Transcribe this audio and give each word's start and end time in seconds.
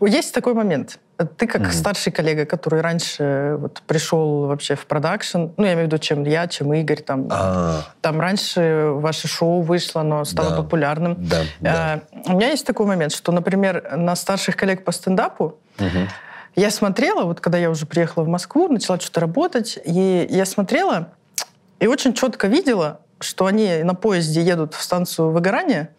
Есть 0.00 0.34
такой 0.34 0.54
момент. 0.54 0.98
Ты 1.36 1.46
как 1.46 1.62
mm-hmm. 1.62 1.72
старший 1.72 2.12
коллега, 2.12 2.46
который 2.46 2.80
раньше 2.80 3.56
вот 3.58 3.82
пришел 3.86 4.46
вообще 4.46 4.74
в 4.74 4.86
продакшн, 4.86 5.48
ну, 5.56 5.64
я 5.64 5.74
имею 5.74 5.80
в 5.80 5.86
виду, 5.86 5.98
чем 5.98 6.24
я, 6.24 6.46
чем 6.46 6.72
Игорь, 6.72 7.02
там, 7.02 7.28
а. 7.30 7.82
там 8.00 8.20
раньше 8.20 8.90
ваше 8.94 9.28
шоу 9.28 9.60
вышло, 9.60 10.00
оно 10.00 10.24
стало 10.24 10.50
да. 10.50 10.56
популярным. 10.56 11.16
Да, 11.18 11.42
да. 11.60 12.02
А, 12.24 12.30
у 12.32 12.36
меня 12.36 12.48
есть 12.48 12.66
такой 12.66 12.86
момент, 12.86 13.12
что, 13.12 13.32
например, 13.32 13.96
на 13.96 14.16
старших 14.16 14.56
коллег 14.56 14.82
по 14.82 14.92
стендапу 14.92 15.58
mm-hmm. 15.76 16.08
я 16.56 16.70
смотрела, 16.70 17.24
вот 17.24 17.40
когда 17.40 17.58
я 17.58 17.70
уже 17.70 17.84
приехала 17.84 18.24
в 18.24 18.28
Москву, 18.28 18.68
начала 18.68 18.98
что-то 18.98 19.20
работать, 19.20 19.78
и 19.84 20.26
я 20.30 20.46
смотрела 20.46 21.08
и 21.80 21.86
очень 21.86 22.14
четко 22.14 22.46
видела, 22.46 23.00
что 23.20 23.46
они 23.46 23.82
на 23.82 23.94
поезде 23.94 24.42
едут 24.42 24.74
в 24.74 24.82
станцию 24.82 25.30
выгорания, 25.30 25.90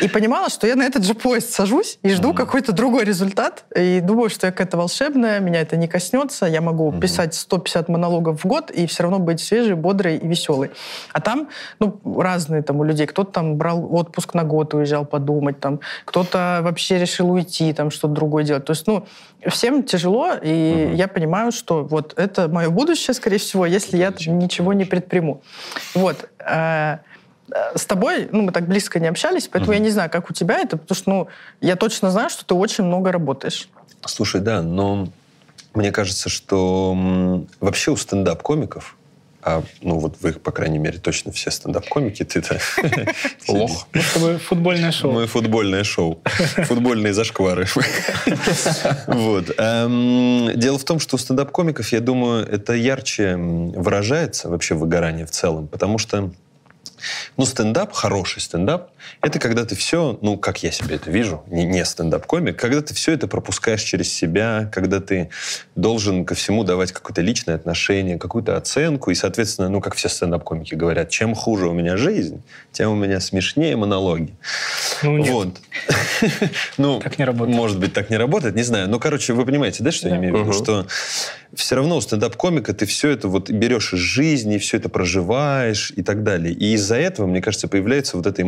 и 0.00 0.08
понимала, 0.08 0.48
что 0.48 0.66
я 0.66 0.76
на 0.76 0.84
этот 0.84 1.04
же 1.04 1.14
поезд 1.14 1.50
сажусь 1.50 1.98
и 2.02 2.10
жду 2.10 2.30
mm-hmm. 2.30 2.36
какой-то 2.36 2.72
другой 2.72 3.04
результат. 3.04 3.64
И 3.74 4.00
думаю, 4.00 4.30
что 4.30 4.46
я 4.46 4.52
какая-то 4.52 4.76
волшебная, 4.76 5.40
меня 5.40 5.60
это 5.60 5.76
не 5.76 5.88
коснется. 5.88 6.46
Я 6.46 6.60
могу 6.60 6.90
mm-hmm. 6.90 7.00
писать 7.00 7.34
150 7.34 7.88
монологов 7.88 8.44
в 8.44 8.46
год 8.46 8.70
и 8.70 8.86
все 8.86 9.02
равно 9.04 9.18
быть 9.18 9.40
свежей, 9.40 9.74
бодрой 9.74 10.16
и 10.16 10.26
веселой. 10.26 10.70
А 11.12 11.20
там, 11.20 11.48
ну, 11.80 12.00
разные 12.20 12.62
там 12.62 12.80
у 12.80 12.84
людей. 12.84 13.06
Кто-то 13.06 13.32
там 13.32 13.56
брал 13.56 13.94
отпуск 13.94 14.34
на 14.34 14.44
год, 14.44 14.74
уезжал 14.74 15.04
подумать, 15.04 15.60
там, 15.60 15.80
кто-то 16.04 16.60
вообще 16.62 16.98
решил 16.98 17.30
уйти, 17.30 17.72
там, 17.72 17.90
что-то 17.90 18.14
другое 18.14 18.44
делать. 18.44 18.64
То 18.64 18.72
есть, 18.72 18.86
ну, 18.86 19.06
всем 19.46 19.82
тяжело, 19.82 20.32
и 20.34 20.48
mm-hmm. 20.48 20.94
я 20.94 21.08
понимаю, 21.08 21.52
что 21.52 21.84
вот 21.84 22.14
это 22.16 22.48
мое 22.48 22.70
будущее, 22.70 23.14
скорее 23.14 23.38
всего, 23.38 23.66
если 23.66 23.96
я 23.96 24.12
ничего 24.26 24.72
не 24.72 24.84
предприму. 24.84 25.42
Вот. 25.94 26.28
Э, 27.52 27.76
с 27.76 27.86
тобой, 27.86 28.28
ну, 28.32 28.42
мы 28.42 28.52
так 28.52 28.66
близко 28.66 29.00
не 29.00 29.08
общались, 29.08 29.48
поэтому 29.48 29.72
угу. 29.72 29.78
я 29.78 29.84
не 29.84 29.90
знаю, 29.90 30.10
как 30.10 30.30
у 30.30 30.32
тебя 30.32 30.58
это, 30.58 30.76
потому 30.76 30.96
что, 30.96 31.10
ну, 31.10 31.28
я 31.60 31.76
точно 31.76 32.10
знаю, 32.10 32.30
что 32.30 32.44
ты 32.44 32.54
очень 32.54 32.84
много 32.84 33.12
работаешь. 33.12 33.68
Слушай, 34.04 34.40
да, 34.40 34.62
но 34.62 35.08
мне 35.74 35.92
кажется, 35.92 36.28
что 36.28 37.44
вообще 37.60 37.90
у 37.90 37.96
стендап-комиков, 37.96 38.96
а, 39.40 39.62
ну, 39.80 39.98
вот 39.98 40.16
вы, 40.20 40.32
по 40.32 40.50
крайней 40.50 40.78
мере, 40.78 40.98
точно 40.98 41.32
все 41.32 41.50
стендап-комики, 41.50 42.24
ты-то... 42.24 42.58
Лох. 43.48 43.86
Мы 43.94 44.02
с 44.02 44.12
тобой 44.12 44.38
футбольное 44.38 44.92
шоу. 44.92 45.12
Мы 45.12 45.26
футбольное 45.26 45.84
шоу. 45.84 46.20
Футбольные 46.66 47.14
зашквары. 47.14 47.66
Вот. 49.06 49.50
Эм, 49.58 50.50
дело 50.54 50.78
в 50.78 50.84
том, 50.84 51.00
что 51.00 51.16
у 51.16 51.18
стендап-комиков, 51.18 51.92
я 51.92 52.00
думаю, 52.00 52.46
это 52.46 52.74
ярче 52.74 53.36
выражается 53.36 54.48
вообще 54.48 54.74
выгорание 54.74 55.24
в 55.24 55.30
целом, 55.30 55.66
потому 55.68 55.98
что 55.98 56.30
ну, 57.36 57.46
стендап, 57.46 57.92
хороший 57.92 58.40
стендап, 58.42 58.90
это 59.20 59.38
когда 59.38 59.64
ты 59.64 59.74
все, 59.74 60.18
ну, 60.22 60.36
как 60.36 60.62
я 60.62 60.70
себе 60.70 60.96
это 60.96 61.10
вижу, 61.10 61.42
не, 61.48 61.64
не 61.64 61.84
стендап-комик, 61.84 62.56
когда 62.56 62.80
ты 62.80 62.94
все 62.94 63.12
это 63.12 63.28
пропускаешь 63.28 63.82
через 63.82 64.12
себя, 64.12 64.70
когда 64.72 65.00
ты 65.00 65.30
должен 65.76 66.24
ко 66.24 66.34
всему 66.34 66.64
давать 66.64 66.92
какое-то 66.92 67.20
личное 67.20 67.54
отношение, 67.54 68.18
какую-то 68.18 68.56
оценку, 68.56 69.10
и, 69.10 69.14
соответственно, 69.14 69.68
ну, 69.68 69.80
как 69.80 69.94
все 69.94 70.08
стендап-комики 70.08 70.74
говорят, 70.74 71.10
чем 71.10 71.34
хуже 71.34 71.68
у 71.68 71.72
меня 71.72 71.96
жизнь, 71.96 72.42
тем 72.72 72.92
у 72.92 72.94
меня 72.94 73.20
смешнее 73.20 73.76
монологи. 73.76 74.34
Ну, 75.02 75.18
нет. 75.18 75.30
Вот. 75.30 75.60
ну, 76.78 77.00
так 77.00 77.18
не 77.18 77.24
работает. 77.24 77.56
Может 77.56 77.78
быть, 77.78 77.92
так 77.92 78.10
не 78.10 78.16
работает, 78.16 78.54
не 78.54 78.62
знаю. 78.62 78.88
Но, 78.88 78.98
короче, 78.98 79.32
вы 79.32 79.44
понимаете, 79.44 79.82
да, 79.82 79.92
что 79.92 80.08
я 80.08 80.16
имею 80.16 80.36
в 80.36 80.40
виду? 80.40 80.52
Что 80.52 80.86
все 81.54 81.76
равно 81.76 81.96
у 81.96 82.00
стендап-комика 82.00 82.74
ты 82.74 82.86
все 82.86 83.10
это 83.10 83.28
вот 83.28 83.50
берешь 83.50 83.92
из 83.94 84.00
жизни, 84.00 84.58
все 84.58 84.76
это 84.76 84.88
проживаешь 84.88 85.92
и 85.96 86.02
так 86.02 86.22
далее. 86.22 86.52
И 86.52 86.74
из-за 86.74 86.96
этого, 86.96 87.26
мне 87.26 87.40
кажется, 87.40 87.68
появляется 87.68 88.16
вот 88.16 88.26
это 88.26 88.42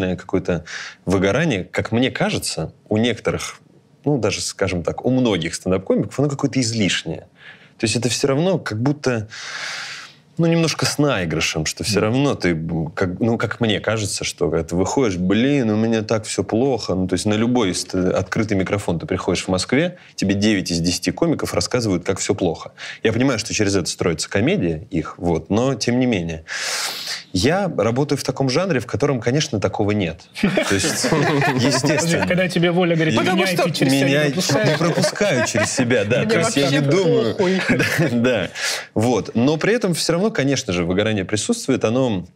эмоциональное 0.00 0.16
какое-то 0.16 0.64
выгорание, 1.04 1.64
как 1.64 1.92
мне 1.92 2.10
кажется, 2.10 2.72
у 2.88 2.96
некоторых, 2.96 3.60
ну, 4.04 4.18
даже, 4.18 4.40
скажем 4.40 4.82
так, 4.82 5.04
у 5.04 5.10
многих 5.10 5.54
стендап-комиков, 5.54 6.18
оно 6.18 6.28
какое-то 6.28 6.60
излишнее. 6.60 7.28
То 7.78 7.84
есть 7.84 7.96
это 7.96 8.08
все 8.08 8.28
равно 8.28 8.58
как 8.58 8.80
будто 8.80 9.28
ну, 10.40 10.46
немножко 10.46 10.86
с 10.86 10.96
наигрышем, 10.96 11.66
что 11.66 11.84
все 11.84 12.00
равно 12.00 12.34
ты, 12.34 12.58
как, 12.94 13.20
ну, 13.20 13.36
как 13.36 13.60
мне 13.60 13.78
кажется, 13.78 14.24
что 14.24 14.48
когда 14.48 14.64
ты 14.64 14.74
выходишь, 14.74 15.18
блин, 15.18 15.68
у 15.68 15.76
меня 15.76 16.00
так 16.00 16.24
все 16.24 16.42
плохо. 16.42 16.94
Ну, 16.94 17.06
то 17.06 17.12
есть 17.12 17.26
на 17.26 17.34
любой 17.34 17.74
открытый 17.92 18.56
микрофон 18.56 18.98
ты 18.98 19.04
приходишь 19.04 19.44
в 19.44 19.48
Москве, 19.48 19.98
тебе 20.14 20.34
9 20.34 20.70
из 20.70 20.80
10 20.80 21.14
комиков 21.14 21.52
рассказывают, 21.52 22.04
как 22.04 22.18
все 22.18 22.34
плохо. 22.34 22.72
Я 23.02 23.12
понимаю, 23.12 23.38
что 23.38 23.52
через 23.52 23.76
это 23.76 23.90
строится 23.90 24.30
комедия 24.30 24.86
их, 24.90 25.18
вот, 25.18 25.50
но 25.50 25.74
тем 25.74 26.00
не 26.00 26.06
менее. 26.06 26.44
Я 27.32 27.70
работаю 27.76 28.18
в 28.18 28.24
таком 28.24 28.50
жанре, 28.50 28.80
в 28.80 28.86
котором, 28.86 29.20
конечно, 29.20 29.60
такого 29.60 29.92
нет. 29.92 30.22
То 30.40 30.74
есть, 30.74 31.04
естественно. 31.54 32.26
Когда 32.26 32.48
тебе 32.48 32.72
Воля 32.72 32.96
говорит, 32.96 33.16
Потому 33.16 33.46
что 33.46 33.70
через 33.70 33.92
меня 33.92 34.26
не 34.28 34.76
пропускаю 34.76 35.46
через 35.46 35.70
себя, 35.70 36.04
да. 36.04 36.24
То 36.24 36.38
есть 36.38 36.56
я 36.56 36.70
не 36.70 36.80
думаю. 36.80 37.36
Да. 38.10 38.50
Вот. 38.94 39.30
Но 39.34 39.56
при 39.56 39.74
этом 39.74 39.94
все 39.94 40.12
равно, 40.14 40.29
конечно 40.30 40.72
же, 40.72 40.84
выгорание 40.84 41.24
присутствует. 41.24 41.84
Оно 41.84 42.26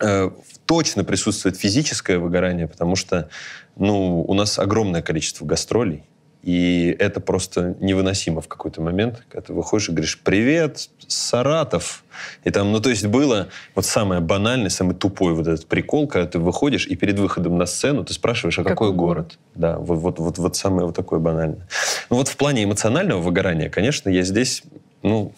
э, 0.00 0.30
точно 0.66 1.04
присутствует 1.04 1.56
физическое 1.56 2.18
выгорание, 2.18 2.68
потому 2.68 2.96
что 2.96 3.28
ну, 3.76 4.22
у 4.22 4.34
нас 4.34 4.58
огромное 4.58 5.02
количество 5.02 5.44
гастролей. 5.44 6.04
И 6.42 6.96
это 6.98 7.20
просто 7.20 7.76
невыносимо 7.80 8.40
в 8.40 8.48
какой-то 8.48 8.80
момент, 8.80 9.24
когда 9.28 9.46
ты 9.48 9.52
выходишь 9.52 9.88
и 9.88 9.92
говоришь 9.92 10.20
«Привет, 10.22 10.88
Саратов!» 11.08 12.04
И 12.44 12.50
там, 12.50 12.70
ну, 12.70 12.80
то 12.80 12.90
есть 12.90 13.06
было 13.06 13.48
вот 13.74 13.84
самое 13.84 14.20
банальное, 14.20 14.70
самый 14.70 14.94
тупой 14.94 15.34
вот 15.34 15.48
этот 15.48 15.66
прикол, 15.66 16.06
когда 16.06 16.28
ты 16.28 16.38
выходишь 16.38 16.86
и 16.86 16.94
перед 16.94 17.18
выходом 17.18 17.58
на 17.58 17.66
сцену 17.66 18.04
ты 18.04 18.12
спрашиваешь, 18.12 18.58
а 18.58 18.62
какой, 18.62 18.74
какой 18.74 18.92
город? 18.92 19.16
город? 19.16 19.38
Да, 19.56 19.78
вот, 19.78 19.98
вот, 19.98 20.18
вот, 20.20 20.38
вот 20.38 20.56
самое 20.56 20.86
вот 20.86 20.94
такое 20.94 21.18
банальное. 21.18 21.66
Ну, 22.08 22.16
вот 22.16 22.28
в 22.28 22.36
плане 22.36 22.64
эмоционального 22.64 23.20
выгорания, 23.20 23.68
конечно, 23.68 24.08
я 24.08 24.22
здесь, 24.22 24.62
ну, 25.02 25.32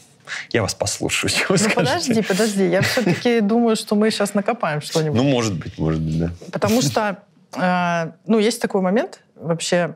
я 0.51 0.63
вас 0.63 0.75
послушаю, 0.75 1.33
ну, 1.49 1.57
подожди, 1.75 2.23
подожди. 2.23 2.69
Я 2.69 2.83
все-таки 2.83 3.41
думаю, 3.41 3.77
что 3.77 3.95
мы 3.95 4.11
сейчас 4.11 4.35
накопаем 4.35 4.81
что-нибудь. 4.81 5.17
Ну, 5.17 5.25
может 5.25 5.55
быть, 5.55 5.79
может 5.79 6.01
быть, 6.01 6.19
да. 6.19 6.31
Потому 6.53 6.83
что, 6.83 7.23
э, 7.57 8.13
ну, 8.27 8.39
есть 8.39 8.61
такой 8.61 8.81
момент 8.81 9.21
вообще 9.37 9.95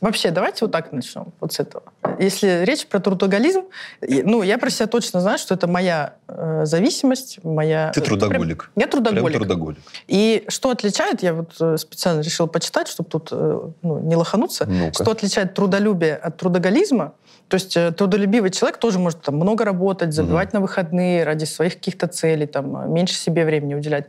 Вообще, 0.00 0.30
давайте 0.30 0.64
вот 0.64 0.70
так 0.70 0.92
начнем, 0.92 1.32
вот 1.40 1.52
с 1.52 1.58
этого. 1.60 1.82
Если 2.20 2.64
речь 2.64 2.86
про 2.86 3.00
трудоголизм, 3.00 3.64
ну, 4.00 4.42
я 4.42 4.56
про 4.58 4.70
себя 4.70 4.86
точно 4.86 5.20
знаю, 5.20 5.38
что 5.38 5.54
это 5.54 5.66
моя 5.66 6.14
э, 6.28 6.60
зависимость, 6.64 7.42
моя... 7.42 7.90
Ты 7.92 8.00
трудоголик. 8.00 8.70
Прям, 8.74 8.84
я 8.84 8.86
трудоголик. 8.86 9.26
Прям 9.26 9.40
трудоголик. 9.40 9.78
И 10.06 10.44
что 10.48 10.70
отличает, 10.70 11.22
я 11.22 11.34
вот 11.34 11.56
э, 11.60 11.76
специально 11.78 12.20
решил 12.20 12.46
почитать, 12.46 12.86
чтобы 12.86 13.10
тут 13.10 13.30
э, 13.32 13.60
ну, 13.82 13.98
не 13.98 14.14
лохануться, 14.14 14.66
ну 14.66 14.92
что 14.92 15.10
отличает 15.10 15.54
трудолюбие 15.54 16.14
от 16.14 16.36
трудоголизма, 16.36 17.14
то 17.48 17.54
есть 17.54 17.76
э, 17.76 17.92
трудолюбивый 17.92 18.50
человек 18.50 18.78
тоже 18.78 18.98
может 18.98 19.22
там, 19.22 19.36
много 19.36 19.64
работать, 19.64 20.12
забивать 20.12 20.48
угу. 20.48 20.56
на 20.56 20.60
выходные 20.60 21.24
ради 21.24 21.44
своих 21.44 21.74
каких-то 21.74 22.06
целей, 22.06 22.46
там, 22.46 22.92
меньше 22.92 23.14
себе 23.14 23.44
времени 23.44 23.74
уделять. 23.74 24.06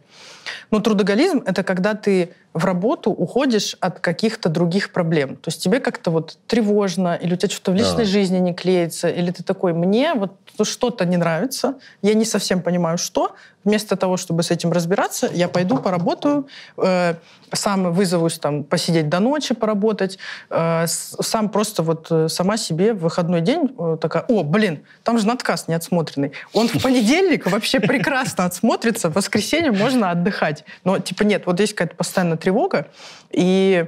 Но 0.71 0.79
трудоголизм— 0.79 1.43
это 1.45 1.63
когда 1.63 1.93
ты 1.93 2.33
в 2.53 2.65
работу 2.65 3.11
уходишь 3.11 3.77
от 3.79 3.99
каких-то 3.99 4.49
других 4.49 4.91
проблем. 4.91 5.35
То 5.35 5.49
есть 5.49 5.63
тебе 5.63 5.79
как-то 5.79 6.09
вот 6.11 6.37
тревожно, 6.47 7.15
или 7.15 7.33
у 7.33 7.37
тебя 7.37 7.49
что-то 7.49 7.71
в 7.71 7.75
личной 7.75 8.03
а. 8.03 8.07
жизни 8.07 8.39
не 8.39 8.53
клеится, 8.53 9.07
или 9.07 9.31
ты 9.31 9.43
такой, 9.43 9.73
мне 9.73 10.13
вот 10.15 10.33
что-то 10.63 11.05
не 11.05 11.17
нравится, 11.17 11.75
я 12.01 12.13
не 12.13 12.25
совсем 12.25 12.61
понимаю, 12.61 12.97
что. 12.97 13.35
Вместо 13.65 13.97
того, 13.97 14.15
чтобы 14.17 14.43
с 14.43 14.51
этим 14.51 14.71
разбираться, 14.71 15.29
я 15.31 15.49
пойду 15.49 15.77
поработаю, 15.77 16.47
э, 16.77 17.15
сам 17.51 17.91
вызовусь 17.93 18.39
там 18.39 18.63
посидеть 18.63 19.09
до 19.09 19.19
ночи, 19.19 19.53
поработать, 19.53 20.17
э, 20.49 20.85
сам 20.87 21.49
просто 21.49 21.83
вот 21.83 22.07
э, 22.09 22.29
сама 22.29 22.55
себе 22.57 22.93
в 22.93 22.99
выходной 22.99 23.41
день 23.41 23.69
э, 23.77 23.97
такая, 23.99 24.23
о, 24.29 24.43
блин, 24.43 24.79
там 25.03 25.19
же 25.19 25.27
надкаст 25.27 25.67
не 25.67 25.73
отсмотренный. 25.73 26.31
Он 26.53 26.67
в 26.69 26.81
понедельник 26.81 27.51
вообще 27.51 27.79
прекрасно 27.79 28.45
отсмотрится, 28.45 29.09
в 29.09 29.15
воскресенье 29.15 29.71
можно 29.71 30.11
отдыхать. 30.11 30.38
Но 30.83 30.99
типа 30.99 31.23
нет, 31.23 31.45
вот 31.45 31.59
есть 31.59 31.73
какая-то 31.73 31.95
постоянная 31.95 32.37
тревога, 32.37 32.87
и 33.31 33.85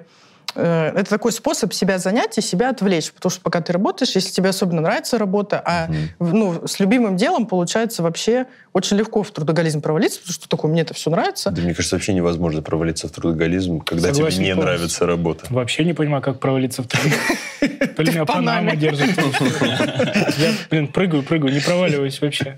это 0.60 1.10
такой 1.10 1.32
способ 1.32 1.74
себя 1.74 1.98
занять 1.98 2.38
и 2.38 2.42
себя 2.42 2.70
отвлечь, 2.70 3.12
потому 3.12 3.32
что 3.32 3.42
пока 3.42 3.62
ты 3.62 3.74
работаешь, 3.74 4.12
если 4.16 4.32
тебе 4.32 4.50
особенно 4.50 4.82
нравится 4.82 5.18
работа, 5.18 5.62
а 5.64 5.90
угу. 6.20 6.36
ну, 6.36 6.68
с 6.68 6.80
любимым 6.80 7.18
делом 7.18 7.46
получается 7.46 8.04
вообще 8.04 8.48
очень 8.74 8.98
легко 8.98 9.24
в 9.24 9.32
трудоголизм 9.32 9.82
провалиться, 9.82 10.20
потому 10.20 10.34
что 10.34 10.50
такое, 10.50 10.72
мне 10.72 10.82
это 10.82 10.94
все 10.94 11.10
нравится. 11.10 11.52
Да 11.52 11.62
мне 11.62 11.74
кажется, 11.74 11.96
вообще 11.96 12.14
невозможно 12.14 12.62
провалиться 12.62 13.08
в 13.08 13.12
трудоголизм, 13.12 13.82
когда 13.82 14.14
Согласен, 14.14 14.38
тебе 14.38 14.46
не 14.48 14.56
полностью. 14.56 14.78
нравится 14.78 15.06
работа. 15.06 15.46
Вообще 15.50 15.84
не 15.84 15.94
понимаю, 15.94 16.24
как 16.24 16.40
провалиться 16.40 16.84
в 16.84 16.88
трудоголизм. 16.88 17.22
То 17.96 18.04
ли 18.04 18.12
меня 18.12 18.26
Панама 18.26 18.76
держит. 18.76 19.18
Я, 20.38 20.54
блин, 20.70 20.88
прыгаю, 20.88 21.24
прыгаю, 21.24 21.54
не 21.54 21.60
проваливаюсь 21.60 22.22
вообще. 22.22 22.58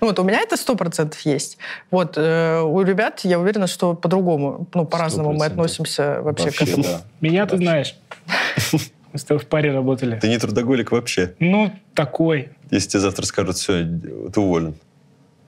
Ну 0.00 0.08
вот 0.08 0.18
у 0.18 0.24
меня 0.24 0.40
это 0.40 0.56
сто 0.56 0.74
процентов 0.74 1.20
есть. 1.20 1.58
Вот 1.90 2.14
э, 2.16 2.60
у 2.60 2.82
ребят, 2.82 3.20
я 3.24 3.38
уверена, 3.38 3.66
что 3.66 3.94
по-другому, 3.94 4.66
ну, 4.74 4.84
по-разному 4.84 5.32
мы 5.32 5.46
относимся 5.46 6.20
вообще 6.22 6.50
к 6.50 6.62
этому. 6.62 6.84
Меня 7.24 7.46
ты 7.46 7.56
знаешь. 7.56 7.94
Мы 8.72 9.18
с 9.18 9.24
тобой 9.24 9.42
в 9.42 9.46
паре 9.46 9.72
работали. 9.72 10.18
Ты 10.20 10.28
не 10.28 10.38
трудоголик 10.38 10.92
вообще? 10.92 11.34
Ну, 11.38 11.72
такой. 11.94 12.50
Если 12.70 12.90
тебе 12.90 13.00
завтра 13.00 13.24
скажут, 13.24 13.56
все, 13.56 13.82
ты 13.82 14.40
уволен. 14.40 14.74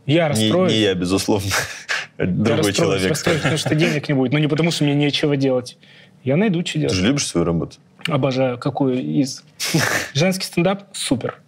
Я 0.06 0.28
расстроюсь. 0.28 0.72
Не, 0.72 0.78
не 0.78 0.84
я, 0.84 0.94
безусловно. 0.94 1.50
Другой 2.18 2.66
я 2.68 2.72
человек. 2.72 3.10
Расстроюсь, 3.10 3.40
потому 3.40 3.58
что 3.58 3.74
денег 3.74 4.08
не 4.08 4.14
будет. 4.14 4.32
Но 4.32 4.38
не 4.38 4.46
потому, 4.46 4.70
что 4.70 4.84
мне 4.84 4.94
нечего 4.94 5.36
делать. 5.36 5.76
Я 6.24 6.36
найду, 6.36 6.64
что 6.64 6.78
делать. 6.78 6.94
Ты 6.94 7.00
же 7.00 7.06
любишь 7.06 7.26
свою 7.26 7.44
работу? 7.44 7.76
Обожаю. 8.06 8.56
Какую 8.56 9.02
из? 9.02 9.44
Женский 10.14 10.46
стендап– 10.46 10.84
супер. 10.94 11.40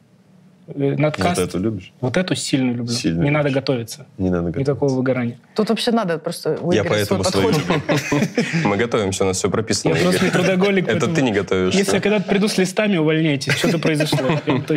Э, 0.75 0.97
надкаст. 0.97 1.39
Вот 1.39 1.49
эту 1.49 1.59
любишь? 1.59 1.93
Вот 2.01 2.17
эту 2.17 2.35
сильно 2.35 2.73
люблю. 2.73 2.93
Сильно 2.93 3.23
не 3.23 3.31
любишь. 3.31 3.35
надо 3.35 3.51
готовиться. 3.51 4.07
Не 4.19 4.29
надо 4.29 4.49
готовиться. 4.49 4.73
Никакого 4.73 4.93
выгорания. 4.95 5.39
Тут 5.55 5.71
вообще 5.71 5.93
надо 5.93 6.19
просто 6.19 6.59
Я 6.73 6.85
поэтому 6.85 7.25
свой 7.25 7.55
Мы 8.65 8.77
готовимся, 8.77 9.25
у 9.25 9.29
нас 9.29 9.39
все 9.39 9.51
прописано. 9.51 9.95
Я 9.95 10.03
просто 10.03 10.25
не 10.27 10.31
трудоголик. 10.31 10.89
Это 10.89 11.09
ты 11.09 11.23
не 11.23 11.33
готовишь. 11.33 11.75
Если 11.75 11.95
я 11.95 12.01
когда-то 12.01 12.29
приду 12.29 12.49
с 12.49 12.59
листами, 12.59 12.97
увольняйтесь. 12.99 13.55
Что-то 13.55 13.79
произошло. 13.79 14.19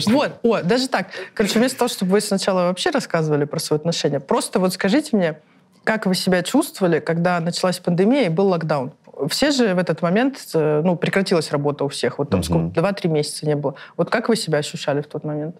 Вот, 0.07 0.39
о, 0.43 0.61
даже 0.61 0.87
так. 0.87 1.07
Короче, 1.33 1.59
вместо 1.59 1.79
того, 1.79 1.89
чтобы 1.89 2.13
вы 2.13 2.21
сначала 2.21 2.63
вообще 2.63 2.91
рассказывали 2.91 3.45
про 3.45 3.59
свои 3.59 3.77
отношения, 3.77 4.19
просто 4.19 4.59
вот 4.59 4.73
скажите 4.73 5.15
мне, 5.15 5.37
как 5.83 6.05
вы 6.05 6.15
себя 6.15 6.41
чувствовали, 6.43 6.99
когда 6.99 7.39
началась 7.39 7.79
пандемия 7.79 8.27
и 8.27 8.29
был 8.29 8.47
локдаун? 8.47 8.93
Все 9.29 9.51
же 9.51 9.75
в 9.75 9.77
этот 9.77 10.01
момент, 10.01 10.37
э, 10.53 10.81
ну, 10.83 10.95
прекратилась 10.95 11.51
работа 11.51 11.83
у 11.83 11.89
всех. 11.89 12.17
Вот 12.17 12.29
там 12.29 12.43
сколько, 12.43 12.73
два-три 12.73 13.09
месяца 13.09 13.45
не 13.45 13.55
было. 13.55 13.75
Вот 13.97 14.09
как 14.09 14.29
вы 14.29 14.35
себя 14.35 14.59
ощущали 14.59 15.01
в 15.01 15.07
тот 15.07 15.23
момент? 15.23 15.55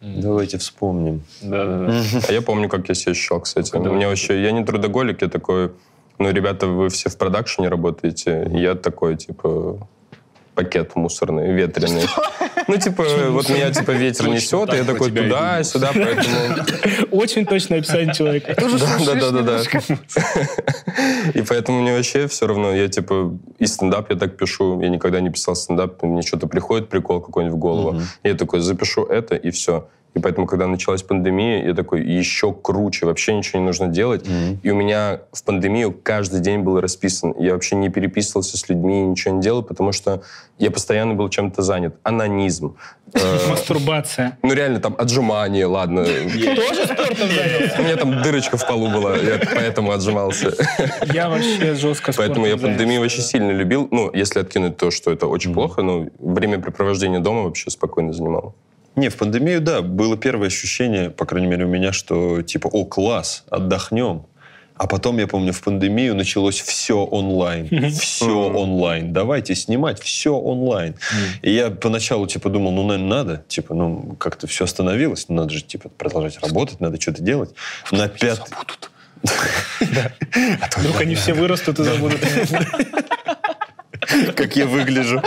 Давайте 0.00 0.58
вспомним. 0.58 1.22
Да, 1.42 1.64
да, 1.64 1.86
да. 1.86 2.02
А 2.28 2.32
я 2.32 2.42
помню, 2.42 2.68
как 2.68 2.88
я 2.88 2.94
себя 2.94 3.12
ощущал, 3.12 3.40
кстати. 3.40 3.74
У 3.76 3.92
меня 3.92 4.08
вообще, 4.08 4.42
я 4.42 4.52
не 4.52 4.64
трудоголик, 4.64 5.22
я 5.22 5.28
такой, 5.28 5.72
ну, 6.18 6.30
ребята, 6.30 6.66
вы 6.66 6.88
все 6.88 7.08
в 7.08 7.16
продакшене 7.16 7.68
работаете, 7.68 8.48
я 8.52 8.74
такой, 8.74 9.16
типа, 9.16 9.78
пакет 10.54 10.96
мусорный, 10.96 11.52
ветреный. 11.52 12.02
Ну, 12.68 12.76
типа, 12.76 13.04
вот 13.28 13.48
меня, 13.48 13.70
типа, 13.70 13.92
ветер 13.92 14.28
несет, 14.28 14.72
и 14.72 14.76
я 14.76 14.84
такой 14.84 15.10
туда-сюда, 15.10 15.90
поэтому... 15.94 16.36
Очень 17.10 17.46
точное 17.46 17.78
описание 17.78 18.14
человека. 18.14 18.54
Да-да-да. 18.56 19.62
И 21.34 21.42
поэтому 21.42 21.82
мне 21.82 21.94
вообще 21.96 22.26
все 22.26 22.46
равно, 22.46 22.72
я, 22.74 22.88
типа, 22.88 23.36
и 23.58 23.66
стендап 23.66 24.10
я 24.10 24.16
так 24.16 24.36
пишу, 24.36 24.80
я 24.80 24.88
никогда 24.88 25.20
не 25.20 25.30
писал 25.30 25.54
стендап, 25.54 26.02
мне 26.02 26.22
что-то 26.22 26.46
приходит, 26.46 26.88
прикол 26.88 27.20
какой-нибудь 27.20 27.56
в 27.56 27.58
голову, 27.58 28.00
я 28.22 28.34
такой, 28.34 28.60
запишу 28.60 29.04
это, 29.04 29.36
и 29.36 29.50
все. 29.50 29.88
И 30.16 30.18
поэтому, 30.18 30.46
когда 30.46 30.66
началась 30.66 31.02
пандемия, 31.02 31.62
я 31.62 31.74
такой, 31.74 32.02
еще 32.02 32.50
круче, 32.50 33.04
вообще 33.04 33.34
ничего 33.34 33.60
не 33.60 33.66
нужно 33.66 33.88
делать. 33.88 34.26
Mm-hmm. 34.26 34.58
И 34.62 34.70
у 34.70 34.74
меня 34.74 35.20
в 35.30 35.44
пандемию 35.44 35.92
каждый 35.92 36.40
день 36.40 36.60
был 36.60 36.80
расписан. 36.80 37.34
Я 37.38 37.52
вообще 37.52 37.76
не 37.76 37.90
переписывался 37.90 38.56
с 38.56 38.66
людьми, 38.70 39.02
ничего 39.02 39.34
не 39.34 39.42
делал, 39.42 39.62
потому 39.62 39.92
что 39.92 40.22
я 40.58 40.70
постоянно 40.70 41.12
был 41.12 41.28
чем-то 41.28 41.60
занят. 41.60 41.96
Анонизм. 42.02 42.76
Э, 43.12 43.50
Мастурбация. 43.50 44.38
Ну, 44.42 44.54
реально, 44.54 44.80
там, 44.80 44.94
отжимание, 44.98 45.66
ладно. 45.66 46.04
Тоже 46.04 46.86
спортом 46.86 47.28
занялся? 47.28 47.76
У 47.78 47.82
меня 47.82 47.96
там 47.96 48.22
дырочка 48.22 48.56
в 48.56 48.66
полу 48.66 48.88
была, 48.88 49.16
я 49.16 49.38
поэтому 49.38 49.92
отжимался. 49.92 50.54
Я 51.12 51.28
вообще 51.28 51.74
жестко 51.74 52.12
Поэтому 52.16 52.46
я 52.46 52.56
пандемию 52.56 53.02
вообще 53.02 53.20
сильно 53.20 53.50
любил. 53.50 53.86
Ну, 53.90 54.10
если 54.14 54.40
откинуть 54.40 54.78
то, 54.78 54.90
что 54.90 55.12
это 55.12 55.26
очень 55.26 55.52
плохо, 55.52 55.82
ну, 55.82 56.10
времяпрепровождение 56.18 57.20
дома 57.20 57.42
вообще 57.42 57.70
спокойно 57.70 58.14
занимало. 58.14 58.54
Не, 58.96 59.10
в 59.10 59.16
пандемию, 59.16 59.60
да, 59.60 59.82
было 59.82 60.16
первое 60.16 60.48
ощущение, 60.48 61.10
по 61.10 61.26
крайней 61.26 61.48
мере, 61.48 61.66
у 61.66 61.68
меня, 61.68 61.92
что 61.92 62.42
типа, 62.42 62.68
о, 62.68 62.84
класс, 62.86 63.44
отдохнем. 63.50 64.24
А 64.74 64.86
потом, 64.86 65.18
я 65.18 65.26
помню, 65.26 65.52
в 65.52 65.62
пандемию 65.62 66.14
началось 66.14 66.60
все 66.60 66.98
онлайн. 66.98 67.90
Все 67.92 68.30
онлайн. 68.30 69.12
Давайте 69.12 69.54
снимать 69.54 70.00
все 70.00 70.34
онлайн. 70.34 70.96
И 71.42 71.50
я 71.52 71.70
поначалу, 71.70 72.26
типа, 72.26 72.50
думал, 72.50 72.72
ну, 72.72 72.86
наверное, 72.86 73.08
надо. 73.08 73.44
Типа, 73.48 73.74
ну, 73.74 74.16
как-то 74.18 74.46
все 74.46 74.64
остановилось. 74.64 75.26
Ну, 75.28 75.36
надо 75.36 75.50
же, 75.50 75.62
типа, 75.62 75.88
продолжать 75.88 76.38
работать, 76.42 76.80
надо 76.80 77.00
что-то 77.00 77.22
делать. 77.22 77.54
На 77.90 78.08
пятый... 78.08 78.52
А 80.60 80.78
Вдруг 80.78 81.00
они 81.00 81.14
все 81.14 81.32
вырастут 81.32 81.78
и 81.78 81.84
забудут. 81.84 82.20
как 84.34 84.56
я 84.56 84.66
выгляжу. 84.66 85.22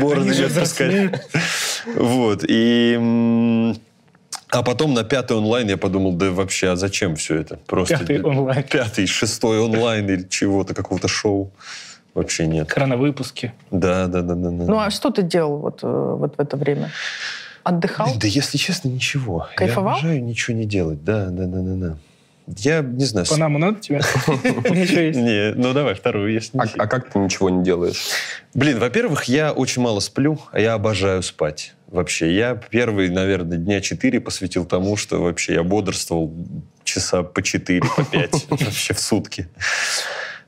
Бороды 0.00 0.34
не 0.34 0.42
отпускать. 0.42 1.22
Вот. 1.94 2.44
И... 2.48 3.74
А 4.50 4.62
потом 4.62 4.94
на 4.94 5.04
пятый 5.04 5.36
онлайн 5.36 5.68
я 5.68 5.76
подумал, 5.76 6.14
да 6.14 6.30
вообще, 6.30 6.70
а 6.70 6.76
зачем 6.76 7.16
все 7.16 7.36
это? 7.36 7.58
Просто 7.66 7.98
пятый 7.98 8.22
онлайн. 8.22 8.62
Пятый, 8.62 9.06
шестой 9.06 9.60
онлайн 9.60 10.08
или 10.08 10.26
чего-то, 10.28 10.74
какого-то 10.74 11.06
шоу. 11.06 11.50
Вообще 12.14 12.46
нет. 12.46 12.72
Хроновыпуски. 12.72 13.52
Да, 13.70 14.06
да, 14.06 14.22
да, 14.22 14.34
да, 14.34 14.50
да. 14.50 14.64
Ну 14.64 14.78
а 14.78 14.90
что 14.90 15.10
ты 15.10 15.22
делал 15.22 15.58
вот, 15.58 15.80
э, 15.82 15.86
вот 16.18 16.36
в 16.36 16.40
это 16.40 16.56
время? 16.56 16.90
Отдыхал? 17.62 18.06
Да, 18.14 18.20
да 18.20 18.26
если 18.26 18.56
честно, 18.56 18.88
ничего. 18.88 19.48
Кайфовал? 19.54 19.96
Я 19.96 20.00
обожаю 20.00 20.24
ничего 20.24 20.56
не 20.56 20.64
делать, 20.64 21.04
да, 21.04 21.26
да, 21.26 21.44
да, 21.44 21.60
да, 21.60 21.74
да. 21.74 21.96
Я 22.56 22.80
не 22.80 23.04
знаю. 23.04 23.26
Панаму 23.26 23.58
надо 23.58 23.80
тебе? 23.80 24.00
Ничего 24.26 25.00
есть. 25.00 25.18
Не, 25.18 25.52
ну 25.54 25.72
давай 25.72 25.94
вторую, 25.94 26.32
если 26.32 26.56
а, 26.58 26.64
а 26.78 26.86
как 26.86 27.10
ты 27.10 27.18
ничего 27.18 27.50
не 27.50 27.62
делаешь? 27.62 28.08
Блин, 28.54 28.78
во-первых, 28.78 29.24
я 29.24 29.52
очень 29.52 29.82
мало 29.82 30.00
сплю, 30.00 30.38
а 30.50 30.60
я 30.60 30.74
обожаю 30.74 31.22
спать. 31.22 31.74
Вообще, 31.88 32.34
я 32.34 32.54
первые, 32.54 33.10
наверное, 33.10 33.58
дня 33.58 33.80
четыре 33.80 34.20
посвятил 34.20 34.64
тому, 34.64 34.96
что 34.96 35.22
вообще 35.22 35.54
я 35.54 35.62
бодрствовал 35.62 36.32
часа 36.84 37.22
по 37.22 37.42
четыре, 37.42 37.82
по 37.96 38.04
пять 38.04 38.46
вообще 38.50 38.94
в 38.94 39.00
сутки. 39.00 39.48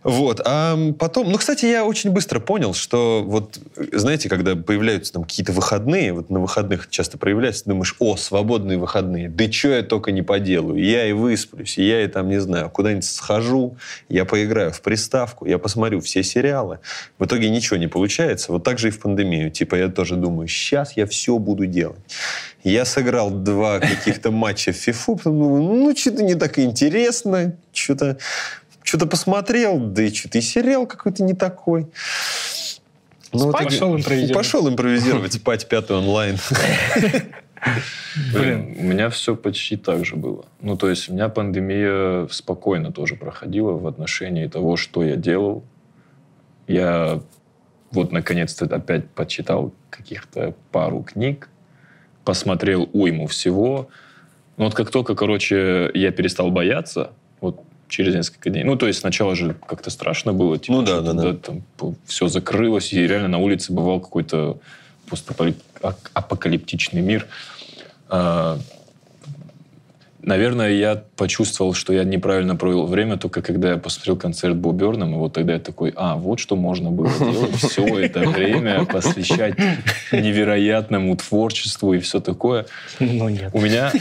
Вот. 0.02 0.40
А 0.44 0.78
потом, 0.98 1.30
ну, 1.30 1.36
кстати, 1.36 1.66
я 1.66 1.84
очень 1.84 2.10
быстро 2.10 2.40
понял, 2.40 2.72
что 2.72 3.22
вот, 3.24 3.58
знаете, 3.92 4.28
когда 4.28 4.56
появляются 4.56 5.12
там 5.12 5.24
какие-то 5.24 5.52
выходные, 5.52 6.12
вот 6.12 6.30
на 6.30 6.40
выходных 6.40 6.88
часто 6.88 7.18
проявляются, 7.18 7.64
думаешь, 7.66 7.94
о, 7.98 8.16
свободные 8.16 8.78
выходные, 8.78 9.28
да 9.28 9.50
что 9.50 9.68
я 9.68 9.82
только 9.82 10.10
не 10.12 10.22
поделаю, 10.22 10.82
я 10.82 11.06
и 11.06 11.12
высплюсь, 11.12 11.76
я 11.76 12.02
и 12.02 12.08
там, 12.08 12.28
не 12.28 12.40
знаю, 12.40 12.70
куда-нибудь 12.70 13.04
схожу, 13.04 13.76
я 14.08 14.24
поиграю 14.24 14.72
в 14.72 14.80
приставку, 14.80 15.44
я 15.44 15.58
посмотрю 15.58 16.00
все 16.00 16.22
сериалы. 16.22 16.78
В 17.18 17.26
итоге 17.26 17.50
ничего 17.50 17.76
не 17.76 17.86
получается. 17.86 18.52
Вот 18.52 18.64
так 18.64 18.78
же 18.78 18.88
и 18.88 18.90
в 18.90 19.00
пандемию. 19.00 19.50
Типа 19.50 19.74
я 19.74 19.88
тоже 19.88 20.16
думаю, 20.16 20.48
сейчас 20.48 20.96
я 20.96 21.06
все 21.06 21.38
буду 21.38 21.66
делать. 21.66 22.00
Я 22.62 22.84
сыграл 22.84 23.30
два 23.30 23.80
каких-то 23.80 24.30
матча 24.30 24.72
в 24.72 24.76
фифу, 24.76 25.18
ну, 25.24 25.62
ну 25.62 25.96
что-то 25.96 26.22
не 26.22 26.34
так 26.34 26.58
интересно, 26.58 27.54
что-то 27.72 28.18
что-то 28.90 29.06
посмотрел, 29.06 29.78
да 29.78 30.02
и 30.02 30.12
что-то 30.12 30.38
и 30.38 30.40
сериал 30.40 30.84
какой-то 30.84 31.22
не 31.22 31.32
такой. 31.32 31.86
Ну, 33.32 33.52
пошел 33.52 33.96
импровизировать. 33.96 34.34
Пошел 34.34 34.68
импровизировать, 34.68 35.32
спать 35.34 35.68
пятый 35.68 35.96
онлайн. 35.96 36.38
Блин, 38.34 38.74
у 38.76 38.82
меня 38.82 39.08
все 39.10 39.36
почти 39.36 39.76
так 39.76 40.04
же 40.04 40.16
было. 40.16 40.44
Ну, 40.60 40.76
то 40.76 40.90
есть 40.90 41.08
у 41.08 41.12
меня 41.12 41.28
пандемия 41.28 42.26
спокойно 42.32 42.90
тоже 42.90 43.14
проходила 43.14 43.74
в 43.74 43.86
отношении 43.86 44.48
того, 44.48 44.76
что 44.76 45.04
я 45.04 45.14
делал. 45.14 45.62
Я 46.66 47.20
вот 47.92 48.10
наконец-то 48.10 48.64
опять 48.64 49.08
почитал 49.10 49.72
каких-то 49.90 50.56
пару 50.72 51.04
книг, 51.04 51.48
посмотрел 52.24 52.90
уйму 52.92 53.28
всего. 53.28 53.88
Но 54.56 54.64
вот 54.64 54.74
как 54.74 54.90
только, 54.90 55.14
короче, 55.14 55.92
я 55.94 56.10
перестал 56.10 56.50
бояться, 56.50 57.04
вот 57.04 57.19
через 57.90 58.14
несколько 58.14 58.48
дней. 58.48 58.64
Ну, 58.64 58.76
то 58.76 58.86
есть 58.86 59.00
сначала 59.00 59.34
же 59.34 59.54
как-то 59.66 59.90
страшно 59.90 60.32
было. 60.32 60.58
Типа, 60.58 60.72
ну 60.72 60.82
да, 60.82 61.00
да, 61.00 61.12
да. 61.12 61.34
Там 61.34 61.62
все 62.06 62.28
закрылось, 62.28 62.92
и 62.92 63.06
реально 63.06 63.28
на 63.28 63.38
улице 63.38 63.72
бывал 63.72 64.00
какой-то 64.00 64.58
постапокалиптичный 65.08 67.02
мир. 67.02 67.26
А, 68.08 68.58
наверное, 70.22 70.72
я 70.72 71.02
почувствовал, 71.16 71.74
что 71.74 71.92
я 71.92 72.04
неправильно 72.04 72.56
провел 72.56 72.86
время, 72.86 73.16
только 73.16 73.42
когда 73.42 73.70
я 73.72 73.76
посмотрел 73.76 74.16
концерт 74.16 74.56
Бо 74.56 74.72
Берном, 74.72 75.14
и 75.14 75.16
вот 75.16 75.32
тогда 75.32 75.54
я 75.54 75.58
такой, 75.58 75.92
а, 75.96 76.16
вот 76.16 76.40
что 76.40 76.56
можно 76.56 76.90
было 76.90 77.10
делать 77.18 77.56
все 77.56 77.86
это 77.98 78.20
время, 78.20 78.84
посвящать 78.84 79.54
невероятному 80.12 81.16
творчеству 81.16 81.94
и 81.94 81.98
все 81.98 82.20
такое. 82.20 82.66
Ну 82.98 83.28
нет. 83.28 83.50
У 83.52 83.60
меня, 83.60 83.92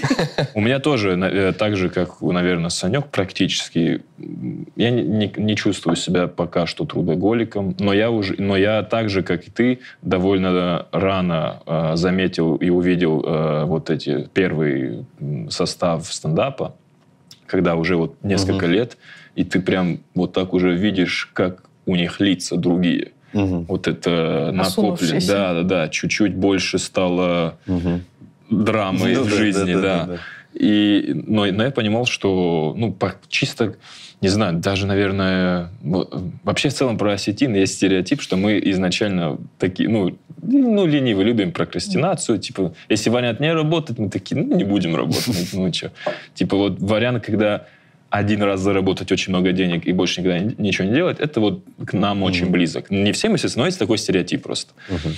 у 0.54 0.62
меня 0.62 0.80
тоже, 0.80 1.12
э, 1.12 1.54
так 1.54 1.78
же, 1.78 1.90
как, 1.90 2.22
наверное, 2.22 2.70
Санек, 2.70 3.08
практически, 3.08 4.02
я 4.76 4.90
не, 4.92 5.04
не, 5.04 5.34
не 5.36 5.56
чувствую 5.56 5.96
себя 5.96 6.28
пока 6.28 6.66
что 6.66 6.86
трудоголиком, 6.86 7.76
но 7.80 7.94
я 7.94 8.12
уже, 8.12 8.36
но 8.38 8.58
я 8.58 8.84
так 8.84 9.10
же, 9.10 9.24
как 9.24 9.48
и 9.48 9.52
ты, 9.52 9.80
довольно 10.02 10.88
рано 10.92 11.62
э, 11.66 11.92
заметил 11.96 12.56
и 12.56 12.70
увидел 12.70 13.24
э, 13.26 13.64
вот 13.66 13.90
эти 13.90 14.28
первый 14.34 15.06
состав 15.50 16.09
стендапа, 16.14 16.76
когда 17.46 17.76
уже 17.76 17.96
вот 17.96 18.16
несколько 18.24 18.66
угу. 18.66 18.74
лет, 18.74 18.98
и 19.36 19.44
ты 19.44 19.62
прям 19.62 20.00
вот 20.16 20.34
так 20.34 20.54
уже 20.54 20.76
видишь, 20.76 21.30
как 21.34 21.64
у 21.86 21.96
них 21.96 22.20
лица 22.20 22.58
другие. 22.58 23.12
Угу. 23.34 23.66
Вот 23.68 23.88
это 23.88 24.52
накоплено. 24.54 25.20
Да, 25.28 25.54
да, 25.54 25.64
да. 25.64 25.90
Чуть-чуть 25.90 26.36
больше 26.36 26.80
стало 26.80 27.58
угу. 27.68 28.02
драмой 28.50 29.16
ну, 29.16 29.24
в 29.24 29.30
жизни, 29.30 29.74
да. 29.74 29.82
да, 29.82 30.06
да. 30.06 30.06
да. 30.06 30.20
И, 30.54 31.12
но, 31.14 31.46
но 31.46 31.64
я 31.64 31.72
понимал, 31.72 32.06
что 32.06 32.74
ну, 32.76 32.96
чисто, 33.28 33.76
не 34.22 34.30
знаю, 34.30 34.58
даже, 34.58 34.86
наверное, 34.88 35.70
вообще 36.44 36.70
в 36.70 36.74
целом 36.74 36.98
про 36.98 37.14
осетин 37.14 37.54
есть 37.56 37.76
стереотип, 37.76 38.22
что 38.22 38.36
мы 38.36 38.60
изначально 38.66 39.38
такие, 39.58 39.90
ну, 39.90 40.18
ну, 40.42 40.86
ленивые, 40.86 41.26
любим 41.26 41.52
прокрастинацию. 41.52 42.40
Типа, 42.40 42.74
если 42.90 43.10
вариант 43.10 43.40
не 43.40 43.54
работает, 43.54 44.00
мы 44.00 44.10
такие, 44.10 44.42
ну, 44.42 44.56
не 44.56 44.64
будем 44.64 44.96
работать. 44.96 45.50
Ну, 45.54 45.72
что. 45.74 45.92
Типа, 46.34 46.58
вот 46.58 46.80
вариант, 46.80 47.24
когда 47.24 47.66
один 48.10 48.42
раз 48.42 48.62
заработать 48.62 49.12
очень 49.12 49.32
много 49.32 49.52
денег 49.52 49.86
и 49.86 49.94
больше 49.94 50.22
никогда 50.22 50.40
ничего 50.40 50.88
не 50.88 50.94
делать, 50.96 51.20
это 51.20 51.40
вот 51.40 51.64
к 51.86 51.94
нам 51.94 52.24
mm-hmm. 52.24 52.28
очень 52.28 52.50
близок. 52.50 52.90
Не 52.90 53.12
всем, 53.12 53.34
естественно, 53.34 53.64
но 53.64 53.68
есть 53.68 53.80
такой 53.80 53.98
стереотип 53.98 54.42
просто. 54.42 54.74
Mm-hmm. 54.90 55.16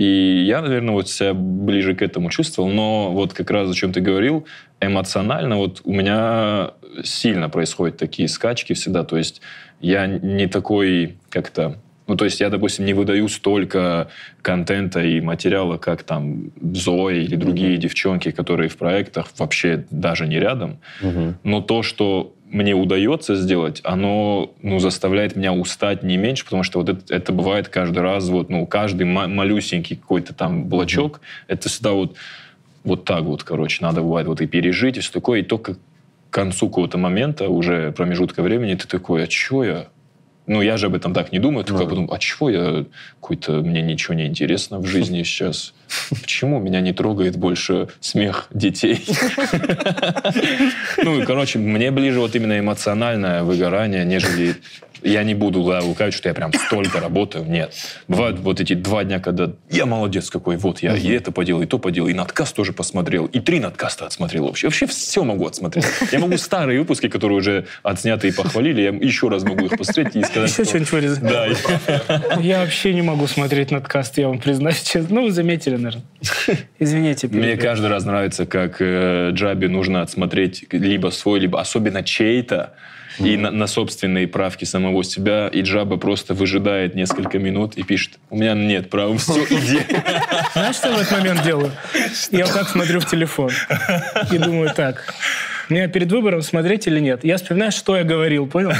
И 0.00 0.44
я, 0.46 0.62
наверное, 0.62 0.94
вот 0.94 1.10
себя 1.10 1.34
ближе 1.34 1.94
к 1.94 2.00
этому 2.00 2.30
чувствовал, 2.30 2.70
но 2.70 3.10
вот 3.12 3.34
как 3.34 3.50
раз 3.50 3.70
о 3.70 3.74
чем 3.74 3.92
ты 3.92 4.00
говорил, 4.00 4.46
эмоционально 4.80 5.56
вот 5.56 5.82
у 5.84 5.92
меня 5.92 6.70
сильно 7.04 7.50
происходят 7.50 7.98
такие 7.98 8.26
скачки 8.26 8.72
всегда, 8.72 9.04
то 9.04 9.18
есть 9.18 9.42
я 9.82 10.06
не 10.06 10.46
такой 10.46 11.18
как-то 11.28 11.76
ну, 12.06 12.16
то 12.16 12.24
есть 12.24 12.40
я, 12.40 12.48
допустим, 12.48 12.86
не 12.86 12.94
выдаю 12.94 13.28
столько 13.28 14.08
контента 14.42 15.00
и 15.00 15.20
материала, 15.20 15.76
как 15.76 16.02
там 16.02 16.50
Зоя 16.60 17.14
или 17.14 17.36
другие 17.36 17.74
mm-hmm. 17.74 17.80
девчонки, 17.82 18.30
которые 18.32 18.68
в 18.68 18.76
проектах 18.76 19.26
вообще 19.38 19.84
даже 19.92 20.26
не 20.26 20.40
рядом. 20.40 20.80
Mm-hmm. 21.02 21.34
Но 21.44 21.60
то, 21.60 21.84
что 21.84 22.34
мне 22.50 22.74
удается 22.74 23.36
сделать, 23.36 23.80
оно 23.84 24.52
ну, 24.62 24.78
заставляет 24.80 25.36
меня 25.36 25.52
устать 25.52 26.02
не 26.02 26.16
меньше, 26.16 26.44
потому 26.44 26.62
что 26.62 26.80
вот 26.80 26.88
это, 26.88 27.14
это 27.14 27.32
бывает 27.32 27.68
каждый 27.68 28.00
раз, 28.00 28.28
вот, 28.28 28.50
ну, 28.50 28.66
каждый 28.66 29.04
малюсенький 29.04 29.96
какой-то 29.96 30.34
там 30.34 30.64
блочок, 30.64 31.18
mm-hmm. 31.18 31.44
это 31.48 31.68
всегда 31.68 31.92
вот, 31.92 32.16
вот 32.84 33.04
так 33.04 33.22
вот, 33.22 33.44
короче, 33.44 33.78
надо 33.82 34.02
бывает 34.02 34.26
вот 34.26 34.40
и 34.40 34.46
пережить, 34.46 34.96
и 34.96 35.00
все 35.00 35.12
такое, 35.12 35.40
и 35.40 35.42
только 35.42 35.74
к 35.74 35.78
концу 36.30 36.68
какого-то 36.68 36.98
момента, 36.98 37.48
уже 37.48 37.92
промежутка 37.92 38.42
времени, 38.42 38.74
ты 38.74 38.86
такой, 38.86 39.24
а 39.24 39.30
что 39.30 39.64
я? 39.64 39.86
Ну, 40.50 40.62
я 40.62 40.76
же 40.78 40.86
об 40.86 40.96
этом 40.96 41.14
так 41.14 41.30
не 41.30 41.38
думаю. 41.38 41.64
Только 41.64 41.84
ну, 41.84 41.88
потом, 41.88 42.10
а 42.10 42.18
чего 42.18 42.50
я 42.50 42.84
какой-то... 43.20 43.62
Мне 43.62 43.82
ничего 43.82 44.14
не 44.14 44.26
интересно 44.26 44.80
в 44.80 44.84
жизни 44.84 45.22
сейчас. 45.22 45.72
Почему 46.10 46.58
меня 46.58 46.80
не 46.80 46.92
трогает 46.92 47.36
больше 47.36 47.86
смех 48.00 48.48
детей? 48.52 49.06
Ну, 51.02 51.24
короче, 51.24 51.58
мне 51.58 51.90
ближе 51.92 52.18
вот 52.18 52.34
именно 52.34 52.58
эмоциональное 52.58 53.44
выгорание, 53.44 54.04
нежели 54.04 54.56
я 55.02 55.22
не 55.22 55.34
буду 55.34 55.62
да, 55.64 55.80
лукавить, 55.80 56.14
что 56.14 56.28
я 56.28 56.34
прям 56.34 56.52
столько 56.52 57.00
работаю. 57.00 57.44
Нет. 57.44 57.74
Бывают 58.08 58.38
вот 58.40 58.60
эти 58.60 58.74
два 58.74 59.04
дня, 59.04 59.20
когда 59.20 59.52
я 59.70 59.86
молодец 59.86 60.30
какой, 60.30 60.56
вот 60.56 60.82
я 60.82 60.96
и 60.96 61.10
это 61.10 61.32
поделал, 61.32 61.62
и 61.62 61.66
то 61.66 61.78
поделал, 61.78 62.08
и 62.08 62.14
надкаст 62.14 62.54
тоже 62.54 62.72
посмотрел, 62.72 63.26
и 63.26 63.40
три 63.40 63.60
надкаста 63.60 64.06
отсмотрел 64.06 64.46
вообще. 64.46 64.68
Вообще 64.68 64.86
все 64.86 65.24
могу 65.24 65.46
отсмотреть. 65.46 65.86
Я 66.12 66.18
могу 66.18 66.36
старые 66.36 66.80
выпуски, 66.80 67.08
которые 67.08 67.38
уже 67.38 67.66
отсняты 67.82 68.28
и 68.28 68.32
похвалили, 68.32 68.82
я 68.82 68.90
еще 68.90 69.28
раз 69.28 69.42
могу 69.42 69.66
их 69.66 69.76
посмотреть 69.76 70.16
и 70.16 70.22
сказать, 70.22 70.50
Еще 70.50 70.64
что-нибудь 70.64 70.92
вырезать. 70.92 71.22
Да. 71.22 71.46
Я 72.40 72.60
вообще 72.60 72.94
не 72.94 73.02
могу 73.02 73.26
смотреть 73.26 73.70
надкаст, 73.70 74.18
я 74.18 74.28
вам 74.28 74.38
признаюсь 74.38 74.82
честно. 74.82 75.16
Ну, 75.16 75.24
вы 75.24 75.32
заметили, 75.32 75.76
наверное. 75.76 76.04
Извините. 76.78 77.28
Мне 77.28 77.56
каждый 77.56 77.88
раз 77.88 78.04
нравится, 78.04 78.46
как 78.46 78.76
э, 78.80 79.30
Джаби 79.32 79.66
нужно 79.66 80.02
отсмотреть 80.02 80.66
либо 80.72 81.10
свой, 81.10 81.40
либо 81.40 81.60
особенно 81.60 82.02
чей-то, 82.02 82.74
и 83.20 83.36
на, 83.36 83.50
на 83.50 83.66
собственные 83.66 84.28
правки 84.28 84.64
самого 84.64 85.04
себя, 85.04 85.48
и 85.48 85.62
Джаба 85.62 85.96
просто 85.96 86.34
выжидает 86.34 86.94
несколько 86.94 87.38
минут 87.38 87.76
и 87.76 87.82
пишет, 87.82 88.18
у 88.30 88.36
меня 88.36 88.54
нет 88.54 88.90
права, 88.90 89.16
все, 89.18 89.44
иди. 89.50 89.80
Знаешь, 90.52 90.76
что 90.76 90.88
я 90.88 90.96
в 90.96 91.00
этот 91.00 91.12
момент 91.12 91.42
делаю? 91.42 91.72
Я 92.30 92.46
вот 92.46 92.54
так 92.54 92.68
смотрю 92.68 93.00
в 93.00 93.06
телефон 93.06 93.50
и 94.32 94.38
думаю, 94.38 94.72
так, 94.74 95.14
мне 95.68 95.86
перед 95.88 96.10
выбором 96.10 96.42
смотреть 96.42 96.86
или 96.86 97.00
нет. 97.00 97.24
Я 97.24 97.36
вспоминаю, 97.36 97.72
что 97.72 97.96
я 97.96 98.04
говорил, 98.04 98.46
понял? 98.46 98.72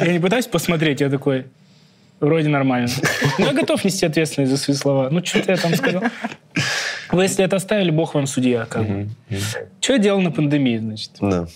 Я 0.00 0.12
не 0.12 0.20
пытаюсь 0.20 0.46
посмотреть, 0.46 1.00
я 1.00 1.08
такой, 1.08 1.46
вроде 2.20 2.48
нормально. 2.48 2.88
Но 3.38 3.46
я 3.46 3.52
готов 3.52 3.84
нести 3.84 4.06
ответственность 4.06 4.52
за 4.52 4.58
свои 4.58 4.76
слова. 4.76 5.08
Ну, 5.10 5.24
что-то 5.24 5.52
я 5.52 5.56
там 5.56 5.74
сказал. 5.74 6.04
Вы, 7.10 7.24
если 7.24 7.44
это 7.44 7.56
оставили, 7.56 7.90
бог 7.90 8.14
вам 8.14 8.26
судья. 8.26 8.66
Как 8.66 8.86
бы. 8.86 9.08
Что 9.80 9.94
я 9.94 9.98
делал 9.98 10.20
на 10.20 10.30
пандемии, 10.30 10.78
значит? 10.78 11.12
Да 11.20 11.46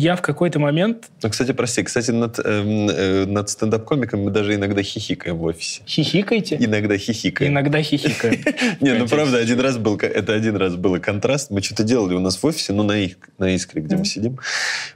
я 0.00 0.16
в 0.16 0.22
какой-то 0.22 0.58
момент... 0.58 1.10
Ну, 1.22 1.30
кстати, 1.30 1.52
прости, 1.52 1.82
кстати, 1.82 2.10
над, 2.10 2.38
э, 2.38 2.42
э, 2.44 3.26
над 3.26 3.50
стендап-комиком 3.50 4.24
мы 4.24 4.30
даже 4.30 4.54
иногда 4.54 4.82
хихикаем 4.82 5.36
в 5.36 5.44
офисе. 5.44 5.82
Хихикаете? 5.86 6.56
Иногда 6.58 6.96
хихикаем. 6.96 7.52
Иногда 7.52 7.82
хихикаем. 7.82 8.40
Не, 8.80 8.94
ну 8.94 9.06
правда, 9.06 9.36
один 9.36 9.60
раз 9.60 9.76
был, 9.76 9.98
это 9.98 10.32
один 10.32 10.56
раз 10.56 10.76
было 10.76 10.98
контраст. 10.98 11.50
Мы 11.50 11.60
что-то 11.60 11.82
делали 11.82 12.14
у 12.14 12.20
нас 12.20 12.42
в 12.42 12.46
офисе, 12.46 12.72
ну, 12.72 12.82
на, 12.82 12.94
на 13.38 13.54
Искре, 13.54 13.82
где 13.82 13.96
мы 13.96 14.06
сидим. 14.06 14.38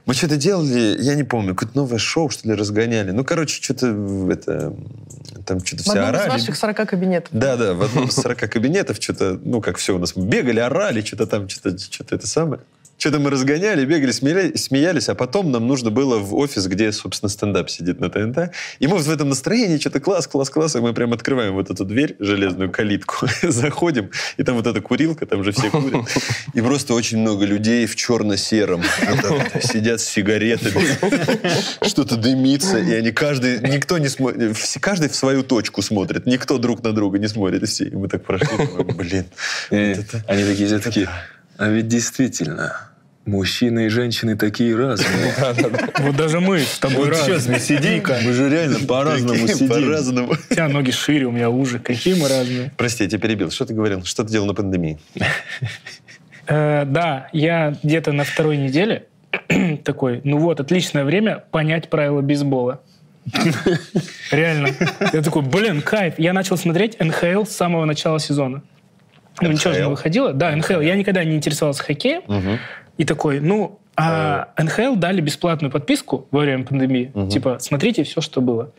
Мы 0.05 0.15
что-то 0.15 0.37
делали, 0.37 0.97
я 0.99 1.13
не 1.13 1.23
помню, 1.23 1.53
какое-то 1.53 1.77
новое 1.77 1.99
шоу, 1.99 2.29
что 2.29 2.47
ли, 2.47 2.55
разгоняли. 2.55 3.11
Ну, 3.11 3.23
короче, 3.23 3.61
что-то 3.61 3.87
это... 4.31 4.75
Там 5.45 5.63
что-то 5.63 5.83
все 5.83 5.99
орали. 5.99 6.15
В 6.15 6.19
одном 6.21 6.37
из 6.37 6.41
ваших 6.41 6.55
40 6.55 6.89
кабинетов. 6.89 7.29
Да, 7.31 7.55
да, 7.55 7.75
в 7.75 7.83
одном 7.83 8.05
из 8.05 8.15
40 8.15 8.39
кабинетов 8.49 8.97
что-то, 8.99 9.39
ну, 9.43 9.61
как 9.61 9.77
все 9.77 9.95
у 9.95 9.99
нас, 9.99 10.17
бегали, 10.17 10.59
орали, 10.59 11.01
что-то 11.01 11.27
там, 11.27 11.47
что-то 11.47 11.77
что 11.77 12.03
это 12.09 12.25
самое. 12.25 12.61
Что-то 12.97 13.19
мы 13.19 13.29
разгоняли, 13.29 13.85
бегали, 13.85 14.11
смеялись, 14.11 15.09
а 15.09 15.15
потом 15.15 15.51
нам 15.51 15.67
нужно 15.67 15.91
было 15.91 16.17
в 16.17 16.33
офис, 16.35 16.65
где, 16.67 16.91
собственно, 16.91 17.29
стендап 17.29 17.69
сидит 17.69 17.99
на 17.99 18.09
ТНТ. 18.09 18.51
И 18.79 18.87
мы 18.87 18.97
в 18.97 19.09
этом 19.09 19.29
настроении, 19.29 19.77
что-то 19.77 19.99
класс, 19.99 20.27
класс, 20.27 20.49
класс, 20.49 20.75
и 20.75 20.79
мы 20.79 20.93
прям 20.93 21.13
открываем 21.13 21.53
вот 21.53 21.69
эту 21.69 21.83
дверь, 21.83 22.15
железную 22.19 22.71
калитку, 22.71 23.27
заходим, 23.43 24.11
и 24.37 24.43
там 24.43 24.55
вот 24.55 24.67
эта 24.67 24.81
курилка, 24.81 25.25
там 25.25 25.43
же 25.43 25.51
все 25.51 25.69
курят. 25.69 26.05
И 26.53 26.61
просто 26.61 26.93
очень 26.93 27.17
много 27.19 27.45
людей 27.45 27.85
в 27.85 27.95
черно-сером 27.95 28.81
сидят 29.61 29.99
с 29.99 30.05
сигаретами, 30.05 31.85
что-то 31.85 32.15
дымится, 32.15 32.79
и 32.79 32.93
они 32.93 33.11
каждый, 33.11 33.59
никто 33.59 33.97
не 33.97 34.07
смотрит, 34.07 34.57
каждый 34.79 35.09
в 35.09 35.15
свою 35.15 35.43
точку 35.43 35.81
смотрит, 35.81 36.25
никто 36.25 36.57
друг 36.57 36.81
на 36.81 36.93
друга 36.93 37.19
не 37.19 37.27
смотрит, 37.27 37.63
и 37.63 37.65
все. 37.65 37.85
И 37.85 37.95
мы 37.95 38.07
так 38.07 38.23
прошли, 38.23 38.47
блин. 38.95 39.25
Они 39.69 40.43
такие, 40.43 40.79
такие, 40.79 41.09
а 41.57 41.69
ведь 41.69 41.87
действительно, 41.87 42.89
мужчины 43.25 43.87
и 43.87 43.89
женщины 43.89 44.35
такие 44.35 44.75
разные. 44.75 45.33
Вот 45.99 46.15
даже 46.15 46.39
мы 46.39 46.59
с 46.59 46.79
тобой 46.79 47.09
Вот 47.09 47.15
сейчас 47.15 47.47
мы 47.47 47.59
сидим, 47.59 48.03
мы 48.23 48.33
же 48.33 48.49
реально 48.49 48.79
по-разному 48.87 49.47
сидим. 49.47 49.69
По-разному. 49.69 50.33
У 50.33 50.35
тебя 50.53 50.67
ноги 50.67 50.91
шире, 50.91 51.25
у 51.25 51.31
меня 51.31 51.49
уже. 51.49 51.79
Какие 51.79 52.19
мы 52.21 52.27
разные. 52.27 52.71
Прости, 52.77 53.03
я 53.03 53.09
тебя 53.09 53.19
перебил. 53.19 53.51
Что 53.51 53.65
ты 53.65 53.73
говорил? 53.73 54.03
Что 54.03 54.23
ты 54.23 54.31
делал 54.31 54.47
на 54.47 54.53
пандемии? 54.53 54.99
Э, 56.47 56.85
да, 56.85 57.29
я 57.33 57.75
где-то 57.81 58.11
на 58.11 58.23
второй 58.23 58.57
неделе 58.57 59.05
такой, 59.83 60.21
ну 60.23 60.37
вот, 60.37 60.59
отличное 60.59 61.03
время 61.03 61.43
понять 61.51 61.89
правила 61.89 62.21
бейсбола. 62.21 62.81
Реально. 64.31 64.69
Я 65.13 65.21
такой, 65.23 65.41
блин, 65.41 65.81
кайф. 65.81 66.15
Я 66.19 66.33
начал 66.33 66.57
смотреть 66.57 66.99
НХЛ 66.99 67.45
с 67.45 67.55
самого 67.55 67.85
начала 67.85 68.19
сезона. 68.19 68.61
Ну, 69.41 69.51
ничего 69.51 69.73
же 69.73 69.81
не 69.81 69.89
выходило. 69.89 70.33
Да, 70.33 70.55
НХЛ. 70.55 70.79
Я 70.79 70.95
никогда 70.95 71.23
не 71.23 71.35
интересовался 71.35 71.83
хоккеем. 71.83 72.21
Угу. 72.27 72.59
И 72.97 73.05
такой, 73.05 73.39
ну, 73.39 73.79
а 73.97 74.49
НХЛ 74.57 74.95
дали 74.95 75.21
бесплатную 75.21 75.71
подписку 75.71 76.27
во 76.31 76.41
время 76.41 76.65
пандемии. 76.65 77.11
Угу. 77.13 77.29
Типа, 77.29 77.57
смотрите 77.59 78.03
все, 78.03 78.21
что 78.21 78.41
было. 78.41 78.71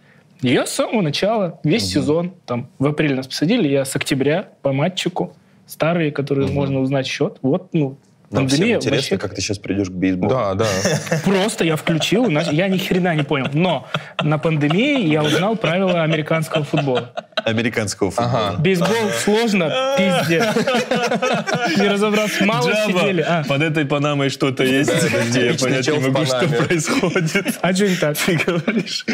я 0.42 0.66
с 0.66 0.72
самого 0.72 1.02
начала, 1.02 1.58
весь 1.64 1.84
угу. 1.84 1.90
сезон, 1.90 2.34
там, 2.44 2.68
в 2.78 2.86
апреле 2.86 3.14
нас 3.14 3.26
посадили, 3.26 3.68
я 3.68 3.84
с 3.84 3.96
октября 3.96 4.48
по 4.62 4.72
матчику, 4.72 5.34
старые, 5.66 6.12
которые 6.12 6.46
угу. 6.46 6.54
можно 6.54 6.80
узнать 6.80 7.06
счет, 7.06 7.38
вот, 7.42 7.70
ну, 7.72 7.98
нам 8.30 8.48
всем 8.48 8.66
интересно, 8.66 8.90
вообще... 8.90 9.18
как 9.18 9.34
ты 9.34 9.40
сейчас 9.40 9.58
придешь 9.58 9.88
к 9.88 9.92
бейсболу. 9.92 10.30
Да, 10.30 10.54
да. 10.54 10.66
Просто 11.24 11.64
я 11.64 11.76
включил, 11.76 12.28
я 12.28 12.68
ни 12.68 12.78
хрена 12.78 13.14
не 13.14 13.22
понял. 13.22 13.46
Но 13.52 13.86
на 14.20 14.38
пандемии 14.38 15.06
я 15.06 15.22
узнал 15.22 15.56
правила 15.56 16.02
американского 16.02 16.64
футбола. 16.64 17.12
Американского 17.46 18.10
футбола. 18.10 18.48
Ага. 18.48 18.58
Бейсбол 18.58 19.10
сложно, 19.24 19.72
пиздец. 19.96 20.44
Не 21.78 21.86
разобраться, 21.86 22.44
мало 22.44 22.72
сидели. 22.86 23.24
А. 23.26 23.44
Под 23.44 23.62
этой 23.62 23.84
панамой 23.84 24.30
что-то 24.30 24.64
есть, 24.64 24.90
где 25.28 25.46
я 25.46 25.54
понять 25.54 25.86
не 25.86 25.98
могу, 26.00 26.26
что 26.26 26.48
происходит. 26.48 27.56
А 27.60 27.72
что 27.72 27.88
не 27.88 27.94
так? 27.94 28.16
Ты 28.26 28.36
говоришь. 28.44 29.06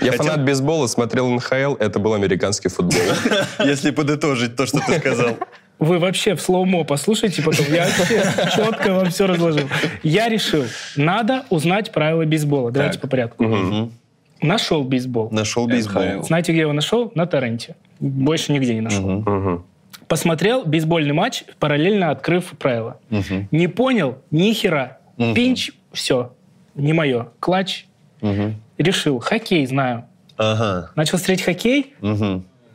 Я 0.00 0.12
фанат 0.12 0.44
бейсбола, 0.44 0.86
смотрел 0.86 1.28
НХЛ, 1.30 1.74
это 1.80 1.98
был 1.98 2.14
американский 2.14 2.68
футбол. 2.68 3.02
Если 3.58 3.90
подытожить 3.90 4.54
то, 4.54 4.66
что 4.66 4.78
ты 4.78 4.98
сказал. 4.98 5.36
Вы 5.80 5.98
вообще 5.98 6.36
в 6.36 6.40
слоумо 6.40 6.84
послушайте 6.84 7.42
потом. 7.42 7.66
Я 7.70 7.88
четко 8.54 8.92
вам 8.92 9.10
все 9.10 9.26
разложил. 9.26 9.68
Я 10.04 10.28
решил, 10.28 10.64
надо 10.94 11.44
узнать 11.50 11.90
правила 11.90 12.24
бейсбола. 12.24 12.70
Давайте 12.70 13.00
по 13.00 13.08
порядку. 13.08 13.90
Нашел 14.44 14.84
бейсбол. 14.84 15.30
Нашел 15.30 15.66
бейсбол. 15.66 16.22
Знаете, 16.22 16.52
где 16.52 16.60
его 16.62 16.72
нашел? 16.72 17.10
На 17.14 17.26
торренте. 17.26 17.76
Больше 17.98 18.52
нигде 18.52 18.74
не 18.74 18.80
нашел. 18.82 19.24
Посмотрел 20.06 20.64
бейсбольный 20.66 21.14
матч, 21.14 21.44
параллельно 21.58 22.10
открыв 22.10 22.50
правила. 22.58 23.00
Не 23.50 23.68
понял 23.68 24.18
ни 24.30 24.52
хера. 24.52 24.98
Пинч, 25.16 25.70
все. 25.92 26.34
Не 26.74 26.92
мое. 26.92 27.28
Клатч. 27.40 27.86
Решил, 28.76 29.18
хоккей 29.18 29.64
знаю. 29.66 30.04
Начал 30.36 31.18
смотреть 31.18 31.42
хоккей. 31.42 31.94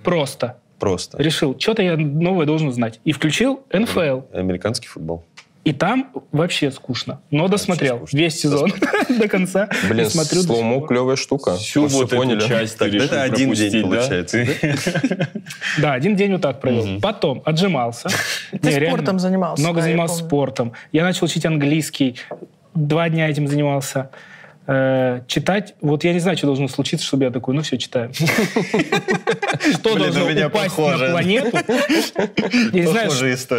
Просто. 0.04 0.58
Просто. 0.80 1.22
Решил, 1.22 1.60
что-то 1.60 1.84
я 1.84 1.98
новое 1.98 2.46
должен 2.46 2.72
знать. 2.72 3.02
И 3.04 3.12
включил 3.12 3.64
НФЛ. 3.72 4.22
Американский 4.34 4.88
футбол. 4.88 5.26
И 5.70 5.74
там 5.74 6.10
вообще 6.32 6.72
скучно. 6.72 7.22
Но 7.30 7.48
досмотрел 7.48 7.98
скучно. 7.98 8.18
весь 8.18 8.40
сезон 8.42 8.74
до 9.20 9.28
конца. 9.28 9.70
Блин, 9.88 10.10
смотрю 10.10 10.42
слоумо 10.42 10.88
клевая 10.88 11.16
штука. 11.16 11.58
Всю 11.58 11.86
вот 11.86 12.10
поняли. 12.10 12.40
часть 12.40 12.82
Это 12.82 13.22
один 13.22 13.54
день 13.54 13.84
получается. 13.84 14.48
Да, 15.78 15.94
один 15.94 16.16
день 16.16 16.32
вот 16.32 16.42
так 16.42 16.60
провел. 16.60 17.00
Потом 17.00 17.44
отжимался. 17.46 18.10
Ты 18.62 18.72
спортом 18.88 19.20
занимался. 19.20 19.62
Много 19.62 19.82
занимался 19.82 20.24
спортом. 20.24 20.74
Я 20.92 21.04
начал 21.04 21.26
учить 21.26 21.46
английский. 21.46 22.16
Два 22.74 23.08
дня 23.10 23.30
этим 23.30 23.48
занимался. 23.48 24.10
Э, 24.70 25.22
читать. 25.28 25.74
Вот 25.82 26.04
я 26.04 26.14
не 26.14 26.20
знаю, 26.20 26.38
что 26.38 26.46
должно 26.46 26.68
случиться, 26.68 27.06
чтобы 27.06 27.24
я 27.24 27.32
такой, 27.32 27.56
ну 27.56 27.62
все, 27.64 27.78
читаю. 27.78 28.12
Что 29.74 29.96
должно 29.96 30.26
упасть 30.48 30.78
на 30.78 31.12
планету? 31.12 31.58
Я 32.74 32.84
не 32.84 32.88
знаю, 32.88 33.10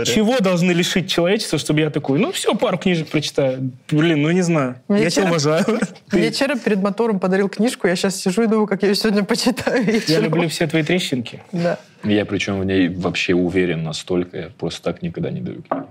чего 0.05 0.39
должны 0.39 0.73
лишить 0.73 1.11
человечества, 1.11 1.59
чтобы 1.59 1.81
я 1.81 1.91
такой, 1.91 2.19
ну 2.19 2.33
все, 2.33 2.55
пару 2.55 2.79
книжек 2.79 3.09
прочитаю. 3.09 3.73
Блин, 3.91 4.23
ну 4.23 4.31
не 4.31 4.43
знаю. 4.43 4.77
Мне 4.89 5.05
Я 5.05 5.11
тебя 5.11 5.27
уважаю. 5.27 5.65
Мне 6.13 6.31
вчера 6.31 6.57
перед 6.57 6.79
мотором 6.79 7.19
подарил 7.19 7.49
книжку, 7.49 7.87
я 7.87 7.97
сейчас 7.97 8.17
сижу 8.17 8.43
и 8.43 8.47
думаю, 8.47 8.67
как 8.67 8.83
я 8.83 8.89
ее 8.89 8.95
сегодня 8.95 9.25
почитаю. 9.25 9.85
Я 10.07 10.21
люблю 10.21 10.49
все 10.49 10.67
твои 10.67 10.83
трещинки. 10.83 11.43
Да. 11.53 11.79
Я 12.05 12.25
причем 12.25 12.61
в 12.61 12.65
ней 12.65 12.89
вообще 12.89 13.35
уверен 13.35 13.83
настолько, 13.83 14.37
я 14.39 14.49
просто 14.59 14.83
так 14.83 15.03
никогда 15.03 15.31
не 15.31 15.41
даю 15.41 15.63
книги. 15.63 15.85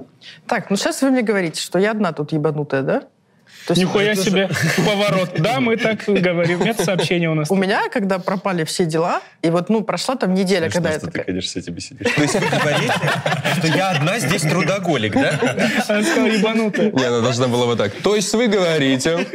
Так, 0.48 0.70
ну 0.70 0.76
сейчас 0.76 1.02
вы 1.02 1.12
мне 1.12 1.22
говорите, 1.22 1.62
что 1.62 1.78
я 1.78 1.92
одна 1.92 2.14
тут 2.14 2.32
ебанутая, 2.32 2.82
да? 2.82 3.04
То 3.66 3.74
есть 3.74 3.82
Нихуя 3.82 4.16
себе 4.16 4.50
поворот. 4.78 5.32
Да, 5.38 5.60
мы 5.60 5.78
так 5.78 6.04
говорим. 6.06 6.62
Это 6.62 6.84
сообщение 6.84 7.30
у 7.30 7.36
нас. 7.36 7.52
У 7.52 7.56
меня, 7.56 7.90
когда 7.90 8.20
пропали 8.20 8.64
все 8.64 8.86
дела, 8.86 9.22
и 9.42 9.50
вот, 9.50 9.70
ну, 9.70 9.84
прошла 9.84 10.16
там 10.16 10.34
неделя, 10.34 10.70
когда 10.70 10.92
я 10.92 11.00
что 11.00 11.12
ты, 11.12 11.24
конечно, 11.24 11.52
с 11.52 11.56
этим 11.56 11.80
сидишь. 11.80 12.14
То 12.14 12.22
есть 12.22 12.34
вы 12.34 12.48
говорите, 12.48 12.94
что 13.58 13.68
я 13.68 13.92
одна 13.92 14.20
здесь 14.20 14.42
трудоголик, 14.42 15.14
да? 15.14 15.40
Она 15.88 16.04
сказала, 16.04 16.28
ебанутая. 16.28 16.92
Не, 16.92 17.04
она 17.04 17.22
должна 17.22 17.48
была 17.48 17.66
вот 17.66 17.78
так. 17.78 17.92
То 17.94 18.16
есть 18.16 18.34
вы 18.34 18.48
говорите... 18.48 19.26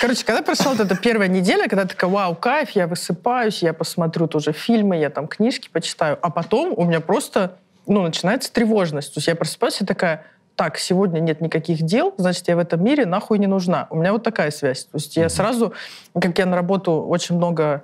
Короче, 0.00 0.24
когда 0.24 0.42
прошла 0.42 0.72
вот 0.72 0.80
эта 0.80 0.96
первая 0.96 1.28
неделя, 1.28 1.68
когда 1.68 1.84
такая, 1.84 2.10
вау, 2.10 2.34
кайф, 2.34 2.70
я 2.70 2.86
высыпаюсь, 2.86 3.62
я 3.62 3.72
посмотрю 3.72 4.26
тоже 4.26 4.52
фильмы, 4.52 4.96
я 4.96 5.10
там 5.10 5.28
книжки 5.28 5.68
почитаю, 5.70 6.18
а 6.20 6.30
потом 6.30 6.74
у 6.76 6.84
меня 6.84 7.00
просто, 7.00 7.56
ну, 7.86 8.02
начинается 8.02 8.52
тревожность. 8.52 9.14
То 9.14 9.18
есть 9.18 9.28
я 9.28 9.36
просыпаюсь 9.36 9.80
и 9.80 9.84
такая, 9.84 10.24
так, 10.60 10.76
сегодня 10.76 11.20
нет 11.20 11.40
никаких 11.40 11.80
дел, 11.80 12.12
значит, 12.18 12.46
я 12.48 12.54
в 12.54 12.58
этом 12.58 12.84
мире 12.84 13.06
нахуй 13.06 13.38
не 13.38 13.46
нужна. 13.46 13.86
У 13.88 13.96
меня 13.96 14.12
вот 14.12 14.22
такая 14.22 14.50
связь. 14.50 14.84
То 14.84 14.98
есть 14.98 15.16
я 15.16 15.30
сразу, 15.30 15.72
как 16.12 16.38
я 16.38 16.44
на 16.44 16.54
работу 16.54 17.00
очень 17.00 17.36
много, 17.36 17.82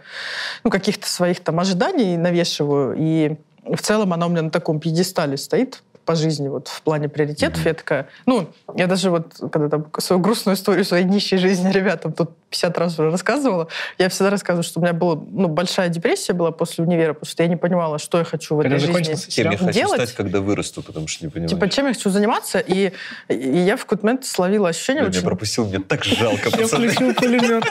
ну, 0.63 0.69
каких-то 0.71 1.09
своих 1.09 1.41
там 1.41 1.59
ожиданий 1.59 2.19
навешиваю, 2.19 2.95
и 2.99 3.37
в 3.65 3.81
целом 3.81 4.13
она 4.13 4.27
у 4.27 4.29
меня 4.29 4.43
на 4.43 4.51
таком 4.51 4.79
пьедестале 4.79 5.39
стоит 5.39 5.83
по 6.07 6.15
жизни, 6.15 6.49
вот 6.49 6.69
в 6.69 6.83
плане 6.83 7.09
приоритетов. 7.09 7.67
Я 7.67 7.75
такая, 7.75 8.09
ну, 8.27 8.49
я 8.77 8.87
даже 8.87 9.11
вот, 9.11 9.35
когда 9.53 9.69
там 9.69 9.87
свою 9.99 10.23
грустную 10.23 10.57
историю 10.57 10.85
своей 10.85 11.05
нищей 11.05 11.37
жизни 11.37 11.71
ребятам 11.73 12.13
тут 12.13 12.31
50 12.51 12.79
раз 12.79 12.99
уже 12.99 13.11
рассказывала, 13.11 13.69
я 13.99 14.09
всегда 14.09 14.31
рассказываю, 14.31 14.63
что 14.63 14.79
у 14.79 14.83
меня 14.83 14.93
была 14.93 15.17
ну, 15.17 15.49
большая 15.49 15.89
депрессия 15.89 16.33
была 16.33 16.53
после 16.53 16.85
универа, 16.85 17.13
потому 17.13 17.29
что 17.29 17.43
я 17.43 17.49
не 17.49 17.57
понимала, 17.57 17.99
что 17.99 18.19
я 18.19 18.25
хочу 18.25 18.55
в 18.55 18.63
Когда 18.63 18.77
этой 18.77 18.87
жизни 18.87 18.93
закончился 18.93 19.31
Кем 19.31 19.51
я 19.51 19.59
хочу 19.59 19.73
делать. 19.73 20.01
стать, 20.01 20.13
когда 20.15 20.41
вырасту, 20.41 20.83
потому 20.83 21.09
что 21.09 21.25
не 21.25 21.31
понимаю. 21.31 21.49
Типа, 21.49 21.69
чем 21.69 21.87
я 21.89 21.93
хочу 21.93 22.09
заниматься, 22.09 22.61
и, 22.61 22.93
и 23.29 23.59
я 23.59 23.77
в 23.77 23.83
какой-то 23.83 24.07
момент 24.07 24.25
словила 24.25 24.69
ощущение 24.69 25.03
я 25.03 25.09
очень... 25.09 25.23
пропустил, 25.23 25.67
мне 25.67 25.81
так 25.81 26.05
жалко, 26.05 26.51
Я 26.57 26.67
включил 26.69 27.15
пулемет. 27.15 27.65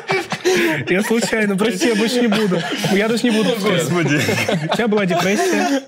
Я 0.90 1.02
случайно, 1.02 1.58
прости, 1.58 1.88
я 1.90 1.96
больше 1.96 2.22
не 2.22 2.28
буду. 2.28 2.62
Я 2.92 3.08
даже 3.08 3.24
не 3.24 3.32
буду. 3.32 3.50
Господи. 3.60 4.22
У 4.72 4.76
тебя 4.76 4.88
была 4.88 5.06
депрессия. 5.06 5.82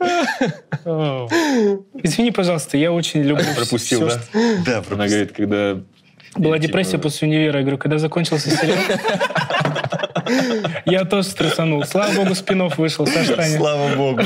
Извини, 2.03 2.31
пожалуйста, 2.31 2.77
я 2.77 2.91
очень 2.91 3.21
люблю 3.21 3.45
Пропустил, 3.55 4.07
да? 4.07 4.21
Да, 4.65 4.77
Она 4.77 4.81
пропустил. 4.81 4.97
говорит, 4.97 5.31
когда... 5.33 5.77
Была 6.35 6.57
типа, 6.57 6.67
депрессия 6.67 6.97
после 6.97 7.27
универа. 7.27 7.57
Я 7.57 7.61
говорю, 7.61 7.77
когда 7.77 7.97
закончился 7.97 8.51
сериал, 8.51 8.77
я 10.85 11.05
тоже 11.05 11.29
стрессанул. 11.29 11.83
Слава 11.83 12.13
богу, 12.13 12.35
спин 12.35 12.67
вышел 12.67 13.07
со. 13.07 13.23
Слава 13.57 13.95
богу. 13.95 14.21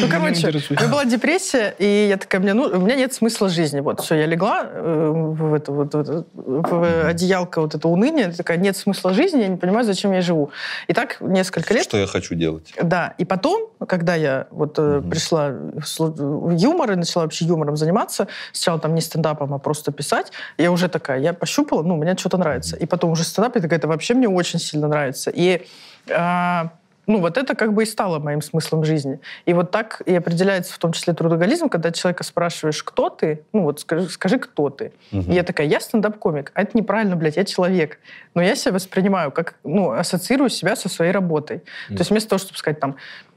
Ну, 0.00 0.08
короче, 0.08 0.48
у 0.48 0.74
меня 0.74 0.88
была 0.88 1.04
депрессия, 1.04 1.74
и 1.78 2.06
я 2.08 2.16
такая, 2.16 2.40
мне, 2.40 2.54
ну, 2.54 2.64
у 2.64 2.80
меня 2.80 2.96
нет 2.96 3.12
смысла 3.12 3.48
жизни. 3.48 3.80
Вот, 3.80 4.00
все, 4.00 4.14
я 4.16 4.26
легла 4.26 4.62
э, 4.64 5.10
в, 5.12 5.54
это, 5.54 5.72
вот, 5.72 5.94
вот, 5.94 6.26
в 6.34 7.06
одеялко 7.06 7.60
вот 7.60 7.74
это 7.74 7.88
уныние, 7.88 8.32
такая, 8.32 8.58
нет 8.58 8.76
смысла 8.76 9.12
жизни, 9.12 9.40
я 9.40 9.48
не 9.48 9.56
понимаю, 9.56 9.84
зачем 9.84 10.12
я 10.12 10.20
живу. 10.20 10.50
И 10.88 10.92
так 10.92 11.20
несколько 11.20 11.74
лет. 11.74 11.84
Что 11.84 11.98
я 11.98 12.06
хочу 12.06 12.34
делать? 12.34 12.72
Да, 12.80 13.14
и 13.18 13.24
потом, 13.24 13.70
когда 13.86 14.14
я 14.14 14.46
вот 14.50 14.78
э, 14.78 15.02
пришла 15.08 15.50
в 15.50 15.84
в 16.20 16.56
юмор 16.56 16.92
и 16.92 16.96
начала 16.96 17.24
вообще 17.24 17.44
юмором 17.44 17.76
заниматься, 17.76 18.28
сначала 18.52 18.78
там 18.78 18.94
не 18.94 19.00
стендапом, 19.00 19.54
а 19.54 19.58
просто 19.58 19.92
писать, 19.92 20.32
я 20.58 20.70
уже 20.70 20.88
такая, 20.88 21.20
я 21.20 21.32
пощупала, 21.32 21.82
ну, 21.82 21.96
мне 21.96 22.16
что-то 22.16 22.38
нравится. 22.38 22.76
И 22.76 22.86
потом 22.86 23.10
уже 23.10 23.24
стендап, 23.24 23.56
я 23.56 23.62
такая, 23.62 23.78
это 23.78 23.88
вообще 23.88 24.14
мне 24.14 24.28
очень 24.28 24.58
сильно 24.58 24.88
нравится. 24.88 25.30
И 25.34 25.66
а, 26.08 26.70
ну, 27.10 27.18
вот 27.18 27.36
это 27.36 27.56
как 27.56 27.72
бы 27.72 27.82
и 27.82 27.86
стало 27.86 28.20
моим 28.20 28.40
смыслом 28.40 28.84
жизни. 28.84 29.18
И 29.44 29.52
вот 29.52 29.72
так 29.72 30.00
и 30.06 30.14
определяется 30.14 30.72
в 30.72 30.78
том 30.78 30.92
числе 30.92 31.12
трудоголизм, 31.12 31.68
когда 31.68 31.90
человека 31.90 32.22
спрашиваешь, 32.22 32.84
кто 32.84 33.08
ты, 33.08 33.42
ну 33.52 33.64
вот 33.64 33.80
скажи, 33.80 34.08
скажи 34.08 34.38
кто 34.38 34.70
ты. 34.70 34.92
И 35.10 35.32
я 35.32 35.42
такая, 35.42 35.66
я 35.66 35.80
стендап-комик. 35.80 36.52
А 36.54 36.62
это 36.62 36.78
неправильно, 36.78 37.16
блядь, 37.16 37.36
я 37.36 37.44
человек. 37.44 37.98
Но 38.34 38.42
я 38.42 38.54
себя 38.54 38.74
воспринимаю 38.74 39.32
как, 39.32 39.56
ну, 39.64 39.90
ассоциирую 39.90 40.50
себя 40.50 40.76
со 40.76 40.88
своей 40.88 41.10
работой. 41.10 41.58
То 41.88 41.94
есть 41.94 42.10
вместо 42.10 42.30
того, 42.30 42.38
чтобы 42.38 42.58
сказать 42.58 42.78
там, 42.78 42.94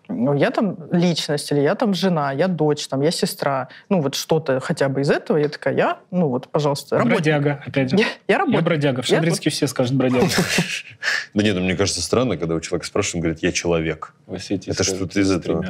ну, 0.09 0.33
я 0.33 0.51
там 0.51 0.77
личность, 0.91 1.51
или 1.51 1.61
я 1.61 1.75
там 1.75 1.93
жена, 1.93 2.31
я 2.33 2.47
дочь, 2.47 2.87
там, 2.87 3.01
я 3.01 3.11
сестра, 3.11 3.69
ну, 3.89 4.01
вот 4.01 4.15
что-то 4.15 4.59
хотя 4.59 4.89
бы 4.89 5.01
из 5.01 5.09
этого, 5.09 5.37
я 5.37 5.49
такая, 5.49 5.75
я, 5.75 5.99
ну, 6.11 6.27
вот, 6.27 6.49
пожалуйста, 6.49 6.97
работник. 6.97 7.15
Бродяга, 7.17 7.63
опять 7.65 7.89
же. 7.89 7.97
Я, 7.97 8.03
я 8.05 8.09
Я 8.27 8.37
работник. 8.39 8.63
бродяга. 8.63 9.01
В 9.01 9.07
Я 9.09 9.17
Шадринске 9.17 9.49
все 9.49 9.67
скажут 9.67 9.95
бродяга. 9.95 10.27
Да 11.33 11.43
нет, 11.43 11.55
ну, 11.55 11.61
мне 11.61 11.75
кажется 11.75 12.01
странно, 12.01 12.37
когда 12.37 12.55
у 12.55 12.59
человека 12.59 12.85
спрашивают, 12.85 13.15
он 13.15 13.21
говорит, 13.21 13.43
я 13.43 13.51
человек. 13.51 14.13
Это 14.27 14.83
что-то 14.83 15.19
из 15.19 15.31
этого. 15.31 15.65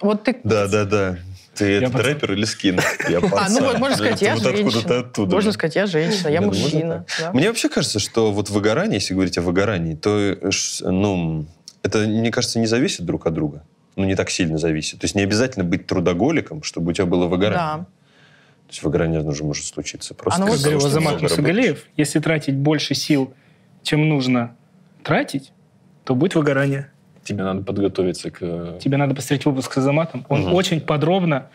Вот 0.00 0.24
ты 0.24 0.36
Да, 0.44 0.66
да, 0.68 0.84
да. 0.84 1.16
Ты 1.54 1.70
Я 1.70 1.76
этот 1.78 1.92
пацан. 1.92 2.06
рэпер 2.08 2.32
или 2.32 2.44
скин? 2.44 2.80
Я 3.08 3.18
А, 3.18 3.20
ну 3.22 3.28
пацан. 3.30 3.64
вот 3.64 3.78
можно 3.78 3.96
сказать, 3.96 4.22
я 4.22 4.34
вот 4.34 4.42
женщина. 4.42 4.98
оттуда. 4.98 5.32
Можно 5.34 5.50
же. 5.50 5.54
сказать, 5.54 5.76
я 5.76 5.86
женщина, 5.86 6.28
я 6.28 6.40
мужчина. 6.40 7.06
Мне 7.32 7.46
вообще 7.48 7.68
кажется, 7.68 8.00
что 8.00 8.32
вот 8.32 8.50
выгорание, 8.50 8.96
если 8.96 9.14
говорить 9.14 9.38
о 9.38 9.42
выгорании, 9.42 9.94
то, 9.94 10.18
э, 10.18 10.50
ну, 10.82 11.46
это, 11.84 11.98
мне 11.98 12.30
кажется, 12.30 12.58
не 12.58 12.66
зависит 12.66 13.04
друг 13.04 13.26
от 13.26 13.34
друга. 13.34 13.62
Ну, 13.94 14.04
не 14.04 14.16
так 14.16 14.30
сильно 14.30 14.58
зависит. 14.58 14.98
То 14.98 15.04
есть 15.04 15.14
не 15.14 15.22
обязательно 15.22 15.64
быть 15.64 15.86
трудоголиком, 15.86 16.62
чтобы 16.62 16.90
у 16.90 16.92
тебя 16.92 17.06
было 17.06 17.26
выгорание. 17.26 17.58
Да. 17.58 17.86
То 18.66 18.70
есть 18.70 18.82
выгорание 18.82 19.22
тоже 19.22 19.44
может 19.44 19.66
случиться. 19.66 20.14
Просто 20.14 20.42
Оно 20.42 20.54
из-за 20.54 20.70
вот 20.70 20.80
Говорил 20.80 20.86
Азамат. 20.86 21.22
Мусагалиев, 21.22 21.86
если 21.96 22.18
тратить 22.18 22.56
больше 22.56 22.94
сил, 22.94 23.34
чем 23.82 24.08
нужно 24.08 24.56
тратить, 25.02 25.52
то 26.04 26.14
будет 26.14 26.34
выгорание. 26.34 26.90
Тебе 27.24 27.42
надо 27.44 27.62
подготовиться 27.62 28.30
к... 28.30 28.38
э, 28.40 28.78
Тебе 28.82 28.96
надо 28.96 29.14
посмотреть 29.14 29.46
выпуск 29.46 29.72
с 29.72 29.78
Азаматом. 29.78 30.24
Он 30.28 30.42
Мгм. 30.42 30.54
очень 30.54 30.80
подробно, 30.80 31.46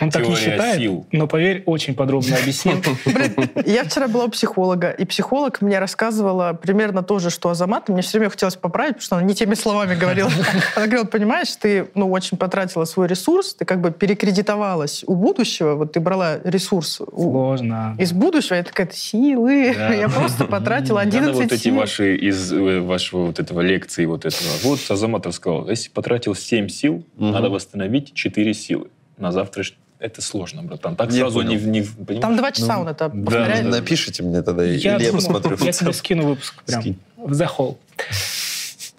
он 0.00 0.10
так 0.10 0.26
не 0.26 0.34
считает, 0.34 0.78
сил. 0.78 1.06
но 1.12 1.26
поверь, 1.26 1.62
очень 1.66 1.94
подробно 1.94 2.36
объяснил. 2.36 2.76
Я 3.66 3.84
вчера 3.84 4.08
была 4.08 4.24
у 4.24 4.28
психолога, 4.28 4.90
и 4.90 5.04
психолог 5.04 5.60
мне 5.60 5.78
рассказывала 5.78 6.52
примерно 6.54 7.02
то 7.02 7.18
же, 7.18 7.30
что 7.30 7.50
Азамат. 7.50 7.88
Мне 7.88 8.02
все 8.02 8.18
время 8.18 8.30
хотелось 8.30 8.56
поправить, 8.56 8.94
потому 8.94 9.02
что 9.02 9.16
она 9.16 9.24
не 9.26 9.34
теми 9.34 9.54
словами 9.54 9.94
говорила. 9.94 10.30
Она 10.76 10.86
говорила, 10.86 11.04
понимаешь, 11.06 11.48
ты 11.56 11.86
ну, 11.94 12.10
очень 12.10 12.36
потратила 12.38 12.84
свой 12.84 13.06
ресурс, 13.08 13.54
ты 13.54 13.64
как 13.64 13.80
бы 13.80 13.90
перекредитовалась 13.90 15.04
у 15.06 15.14
будущего, 15.14 15.74
вот 15.74 15.92
ты 15.92 16.00
брала 16.00 16.38
ресурс 16.44 17.00
у- 17.00 17.30
Сложно. 17.32 17.94
из 17.98 18.12
будущего, 18.12 18.54
я 18.56 18.62
такая, 18.62 18.88
силы, 18.92 19.74
Да. 19.76 19.92
я 19.94 20.08
просто 20.08 20.44
потратила 20.44 20.98
Надо 20.98 21.08
11 21.18 21.34
вот 21.34 21.52
эти 21.52 21.68
ваши 21.68 22.16
из 22.16 22.52
э, 22.52 22.80
вашего 22.80 23.26
вот 23.26 23.38
этого 23.38 23.60
лекции 23.60 24.06
вот 24.06 24.24
этого. 24.24 24.50
Вот 24.62 24.80
Азамат 24.94 25.26
рассказал, 25.26 25.68
если 25.68 25.90
потратил 25.90 26.34
7 26.34 26.68
сил, 26.68 27.04
Мгм. 27.16 27.32
надо 27.32 27.50
восстановить 27.50 28.14
4 28.14 28.54
силы. 28.54 28.88
На 29.18 29.30
завтра 29.32 29.62
это 30.00 30.20
сложно, 30.22 30.62
братан. 30.62 30.96
Так 30.96 31.10
Я 31.12 31.20
сразу 31.20 31.38
понял. 31.40 31.50
не, 31.50 31.56
не 31.80 31.82
понимаешь? 31.82 32.20
Там 32.22 32.36
два 32.36 32.52
часа 32.52 32.74
Ну, 32.76 32.82
он 32.82 32.88
это 32.88 33.08
да, 33.08 33.24
повторяет. 33.24 33.64
да. 33.64 33.70
Напишите 33.78 34.22
мне 34.22 34.42
тогда, 34.42 34.64
или 34.66 34.78
Я, 34.78 34.92
я 34.92 34.98
думаю, 34.98 35.12
посмотрю. 35.14 35.56
я 35.64 35.72
тебе 35.72 35.92
скину 35.92 36.26
выпуск 36.26 36.62
прям 36.64 36.80
Скинь. 36.80 36.98
в 37.16 37.40
Hall. 37.40 37.76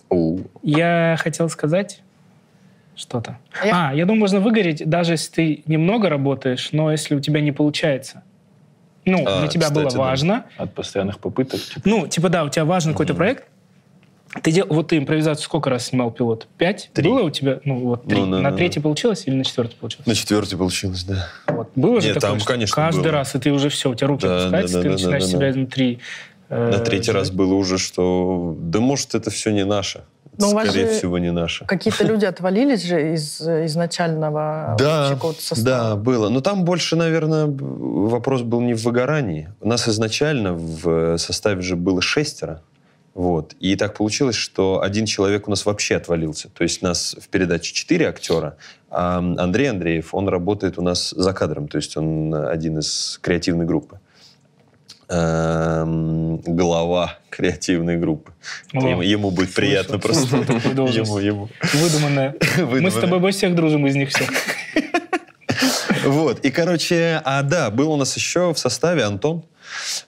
Оу. 0.10 0.41
Я 0.63 1.17
хотел 1.19 1.49
сказать 1.49 2.01
что-то. 2.95 3.38
Я- 3.63 3.89
А, 3.89 3.93
я 3.93 4.05
думаю, 4.05 4.21
можно 4.21 4.39
выгореть, 4.39 4.88
даже 4.89 5.13
если 5.13 5.31
ты 5.31 5.63
немного 5.65 6.10
работаешь, 6.10 6.69
но 6.71 6.91
если 6.91 7.15
у 7.15 7.19
тебя 7.19 7.41
не 7.41 7.51
получается. 7.51 8.23
Ну, 9.03 9.23
А, 9.27 9.39
для 9.41 9.47
тебя 9.49 9.69
было 9.69 9.81
кстати, 9.86 9.93
да. 9.95 9.99
важно. 9.99 10.45
От 10.58 10.73
постоянных 10.73 11.19
попыток. 11.19 11.60
типа, 11.60 11.81
Ну, 11.88 12.08
типа, 12.08 12.29
да, 12.29 12.43
у 12.43 12.49
тебя 12.49 12.65
важен 12.65 12.93
какой-то 12.93 13.13
проект. 13.13 13.45
Ты 14.41 14.52
дел... 14.52 14.65
Вот 14.69 14.89
ты 14.89 14.98
импровизацию 14.98 15.43
сколько 15.43 15.69
раз 15.69 15.88
снимал 15.88 16.12
пилот? 16.12 16.48
Пять? 16.58 16.89
Три. 16.93 17.10
Было 17.10 17.24
у 17.24 17.30
тебя? 17.30 17.60
Ну, 17.63 17.80
вот 17.80 18.08
три. 18.08 18.19
Ну, 18.19 18.32
да, 18.32 18.39
на 18.41 18.52
да, 18.52 18.58
третий 18.58 18.80
получилось 18.80 19.24
или 19.26 19.36
на 19.36 19.43
четвертый 19.43 19.76
получилось? 19.76 20.06
На 20.06 20.15
четвертый 20.15 20.58
получилось, 20.58 21.04
да. 21.04 21.28
Вот. 21.48 21.69
Было 21.76 22.02
же 22.02 22.08
Нет, 22.08 22.19
такое, 22.19 22.38
там, 22.38 22.45
конечно, 22.45 22.76
каждый 22.76 23.04
было. 23.04 23.12
раз, 23.13 23.36
и 23.36 23.39
ты 23.39 23.52
уже 23.52 23.69
все, 23.69 23.89
у 23.89 23.95
тебя 23.95 24.08
руки 24.08 24.26
Да, 24.26 24.38
опускаются, 24.38 24.76
да, 24.76 24.82
ты 24.82 24.88
да, 24.89 24.93
начинаешь 24.93 25.24
да, 25.24 25.28
да, 25.28 25.32
себя 25.32 25.39
да. 25.39 25.50
изнутри 25.52 26.00
э, 26.50 26.71
На 26.71 26.80
третий 26.80 27.12
раз 27.12 27.32
было 27.32 27.54
уже, 27.54 27.78
что 27.78 28.56
да 28.60 28.80
может 28.80 29.15
это 29.15 29.30
все 29.30 29.52
не 29.52 29.63
наше. 29.65 30.04
Но 30.38 30.50
у 30.50 30.54
вас 30.54 30.67
Скорее 30.67 30.88
всего, 30.89 31.17
не 31.17 31.32
наше. 31.32 31.65
Какие-то 31.65 32.04
люди 32.08 32.26
отвалились 32.26 32.84
же 32.84 33.13
из 33.13 33.39
э, 33.41 33.65
изначального 33.67 34.76
Да, 34.78 35.17
состава. 35.39 35.62
да, 35.63 35.95
было. 35.95 36.30
Но 36.30 36.41
там 36.41 36.65
больше, 36.65 36.95
наверное, 36.95 37.45
вопрос 37.48 38.41
был 38.41 38.60
не 38.62 38.74
в 38.74 38.84
выгорании. 38.84 39.50
У 39.62 39.67
нас 39.67 39.88
изначально 39.88 40.54
в 40.54 41.17
составе 41.17 41.62
же 41.62 41.76
было 41.76 42.02
шестеро. 42.02 42.62
Вот. 43.15 43.56
И 43.62 43.78
так 43.78 43.95
получилось, 43.95 44.36
что 44.36 44.82
один 44.82 45.06
человек 45.06 45.47
у 45.47 45.49
нас 45.49 45.65
вообще 45.65 45.95
отвалился. 45.95 46.49
То 46.49 46.63
есть 46.63 46.82
нас 46.82 47.15
в 47.17 47.30
передаче 47.30 47.73
четыре 47.73 48.10
актера, 48.10 48.58
а 48.89 49.17
Андрей 49.19 49.69
Андреев, 49.69 50.13
он 50.13 50.28
работает 50.28 50.78
у 50.78 50.82
нас 50.82 51.12
за 51.12 51.32
кадром. 51.32 51.69
То 51.69 51.78
есть 51.78 51.95
он 51.95 52.36
один 52.36 52.80
из 52.80 53.17
креативной 53.21 53.65
группы. 53.65 54.01
Эм, 55.08 56.41
глава 56.41 57.17
креативной 57.30 57.95
группы. 57.95 58.34
Ему, 58.73 59.01
ему 59.01 59.32
будет 59.32 59.54
приятно 59.54 59.97
просто. 59.97 60.36
Ему, 60.38 61.19
ему. 61.19 61.49
Выдуманная. 61.73 62.36
Мы 62.58 62.91
с 62.91 62.95
тобой 62.95 63.19
больше 63.19 63.38
всех 63.38 63.56
дружим 63.56 63.88
из 63.88 63.95
них 63.95 64.10
всех. 64.10 64.30
Вот, 66.06 66.41
и, 66.41 66.51
короче, 66.51 67.19
а 67.25 67.41
да, 67.41 67.71
был 67.71 67.91
у 67.91 67.97
нас 67.97 68.15
еще 68.15 68.54
в 68.54 68.60
составе 68.60 69.04
Антон. 69.04 69.43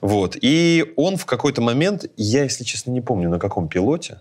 Вот, 0.02 0.38
и 0.42 0.94
он 0.96 1.18
в 1.18 1.26
какой-то 1.26 1.62
момент, 1.62 2.06
я, 2.18 2.44
если 2.44 2.64
честно, 2.64 2.92
не 2.92 3.02
помню, 3.02 3.30
на 3.30 3.40
каком 3.40 3.68
пилоте, 3.68 4.20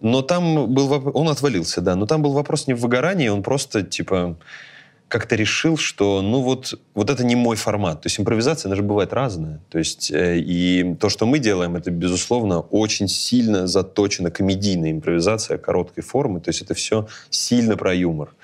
но 0.00 0.22
там 0.22 0.72
был 0.72 0.90
он 1.14 1.28
отвалился, 1.28 1.80
да, 1.80 1.94
но 1.94 2.06
там 2.06 2.22
был 2.22 2.32
вопрос 2.32 2.66
не 2.66 2.74
в 2.74 2.80
выгорании, 2.80 3.28
он 3.28 3.42
просто, 3.42 3.82
типа, 3.82 4.36
как-то 5.12 5.36
решил, 5.36 5.76
что, 5.76 6.22
ну 6.22 6.40
вот, 6.40 6.80
вот 6.94 7.10
это 7.10 7.22
не 7.22 7.36
мой 7.36 7.54
формат. 7.54 8.00
То 8.00 8.06
есть 8.06 8.18
импровизация, 8.18 8.70
она 8.70 8.76
же 8.76 8.82
бывает 8.82 9.12
разная. 9.12 9.60
То 9.68 9.78
есть 9.78 10.10
э, 10.10 10.38
и 10.38 10.94
то, 10.98 11.10
что 11.10 11.26
мы 11.26 11.38
делаем, 11.38 11.76
это, 11.76 11.90
безусловно, 11.90 12.60
очень 12.60 13.08
сильно 13.08 13.66
заточена 13.66 14.30
комедийная 14.30 14.90
импровизация 14.90 15.58
короткой 15.58 16.02
формы. 16.02 16.40
То 16.40 16.48
есть 16.48 16.62
это 16.62 16.72
все 16.72 17.08
сильно 17.28 17.76
про 17.76 17.92
юмор. 17.92 18.34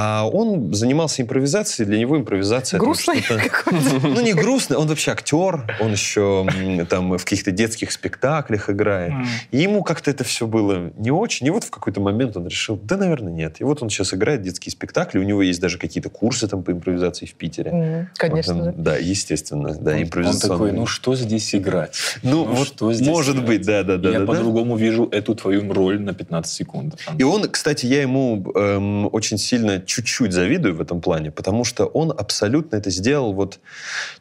А 0.00 0.28
он 0.32 0.72
занимался 0.74 1.22
импровизацией, 1.22 1.84
для 1.84 1.98
него 1.98 2.16
импровизация... 2.16 2.78
вот 2.78 2.86
Грустный 2.86 3.20
ну, 4.02 4.20
не 4.20 4.32
грустный, 4.32 4.76
он 4.76 4.86
вообще 4.86 5.10
актер, 5.10 5.76
он 5.80 5.90
еще 5.90 6.46
там 6.88 7.18
в 7.18 7.24
каких-то 7.24 7.50
детских 7.50 7.90
спектаклях 7.90 8.70
играет. 8.70 9.12
И 9.50 9.58
ему 9.58 9.82
как-то 9.82 10.12
это 10.12 10.22
все 10.22 10.46
было 10.46 10.92
не 10.96 11.10
очень. 11.10 11.48
И 11.48 11.50
вот 11.50 11.64
в 11.64 11.70
какой-то 11.70 12.00
момент 12.00 12.36
он 12.36 12.46
решил, 12.46 12.78
да, 12.80 12.96
наверное, 12.96 13.32
нет. 13.32 13.60
И 13.60 13.64
вот 13.64 13.82
он 13.82 13.90
сейчас 13.90 14.14
играет 14.14 14.42
детские 14.42 14.70
спектакли, 14.70 15.18
у 15.18 15.24
него 15.24 15.42
есть 15.42 15.60
даже 15.60 15.78
какие-то 15.78 16.10
курсы 16.10 16.46
там 16.46 16.62
по 16.62 16.70
импровизации 16.70 17.26
в 17.26 17.34
Питере. 17.34 18.08
Конечно 18.16 18.54
Вот 18.54 18.80
Да, 18.80 18.96
естественно, 18.96 19.74
да, 19.74 19.94
Он 19.94 20.02
импровизационные. 20.04 20.68
такой, 20.68 20.72
ну 20.72 20.86
что 20.86 21.16
здесь 21.16 21.52
играть? 21.56 21.96
Ну, 22.22 22.44
вот 22.44 22.68
что 22.68 22.92
здесь 22.92 23.08
может 23.08 23.44
быть, 23.44 23.62
да, 23.62 23.82
да, 23.82 23.96
да. 23.96 24.10
Я 24.10 24.20
по-другому 24.20 24.76
вижу 24.76 25.08
эту 25.10 25.34
твою 25.34 25.72
роль 25.72 26.00
на 26.00 26.14
15 26.14 26.52
секунд. 26.52 27.00
И 27.18 27.24
он, 27.24 27.48
кстати, 27.48 27.86
я 27.86 28.02
ему 28.02 28.52
эм, 28.54 29.08
очень 29.12 29.38
сильно 29.38 29.82
чуть-чуть 29.88 30.32
завидую 30.32 30.76
в 30.76 30.80
этом 30.80 31.00
плане, 31.00 31.30
потому 31.30 31.64
что 31.64 31.86
он 31.86 32.12
абсолютно 32.12 32.76
это 32.76 32.90
сделал 32.90 33.32
вот... 33.32 33.58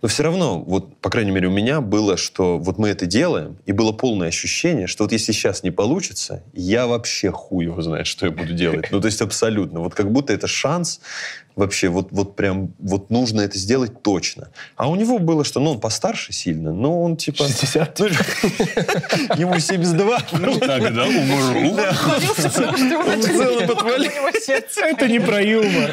Но 0.02 0.08
все 0.08 0.24
равно, 0.24 0.60
вот, 0.60 0.98
по 0.98 1.10
крайней 1.10 1.32
мере, 1.32 1.48
у 1.48 1.52
меня 1.52 1.82
было, 1.82 2.18
что 2.18 2.58
вот 2.58 2.78
мы 2.78 2.90
это 2.90 3.06
делаем, 3.06 3.58
и 3.66 3.74
было 3.74 3.92
полное 3.92 4.30
ощущение, 4.30 4.88
что 4.88 5.04
вот 5.04 5.12
если 5.12 5.34
сейчас 5.34 5.64
не 5.64 5.72
получится, 5.72 6.44
я 6.54 6.88
вообще 6.88 7.32
хуй 7.32 7.66
его 7.66 7.82
знает, 7.82 8.08
что 8.08 8.26
я 8.26 8.32
буду 8.32 8.54
делать. 8.54 8.88
Ну, 8.92 9.02
то 9.02 9.08
есть 9.08 9.22
абсолютно. 9.22 9.82
Вот 9.82 9.94
как 9.94 10.12
будто 10.12 10.34
это 10.34 10.48
шанс 10.48 11.02
вообще, 11.58 11.90
вот, 11.90 12.10
вот 12.12 12.36
прям, 12.36 12.74
вот 12.80 13.10
нужно 13.10 13.42
это 13.42 13.58
сделать 13.58 14.02
точно. 14.02 14.50
А 14.76 14.90
у 14.90 14.96
него 14.96 15.20
было, 15.20 15.44
что, 15.44 15.60
ну, 15.60 15.72
он 15.72 15.80
постарше 15.80 16.32
сильно, 16.32 16.72
но 16.72 17.02
он 17.02 17.18
типа... 17.18 17.44
60. 17.46 18.00
ну, 18.00 18.06
Ему 19.38 19.60
72. 19.60 20.20
Ну, 20.40 20.60
тогда 20.60 21.06
умру. 21.06 21.76
Целом. 24.70 24.96
Это 24.96 25.08
не 25.08 25.20
про 25.20 25.42
юмор. 25.42 25.90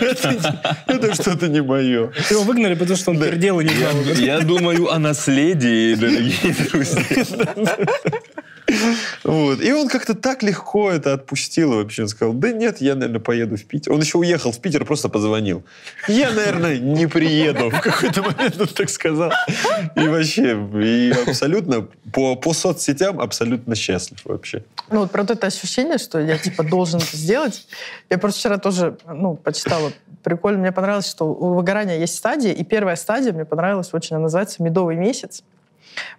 Это 0.87 1.15
что-то 1.15 1.49
не 1.49 1.63
мое. 1.63 2.13
Его 2.31 2.43
выгнали, 2.43 2.75
потому 2.75 2.97
что 2.97 3.11
он 3.11 3.19
пердел 3.19 3.61
и 3.61 3.65
не 3.65 4.25
я 4.25 4.41
думаю 4.41 4.91
о 4.93 4.99
наследии, 4.99 5.95
дорогие 5.95 6.55
друзья. 6.71 7.55
Вот. 9.25 9.61
И 9.63 9.73
он 9.73 9.89
как-то 9.89 10.15
так 10.15 10.43
легко 10.43 10.91
это 10.91 11.13
отпустил 11.13 11.75
вообще. 11.75 12.03
Он 12.03 12.09
сказал, 12.09 12.35
да 12.35 12.51
нет, 12.53 12.81
я, 12.81 12.95
наверное, 12.95 13.21
поеду 13.21 13.57
в 13.57 13.65
Питер. 13.65 13.93
Он 13.93 14.01
еще 14.01 14.19
уехал 14.19 14.53
в 14.53 14.61
Питер, 14.61 14.85
просто 14.85 15.09
позвонил. 15.09 15.63
Я, 16.09 16.31
наверное, 16.31 16.79
не 16.79 17.07
приеду. 17.07 17.71
В 17.71 17.81
какой-то 17.81 18.23
момент 18.23 18.61
он 18.61 18.69
так 18.69 18.89
сказал. 18.91 19.33
И 19.97 20.09
вообще, 20.09 20.59
и 20.83 21.13
абсолютно 21.27 21.87
по, 22.13 22.37
по 22.37 22.53
соцсетям 22.55 23.21
абсолютно 23.21 23.75
счастлив 23.75 24.21
вообще. 24.25 24.65
Ну, 24.91 25.01
вот 25.01 25.11
про 25.11 25.23
это 25.23 25.47
ощущение, 25.47 25.99
что 25.99 26.19
я, 26.19 26.39
типа, 26.39 26.63
должен 26.63 27.01
это 27.01 27.17
сделать. 27.17 27.67
Я 28.11 28.19
просто 28.19 28.41
вчера 28.41 28.59
тоже, 28.59 28.99
ну, 29.07 29.37
почитала. 29.37 29.93
Прикольно. 30.23 30.59
Мне 30.59 30.73
понравилось, 30.73 31.09
что 31.09 31.27
у 31.27 31.55
выгорания 31.55 31.99
есть 31.99 32.17
стадии. 32.17 32.51
И 32.51 32.65
первая 32.65 32.97
стадия 32.97 33.33
мне 33.33 33.45
понравилась 33.45 33.91
очень. 33.93 34.17
Она 34.17 34.25
называется 34.25 34.63
«Медовый 34.63 34.97
месяц». 34.97 35.43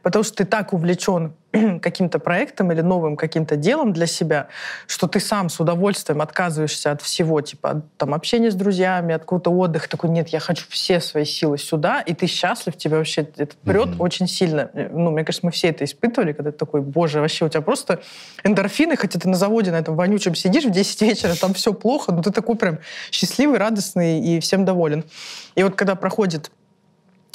Потому 0.02 0.24
что 0.24 0.38
ты 0.38 0.46
так 0.46 0.74
увлечен 0.74 1.34
каким-то 1.82 2.20
проектом 2.20 2.72
или 2.72 2.82
новым 2.82 3.16
каким-то 3.16 3.56
делом 3.56 3.94
для 3.94 4.08
себя, 4.08 4.48
что 4.88 5.08
ты 5.08 5.20
сам 5.20 5.50
с 5.50 5.60
удовольствием 5.60 6.22
отказываешься 6.22 6.92
от 6.92 7.02
всего, 7.02 7.42
типа 7.42 7.70
от 7.72 7.98
там, 7.98 8.14
общения 8.14 8.52
с 8.52 8.56
друзьями, 8.56 9.14
от 9.14 9.22
какого-то 9.22 9.52
отдыха. 9.52 9.90
Такой, 9.90 10.10
нет, 10.10 10.30
я 10.30 10.40
хочу 10.40 10.66
все 10.70 11.00
свои 11.00 11.26
силы 11.26 11.58
сюда, 11.58 12.02
и 12.02 12.14
ты 12.14 12.28
счастлив, 12.28 12.76
тебя 12.78 12.98
вообще 12.98 13.22
это 13.22 13.56
прет 13.64 13.92
Мгм. 13.92 14.02
очень 14.02 14.28
сильно. 14.28 14.70
Ну, 14.74 15.12
мне 15.12 15.24
кажется, 15.24 15.46
мы 15.46 15.52
все 15.52 15.70
это 15.70 15.86
испытывали, 15.86 16.34
когда 16.34 16.52
ты 16.52 16.58
такой, 16.58 16.82
боже, 16.82 17.22
вообще 17.22 17.46
у 17.46 17.50
тебя 17.50 17.62
просто 17.62 18.02
эндорфины, 18.44 18.96
хотя 18.96 19.20
ты 19.20 19.30
на 19.30 19.36
заводе 19.38 19.72
на 19.72 19.78
этом 19.78 19.96
вонючем 19.96 20.36
сидишь 20.36 20.66
в 20.66 20.72
10 20.72 21.02
вечера, 21.02 21.36
там 21.36 21.54
все 21.54 21.74
плохо, 21.74 22.12
но 22.12 22.22
ты 22.22 22.32
такой 22.32 22.56
прям 22.56 22.80
счастливый, 23.12 23.58
радостный 23.60 24.20
и 24.20 24.40
всем 24.40 24.66
доволен. 24.66 25.04
И 25.56 25.64
вот 25.64 25.76
когда 25.76 25.96
проходит 25.96 26.52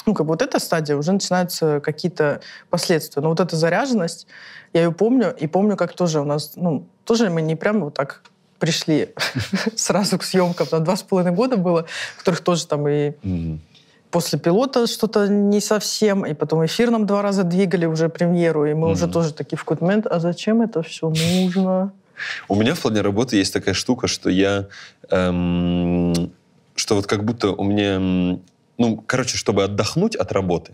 ну, 0.06 0.14
как 0.14 0.26
бы 0.26 0.32
вот 0.32 0.42
эта 0.42 0.58
стадия, 0.58 0.96
уже 0.96 1.12
начинаются 1.12 1.80
какие-то 1.80 2.40
последствия. 2.68 3.22
Но 3.22 3.28
вот 3.28 3.40
эта 3.40 3.56
заряженность, 3.56 4.26
я 4.72 4.84
ее 4.84 4.92
помню, 4.92 5.34
и 5.36 5.46
помню, 5.46 5.76
как 5.76 5.94
тоже 5.94 6.20
у 6.20 6.24
нас, 6.24 6.52
ну, 6.56 6.86
тоже 7.04 7.30
мы 7.30 7.42
не 7.42 7.56
прямо 7.56 7.86
вот 7.86 7.94
так 7.94 8.22
пришли 8.58 9.14
сразу 9.76 10.18
к 10.18 10.24
съемкам. 10.24 10.66
На 10.70 10.80
два 10.80 10.96
с 10.96 11.02
половиной 11.02 11.34
года 11.34 11.56
было, 11.56 11.86
в 12.14 12.18
которых 12.18 12.40
тоже 12.40 12.66
там 12.66 12.86
и 12.88 13.12
после 14.10 14.38
пилота 14.38 14.86
что-то 14.86 15.28
не 15.28 15.60
совсем, 15.60 16.26
и 16.26 16.34
потом 16.34 16.64
эфир 16.66 16.90
нам 16.90 17.06
два 17.06 17.22
раза 17.22 17.44
двигали 17.44 17.86
уже 17.86 18.08
премьеру, 18.08 18.66
и 18.66 18.74
мы 18.74 18.90
уже 18.90 19.08
тоже 19.08 19.32
такие 19.32 19.56
в 19.56 19.64
какой-то 19.64 19.84
момент, 19.84 20.06
а 20.06 20.20
зачем 20.20 20.62
это 20.62 20.82
все 20.82 21.08
нужно? 21.08 21.92
У 22.48 22.54
меня 22.54 22.74
в 22.74 22.80
плане 22.80 23.00
работы 23.00 23.36
есть 23.36 23.52
такая 23.52 23.74
штука, 23.74 24.06
что 24.06 24.28
я... 24.30 24.66
эм, 25.10 26.32
что 26.74 26.96
вот 26.96 27.06
как 27.06 27.24
будто 27.24 27.50
у 27.52 27.64
меня... 27.64 28.38
Ну, 28.80 28.96
короче, 28.96 29.36
чтобы 29.36 29.64
отдохнуть 29.64 30.16
от 30.16 30.32
работы, 30.32 30.72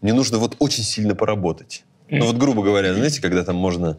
мне 0.00 0.14
нужно 0.14 0.38
вот 0.38 0.56
очень 0.58 0.82
сильно 0.82 1.14
поработать. 1.14 1.84
Ну, 2.08 2.24
вот, 2.24 2.38
грубо 2.38 2.62
говоря, 2.62 2.94
знаете, 2.94 3.20
когда 3.20 3.44
там 3.44 3.56
можно... 3.56 3.98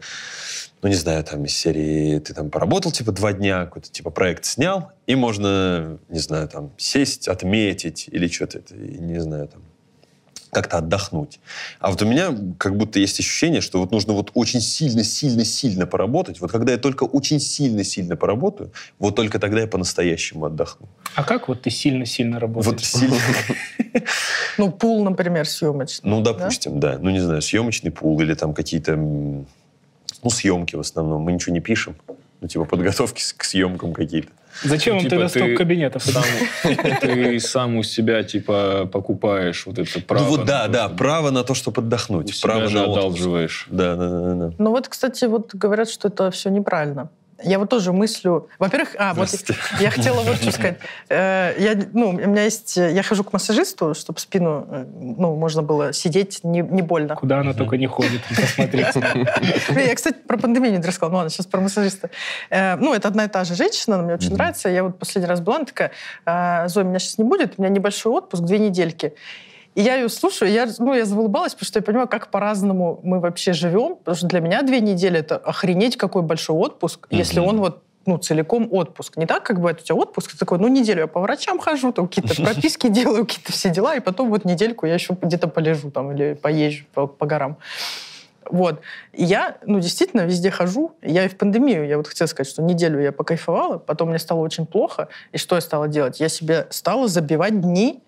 Ну, 0.82 0.88
не 0.88 0.96
знаю, 0.96 1.22
там 1.22 1.44
из 1.44 1.56
серии 1.56 2.18
ты 2.18 2.34
там 2.34 2.50
поработал, 2.50 2.90
типа, 2.90 3.12
два 3.12 3.32
дня, 3.32 3.64
какой-то, 3.64 3.88
типа, 3.88 4.10
проект 4.10 4.44
снял, 4.44 4.90
и 5.06 5.14
можно, 5.14 5.98
не 6.08 6.18
знаю, 6.18 6.48
там, 6.48 6.72
сесть, 6.78 7.28
отметить 7.28 8.08
или 8.10 8.26
что-то, 8.26 8.60
не 8.74 9.20
знаю, 9.20 9.46
там, 9.46 9.62
как-то 10.54 10.78
отдохнуть. 10.78 11.40
А 11.80 11.90
вот 11.90 12.00
у 12.02 12.06
меня 12.06 12.34
как 12.58 12.76
будто 12.76 12.98
есть 12.98 13.20
ощущение, 13.20 13.60
что 13.60 13.80
вот 13.80 13.90
нужно 13.90 14.12
вот 14.12 14.30
очень 14.34 14.60
сильно-сильно-сильно 14.60 15.86
поработать. 15.86 16.40
Вот 16.40 16.50
когда 16.50 16.72
я 16.72 16.78
только 16.78 17.04
очень 17.04 17.40
сильно-сильно 17.40 18.16
поработаю, 18.16 18.70
вот 18.98 19.16
только 19.16 19.38
тогда 19.38 19.60
я 19.60 19.66
по-настоящему 19.66 20.46
отдохну. 20.46 20.88
А 21.14 21.24
как 21.24 21.48
вот 21.48 21.62
ты 21.62 21.70
сильно-сильно 21.70 22.36
Вот 22.36 22.42
работаешь? 22.42 22.86
сильно... 22.86 23.16
Ну, 24.58 24.70
пул, 24.70 25.04
например, 25.04 25.46
съемочный. 25.46 26.10
Ну, 26.10 26.20
допустим, 26.22 26.78
да. 26.80 26.98
Ну, 27.00 27.10
не 27.10 27.20
знаю, 27.20 27.42
съемочный 27.42 27.90
пул 27.90 28.20
или 28.20 28.34
там 28.34 28.54
какие-то... 28.54 28.96
Ну, 28.96 30.30
съемки 30.30 30.76
в 30.76 30.80
основном. 30.80 31.22
Мы 31.22 31.32
ничего 31.32 31.52
не 31.52 31.60
пишем. 31.60 31.96
Ну, 32.40 32.48
типа 32.48 32.64
подготовки 32.64 33.22
к 33.36 33.44
съемкам 33.44 33.92
какие-то. 33.92 34.28
Зачем 34.62 34.94
вам 34.94 35.02
Типа 35.02 35.10
тогда 35.10 35.28
столько 35.28 35.56
кабинетов? 35.56 36.02
Сам- 36.04 36.22
ты 37.00 37.40
сам 37.40 37.76
у 37.76 37.82
себя, 37.82 38.22
типа, 38.22 38.88
покупаешь 38.92 39.66
вот 39.66 39.78
это 39.78 40.00
право. 40.00 40.22
ну, 40.24 40.30
вот 40.30 40.44
да, 40.46 40.68
да, 40.68 40.88
право 40.88 41.30
на 41.30 41.42
то, 41.44 41.54
чтобы 41.54 41.82
отдохнуть. 41.82 42.40
Право 42.40 42.68
же 42.68 42.76
на 42.76 42.84
одалживаешь. 42.84 43.66
Да, 43.70 43.96
да, 43.96 44.08
да, 44.08 44.34
да. 44.34 44.54
Ну 44.58 44.70
вот, 44.70 44.88
кстати, 44.88 45.24
вот 45.24 45.54
говорят, 45.54 45.88
что 45.90 46.08
это 46.08 46.30
все 46.30 46.50
неправильно. 46.50 47.10
Я 47.44 47.58
вот 47.58 47.68
тоже 47.68 47.92
мыслю... 47.92 48.48
Во-первых, 48.58 48.96
а, 48.98 49.14
вот 49.14 49.28
я 49.80 49.90
хотела 49.90 50.22
вот 50.22 50.36
что 50.36 50.50
сказать. 50.50 50.78
Э, 51.08 51.54
Я, 51.58 51.76
ну, 51.92 52.08
у 52.08 52.12
меня 52.12 52.44
есть... 52.44 52.76
Я 52.76 53.02
хожу 53.02 53.22
к 53.24 53.32
массажисту, 53.32 53.94
чтобы 53.94 54.18
спину, 54.18 54.66
э, 54.70 54.86
ну, 54.98 55.36
можно 55.36 55.62
было 55.62 55.92
сидеть 55.92 56.40
не, 56.42 56.60
не 56.60 56.82
больно. 56.82 57.16
Куда 57.16 57.40
она 57.40 57.52
только 57.52 57.76
не 57.76 57.86
ходит, 57.86 58.22
посмотрите. 58.28 59.02
Я, 59.70 59.94
кстати, 59.94 60.16
про 60.26 60.38
пандемию 60.38 60.72
не 60.72 60.78
рассказала. 60.78 61.10
Ну 61.10 61.16
ладно, 61.18 61.30
сейчас 61.30 61.46
про 61.46 61.60
массажиста. 61.60 62.10
Э, 62.50 62.76
Ну, 62.76 62.94
это 62.94 63.08
одна 63.08 63.24
и 63.24 63.28
та 63.28 63.44
же 63.44 63.54
женщина, 63.54 63.96
она 63.96 64.04
мне 64.04 64.14
очень 64.14 64.32
нравится. 64.32 64.68
Я 64.68 64.82
вот 64.84 64.98
последний 64.98 65.28
раз 65.28 65.40
была, 65.40 65.56
она 65.56 65.64
такая, 65.66 65.90
«А, 66.24 66.66
Зоя, 66.68 66.84
меня 66.84 66.98
сейчас 66.98 67.18
не 67.18 67.24
будет, 67.24 67.54
у 67.58 67.62
меня 67.62 67.70
небольшой 67.70 68.12
отпуск, 68.12 68.42
две 68.42 68.58
недельки. 68.58 69.14
И 69.74 69.82
я 69.82 69.96
ее 69.96 70.08
слушаю, 70.08 70.52
я, 70.52 70.68
ну, 70.78 70.94
я 70.94 71.04
заулыбалась, 71.04 71.54
потому 71.54 71.66
что 71.66 71.78
я 71.80 71.82
понимаю, 71.82 72.08
как 72.08 72.30
по-разному 72.30 73.00
мы 73.02 73.18
вообще 73.18 73.52
живем. 73.52 73.96
Потому 73.96 74.16
что 74.16 74.26
для 74.28 74.40
меня 74.40 74.62
две 74.62 74.80
недели— 74.80 75.18
это 75.20 75.36
охренеть 75.36 75.96
какой 75.96 76.22
большой 76.22 76.56
отпуск, 76.56 77.06
если 77.10 77.40
Мгм. 77.40 77.48
он 77.48 77.58
вот 77.60 77.82
ну, 78.06 78.18
целиком 78.18 78.68
отпуск. 78.70 79.16
Не 79.16 79.26
так, 79.26 79.44
как 79.44 79.56
бывает 79.56 79.80
у 79.80 79.84
тебя 79.84 79.96
отпуск, 79.96 80.32
ты 80.32 80.38
такой, 80.38 80.58
ну, 80.58 80.68
неделю 80.68 81.00
я 81.00 81.06
по 81.06 81.20
врачам 81.20 81.58
хожу, 81.58 81.90
там 81.92 82.06
какие-то 82.06 82.34
прописки 82.42 82.88
делаю, 82.88 83.26
какие-то 83.26 83.52
все 83.52 83.70
дела, 83.70 83.96
и 83.96 84.00
потом 84.00 84.28
вот 84.28 84.44
недельку 84.44 84.86
я 84.86 84.94
еще 84.94 85.16
где-то 85.20 85.48
полежу 85.48 85.90
там 85.90 86.12
или 86.12 86.34
поезжу 86.34 86.84
по, 86.92 87.06
по 87.06 87.26
горам. 87.26 87.56
Вот. 88.50 88.80
И 89.14 89.24
я, 89.24 89.56
ну, 89.64 89.80
действительно, 89.80 90.22
везде 90.22 90.50
хожу. 90.50 90.92
Я 91.00 91.24
и 91.24 91.28
в 91.28 91.36
пандемию, 91.38 91.86
я 91.86 91.96
вот 91.96 92.08
хотела 92.08 92.26
сказать, 92.28 92.50
что 92.50 92.62
неделю 92.62 93.00
я 93.00 93.10
покайфовала, 93.10 93.78
потом 93.78 94.10
мне 94.10 94.18
стало 94.18 94.40
очень 94.40 94.66
плохо. 94.66 95.08
И 95.32 95.38
что 95.38 95.54
я 95.54 95.62
стала 95.62 95.88
делать? 95.88 96.20
Я 96.20 96.28
себе 96.28 96.66
стала 96.70 97.08
забивать 97.08 97.58
дни 97.60 98.02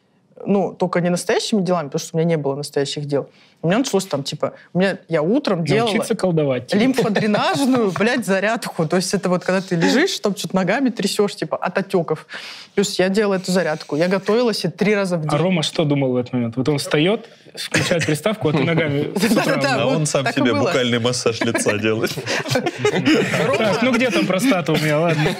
ну, 0.45 0.75
только 0.75 1.01
не 1.01 1.11
настоящими 1.11 1.63
делами, 1.63 1.87
потому 1.87 2.01
что 2.01 2.17
у 2.17 2.19
меня 2.19 2.29
не 2.29 2.37
было 2.37 2.55
настоящих 2.55 3.07
дел. 3.07 3.29
У 3.63 3.69
меня 3.69 3.79
началось 3.79 4.07
там, 4.07 4.23
типа, 4.23 4.53
у 4.75 4.79
меня, 4.79 4.99
я 5.09 5.23
утром 5.23 5.65
делала 5.65 5.89
Научиться 5.89 6.15
колдовать. 6.15 6.69
типа. 6.69 6.81
лимфодренажную, 6.81 7.91
блядь, 7.91 8.25
зарядку. 8.25 8.87
То 8.87 8.97
есть 8.97 9.13
это 9.13 9.29
вот 9.29 9.45
когда 9.45 9.61
ты 9.61 9.75
лежишь, 9.75 10.21
там 10.21 10.37
что-то 10.37 10.55
ногами 10.55 10.91
трясешь, 10.91 11.35
типа, 11.35 11.57
от 11.57 11.77
отеков. 11.77 12.27
Плюс 12.75 12.99
я 12.99 13.09
делала 13.09 13.35
эту 13.35 13.51
зарядку. 13.51 13.97
Я 13.97 14.09
готовилась 14.09 14.65
и 14.65 14.69
три 14.69 14.95
раза 14.95 15.17
в 15.17 15.27
А 15.27 15.31
день. 15.31 15.41
Рома 15.41 15.63
что 15.63 15.85
думал 15.85 16.13
в 16.13 16.17
этот 16.17 16.33
момент? 16.33 16.57
Вот 16.57 16.69
он 16.69 16.79
встает, 16.79 17.29
включает 17.55 18.07
приставку, 18.07 18.51
а 18.51 18.53
ты 18.53 18.63
ногами 18.63 19.11
с 19.19 19.25
утра. 19.25 19.45
Да-да-да. 19.45 19.83
А 19.83 19.87
он 19.87 20.07
сам 20.07 20.27
себе 20.33 20.55
букальный 20.55 21.01
массаж 21.01 21.41
лица 21.41 21.77
делает. 21.79 22.13
Так, 22.53 23.83
ну 23.83 23.93
где 23.93 24.11
там 24.11 24.27
простата 24.27 24.73
у 24.73 24.77
меня? 24.77 25.01
Ладно. 25.01 25.31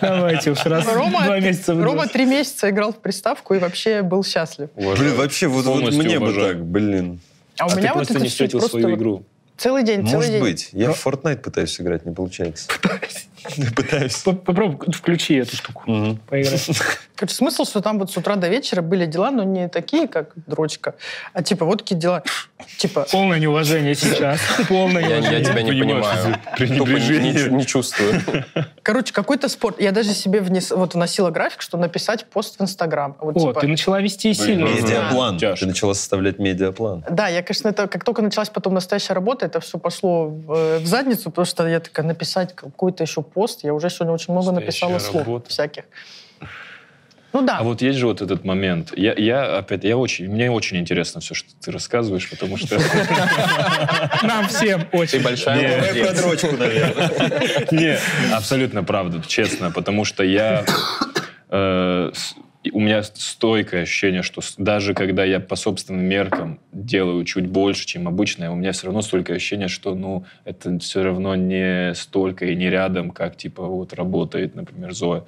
Давайте 0.00 0.50
уж 0.50 0.64
раз 0.64 0.86
Рома, 0.92 1.24
два 1.24 1.38
месяца 1.38 1.74
Рома 1.74 2.06
три 2.08 2.24
месяца 2.24 2.70
играл 2.70 2.92
в 2.92 2.96
приставку 2.96 3.54
и 3.54 3.58
вообще 3.58 4.02
был 4.02 4.24
счастлив. 4.24 4.70
Блин, 4.74 5.14
вообще, 5.14 5.46
вот, 5.46 5.66
мне 5.92 6.18
бы 6.18 6.32
так, 6.32 6.64
блин. 6.64 7.20
А, 7.60 7.66
у 7.66 7.70
А 7.70 7.74
меня 7.74 7.88
ты 7.88 7.88
вот 7.88 7.94
просто 7.98 8.14
это 8.14 8.22
не 8.22 8.28
встретил 8.28 8.60
свою 8.62 8.94
игру. 8.96 9.24
Целый 9.56 9.82
день, 9.82 10.06
целый 10.06 10.14
Может 10.16 10.30
день. 10.32 10.40
быть. 10.40 10.68
Я 10.72 10.92
в 10.92 11.06
Fortnite 11.06 11.36
пытаюсь 11.42 11.78
играть, 11.80 12.06
не 12.06 12.14
получается. 12.14 12.68
Пытаюсь. 12.80 13.28
П- 13.76 14.32
Попробуй, 14.32 14.92
включи 14.92 15.34
эту 15.34 15.56
штуку. 15.56 15.82
Мгм. 15.86 16.16
Поиграй. 16.28 16.58
Короче, 17.14 17.34
смысл, 17.34 17.64
что 17.64 17.80
там 17.80 17.98
вот 17.98 18.10
с 18.10 18.16
утра 18.16 18.36
до 18.36 18.48
вечера 18.48 18.80
были 18.82 19.04
дела, 19.06 19.30
но 19.30 19.44
не 19.44 19.68
такие, 19.68 20.08
как 20.08 20.32
дрочка, 20.46 20.94
а 21.34 21.42
типа 21.42 21.66
вот 21.66 21.78
такие 21.80 21.96
дела, 21.96 22.22
типа... 22.78 23.06
Полное 23.12 23.38
неуважение 23.38 23.94
сейчас. 23.94 24.40
Полное 24.68 25.02
Я, 25.02 25.08
я 25.08 25.20
неуважение. 25.20 25.44
тебя 25.44 25.62
не 25.62 25.70
понимаю, 25.82 26.36
пренебрежение. 26.56 27.32
не, 27.32 27.56
не 27.56 27.66
чувствую. 27.66 28.22
Короче, 28.82 29.12
какой-то 29.12 29.48
спорт. 29.48 29.80
Я 29.80 29.92
даже 29.92 30.14
себе 30.14 30.40
внес, 30.40 30.70
вот 30.70 30.94
вносила 30.94 31.30
график, 31.30 31.60
что 31.60 31.76
написать 31.76 32.24
пост 32.26 32.58
в 32.58 32.62
Инстаграм. 32.62 33.16
Вот, 33.20 33.36
О, 33.36 33.40
типа, 33.48 33.60
ты 33.60 33.66
начала 33.68 34.00
вести 34.00 34.32
сильно. 34.32 34.64
Медиаплан. 34.64 35.38
Тяжко. 35.38 35.60
Ты 35.60 35.66
начала 35.66 35.92
составлять 35.94 36.38
медиаплан. 36.38 37.04
Да, 37.10 37.28
я, 37.28 37.42
конечно, 37.42 37.68
это 37.68 37.86
как 37.86 38.04
только 38.04 38.22
началась 38.22 38.48
потом 38.48 38.74
настоящая 38.74 39.12
работа, 39.14 39.46
это 39.46 39.60
все 39.60 39.78
пошло 39.78 40.26
в, 40.26 40.52
э, 40.52 40.78
в 40.78 40.86
задницу, 40.86 41.30
потому 41.30 41.44
что 41.44 41.66
я 41.68 41.80
такая 41.80 42.06
написать 42.06 42.54
какой-то 42.54 43.04
еще 43.04 43.22
пост. 43.32 43.64
Я 43.64 43.72
уже 43.74 43.90
сегодня 43.90 44.12
очень 44.14 44.32
много 44.32 44.52
Настоящая 44.52 44.86
написала 44.86 44.98
слов 45.12 45.26
работа. 45.26 45.50
всяких. 45.50 45.84
Ну 47.32 47.42
да. 47.42 47.58
А 47.58 47.62
вот 47.62 47.80
есть 47.80 47.96
же 47.96 48.06
вот 48.08 48.20
этот 48.22 48.44
момент. 48.44 48.92
Я, 48.96 49.14
я 49.16 49.58
опять, 49.58 49.84
я 49.84 49.96
очень, 49.96 50.28
мне 50.28 50.50
очень 50.50 50.78
интересно 50.78 51.20
все, 51.20 51.34
что 51.34 51.48
ты 51.64 51.70
рассказываешь, 51.70 52.28
потому 52.28 52.56
что 52.56 52.76
Нам 54.24 54.48
всем 54.48 54.80
Ты 54.90 54.96
очень. 54.98 55.22
большая 55.22 55.78
молодец. 55.80 56.20
дрочку, 56.20 56.56
наверное. 56.56 57.68
Не, 57.70 57.98
абсолютно 58.34 58.82
правда, 58.82 59.22
честно, 59.26 59.70
потому 59.70 60.04
что 60.04 60.24
я... 60.24 60.64
с- 62.62 62.70
у 62.72 62.80
меня 62.80 63.02
стойкое 63.02 63.82
ощущение, 63.82 64.22
что 64.22 64.40
даже 64.58 64.94
когда 64.94 65.24
я 65.24 65.40
по 65.40 65.56
собственным 65.56 66.04
меркам 66.04 66.60
делаю 66.72 67.24
чуть 67.24 67.46
больше, 67.46 67.86
чем 67.86 68.08
обычно, 68.08 68.52
у 68.52 68.56
меня 68.56 68.72
все 68.72 68.86
равно 68.86 69.02
столько 69.02 69.34
ощущения, 69.34 69.68
что, 69.68 69.94
ну, 69.94 70.24
это 70.44 70.78
все 70.78 71.02
равно 71.02 71.34
не 71.36 71.94
столько 71.94 72.46
и 72.46 72.56
не 72.56 72.68
рядом, 72.70 73.10
как, 73.10 73.36
типа, 73.36 73.64
вот 73.64 73.92
работает, 73.94 74.54
например, 74.54 74.92
Зоя, 74.92 75.24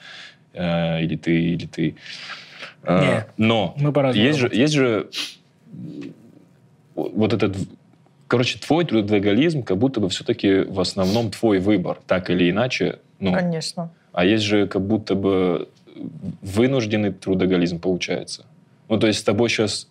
э, 0.53 1.03
или 1.03 1.16
ты, 1.16 1.40
или 1.40 1.66
ты. 1.66 1.97
Э, 2.85 3.01
Не. 3.01 3.27
но 3.37 3.75
есть 4.14 4.38
же, 4.38 4.51
есть 4.53 4.75
же 4.75 5.09
вот 6.95 7.33
этот 7.33 7.57
Короче, 8.29 8.59
твой 8.59 8.87
трудоголизм 8.87 9.62
как 9.62 9.77
будто 9.77 10.01
бы 10.01 10.09
все-таки 10.09 10.61
в 10.61 10.81
основном 10.81 11.31
твой 11.31 11.59
выбор, 11.59 11.99
так 12.07 12.31
или 12.31 12.49
иначе. 12.51 12.99
Ну, 13.21 13.35
Конечно. 13.35 13.90
а 14.14 14.25
есть 14.25 14.45
же 14.45 14.66
как 14.66 14.81
будто 14.81 15.14
бы 15.14 15.68
вынужденный 16.43 17.12
трудоголизм 17.12 17.79
получается. 17.81 18.45
Ну, 18.88 18.99
то 18.99 19.07
есть 19.07 19.21
с 19.21 19.23
тобой 19.23 19.49
сейчас 19.49 19.88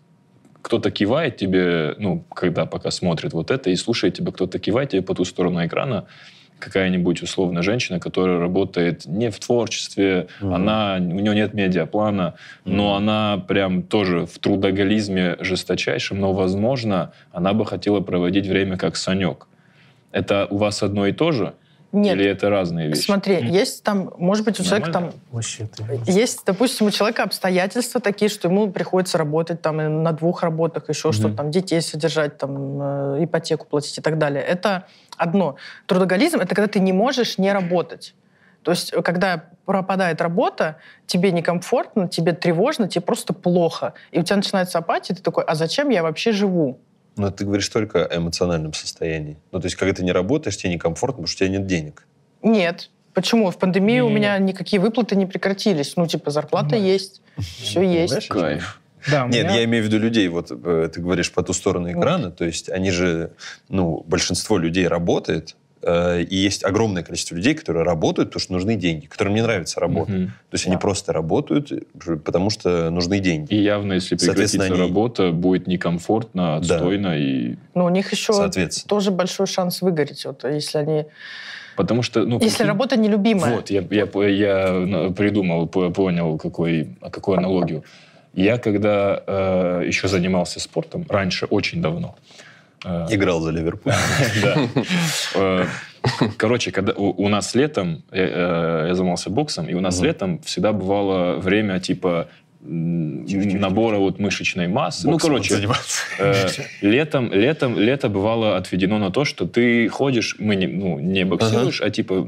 кто-то 0.62 0.92
кивает 0.92 1.38
тебе, 1.38 1.96
ну, 1.98 2.24
когда 2.34 2.66
пока 2.66 2.92
смотрит 2.92 3.34
вот 3.34 3.52
это 3.52 3.70
и 3.70 3.76
слушает 3.76 4.16
тебя, 4.16 4.32
кто-то 4.32 4.60
кивает 4.60 4.90
тебе 4.90 5.02
по 5.02 5.16
ту 5.16 5.26
сторону 5.26 5.66
экрана, 5.66 6.06
какая-нибудь 6.60 7.24
условная 7.24 7.64
женщина, 7.64 8.00
которая 8.00 8.40
работает 8.40 9.08
не 9.08 9.32
в 9.32 9.40
творчестве, 9.40 10.28
Мгм. 10.40 10.54
она, 10.54 10.98
у 11.00 11.20
нее 11.20 11.34
нет 11.34 11.54
медиаплана, 11.56 12.36
но 12.66 12.96
она 12.96 13.44
прям 13.48 13.82
тоже 13.82 14.28
в 14.28 14.38
трудоголизме 14.38 15.38
жесточайшем, 15.40 16.20
но, 16.20 16.34
возможно, 16.34 17.14
она 17.32 17.54
бы 17.54 17.66
хотела 17.66 18.00
проводить 18.02 18.46
время 18.46 18.78
как 18.78 18.96
Санек. 18.96 19.48
Это 20.12 20.46
у 20.50 20.58
вас 20.58 20.84
одно 20.84 21.08
и 21.08 21.12
то 21.14 21.32
же? 21.32 21.54
Нет. 21.92 22.16
Или 22.16 22.26
это 22.30 22.50
разные 22.50 22.88
вещи? 22.88 23.02
Смотри, 23.02 23.46
есть 23.50 23.84
там, 23.84 24.14
может 24.18 24.46
быть, 24.46 24.60
у 24.60 24.64
человека 24.64 24.92
там? 24.92 25.12
Вообще 25.32 25.68
ты. 25.68 25.84
Есть, 26.10 26.44
допустим, 26.46 26.88
у 26.88 26.92
человека 26.92 27.24
обстоятельства 27.24 28.00
такие, 28.00 28.30
что 28.30 28.48
ему 28.48 28.72
приходится 28.72 29.18
работать 29.18 29.62
там 29.62 30.04
на 30.04 30.12
двух 30.14 30.44
работах, 30.44 30.88
еще 30.90 31.12
что-то 31.12 31.36
там, 31.36 31.52
детей 31.52 31.82
содержать, 31.82 32.38
там, 32.38 32.82
э, 33.18 33.26
ипотеку 33.26 33.66
платить 33.66 33.98
и 33.98 34.02
так 34.02 34.18
далее. 34.18 34.42
Это 34.42 34.86
одно. 35.18 35.58
Трудоголизм— 35.86 36.40
это 36.42 36.56
когда 36.56 36.68
ты 36.68 36.80
не 36.80 36.94
можешь 36.94 37.38
не 37.38 37.52
работать. 37.52 38.16
То 38.64 38.72
есть, 38.72 38.94
э, 38.94 39.02
когда 39.02 39.46
пропадает 39.66 40.22
работа, 40.22 40.78
тебе 41.08 41.32
некомфортно, 41.32 42.08
тебе 42.08 42.34
тревожно, 42.34 42.88
тебе 42.88 43.02
просто 43.02 43.34
плохо. 43.34 43.94
И 44.12 44.20
у 44.20 44.24
тебя 44.24 44.38
начинается 44.38 44.78
апатия, 44.78 45.14
ты 45.14 45.22
такой, 45.22 45.44
а 45.44 45.56
зачем 45.56 45.90
я 45.90 46.04
вообще 46.04 46.32
живу? 46.32 46.80
Но 47.18 47.30
ты 47.32 47.46
говоришь 47.46 47.68
только 47.70 48.06
о 48.06 48.18
эмоциональном 48.18 48.74
состоянии. 48.74 49.38
Ну, 49.52 49.60
то 49.60 49.66
есть, 49.66 49.76
когда 49.76 49.94
ты 49.94 50.04
не 50.04 50.12
работаешь, 50.12 50.58
тебе 50.58 50.74
некомфортно, 50.74 51.24
потому 51.24 51.28
что 51.28 51.44
у 51.44 51.48
тебя 51.48 51.58
нет 51.60 51.68
денег. 51.68 52.08
Нет. 52.42 52.90
Почему? 53.14 53.52
В 53.52 53.58
пандемию 53.58 54.06
у 54.06 54.08
Не-не-не. 54.10 54.20
меня 54.28 54.38
никакие 54.40 54.80
выплаты 54.82 55.16
не 55.18 55.26
прекратились. 55.26 55.98
Ну, 55.98 56.08
типа, 56.08 56.32
зарплата 56.32 56.76
есть, 56.78 57.22
все 57.38 57.82
есть. 57.82 58.28
Кайф. 58.30 58.80
Да, 59.10 59.26
у 59.26 59.30
Нет, 59.30 59.46
меня- 59.46 59.56
я 59.56 59.64
имею 59.66 59.84
в 59.84 59.88
виду 59.88 59.98
людей, 59.98 60.28
вот 60.28 60.52
э, 60.52 60.90
ты 60.94 61.02
говоришь 61.02 61.32
по 61.34 61.42
ту 61.44 61.54
сторону 61.54 61.92
экрана, 61.92 62.30
то 62.32 62.46
есть 62.46 62.70
они 62.70 62.92
же, 62.92 63.34
ну, 63.68 64.04
большинство 64.08 64.60
людей 64.60 64.88
работает, 64.88 65.56
и 65.84 66.36
есть 66.36 66.64
огромное 66.64 67.04
количество 67.04 67.36
людей, 67.36 67.54
которые 67.56 67.84
работают, 67.84 68.30
потому 68.30 68.42
что 68.42 68.54
нужны 68.54 68.76
деньги, 68.76 69.06
которым 69.08 69.34
не 69.34 69.42
нравится 69.42 69.80
работа. 69.80 70.12
Мгм. 70.12 70.28
То 70.28 70.54
есть 70.56 70.66
они 70.68 70.76
Да. 70.76 70.80
просто 70.82 71.14
работают, 71.14 71.72
э, 71.72 71.82
потому 72.24 72.50
что 72.50 72.90
нужны 72.90 73.20
деньги. 73.20 73.54
И 73.54 73.62
явно, 73.64 73.94
если 73.94 74.16
прекратится 74.16 74.64
они- 74.64 74.76
работа, 74.76 75.32
будет 75.32 75.68
некомфортно, 75.68 76.60
Да. 76.62 76.76
отстойно. 76.76 77.18
И... 77.18 77.56
Но 77.74 77.86
у 77.86 77.90
них 77.90 78.12
еще 78.12 78.34
тоже 78.88 79.12
большой 79.12 79.48
шанс 79.48 79.82
выгореть, 79.82 80.26
вот, 80.26 80.44
если 80.44 80.78
они, 80.78 81.06
Потому 81.78 82.04
что... 82.04 82.26
Ну, 82.26 82.36
если 82.36 82.50
прикинь, 82.58 82.66
работа 82.68 82.98
нелюбимая. 82.98 83.56
Вот, 83.56 83.70
я, 83.70 83.82
я, 83.90 84.28
я 84.28 84.72
ну, 84.74 85.14
придумал, 85.14 85.68
по- 85.68 85.90
понял, 85.90 86.38
какой, 86.38 86.98
какую 87.12 87.38
аналогию. 87.38 87.84
Я 88.34 88.58
когда 88.58 89.24
э, 89.26 89.84
еще 89.88 90.08
занимался 90.08 90.60
спортом, 90.60 91.06
раньше, 91.10 91.46
очень 91.46 91.82
давно, 91.82 92.16
э, 92.18 92.42
Играл 92.84 93.42
за 93.42 93.52
Ливерпуль. 93.52 93.94
Да. 94.42 94.68
Э, 95.36 95.66
Короче, 96.38 96.72
когда 96.72 96.94
у, 96.94 97.26
у 97.26 97.30
нас 97.30 97.54
летом, 97.54 98.04
э, 98.12 98.24
э, 98.24 98.88
я 98.88 98.96
занимался 98.96 99.30
боксом, 99.30 99.68
и 99.70 99.74
у 99.76 99.82
нас 99.82 100.02
летом 100.02 100.40
всегда 100.40 100.74
бывало 100.74 101.38
время 101.38 101.80
типа 101.80 102.28
набора 102.64 103.98
вот 103.98 104.20
мышечной 104.20 104.68
массы. 104.68 105.10
ну, 105.10 105.18
короче, 105.18 105.56
э, 106.20 106.48
летом, 106.82 107.32
летом, 107.34 107.80
лето 107.80 108.08
бывало 108.08 108.56
отведено 108.56 109.00
на 109.00 109.10
то, 109.10 109.26
что 109.26 109.48
ты 109.48 109.90
ходишь, 109.90 110.36
мы 110.38 110.56
не, 110.56 110.68
ну, 110.68 111.00
не 111.00 111.26
боксируешь, 111.26 111.82
а 111.82 111.90
типа 111.90 112.28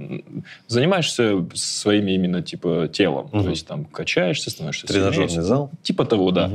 занимаешься 0.68 1.46
своими 1.54 2.12
именно 2.12 2.42
типа 2.42 2.90
телом. 2.92 3.30
То 3.30 3.50
есть 3.50 3.68
там 3.68 3.86
качаешься, 3.86 4.50
становишься 4.50 4.88
Тренажерный 4.88 5.30
сильнее. 5.30 5.46
зал. 5.46 5.72
Типа 5.84 6.06
того, 6.06 6.32
да. 6.32 6.50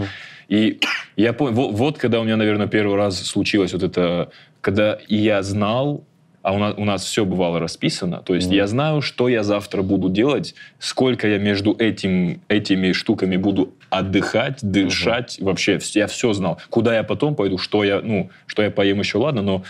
И 0.48 0.80
я 1.16 1.32
понял, 1.32 1.54
вот, 1.54 1.72
вот 1.72 1.98
когда 1.98 2.20
у 2.20 2.24
меня, 2.24 2.36
наверное, 2.36 2.66
первый 2.66 2.96
раз 2.96 3.20
случилось 3.22 3.72
вот 3.72 3.82
это, 3.82 4.30
когда 4.60 4.98
я 5.08 5.42
знал, 5.42 6.04
а 6.42 6.54
у 6.54 6.58
нас, 6.58 6.74
у 6.78 6.84
нас 6.84 7.04
все 7.04 7.24
бывало 7.26 7.58
расписано, 7.60 8.22
то 8.24 8.34
есть 8.34 8.46
Мгм. 8.48 8.56
я 8.56 8.66
знаю, 8.66 9.02
что 9.02 9.28
я 9.28 9.42
завтра 9.42 9.82
буду 9.82 10.08
делать, 10.08 10.54
сколько 10.78 11.28
я 11.28 11.38
между 11.38 11.74
этим, 11.78 12.40
этими 12.48 12.92
штуками 12.92 13.36
буду 13.36 13.74
отдыхать, 13.90 14.60
дышать, 14.62 15.36
вообще 15.40 15.76
вс- 15.76 15.90
я 15.94 16.06
все 16.06 16.32
знал. 16.32 16.58
Куда 16.70 16.94
я 16.94 17.02
потом 17.02 17.34
пойду, 17.34 17.58
что 17.58 17.84
я, 17.84 18.00
ну, 18.00 18.30
что 18.46 18.62
я 18.62 18.70
поем 18.70 19.00
еще, 19.00 19.18
ладно, 19.18 19.42
но 19.42 19.64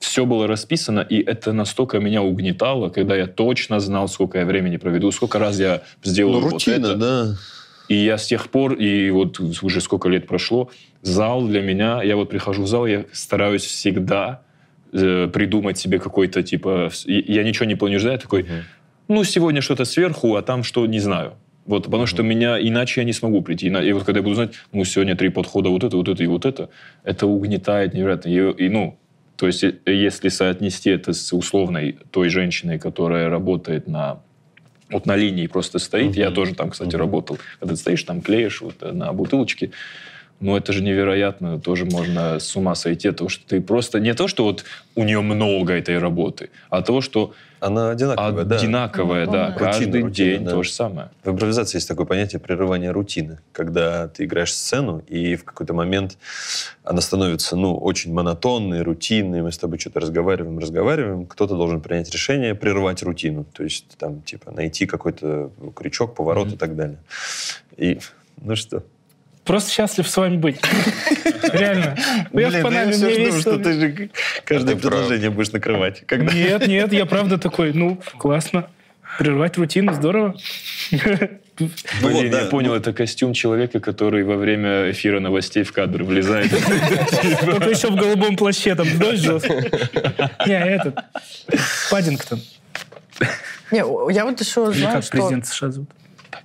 все 0.00 0.26
было 0.26 0.46
расписано, 0.48 1.00
и 1.00 1.22
это 1.22 1.52
настолько 1.52 1.98
меня 2.00 2.22
угнетало, 2.22 2.88
когда 2.88 3.14
я 3.16 3.26
точно 3.26 3.78
знал, 3.78 4.08
сколько 4.08 4.38
я 4.38 4.44
времени 4.44 4.76
проведу, 4.78 5.12
сколько 5.12 5.38
раз 5.38 5.60
я 5.60 5.82
сделаю 6.02 6.40
Ну, 6.40 6.48
вот 6.48 6.52
рутина, 6.54 6.74
это. 6.76 6.94
да. 6.96 7.36
И 7.88 7.94
я 7.94 8.16
с 8.16 8.26
тех 8.26 8.48
пор, 8.48 8.74
и 8.74 9.10
вот 9.10 9.40
уже 9.40 9.80
сколько 9.80 10.08
лет 10.08 10.26
прошло, 10.26 10.70
зал 11.02 11.46
для 11.46 11.60
меня, 11.60 12.02
я 12.02 12.16
вот 12.16 12.30
прихожу 12.30 12.62
в 12.62 12.66
зал, 12.66 12.86
я 12.86 13.04
стараюсь 13.12 13.64
всегда 13.64 14.42
э, 14.92 15.28
придумать 15.32 15.78
себе 15.78 15.98
какой-то, 15.98 16.42
типа, 16.42 16.90
я 17.06 17.44
ничего 17.44 17.66
не 17.66 17.74
планирую, 17.74 18.12
я 18.12 18.18
такой, 18.18 18.46
ну, 19.08 19.22
сегодня 19.24 19.60
что-то 19.60 19.84
сверху, 19.84 20.34
а 20.36 20.42
там 20.42 20.62
что, 20.62 20.86
не 20.86 21.00
знаю. 21.00 21.34
Вот, 21.66 21.84
потому 21.84 22.06
что 22.06 22.22
меня, 22.22 22.58
иначе 22.60 23.00
я 23.00 23.04
не 23.04 23.12
смогу 23.12 23.40
прийти. 23.42 23.68
И 23.68 23.92
вот 23.92 24.04
когда 24.04 24.18
я 24.18 24.22
буду 24.22 24.34
знать, 24.34 24.52
ну, 24.72 24.84
сегодня 24.84 25.16
три 25.16 25.30
подхода, 25.30 25.70
вот 25.70 25.84
это, 25.84 25.96
вот 25.96 26.08
это 26.08 26.22
и 26.22 26.26
вот 26.26 26.44
это, 26.44 26.68
это 27.04 27.26
угнетает 27.26 27.94
невероятно. 27.94 28.28
И, 28.28 28.66
и, 28.66 28.68
ну, 28.68 28.98
то 29.36 29.46
есть, 29.46 29.64
э, 29.64 29.74
если 29.86 30.28
соотнести 30.28 30.90
это 30.90 31.12
с 31.12 31.32
условной 31.32 31.98
той 32.10 32.28
женщиной, 32.28 32.78
которая 32.78 33.30
работает 33.30 33.88
на 33.88 34.20
вот 34.94 35.06
на 35.06 35.16
линии 35.16 35.46
просто 35.48 35.78
стоит. 35.78 36.16
Я 36.16 36.26
Мгм. 36.26 36.34
тоже 36.34 36.54
там, 36.54 36.70
кстати, 36.70 36.90
Мгм. 36.94 36.98
работал. 37.00 37.38
Когда 37.60 37.74
ты 37.74 37.80
стоишь, 37.80 38.02
там 38.04 38.22
клеишь 38.22 38.62
вот 38.62 38.76
э, 38.80 38.92
на 38.92 39.12
бутылочке. 39.12 39.70
Ну 40.40 40.56
это 40.56 40.72
же 40.72 40.82
невероятно, 40.82 41.60
тоже 41.60 41.84
можно 41.84 42.38
с 42.38 42.54
ума 42.56 42.74
сойти 42.74 43.08
от 43.08 43.16
того, 43.16 43.28
что 43.28 43.46
ты 43.46 43.60
просто 43.60 44.00
не 44.00 44.14
то, 44.14 44.28
что 44.28 44.44
вот 44.44 44.64
у 44.94 45.04
нее 45.04 45.20
много 45.20 45.72
этой 45.72 45.98
работы, 45.98 46.50
а 46.70 46.82
того, 46.82 47.00
что 47.00 47.32
Она 47.60 47.90
одинаковая, 47.90 48.44
да. 48.44 48.56
одинаковая, 48.56 49.26
да, 49.26 49.46
Рутина, 49.46 49.58
каждый 49.58 50.02
рутина, 50.02 50.10
день 50.10 50.44
да. 50.44 50.50
то 50.50 50.62
же 50.62 50.70
самое. 50.70 51.08
В 51.22 51.30
импровизации 51.30 51.78
есть 51.78 51.88
такое 51.88 52.04
понятие 52.04 52.40
прерывания 52.40 52.92
рутины, 52.92 53.38
когда 53.52 54.08
ты 54.08 54.24
играешь 54.24 54.52
сцену, 54.52 55.02
и 55.08 55.34
в 55.36 55.44
какой-то 55.44 55.72
момент 55.72 56.18
она 56.82 57.00
становится, 57.00 57.56
ну, 57.56 57.74
очень 57.76 58.12
монотонной, 58.12 58.82
рутинной, 58.82 59.40
мы 59.40 59.50
с 59.50 59.56
тобой 59.56 59.78
что-то 59.78 60.00
разговариваем, 60.00 60.58
разговариваем, 60.58 61.24
кто-то 61.26 61.56
должен 61.56 61.80
принять 61.80 62.10
решение 62.10 62.54
прервать 62.54 63.02
рутину, 63.02 63.44
то 63.44 63.64
есть 63.64 63.96
там, 63.96 64.20
типа, 64.20 64.50
найти 64.50 64.84
какой-то 64.84 65.50
крючок, 65.74 66.14
поворот 66.14 66.52
и 66.52 66.56
так 66.56 66.76
далее. 66.76 66.98
И, 67.78 67.98
ну 68.42 68.56
что? 68.56 68.82
Просто 69.44 69.70
счастлив 69.70 70.08
с 70.08 70.16
вами 70.16 70.36
быть. 70.36 70.60
Реально. 71.52 71.96
Ну, 72.32 72.40
я 72.40 72.48
в 72.48 72.50
Блин, 72.50 72.62
ну 72.62 72.68
Панаме, 72.68 72.92
всё 72.92 73.06
мне 73.06 73.30
жду, 73.30 73.40
что 73.40 73.58
ты 73.58 73.72
же 73.74 74.10
каждое 74.44 74.76
предложение 74.76 75.30
будешь 75.30 75.52
накрывать. 75.52 76.02
Нет, 76.10 76.66
нет, 76.66 76.92
я 76.92 77.06
правда 77.06 77.38
такой, 77.38 77.72
ну, 77.72 78.00
классно. 78.18 78.68
Прервать 79.18 79.56
рутину, 79.58 79.92
здорово. 79.92 80.34
Ну 81.60 81.70
Блин, 82.02 82.14
вот, 82.14 82.30
да. 82.32 82.40
я 82.40 82.46
понял, 82.46 82.74
это 82.74 82.92
костюм 82.92 83.32
человека, 83.32 83.78
который 83.78 84.24
во 84.24 84.34
время 84.34 84.90
эфира 84.90 85.20
новостей 85.20 85.62
в 85.62 85.72
кадр 85.72 86.02
влезает. 86.02 86.50
Только 87.44 87.70
еще 87.70 87.90
в 87.90 87.94
голубом 87.94 88.36
плаще, 88.36 88.74
там 88.74 88.88
дождь 88.98 89.22
жестко. 89.22 89.54
Не, 90.48 90.58
этот, 90.58 90.98
Паддингтон. 91.92 92.40
Не, 93.70 93.78
я 94.12 94.24
вот 94.24 94.40
еще 94.40 94.72
знаю, 94.72 94.94
как 94.96 95.04
что 95.04 95.12
президент 95.12 95.46
США 95.46 95.70
зовут. 95.70 95.90
а 96.32 96.38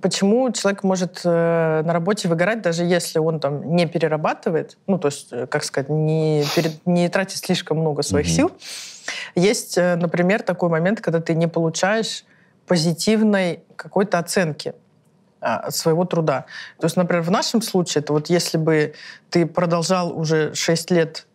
почему 0.00 0.50
человек 0.52 0.82
может 0.82 1.20
э, 1.24 1.82
на 1.84 1.92
работе 1.92 2.28
выгорать, 2.28 2.62
даже 2.62 2.84
если 2.84 3.18
он 3.18 3.40
там 3.40 3.74
не 3.74 3.86
перерабатывает, 3.86 4.78
ну, 4.86 4.98
то 4.98 5.08
есть, 5.08 5.28
э, 5.32 5.46
как 5.46 5.64
сказать, 5.64 5.88
не, 5.88 6.44
пере- 6.54 6.78
не 6.84 7.08
тратит 7.08 7.38
слишком 7.38 7.78
много 7.78 8.02
своих 8.02 8.28
сил. 8.28 8.52
Есть, 9.34 9.76
э, 9.78 9.96
например, 9.96 10.42
такой 10.42 10.68
момент, 10.68 11.00
когда 11.00 11.20
ты 11.20 11.34
не 11.34 11.48
получаешь 11.48 12.24
позитивной 12.66 13.64
какой-то 13.76 14.18
оценки 14.18 14.74
а, 15.40 15.70
своего 15.70 16.04
труда. 16.04 16.46
То 16.78 16.86
есть, 16.86 16.96
например, 16.96 17.22
в 17.22 17.30
нашем 17.30 17.62
случае, 17.62 18.02
это 18.02 18.12
вот 18.12 18.28
если 18.28 18.58
бы 18.58 18.94
ты 19.30 19.46
продолжал 19.46 20.16
уже 20.18 20.54
6 20.54 20.90
лет 20.90 21.26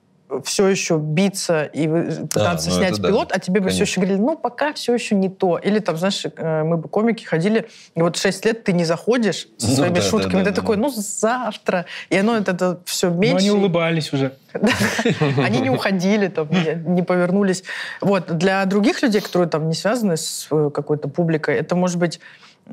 все 0.44 0.68
еще 0.68 0.98
биться 0.98 1.64
и 1.64 1.88
пытаться 1.88 2.70
ну 2.70 2.76
снять 2.76 2.94
это 2.94 3.02
да. 3.02 3.08
пилот, 3.10 3.32
а 3.32 3.40
тебе 3.40 3.60
бы 3.60 3.70
все 3.70 3.80
Конечно. 3.80 3.92
еще 3.92 4.02
говорили, 4.02 4.20
ну, 4.22 4.38
пока 4.38 4.74
все 4.74 4.94
еще 4.94 5.16
не 5.16 5.30
то. 5.30 5.58
Или 5.58 5.80
там, 5.80 5.98
знаешь, 5.98 6.26
э, 6.26 6.64
мы 6.64 6.78
бы 6.78 6.88
комики 6.88 7.24
ходили, 7.24 7.68
и 7.96 8.02
вот 8.02 8.18
6 8.18 8.46
лет 8.46 8.64
ты 8.64 8.74
не 8.74 8.86
заходишь 8.86 9.48
со 9.58 9.68
Ну 9.70 9.76
своими 9.76 9.96
да, 9.96 10.02
да, 10.02 10.08
шутками, 10.08 10.44
да, 10.44 10.46
ты 10.46 10.50
да, 10.52 10.56
такой, 10.56 10.76
да. 10.78 10.84
ну, 10.84 10.90
завтра. 10.90 11.86
И 12.10 12.18
оно 12.18 12.38
это, 12.38 12.52
это 12.52 12.80
все 12.86 13.10
Ну, 13.10 13.18
меньше. 13.18 13.38
они 13.38 13.52
улыбались 13.52 14.14
уже. 14.14 14.34
Они 15.38 15.60
не 15.60 15.70
уходили, 15.70 16.28
там, 16.28 16.50
не, 16.86 17.04
повернулись. 17.04 17.64
Вот. 18.02 18.38
Для 18.38 18.66
других 18.66 19.02
людей, 19.02 19.22
которые 19.22 19.48
там 19.48 19.70
не 19.70 19.76
связаны 19.76 20.18
с 20.18 20.48
э, 20.52 20.70
какой-то 20.74 21.08
публикой, 21.08 21.56
это 21.56 21.76
может 21.76 21.98
быть 21.98 22.20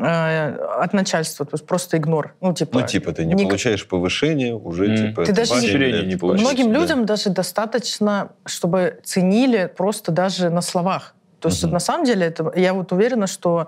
от 0.01 0.93
начальства, 0.93 1.45
то 1.45 1.55
есть 1.55 1.67
просто 1.67 1.97
игнор. 1.97 2.35
Ну, 2.41 2.53
типа, 2.55 2.81
Ну, 2.81 2.87
типа, 2.87 3.13
ты 3.13 3.25
не 3.25 3.35
ник- 3.35 3.49
получаешь 3.49 3.87
повышение, 3.87 4.55
уже, 4.55 4.87
М. 4.87 4.97
типа... 4.97 5.25
Ты 5.25 5.33
даже 5.33 5.55
не- 5.55 6.07
не 6.07 6.17
получаешь. 6.17 6.47
Многим 6.49 6.73
Да. 6.73 6.79
людям 6.81 7.05
даже 7.07 7.31
достаточно, 7.31 8.31
чтобы 8.47 9.01
ценили 9.05 9.71
просто 9.77 10.13
даже 10.13 10.51
на 10.51 10.61
словах. 10.63 11.15
То 11.41 11.49
есть 11.49 11.63
Мгм. 11.65 11.73
на 11.75 11.81
самом 11.81 12.05
деле 12.05 12.27
это, 12.27 12.53
я 12.57 12.73
вот 12.75 12.93
уверена, 12.93 13.27
что 13.27 13.67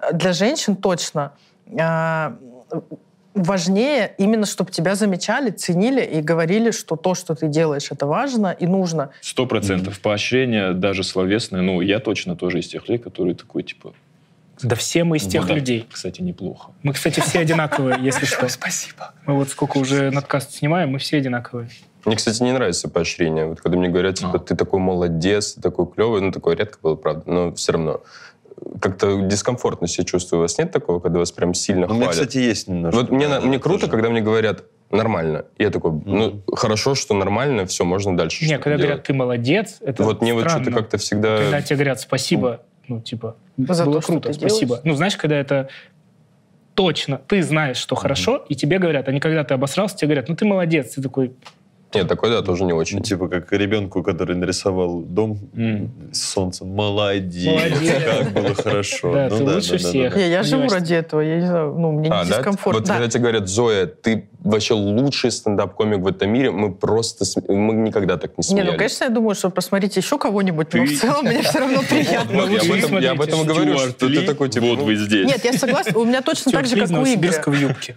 э, 0.00 0.12
для 0.12 0.32
женщин 0.32 0.76
точно 0.76 1.32
а, 1.78 2.36
важнее 3.34 4.12
именно, 4.18 4.44
чтобы 4.46 4.70
тебя 4.70 4.94
замечали, 4.94 5.50
ценили 5.50 6.02
и 6.04 6.20
говорили, 6.20 6.70
что 6.70 6.96
то, 6.96 7.14
что 7.14 7.34
ты 7.34 7.48
делаешь, 7.48 7.88
это 7.90 8.06
важно 8.06 8.54
и 8.60 8.66
нужно. 8.66 9.10
Сто 9.20 9.46
процентов. 9.46 10.00
Поощрение, 10.00 10.72
даже 10.74 11.02
словесное. 11.02 11.62
Ну, 11.62 11.80
я 11.80 11.98
точно 11.98 12.36
тоже 12.36 12.58
из 12.58 12.68
тех 12.68 12.88
людей, 12.88 12.98
которые 13.02 13.34
такой, 13.34 13.62
типа... 13.62 13.94
Да 14.62 14.76
все 14.76 15.04
мы 15.04 15.16
из 15.16 15.26
тех 15.26 15.42
«Ну 15.42 15.48
да, 15.48 15.54
людей. 15.54 15.86
Кстати, 15.90 16.20
неплохо. 16.22 16.70
Мы, 16.82 16.92
кстати, 16.92 17.20
все 17.20 17.38
одинаковые, 17.40 17.96
если 18.00 18.26
что. 18.26 18.48
Спасибо. 18.48 19.12
Мы 19.26 19.34
вот 19.34 19.48
сколько 19.48 19.78
уже 19.78 20.10
надкаст 20.10 20.54
снимаем, 20.54 20.90
мы 20.90 20.98
все 20.98 21.16
одинаковые. 21.18 21.68
Мне, 22.04 22.16
кстати, 22.16 22.42
не 22.42 22.52
нравится 22.52 22.88
поощрение. 22.88 23.46
Вот 23.46 23.60
когда 23.60 23.78
мне 23.78 23.88
говорят, 23.88 24.16
типа, 24.16 24.32
А. 24.36 24.38
ты 24.38 24.56
такой 24.56 24.80
молодец, 24.80 25.54
ты 25.54 25.60
такой 25.60 25.86
клевый, 25.86 26.20
ну, 26.20 26.32
такое 26.32 26.56
редко 26.56 26.78
было, 26.82 26.96
правда, 26.96 27.22
но 27.30 27.52
все 27.54 27.72
равно. 27.72 28.00
Как-то 28.80 29.22
дискомфортно 29.22 29.88
себя 29.88 30.04
чувствую. 30.04 30.40
У 30.40 30.42
вас 30.42 30.56
нет 30.58 30.70
такого, 30.70 31.00
когда 31.00 31.18
вас 31.18 31.32
прям 31.32 31.54
сильно 31.54 31.86
Ну, 31.86 31.94
у 31.94 31.96
меня, 31.96 32.06
хвалят? 32.06 32.20
кстати, 32.28 32.38
есть 32.38 32.68
немножко. 32.68 33.00
Вот 33.00 33.10
мне, 33.10 33.26
мне 33.40 33.58
круто, 33.58 33.80
тоже. 33.80 33.90
когда 33.92 34.08
мне 34.10 34.20
говорят 34.20 34.64
нормально. 34.90 35.46
И 35.58 35.62
я 35.64 35.70
такой, 35.70 35.90
ну, 35.92 36.26
Мгм. 36.28 36.42
хорошо, 36.54 36.94
что 36.94 37.14
нормально, 37.14 37.66
все, 37.66 37.84
можно 37.84 38.16
дальше 38.16 38.42
Не, 38.44 38.48
что-то 38.50 38.62
когда 38.62 38.76
делать. 38.76 38.88
говорят, 38.90 39.06
ты 39.06 39.14
молодец, 39.14 39.76
это 39.80 40.02
Вот 40.04 40.20
мне 40.22 40.34
вот 40.34 40.42
странно. 40.44 40.62
что-то 40.64 40.76
как-то 40.78 40.98
всегда... 40.98 41.38
Когда 41.38 41.62
тебе 41.62 41.76
говорят 41.76 42.00
спасибо, 42.00 42.60
ну, 42.88 43.00
типа, 43.00 43.36
За 43.56 43.84
было 43.84 44.00
то, 44.00 44.06
круто, 44.06 44.32
спасибо. 44.32 44.66
делаешь. 44.66 44.82
Ну, 44.84 44.94
знаешь, 44.94 45.16
когда 45.16 45.36
это 45.36 45.68
точно, 46.74 47.18
ты 47.18 47.42
знаешь, 47.42 47.76
что 47.76 47.94
хорошо, 47.94 48.44
и 48.48 48.54
тебе 48.54 48.78
говорят, 48.78 49.08
а 49.08 49.12
не 49.12 49.20
когда 49.20 49.44
ты 49.44 49.54
обосрался, 49.54 49.96
тебе 49.96 50.08
говорят, 50.08 50.28
ну, 50.28 50.36
ты 50.36 50.44
молодец. 50.44 50.94
Ты 50.94 51.02
такой, 51.02 51.32
Нет, 51.94 52.08
такое, 52.08 52.30
да, 52.30 52.42
тоже 52.42 52.64
не 52.64 52.72
Ну, 52.72 52.76
очень. 52.78 53.02
типа, 53.02 53.28
как 53.28 53.52
ребенку, 53.52 54.02
который 54.02 54.36
нарисовал 54.36 55.00
дом 55.00 55.38
М. 55.56 55.90
с 56.12 56.20
солнцем. 56.32 56.68
Молодец, 56.74 57.46
Молодец. 57.46 58.02
как 58.04 58.32
было 58.32 58.54
хорошо. 58.54 59.12
Да, 59.12 59.28
Ну 59.30 59.36
ты 59.38 59.44
лучше 59.54 59.78
всех. 59.78 60.16
Не, 60.16 60.30
я 60.30 60.42
живу 60.42 60.68
ради 60.68 60.94
этого, 60.94 61.20
я 61.20 61.36
не 61.40 61.46
знаю, 61.46 61.74
ну, 61.76 61.92
мне 61.92 62.10
А, 62.10 62.24
не 62.24 62.30
да? 62.30 62.36
дискомфортно. 62.38 62.78
Вот 62.80 62.86
Да. 62.88 62.94
когда 62.94 63.08
тебе 63.08 63.20
говорят, 63.20 63.48
Зоя, 63.48 63.86
ты 63.86 64.28
вообще 64.42 64.74
лучший 64.74 65.30
стендап-комик 65.30 66.00
в 66.00 66.06
этом 66.06 66.30
мире, 66.30 66.50
мы 66.50 66.72
просто... 66.72 67.24
см- 67.24 67.52
Мы 67.52 67.74
никогда 67.74 68.16
так 68.16 68.30
не 68.32 68.34
Не, 68.38 68.42
смеялись. 68.42 68.72
ну, 68.72 68.76
конечно, 68.78 69.04
я 69.04 69.10
думаю, 69.10 69.34
что 69.34 69.50
посмотрите 69.50 70.00
еще 70.00 70.18
кого-нибудь, 70.18 70.72
но 70.74 70.84
в 70.84 70.90
целом 70.98 71.24
мне 71.26 71.42
все 71.42 71.58
равно 71.60 71.80
приятно. 71.88 72.32
Я, 72.98 73.12
об 73.12 73.20
этом, 73.20 73.44
говорю, 73.46 73.78
что 73.78 74.08
ты 74.08 74.22
такой, 74.26 74.48
типа... 74.48 74.66
вот 74.66 74.78
ну, 74.78 74.84
вы 74.84 74.96
здесь. 74.96 75.26
Нет, 75.26 75.44
я 75.44 75.52
согласна. 75.52 75.98
У 75.98 76.04
меня 76.04 76.22
точно 76.22 76.50
так 76.52 76.66
же, 76.66 76.76
как 76.76 76.90
у 76.90 77.04
Игоря. 77.04 77.42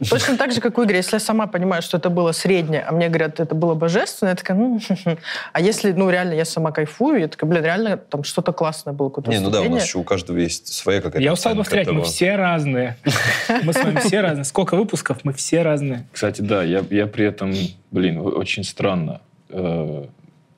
Точно 0.10 0.38
так 0.38 0.52
же, 0.52 0.62
как 0.62 0.78
у 0.78 0.84
Игоря. 0.84 0.98
Если 0.98 1.16
я 1.16 1.20
сама 1.20 1.48
понимаю, 1.48 1.82
что 1.82 1.98
это 1.98 2.10
было 2.10 2.32
среднее, 2.32 2.82
а 2.88 2.92
мне 2.92 3.08
говорят, 3.10 3.40
это 3.40 3.56
было 3.56 3.74
божественно, 3.86 4.30
я 4.30 4.36
такая, 4.36 4.58
ну... 4.58 4.80
А 5.54 5.62
если, 5.62 5.92
ну, 5.92 6.10
реально, 6.10 6.34
я 6.34 6.46
сама 6.46 6.72
кайфую, 6.72 7.20
я 7.20 7.28
такая, 7.28 7.50
блин, 7.50 7.64
реально, 7.64 7.98
там 7.98 8.24
что-то 8.24 8.52
классное 8.52 8.94
было, 8.94 9.10
какое-то 9.10 9.32
Не, 9.32 9.40
ну 9.40 9.50
да, 9.50 9.62
у 9.62 9.70
нас 9.70 9.86
еще 9.86 10.00
у 10.00 10.04
каждого 10.04 10.38
есть 10.38 10.74
своя 10.74 11.02
какая-то 11.02 11.24
Я 11.24 11.34
устал 11.34 11.56
повторять, 11.56 11.88
мы 11.88 12.04
все 12.04 12.36
разные. 12.36 12.98
Мы 13.64 13.74
с 13.74 13.84
вами 13.84 14.00
все 14.00 14.22
разные. 14.22 14.44
Сколько 14.44 14.76
выпусков, 14.76 15.20
мы 15.24 15.34
все 15.34 15.62
разные. 15.62 16.08
Кстати, 16.12 16.42
да, 16.42 16.64
я, 16.64 16.84
я 16.90 17.08
при 17.08 17.26
этом, 17.26 17.54
блин, 17.92 18.20
очень 18.20 18.64
странно. 18.64 19.22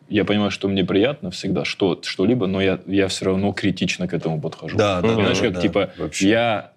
Я 0.09 0.23
понимаю, 0.23 0.51
что 0.51 0.67
мне 0.67 0.85
приятно 0.85 1.31
всегда 1.31 1.65
что, 1.65 1.99
что-либо, 2.01 2.47
но 2.47 2.61
я, 2.61 2.79
я 2.85 3.07
все 3.07 3.25
равно 3.25 3.51
критично 3.51 4.07
к 4.07 4.13
этому 4.13 4.39
подхожу. 4.39 4.77
Да, 4.77 5.01
да, 5.01 5.15
Знаешь, 5.15 5.39
да, 5.39 5.43
как, 5.45 5.53
да, 5.53 5.61
типа, 5.61 5.89
вообще. 5.97 6.29
я 6.29 6.71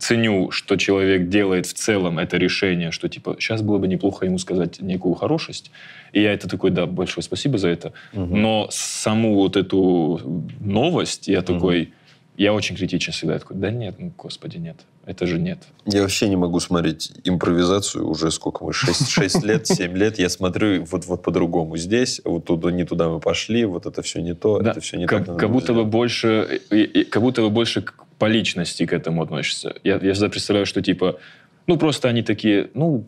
ценю, 0.00 0.50
что 0.50 0.76
человек 0.76 1.28
делает 1.28 1.66
в 1.66 1.74
целом 1.74 2.18
это 2.18 2.36
решение, 2.36 2.90
что, 2.90 3.08
типа, 3.08 3.36
сейчас 3.38 3.62
было 3.62 3.78
бы 3.78 3.86
неплохо 3.86 4.26
ему 4.26 4.38
сказать 4.38 4.80
некую 4.80 5.14
хорошесть. 5.14 5.70
И 6.12 6.20
я 6.20 6.32
это 6.32 6.48
такой, 6.48 6.70
да, 6.70 6.86
большое 6.86 7.22
спасибо 7.22 7.58
за 7.58 7.68
это. 7.68 7.92
Мгм. 8.12 8.42
Но 8.42 8.68
саму 8.70 9.34
вот 9.34 9.56
эту 9.56 10.20
новость 10.60 11.28
я 11.28 11.42
такой, 11.42 11.92
я 12.36 12.52
очень 12.54 12.76
критичен 12.76 13.12
всегда. 13.12 13.34
Я 13.34 13.38
такой, 13.40 13.56
да 13.56 13.70
нет, 13.70 13.96
ну, 13.98 14.12
господи, 14.16 14.56
нет. 14.56 14.76
Это 15.04 15.26
же 15.26 15.38
нет. 15.38 15.58
Я 15.86 16.02
вообще 16.02 16.28
не 16.28 16.36
могу 16.36 16.60
смотреть 16.60 17.12
импровизацию 17.24 18.08
уже 18.08 18.30
сколько 18.30 18.64
мы, 18.64 18.72
6, 18.72 19.42
лет, 19.44 19.66
7 19.66 19.96
лет. 19.96 20.18
Я 20.18 20.28
смотрю 20.28 20.84
вот, 20.84 21.04
вот 21.06 21.22
по-другому 21.22 21.76
здесь, 21.76 22.20
вот 22.24 22.44
туда, 22.44 22.70
не 22.70 22.84
туда 22.84 23.08
мы 23.08 23.18
пошли, 23.20 23.64
вот 23.64 23.86
это 23.86 24.00
все 24.02 24.20
не 24.22 24.34
то, 24.34 24.60
Да, 24.60 24.70
это 24.70 24.80
все 24.80 24.96
не 24.96 25.06
как, 25.06 25.26
так. 25.26 25.36
как 25.36 25.50
будто 25.50 25.74
бы 25.74 25.84
больше, 25.84 26.60
как 27.10 27.22
будто 27.22 27.42
бы 27.42 27.50
больше 27.50 27.82
к- 27.82 27.94
по 28.18 28.26
личности 28.26 28.86
к 28.86 28.92
этому 28.92 29.22
относишься. 29.22 29.74
Я, 29.82 29.94
я 30.00 30.12
всегда 30.12 30.28
представляю, 30.28 30.66
что 30.66 30.80
типа, 30.82 31.18
ну 31.66 31.76
просто 31.76 32.08
они 32.08 32.22
такие, 32.22 32.70
ну 32.74 33.04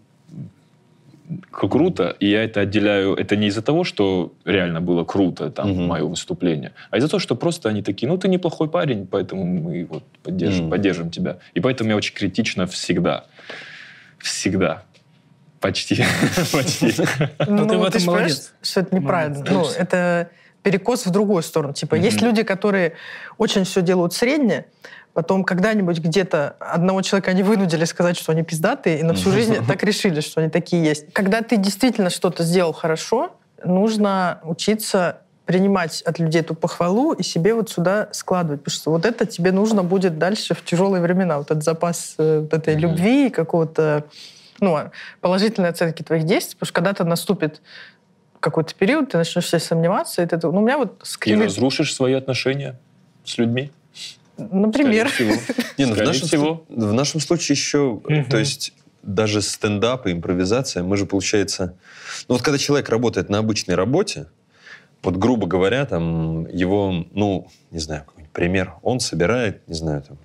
круто, 1.51 2.17
и 2.21 2.29
я 2.29 2.45
это 2.45 2.61
отделяю. 2.61 3.15
Это 3.15 3.37
не 3.37 3.47
из-за 3.49 3.63
того, 3.63 3.85
что 3.85 4.33
реально 4.45 4.81
было 4.81 5.05
круто 5.05 5.51
там 5.51 5.71
Мгм. 5.71 5.87
мое 5.87 6.05
выступление, 6.05 6.73
а 6.91 6.99
из-за 6.99 7.09
того, 7.09 7.21
что 7.21 7.35
просто 7.37 7.69
они 7.69 7.83
такие, 7.83 8.09
ну 8.09 8.17
ты 8.19 8.29
неплохой 8.29 8.69
парень, 8.69 9.07
поэтому 9.07 9.45
мы 9.45 9.87
вот 9.91 10.03
поддержим, 10.23 10.63
Мгм. 10.65 10.71
поддержим 10.71 11.11
тебя. 11.11 11.39
И 11.55 11.61
поэтому 11.61 11.91
я 11.91 11.97
очень 11.97 12.15
критично 12.15 12.67
всегда, 12.67 13.25
всегда. 14.19 14.83
Почти. 15.61 15.97
Почти. 16.53 16.93
Ну, 17.47 17.67
ты 17.67 17.75
этом 17.77 18.01
же 18.01 18.07
понимаешь, 18.07 18.07
молодец. 18.07 18.53
что 18.63 18.81
это 18.81 18.95
неправильно. 18.95 19.45
Ну, 19.49 19.67
это 19.67 20.29
перекос 20.63 21.07
в 21.07 21.11
другую 21.11 21.43
сторону. 21.43 21.73
Типа, 21.75 21.95
есть 21.95 22.21
люди, 22.23 22.43
которые 22.43 22.93
очень 23.39 23.65
все 23.65 23.81
делают 23.83 24.13
среднее, 24.13 24.67
потом 25.15 25.45
когда-нибудь 25.45 26.01
где-то 26.01 26.57
одного 26.59 27.01
человека 27.03 27.31
они 27.31 27.43
вынудили 27.43 27.85
сказать, 27.85 28.17
что 28.19 28.33
они 28.33 28.43
пиздатые, 28.43 29.01
и 29.01 29.03
на 29.03 29.15
всю 29.15 29.31
жизнь 29.31 29.65
так 29.67 29.83
решили, 29.83 30.21
что 30.21 30.41
они 30.41 30.51
такие 30.51 30.85
есть. 30.85 31.13
Когда 31.13 31.41
ты 31.41 31.57
действительно 31.57 32.11
что-то 32.11 32.43
сделал 32.43 32.73
хорошо, 32.73 33.31
нужно 33.65 34.41
учиться 34.43 35.19
принимать 35.47 36.03
от 36.03 36.19
людей 36.19 36.41
эту 36.41 36.55
похвалу 36.55 37.13
и 37.13 37.23
себе 37.23 37.55
вот 37.55 37.71
сюда 37.71 38.09
складывать. 38.13 38.63
Потому 38.65 38.75
что 38.75 38.91
вот 38.91 39.05
это 39.05 39.27
тебе 39.27 39.53
нужно 39.53 39.83
будет 39.83 40.19
дальше 40.19 40.55
в 40.55 40.65
тяжелые 40.65 41.03
времена. 41.03 41.39
Вот 41.39 41.51
этот 41.51 41.63
запас 41.63 42.15
э, 42.19 42.41
вот 42.41 42.55
этой 42.55 42.75
Мгм. 42.75 42.83
любви, 42.83 43.31
какого-то 43.31 44.05
ну, 44.61 44.79
положительные 45.21 45.71
оценки 45.71 46.03
твоих 46.03 46.25
действий, 46.25 46.55
потому 46.55 46.67
что 46.69 46.75
когда-то 46.75 47.05
наступит 47.05 47.61
какой-то 48.41 48.75
период, 48.75 49.11
ты 49.11 49.19
начнешь 49.19 49.47
себя 49.49 49.59
сомневаться, 49.59 50.23
и 50.23 50.27
ты, 50.27 50.39
ну, 50.43 50.59
у 50.59 50.61
меня 50.61 50.79
вот 50.79 51.03
И 51.03 51.07
скрины... 51.07 51.45
разрушишь 51.45 51.95
свои 51.95 52.15
отношения 52.15 52.79
с 53.25 53.37
людьми. 53.39 53.71
Например. 54.37 55.09
Скорее 55.09 55.39
всего. 55.39 55.55
Не, 55.79 55.85
ну, 55.87 55.93
в, 55.93 55.95
Скорее 55.95 56.07
нашем, 56.09 56.29
всего. 56.29 56.65
в 56.69 56.93
нашем 56.93 57.21
случае 57.21 57.55
еще, 57.55 58.01
Мгм. 58.09 58.25
то 58.27 58.39
есть 58.39 58.73
даже 59.03 59.43
стендап 59.43 60.07
и 60.07 60.13
импровизация, 60.13 60.83
мы 60.83 60.97
же, 60.97 61.07
получается... 61.07 61.77
Ну 62.29 62.35
вот 62.35 62.43
когда 62.43 62.59
человек 62.59 62.89
работает 62.89 63.29
на 63.29 63.39
обычной 63.39 63.75
работе, 63.75 64.27
вот 65.03 65.17
грубо 65.17 65.47
говоря, 65.47 65.85
там 65.85 66.47
его, 66.49 67.05
ну, 67.13 67.49
не 67.71 67.79
знаю, 67.79 68.05
какой-нибудь 68.05 68.33
пример, 68.33 68.75
он 68.83 69.01
собирает, 69.01 69.67
не 69.69 69.75
знаю, 69.75 70.03
там, 70.03 70.19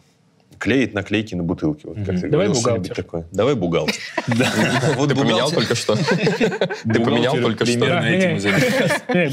клеит 0.59 0.93
наклейки 0.93 1.33
на 1.35 1.43
бутылки. 1.43 1.85
Вот, 1.85 1.97
как 2.05 2.19
ты 2.19 2.29
Давай 2.29 2.47
говорил, 2.47 2.53
бухгалтер. 2.53 2.95
такое. 2.95 3.27
Давай 3.31 3.55
бухгалтер. 3.55 3.95
Вот 4.95 5.09
Ты 5.09 5.15
поменял 5.15 5.51
только 5.51 5.75
что? 5.75 5.95
Ты 5.95 6.99
поменял 6.99 7.35
только 7.37 7.65
что? 7.65 7.79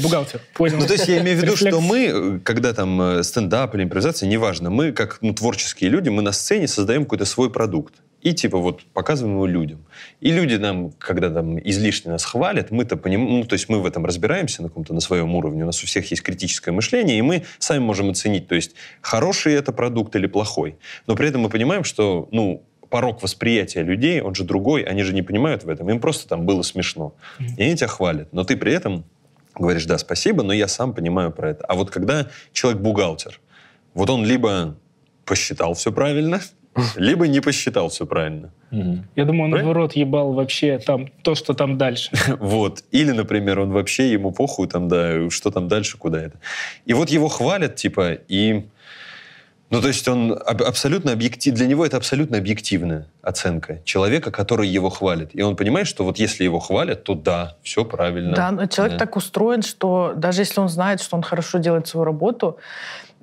бухгалтер. 0.01 0.41
Ну, 0.57 0.85
то 0.87 0.93
есть 0.93 1.07
я 1.07 1.19
имею 1.21 1.37
в 1.37 1.41
виду, 1.41 1.55
что 1.55 1.81
мы, 1.81 2.39
когда 2.43 2.73
там 2.73 3.01
э, 3.01 3.23
стендап 3.23 3.75
или 3.75 3.83
импровизация, 3.83 4.27
неважно, 4.27 4.69
мы 4.69 4.91
как 4.91 5.19
ну, 5.21 5.33
творческие 5.33 5.89
люди, 5.89 6.09
мы 6.09 6.21
на 6.21 6.31
сцене 6.31 6.67
создаем 6.67 7.03
какой-то 7.03 7.25
свой 7.25 7.51
продукт. 7.51 7.95
И 8.21 8.33
типа 8.33 8.57
вот 8.57 8.83
показываем 8.93 9.35
его 9.35 9.45
людям. 9.45 9.85
И 10.21 10.31
люди 10.31 10.55
нам, 10.55 10.91
когда 10.91 11.29
там 11.29 11.59
излишне 11.59 12.11
нас 12.11 12.25
хвалят, 12.25 12.71
мы-то 12.71 12.97
понимаем, 12.97 13.39
ну 13.39 13.43
то 13.43 13.53
есть 13.53 13.69
мы 13.69 13.79
в 13.79 13.85
этом 13.85 14.05
разбираемся 14.05 14.63
на 14.63 14.69
каком-то, 14.69 14.93
на 14.93 15.01
своем 15.01 15.35
уровне, 15.35 15.63
у 15.63 15.65
нас 15.67 15.83
у 15.83 15.85
всех 15.85 16.09
есть 16.09 16.23
критическое 16.23 16.71
мышление, 16.71 17.19
и 17.19 17.21
мы 17.21 17.43
сами 17.59 17.79
можем 17.79 18.09
оценить, 18.09 18.47
то 18.47 18.55
есть 18.55 18.73
хороший 19.01 19.53
это 19.53 19.71
продукт 19.71 20.15
или 20.15 20.27
плохой. 20.27 20.77
Но 21.05 21.15
при 21.15 21.29
этом 21.29 21.41
мы 21.41 21.49
понимаем, 21.49 21.83
что, 21.83 22.27
ну, 22.31 22.63
порог 22.89 23.21
восприятия 23.21 23.83
людей, 23.83 24.21
он 24.21 24.33
же 24.33 24.43
другой, 24.43 24.81
они 24.81 25.03
же 25.03 25.13
не 25.13 25.21
понимают 25.21 25.63
в 25.63 25.69
этом, 25.69 25.89
им 25.89 25.99
просто 25.99 26.27
там 26.27 26.45
было 26.45 26.63
смешно. 26.63 27.15
И 27.57 27.63
они 27.63 27.75
тебя 27.75 27.87
хвалят, 27.87 28.33
но 28.33 28.43
ты 28.43 28.57
при 28.57 28.73
этом 28.73 29.05
говоришь, 29.55 29.85
да, 29.85 29.97
спасибо, 29.97 30.43
но 30.43 30.53
я 30.53 30.67
сам 30.67 30.93
понимаю 30.93 31.31
про 31.31 31.51
это. 31.51 31.65
А 31.65 31.75
вот 31.75 31.91
когда 31.91 32.27
человек 32.51 32.81
бухгалтер, 32.81 33.39
вот 33.93 34.09
он 34.09 34.25
либо 34.25 34.75
посчитал 35.25 35.73
все 35.73 35.91
правильно, 35.91 36.41
либо 36.95 37.27
не 37.27 37.39
посчитал 37.41 37.89
все 37.89 38.05
правильно. 38.05 38.51
Я 39.15 39.25
думаю, 39.25 39.45
он 39.45 39.51
Правильно? 39.51 39.71
в 39.71 39.73
рот 39.73 39.93
ебал 39.95 40.33
вообще 40.33 40.77
там 40.79 41.07
то, 41.23 41.35
что 41.35 41.53
там 41.53 41.77
дальше. 41.77 42.11
Вот. 42.39 42.83
Или, 42.91 43.11
например, 43.11 43.59
он 43.59 43.71
вообще, 43.71 44.11
ему 44.11 44.31
похуй 44.31 44.67
там, 44.67 44.87
да, 44.87 45.29
что 45.29 45.51
там 45.51 45.67
дальше, 45.67 45.97
куда 45.97 46.21
это. 46.21 46.37
И 46.85 46.93
вот 46.93 47.09
его 47.09 47.27
хвалят, 47.29 47.75
типа, 47.75 48.13
и... 48.27 48.65
Ну, 49.69 49.81
то 49.81 49.89
есть 49.89 50.07
он 50.07 50.31
аб- 50.31 50.61
абсолютно 50.61 51.11
объектив... 51.11 51.53
Для 51.53 51.67
него 51.67 51.85
это 51.85 51.97
абсолютно 51.97 52.37
объективная 52.37 53.07
оценка 53.21 53.81
человека, 53.83 54.31
который 54.31 54.65
его 54.67 54.89
хвалит. 54.89 55.31
И 55.33 55.41
он 55.41 55.57
понимает, 55.57 55.87
что 55.87 56.05
вот 56.05 56.19
если 56.19 56.45
его 56.45 56.59
хвалят, 56.59 57.03
то 57.03 57.15
да, 57.15 57.57
все 57.63 57.83
правильно. 57.83 58.33
Да, 58.33 58.51
но 58.51 58.65
человек 58.67 58.97
Да. 58.97 59.05
так 59.05 59.17
устроен, 59.17 59.61
что 59.63 60.13
даже 60.15 60.41
если 60.43 60.61
он 60.61 60.69
знает, 60.69 61.01
что 61.01 61.17
он 61.17 61.21
хорошо 61.23 61.57
делает 61.57 61.85
свою 61.87 62.05
работу, 62.05 62.57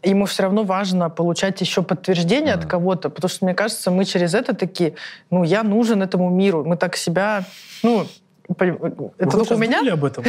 ему 0.04 0.26
все 0.26 0.42
равно 0.44 0.62
важно 0.64 1.10
получать 1.10 1.60
еще 1.60 1.82
подтверждение 1.82 2.54
от 2.54 2.60
Мгм. 2.60 2.68
кого-то, 2.68 3.10
потому 3.10 3.28
что, 3.28 3.44
мне 3.44 3.54
кажется, 3.54 3.90
мы 3.90 4.04
через 4.04 4.34
это 4.34 4.54
такие, 4.54 4.94
ну, 5.30 5.44
я 5.44 5.62
нужен 5.62 6.02
этому 6.02 6.30
миру. 6.30 6.64
Мы 6.64 6.76
так 6.76 6.96
себя, 6.96 7.44
ну, 7.82 8.06
это 8.48 8.64
Вы 9.18 9.30
только 9.30 9.52
у 9.54 9.58
меня? 9.58 9.80
об 9.92 10.04
этом? 10.04 10.24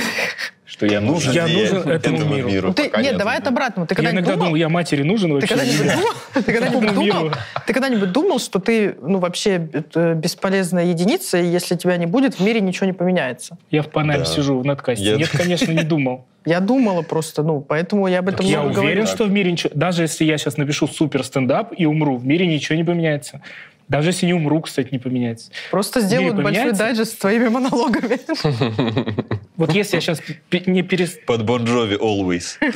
Что 0.66 0.86
я 0.88 1.00
нужен. 1.00 1.32
Я 1.32 1.48
нужен 1.48 1.88
этому 1.88 2.26
миру. 2.26 2.70
Ну, 2.70 2.74
ты, 2.74 2.92
нет, 3.02 3.18
давай 3.18 3.36
да. 3.38 3.42
это 3.42 3.50
обратно. 3.50 3.86
Ты 3.86 3.94
Я 3.94 3.96
когда-нибудь 3.98 4.20
иногда 4.24 4.34
думал, 4.34 4.46
думал, 4.48 4.56
я 4.56 4.70
матери 4.70 5.04
нужен 5.04 5.30
ты 5.30 5.34
вообще? 5.36 5.48
когда-нибудь 5.56 5.86
Нет. 5.86 5.96
думал, 5.96 6.14
ты 6.34 6.44
когда-нибудь 6.44 6.94
думал, 6.94 7.24
миру? 7.24 7.32
ты 7.68 7.74
когда-нибудь 7.74 8.12
думал, 8.12 8.40
что 8.40 8.60
ты, 8.60 8.96
ну, 9.02 9.20
вообще 9.20 9.70
э, 9.94 10.14
бесполезная 10.16 10.86
единица, 10.86 11.38
и 11.38 11.46
если 11.46 11.76
тебя 11.76 11.98
не 11.98 12.08
будет, 12.08 12.36
в 12.36 12.40
мире 12.44 12.62
ничего 12.62 12.88
не 12.88 12.94
поменяется? 12.94 13.58
Я 13.70 13.84
в 13.84 13.90
Панаме 13.90 14.20
Да. 14.20 14.26
сижу 14.26 14.60
в 14.60 14.66
надкасте. 14.66 15.06
Я- 15.06 15.16
Нет, 15.18 15.30
конечно, 15.30 15.72
не 15.72 15.84
думал. 15.84 16.26
Я 16.46 16.60
думала 16.60 17.02
просто, 17.02 17.42
ну, 17.42 17.60
поэтому 17.60 18.08
я 18.08 18.20
об 18.20 18.30
этом 18.30 18.46
Я 18.46 18.62
уверен, 18.62 18.76
говорю. 18.76 19.08
что 19.08 19.24
в 19.24 19.32
мире 19.32 19.52
ничего... 19.52 19.72
Даже 19.74 20.04
если 20.04 20.26
я 20.26 20.38
сейчас 20.38 20.58
напишу 20.58 20.88
супер 20.88 21.24
стендап 21.24 21.74
и 21.76 21.88
умру, 21.88 22.18
в 22.18 22.26
мире 22.26 22.46
ничего 22.46 22.76
не 22.76 22.84
поменяется. 22.84 23.42
Даже 23.88 24.10
если 24.10 24.26
не 24.26 24.34
умру, 24.34 24.62
кстати, 24.62 24.90
не 24.92 25.00
поменяется. 25.00 25.52
Просто 25.70 26.02
сделают 26.02 26.42
большой 26.42 26.72
дайджест 26.74 27.14
с 27.14 27.16
твоими 27.16 27.48
монологами. 27.48 28.20
Вот 29.56 29.72
если 29.72 29.96
я 29.96 30.02
сейчас 30.02 30.22
не 30.52 30.82
перес... 30.82 31.18
Под 31.26 31.46
Бон 31.46 31.64
Джови 31.64 31.96
always. 31.96 32.58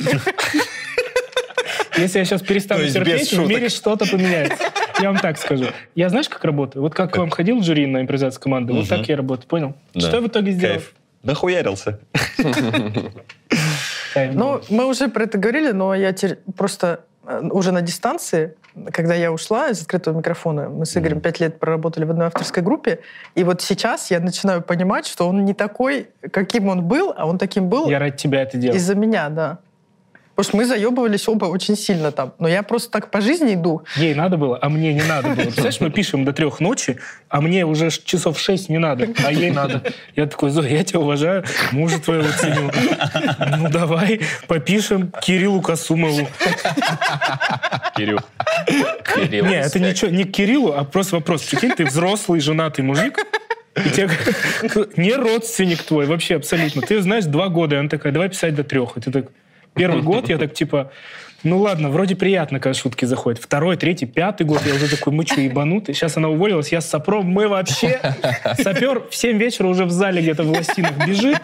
Если 1.98 2.20
я 2.20 2.24
сейчас 2.24 2.40
перестану 2.40 2.88
терпеть, 2.88 3.30
в 3.30 3.46
мире 3.46 3.68
что-то 3.68 4.06
поменяется. 4.06 4.72
Я 5.00 5.10
вам 5.10 5.18
так 5.18 5.36
скажу. 5.38 5.66
Я 5.94 6.08
знаешь, 6.08 6.28
как 6.28 6.42
работаю? 6.44 6.82
Вот 6.82 6.94
как 6.94 7.12
к 7.12 7.18
вам 7.18 7.28
ходил 7.28 7.62
жюри 7.62 7.86
на 7.86 8.00
импровизацию 8.00 8.40
команды, 8.40 8.72
вот 8.72 8.88
так 8.88 9.06
я 9.08 9.16
работаю, 9.16 9.46
понял? 9.46 9.74
Что 9.94 10.16
я 10.16 10.20
в 10.20 10.26
итоге 10.26 10.52
сделал? 10.52 10.80
Нахуярился. 11.22 12.00
Ну, 14.32 14.60
мы 14.68 14.86
уже 14.86 15.06
про 15.06 15.22
это 15.22 15.38
говорили, 15.38 15.70
но 15.70 15.94
я 15.94 16.12
теперь 16.12 16.38
просто 16.56 17.04
э, 17.24 17.42
уже 17.52 17.70
на 17.70 17.80
дистанции, 17.80 18.54
когда 18.92 19.14
я 19.14 19.32
ушла 19.32 19.68
из 19.68 19.80
открытого 19.80 20.18
микрофона, 20.18 20.68
мы 20.68 20.86
с 20.86 20.96
Игорем 20.96 21.20
пять 21.20 21.40
лет 21.40 21.58
проработали 21.58 22.04
в 22.04 22.10
одной 22.10 22.26
авторской 22.26 22.62
группе, 22.62 23.00
и 23.34 23.44
вот 23.44 23.62
сейчас 23.62 24.10
я 24.10 24.20
начинаю 24.20 24.62
понимать, 24.62 25.06
что 25.06 25.28
он 25.28 25.44
не 25.44 25.54
такой, 25.54 26.08
каким 26.32 26.68
он 26.68 26.84
был, 26.84 27.12
а 27.16 27.26
он 27.26 27.38
таким 27.38 27.68
был 27.68 27.88
Я 27.88 27.98
ради 27.98 28.16
тебя 28.16 28.42
это 28.42 28.56
делал. 28.56 28.76
из-за 28.76 28.94
меня, 28.94 29.28
да. 29.28 29.58
Потому 30.40 30.48
что 30.48 30.56
мы 30.56 30.64
заебывались 30.64 31.28
оба 31.28 31.44
очень 31.44 31.76
сильно 31.76 32.12
там. 32.12 32.32
Но 32.38 32.48
я 32.48 32.62
просто 32.62 32.90
так 32.90 33.10
по 33.10 33.20
жизни 33.20 33.52
иду. 33.56 33.82
Ей 33.96 34.14
надо 34.14 34.38
было, 34.38 34.58
а 34.62 34.70
мне 34.70 34.94
не 34.94 35.02
надо 35.02 35.28
было. 35.28 35.34
Представляешь, 35.42 35.80
мы 35.80 35.90
пишем 35.90 36.24
до 36.24 36.32
трех 36.32 36.60
ночи, 36.60 36.98
а 37.28 37.42
мне 37.42 37.66
уже 37.66 37.90
часов 37.90 38.40
шесть 38.40 38.70
не 38.70 38.78
надо, 38.78 39.08
а 39.22 39.30
ей 39.32 39.50
надо. 39.50 39.82
Я 40.16 40.24
такой, 40.24 40.48
Зоя, 40.48 40.66
я 40.66 40.82
тебя 40.82 41.00
уважаю, 41.00 41.44
мужа 41.72 42.00
твоего 42.00 42.28
ценю. 42.38 42.70
Ну 43.58 43.68
давай, 43.68 44.20
попишем 44.46 45.12
Кириллу 45.20 45.60
Касумову. 45.60 46.26
Кирилл. 47.94 48.20
Кирилл. 49.14 49.44
Не, 49.44 49.60
это 49.60 49.78
ничего, 49.78 50.10
не 50.10 50.24
к 50.24 50.32
Кириллу, 50.32 50.72
а 50.72 50.84
просто 50.84 51.16
вопрос. 51.16 51.42
Прикинь, 51.42 51.72
ты 51.72 51.84
взрослый, 51.84 52.40
женатый 52.40 52.82
мужик, 52.82 53.18
и 53.76 53.90
тебе 53.90 54.08
не 54.96 55.12
родственник 55.12 55.82
твой, 55.82 56.06
вообще 56.06 56.36
абсолютно. 56.36 56.80
Ты 56.80 57.02
знаешь, 57.02 57.24
два 57.24 57.48
года, 57.48 57.76
и 57.76 57.78
она 57.78 57.90
такая, 57.90 58.12
давай 58.12 58.30
писать 58.30 58.54
до 58.54 58.64
трех. 58.64 58.96
И 58.96 59.00
ты 59.00 59.10
так, 59.10 59.26
первый 59.74 60.02
год 60.02 60.28
я 60.28 60.38
так 60.38 60.54
типа, 60.54 60.90
ну 61.42 61.58
ладно, 61.58 61.88
вроде 61.88 62.16
приятно, 62.16 62.60
когда 62.60 62.74
шутки 62.74 63.04
заходят. 63.06 63.40
Второй, 63.42 63.76
третий, 63.76 64.06
пятый 64.06 64.44
год, 64.46 64.60
я 64.66 64.74
уже 64.74 64.88
такой, 64.94 65.12
мы 65.12 65.24
что, 65.26 65.40
ебанутые? 65.40 65.94
Сейчас 65.94 66.16
она 66.16 66.28
уволилась, 66.28 66.70
я 66.72 66.80
с 66.80 66.88
сапром, 66.88 67.26
мы 67.26 67.48
вообще... 67.48 68.00
Сапер 68.58 69.08
в 69.08 69.14
7 69.14 69.38
вечера 69.38 69.66
уже 69.68 69.84
в 69.86 69.90
зале 69.90 70.20
где-то 70.20 70.42
в 70.42 70.48
Властинах 70.48 71.06
бежит. 71.06 71.38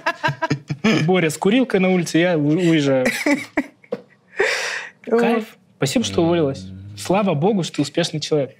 Боря 1.04 1.30
с 1.30 1.38
курилкой 1.38 1.80
на 1.80 1.88
улице, 1.90 2.18
я 2.18 2.36
уезжаю. 2.38 3.06
Кайф. 5.02 5.56
Спасибо, 5.76 6.04
что 6.04 6.22
уволилась. 6.22 6.64
Слава 6.96 7.34
богу, 7.34 7.62
что 7.62 7.76
ты 7.76 7.82
успешный 7.82 8.20
человек. 8.20 8.54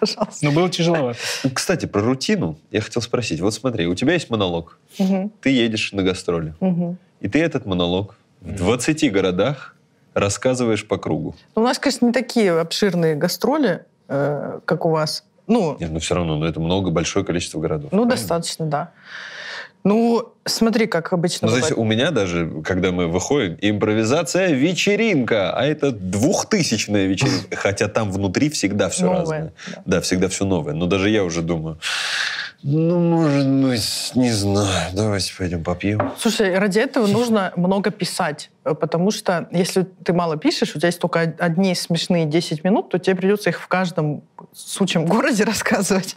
Пожалуйста. 0.00 0.44
Но 0.44 0.52
было 0.52 0.70
тяжеловато. 0.70 1.18
Кстати, 1.52 1.86
про 1.86 2.00
рутину 2.00 2.58
я 2.70 2.80
хотел 2.80 3.02
спросить. 3.02 3.40
Вот 3.40 3.52
смотри, 3.52 3.86
у 3.86 3.94
тебя 3.94 4.14
есть 4.14 4.30
монолог. 4.30 4.78
Мгм, 4.98 5.30
Ты 5.40 5.50
едешь 5.50 5.92
на 5.92 6.02
гастроли. 6.02 6.54
мгм. 6.60 6.98
И 7.20 7.28
ты 7.28 7.40
этот 7.40 7.66
монолог 7.66 8.16
в 8.44 8.54
20 8.56 9.12
городах 9.12 9.74
рассказываешь 10.14 10.86
по 10.86 10.98
кругу. 10.98 11.34
Ну, 11.56 11.62
У 11.62 11.64
нас, 11.64 11.78
конечно, 11.78 12.06
не 12.06 12.12
такие 12.12 12.58
обширные 12.58 13.14
гастроли, 13.14 13.84
э, 14.08 14.60
как 14.64 14.84
у 14.84 14.90
вас. 14.90 15.24
Ну, 15.46 15.76
Нет, 15.80 15.90
но 15.90 15.98
все 16.00 16.14
равно, 16.14 16.36
но 16.36 16.46
это 16.46 16.60
много, 16.60 16.90
большое 16.90 17.24
количество 17.24 17.60
городов. 17.60 17.90
ну 17.92 17.98
правильно? 18.02 18.10
достаточно, 18.16 18.66
да. 18.66 18.90
Ну, 19.84 20.32
смотри, 20.44 20.86
как 20.86 21.12
обычно 21.12 21.48
Ну, 21.48 21.54
бывает. 21.56 21.74
у 21.76 21.82
меня 21.82 22.12
даже, 22.12 22.48
когда 22.64 22.92
мы 22.92 23.08
выходим, 23.08 23.58
импровизация 23.60 24.52
вечеринка, 24.52 25.52
а 25.52 25.64
это 25.64 25.90
двухтысячная 25.90 27.06
вечеринка. 27.06 27.56
Хотя 27.56 27.88
там 27.88 28.12
внутри 28.12 28.48
всегда 28.50 28.88
все 28.88 29.06
Новое, 29.06 29.18
разное. 29.20 29.52
да. 29.74 29.82
Да, 29.86 30.00
всегда 30.00 30.28
все 30.28 30.44
новое. 30.44 30.74
Но 30.74 30.86
даже 30.86 31.10
я 31.10 31.24
уже 31.24 31.42
думаю, 31.42 31.78
ну, 32.64 32.98
может 33.00 33.46
быть, 33.48 34.12
не 34.14 34.30
знаю, 34.30 34.90
давайте 34.94 35.32
пойдем 35.36 35.64
попьем. 35.64 36.12
Слушай, 36.18 36.56
ради 36.58 36.78
этого 36.78 37.06
нужно 37.08 37.52
много 37.56 37.90
писать, 37.90 38.50
э, 38.64 38.74
потому 38.74 39.10
что 39.10 39.48
если 39.50 39.82
ты 40.04 40.12
мало 40.12 40.36
пишешь, 40.36 40.76
у 40.76 40.78
тебя 40.78 40.86
есть 40.88 41.00
только 41.00 41.18
од- 41.24 41.40
одни 41.40 41.74
смешные 41.74 42.24
10 42.24 42.62
минут, 42.62 42.90
то 42.90 42.98
тебе 42.98 43.16
придется 43.16 43.50
их 43.50 43.60
в 43.60 43.66
каждом 43.66 44.22
сучьем 44.52 45.06
городе 45.06 45.42
рассказывать. 45.52 46.14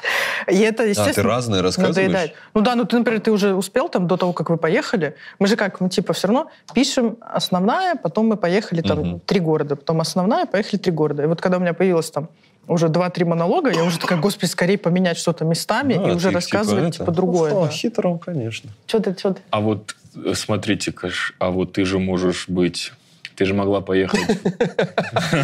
И 0.48 0.58
это, 0.60 0.84
А, 0.84 0.86
ты 0.86 0.90
естественно, 0.92 1.30
разные 1.30 1.62
рассказываешь? 1.62 1.96
надоедает. 1.96 2.34
Ну 2.54 2.62
да, 2.62 2.76
ну 2.76 2.86
ты, 2.86 2.98
например, 3.00 3.22
ты 3.22 3.32
уже 3.32 3.56
успел 3.56 3.90
там 3.90 4.06
до 4.08 4.16
того, 4.18 4.32
как 4.34 4.50
вы 4.52 4.58
поехали. 4.58 5.16
Мы 5.40 5.48
же 5.48 5.56
как, 5.56 5.82
мы 5.82 5.90
типа 5.90 6.14
все 6.14 6.28
равно 6.28 6.52
пишем 6.76 7.18
основная, 7.22 7.96
потом 7.96 8.28
мы 8.28 8.38
поехали 8.38 8.82
там 8.82 9.00
Мгм. 9.00 9.20
три 9.22 9.40
города, 9.40 9.76
потом 9.76 10.00
основная, 10.02 10.46
поехали 10.46 10.80
три 10.80 10.92
города. 10.92 11.24
И 11.24 11.26
вот 11.26 11.42
когда 11.42 11.58
у 11.58 11.60
меня 11.60 11.74
появилось 11.74 12.12
там 12.12 12.30
уже 12.68 12.90
два-три 12.90 13.26
монолога, 13.26 13.72
я 13.72 13.84
уже 13.84 14.00
такая, 14.00 14.20
господи, 14.20 14.50
скорее 14.50 14.78
поменять 14.78 15.18
что-то 15.18 15.46
местами 15.46 15.96
А, 15.96 16.10
и 16.10 16.16
уже 16.16 16.30
ты 16.30 16.36
рассказывать 16.36 16.96
это- 16.96 16.98
типа, 17.00 17.12
другое. 17.12 17.54
О, 17.54 17.66
да. 17.66 17.70
хитро, 17.70 18.18
конечно. 18.18 18.70
Что 18.88 19.00
ты, 19.00 19.18
что 19.18 19.34
ты? 19.34 19.42
А 19.50 19.62
вот 19.62 19.96
э, 20.16 20.34
смотрите, 20.36 20.92
Каш, 20.92 21.34
а 21.40 21.52
вот 21.52 21.74
ты 21.74 21.86
же 21.86 22.00
можешь 22.00 22.48
быть 22.48 22.92
ты 23.36 23.46
же 23.46 23.54
могла 23.54 23.82
поехать... 23.82 24.22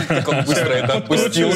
Как 0.07 0.29
он 0.29 0.45
быстро 0.45 0.69
это 0.69 0.97
отпустил. 0.97 1.49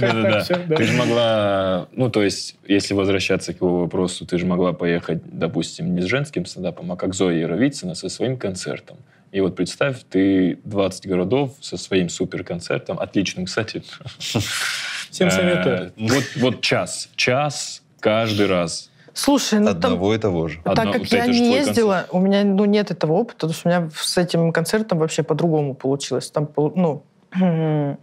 Да. 0.00 0.42
Ты 0.42 0.84
же 0.84 0.96
могла... 0.96 1.86
Ну, 1.92 2.10
то 2.10 2.22
есть, 2.22 2.56
если 2.66 2.94
возвращаться 2.94 3.52
к 3.52 3.56
его 3.56 3.80
вопросу, 3.80 4.26
ты 4.26 4.38
же 4.38 4.46
могла 4.46 4.72
поехать, 4.72 5.20
допустим, 5.24 5.94
не 5.94 6.00
с 6.00 6.06
женским 6.06 6.46
стендапом, 6.46 6.90
а 6.92 6.96
как 6.96 7.14
Зоя 7.14 7.36
Яровицына 7.36 7.94
со 7.94 8.08
своим 8.08 8.36
концертом. 8.38 8.96
И 9.30 9.40
вот 9.40 9.56
представь, 9.56 10.04
ты 10.08 10.58
20 10.64 11.06
городов 11.06 11.56
со 11.60 11.76
своим 11.76 12.08
суперконцертом, 12.08 12.98
отличным, 12.98 13.44
кстати. 13.46 13.82
Всем 15.10 15.30
советую. 15.30 15.76
Э, 15.76 15.90
Вот, 15.96 16.24
вот 16.36 16.60
час. 16.60 17.08
Час 17.16 17.82
каждый 18.00 18.46
раз. 18.46 18.90
Слушай, 19.12 19.58
ну 19.58 19.66
там 19.66 19.76
Одного 19.76 20.14
и 20.14 20.18
того 20.18 20.48
же. 20.48 20.60
Так 20.64 20.78
Одно- 20.78 20.92
как 20.92 21.12
я 21.12 21.26
не 21.26 21.52
ездила, 21.52 22.06
у 22.12 22.20
меня 22.20 22.44
ну, 22.44 22.64
нет 22.66 22.90
этого 22.90 23.14
опыта, 23.14 23.34
потому 23.34 23.52
что 23.52 23.68
у 23.68 23.72
меня 23.72 23.90
с 23.94 24.16
этим 24.16 24.52
концертом 24.52 24.98
вообще 24.98 25.24
по-другому 25.24 25.74
получилось. 25.74 26.30
Там, 26.30 26.48
ну, 26.56 27.02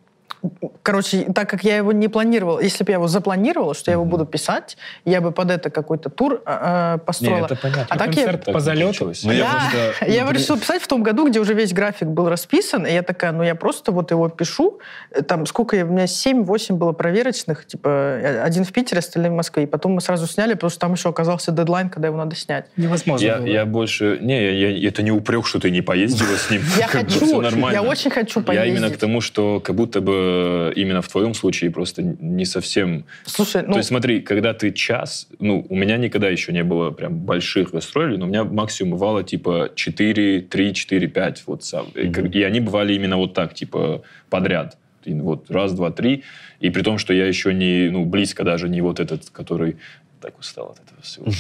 короче, 0.83 1.23
так 1.33 1.49
как 1.49 1.63
я 1.63 1.77
его 1.77 1.91
не 1.91 2.07
планировала, 2.07 2.59
если 2.59 2.83
бы 2.83 2.91
я 2.91 2.95
его 2.97 3.07
запланировала, 3.07 3.73
что 3.73 3.91
я 3.91 3.93
его 3.95 4.05
буду 4.05 4.25
писать, 4.25 4.77
я 5.05 5.21
бы 5.21 5.31
под 5.31 5.51
это 5.51 5.69
какой-то 5.69 6.09
тур 6.09 6.41
а, 6.45 6.95
а, 6.95 6.97
построила. 6.97 7.37
Не, 7.39 7.45
это 7.45 7.55
понятно. 7.55 7.85
А 7.89 7.97
так 7.97 8.07
я- 8.15 8.23
Концерт 8.25 8.45
по 8.45 8.59
залету. 8.59 8.85
получилось. 8.85 9.23
Ну, 9.23 9.31
я 9.31 9.43
Да, 9.43 9.69
просто- 9.71 10.05
я 10.11 10.21
его 10.21 10.31
решила 10.31 10.57
писать 10.59 10.81
в 10.81 10.87
том 10.87 11.03
году, 11.03 11.27
где 11.29 11.39
уже 11.39 11.53
весь 11.53 11.73
график 11.73 12.07
был 12.09 12.29
расписан, 12.29 12.85
и 12.85 12.91
я 12.93 13.01
такая, 13.01 13.31
ну 13.31 13.43
я 13.43 13.55
просто 13.55 13.91
вот 13.91 14.11
его 14.11 14.29
пишу, 14.29 14.79
Э, 15.11 15.21
там 15.21 15.45
сколько, 15.45 15.75
я- 15.75 15.85
у 15.85 15.89
меня 15.89 16.05
7-8 16.07 16.75
было 16.77 16.91
проверочных, 16.91 17.65
типа 17.65 17.87
э, 17.89 18.41
один 18.41 18.63
в 18.65 18.71
Питере, 18.71 18.99
остальные 18.99 19.31
в 19.31 19.35
Москве, 19.35 19.63
и 19.63 19.65
потом 19.65 19.93
мы 19.93 20.01
сразу 20.01 20.27
сняли, 20.27 20.53
потому 20.53 20.69
что 20.69 20.79
там 20.79 20.93
еще 20.93 21.09
оказался 21.09 21.51
дедлайн, 21.51 21.89
когда 21.89 22.07
его 22.07 22.17
надо 22.17 22.35
снять. 22.35 22.65
Невозможно 22.77 23.25
Я, 23.25 23.37
было. 23.37 23.45
я 23.47 23.65
больше... 23.65 24.17
Не, 24.21 24.43
я, 24.59 24.69
я- 24.69 24.87
это 24.89 25.01
не 25.03 25.11
упрек, 25.11 25.45
что 25.45 25.59
ты 25.59 25.69
не 25.71 25.81
поездила 25.81 26.35
с 26.37 26.49
ним. 26.49 26.61
Я 26.77 26.87
хочу, 26.87 27.41
я 27.71 27.81
очень 27.81 28.11
хочу 28.11 28.39
Я 28.39 28.45
поездить. 28.45 28.71
именно 28.79 28.89
к 28.93 28.97
тому, 28.97 29.21
что 29.21 29.59
как 29.59 29.75
будто 29.75 30.01
бы 30.01 30.34
именно 30.75 31.01
в 31.01 31.07
твоем 31.07 31.33
случае 31.33 31.71
просто 31.71 32.01
не 32.01 32.45
совсем... 32.45 33.05
Слушай, 33.25 33.63
ну, 33.63 33.73
То 33.73 33.77
есть 33.77 33.89
смотри, 33.89 34.21
когда 34.21 34.53
ты 34.53 34.71
час... 34.71 35.27
Ну, 35.39 35.65
у 35.69 35.75
меня 35.75 35.97
никогда 35.97 36.29
еще 36.29 36.51
не 36.51 36.63
было 36.63 36.91
прям 36.91 37.17
больших 37.17 37.71
гастролей, 37.71 38.17
но 38.17 38.25
у 38.25 38.27
меня 38.27 38.43
максимум 38.43 38.93
бывало 38.93 39.23
типа 39.23 39.71
4, 39.75 40.41
3, 40.41 40.73
4, 40.73 41.07
5. 41.07 41.43
Вот, 41.47 41.63
сам. 41.63 41.87
И 41.89 42.43
они 42.43 42.59
бывали 42.59 42.93
именно 42.93 43.17
вот 43.17 43.33
так, 43.33 43.53
типа 43.53 44.03
подряд. 44.29 44.77
Вот 45.05 45.51
раз, 45.51 45.73
два, 45.73 45.91
три. 45.91 46.23
И 46.59 46.69
при 46.69 46.81
том, 46.81 46.97
что 46.97 47.13
я 47.13 47.27
еще 47.27 47.53
не, 47.53 47.89
ну, 47.89 48.05
близко 48.05 48.43
даже 48.43 48.69
не 48.69 48.81
вот 48.81 48.99
этот, 48.99 49.29
который 49.29 49.77
так 50.21 50.39
устал 50.39 50.71
от 50.71 50.79
этого 50.79 51.01
всего. 51.01 51.27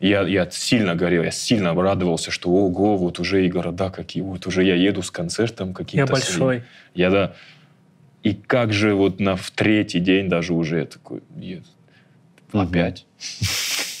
Я, 0.00 0.22
я 0.22 0.48
сильно 0.50 0.94
горел, 0.94 1.24
я 1.24 1.32
сильно 1.32 1.74
радовался, 1.74 2.30
что 2.30 2.50
ого, 2.50 2.96
вот 2.96 3.18
уже 3.18 3.44
и 3.44 3.48
города 3.48 3.90
какие, 3.90 4.22
вот 4.22 4.46
уже 4.46 4.62
я 4.62 4.76
еду 4.76 5.02
с 5.02 5.10
концертом 5.10 5.68
Я 5.70 5.74
каким-то. 5.74 6.16
своим. 6.16 6.38
большой. 6.38 6.62
Я, 6.94 7.10
да. 7.10 7.34
И 8.28 8.34
как 8.34 8.74
же 8.74 8.94
вот 8.94 9.20
на 9.20 9.36
в 9.36 9.50
третий 9.50 10.00
день 10.00 10.28
даже 10.28 10.52
уже 10.52 10.80
я 10.80 10.84
такой, 10.84 11.22
«Нет, 11.34 11.62
опять. 12.52 13.06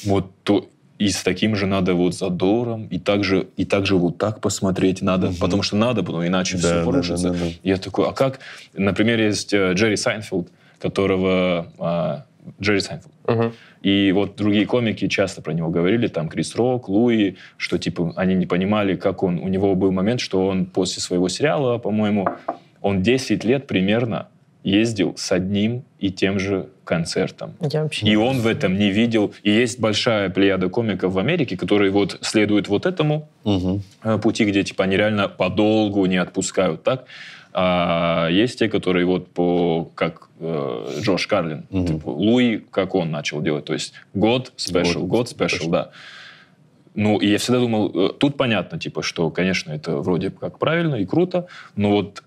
Вот 0.04 0.30
то, 0.42 0.68
и 0.98 1.08
с 1.08 1.22
таким 1.22 1.56
же 1.56 1.64
надо 1.66 1.94
вот 1.94 2.14
задором, 2.14 2.88
и 2.88 2.98
также, 2.98 3.48
и 3.56 3.64
также 3.64 3.96
вот 3.96 4.18
так 4.18 4.40
посмотреть 4.42 5.00
надо, 5.00 5.32
потому 5.40 5.62
что 5.62 5.76
надо, 5.76 6.02
потому 6.02 6.26
иначе 6.26 6.58
Да, 6.58 6.60
все 6.60 6.74
да, 6.74 6.84
порушится. 6.84 7.30
да, 7.30 7.38
да, 7.38 7.44
да. 7.46 7.50
Я 7.62 7.76
такой, 7.78 8.06
а 8.06 8.12
как? 8.12 8.40
Например, 8.74 9.18
есть 9.18 9.54
э, 9.54 9.72
Джерри 9.72 9.96
Сайнфилд, 9.96 10.48
которого... 10.78 11.72
а, 11.78 12.26
Джерри 12.60 12.80
Сайнфилд. 12.80 13.12
Мгм. 13.26 13.52
И 13.82 14.12
вот 14.12 14.36
другие 14.36 14.66
комики 14.66 15.08
часто 15.08 15.40
про 15.40 15.52
него 15.52 15.70
говорили, 15.70 16.08
там 16.08 16.28
Крис 16.28 16.54
Рок, 16.54 16.88
Луи, 16.88 17.36
что 17.56 17.78
типа 17.78 18.12
они 18.16 18.34
не 18.34 18.46
понимали, 18.46 18.94
как 18.94 19.22
он... 19.22 19.38
У 19.38 19.48
него 19.48 19.74
был 19.74 19.90
момент, 19.92 20.20
что 20.20 20.46
он 20.46 20.66
после 20.66 21.00
своего 21.00 21.28
сериала, 21.28 21.78
по-моему, 21.78 22.28
он 22.82 23.02
10 23.02 23.44
лет 23.44 23.66
примерно 23.66 24.28
ездил 24.64 25.14
с 25.16 25.32
одним 25.32 25.82
и 25.98 26.10
тем 26.10 26.38
же 26.38 26.68
концертом. 26.84 27.54
я 27.60 27.82
вообще 27.84 28.06
И 28.06 28.16
он 28.16 28.38
в 28.40 28.46
этом 28.46 28.76
не 28.78 28.90
видел. 28.90 29.32
И 29.42 29.50
есть 29.50 29.78
большая 29.80 30.30
плеяда 30.30 30.68
комиков 30.68 31.12
в 31.12 31.18
Америке, 31.18 31.56
которые 31.56 31.90
вот 31.90 32.18
следуют 32.22 32.68
вот 32.68 32.84
этому 32.86 33.28
э, 33.44 34.18
пути, 34.18 34.44
где 34.44 34.64
типа 34.64 34.84
они 34.84 34.96
реально 34.96 35.28
подолгу 35.28 36.04
не 36.06 36.16
отпускают 36.16 36.82
так. 36.82 37.04
А 37.52 38.28
есть 38.30 38.58
те, 38.58 38.68
которые 38.68 39.06
вот 39.06 39.28
по, 39.32 39.88
как 39.94 40.28
э, 40.38 40.86
Джордж 41.00 41.26
Карлин, 41.26 41.66
Мгм. 41.70 41.86
типа, 41.86 42.08
Луи, 42.08 42.58
как 42.58 42.94
он 42.94 43.10
начал 43.10 43.40
делать, 43.40 43.64
то 43.64 43.72
есть 43.72 43.94
год 44.14 44.52
special, 44.56 45.06
Год 45.06 45.28
special, 45.30 45.70
да. 45.70 45.90
Ну, 46.94 47.18
и 47.18 47.28
я 47.28 47.38
всегда 47.38 47.60
думал, 47.60 47.90
э, 47.94 48.12
тут 48.18 48.36
понятно, 48.36 48.78
типа, 48.78 49.02
что, 49.02 49.30
конечно, 49.30 49.72
это 49.72 49.96
вроде 49.96 50.30
как 50.30 50.58
правильно 50.58 50.96
и 50.96 51.06
круто, 51.06 51.46
но 51.76 51.90
вот, 51.90 52.22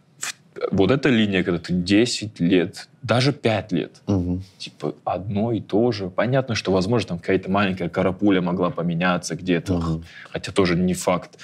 вот 0.72 0.92
эта 0.92 1.10
линия, 1.10 1.44
когда 1.44 1.60
ты 1.60 1.74
10 1.74 2.40
лет, 2.40 2.88
даже 3.02 3.32
5 3.34 3.72
лет, 3.72 3.92
Мгм. 4.08 4.44
типа, 4.58 4.94
одно 5.06 5.52
и 5.52 5.62
то 5.62 5.92
же. 5.92 6.10
Понятно, 6.10 6.56
что, 6.56 6.72
возможно, 6.72 7.10
там 7.10 7.20
какая-то 7.20 7.50
маленькая 7.50 7.90
карапуля 7.90 8.42
могла 8.42 8.70
поменяться 8.70 9.36
где-то, 9.36 9.74
Мгм. 9.74 10.04
хотя 10.32 10.52
тоже 10.52 10.76
не 10.76 10.94
факт. 10.94 11.38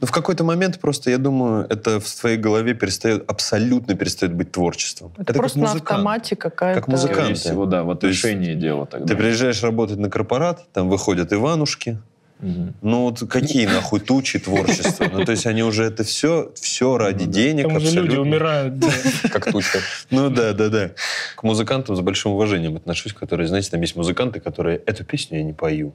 Ну, 0.00 0.06
в 0.06 0.10
какой-то 0.10 0.42
момент 0.42 0.80
просто, 0.80 1.10
я 1.10 1.18
думаю, 1.18 1.66
это 1.68 2.00
в 2.00 2.14
твоей 2.20 2.38
голове 2.38 2.72
перестает, 2.74 3.30
абсолютно 3.30 3.94
перестает 3.94 4.32
быть 4.34 4.50
творчеством. 4.50 5.12
Это, 5.18 5.32
как 5.34 5.36
просто 5.36 5.58
на 5.58 5.64
музыкант. 5.66 5.90
автомате 5.90 6.36
какая-то... 6.36 6.80
Как 6.80 6.88
музыкант. 6.88 7.18
Скорее 7.18 7.34
всего, 7.34 7.66
да, 7.66 7.82
в 7.82 7.86
То 7.88 7.92
отношении 7.92 8.54
дела 8.54 8.86
тогда. 8.86 9.06
Ты 9.06 9.16
приезжаешь 9.16 9.62
работать 9.62 9.98
на 9.98 10.08
корпорат, 10.08 10.64
там 10.72 10.88
выходят 10.88 11.30
Иванушки. 11.32 11.98
Мгм. 12.40 12.74
Ну, 12.82 13.02
вот 13.04 13.20
какие 13.30 13.66
нахуй 13.66 14.00
тучи 14.00 14.38
творчества? 14.38 15.08
Ну, 15.10 15.24
то 15.24 15.32
есть 15.32 15.46
они 15.46 15.62
уже 15.62 15.84
это 15.84 16.04
все, 16.04 16.52
все 16.54 16.98
ради 16.98 17.24
денег. 17.24 17.64
Там 17.64 17.76
уже 17.76 17.86
люди 17.86 17.98
абсолютно. 17.98 18.20
умирают. 18.20 18.78
да. 18.78 18.88
Как 19.30 19.50
туча. 19.50 19.80
Ну 20.10 20.28
да, 20.28 20.52
да, 20.52 20.68
да. 20.68 20.90
К 21.34 21.42
музыкантам 21.42 21.96
с 21.96 22.00
большим 22.00 22.32
уважением 22.32 22.76
отношусь, 22.76 23.14
которые, 23.14 23.48
знаете, 23.48 23.70
там 23.70 23.80
есть 23.80 23.96
музыканты, 23.96 24.40
которые 24.40 24.78
эту 24.84 25.04
песню 25.04 25.38
я 25.38 25.44
не 25.44 25.54
пою. 25.54 25.94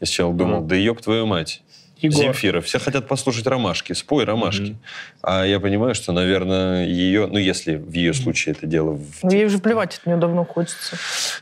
Я 0.00 0.06
сначала 0.06 0.32
думал, 0.32 0.62
да 0.62 0.76
ёб 0.76 1.00
твою 1.02 1.26
мать. 1.26 1.62
Егор. 2.00 2.22
Земфира. 2.22 2.60
Все 2.60 2.78
хотят 2.78 3.08
послушать 3.08 3.46
ромашки. 3.46 3.92
Спой 3.92 4.24
ромашки. 4.24 4.76
А 5.22 5.44
я 5.44 5.58
понимаю, 5.60 5.94
что, 5.94 6.12
наверное, 6.12 6.86
ее, 6.86 7.26
ну, 7.26 7.38
если 7.38 7.74
в 7.74 7.92
ее 7.92 8.14
случае 8.14 8.54
это 8.56 8.66
дело 8.66 8.92
в 8.92 9.22
Ну, 9.24 9.30
ей 9.30 9.46
уже 9.46 9.58
плевать, 9.58 9.98
от 9.98 10.06
нее 10.06 10.16
давно 10.16 10.44
хочется. 10.44 10.96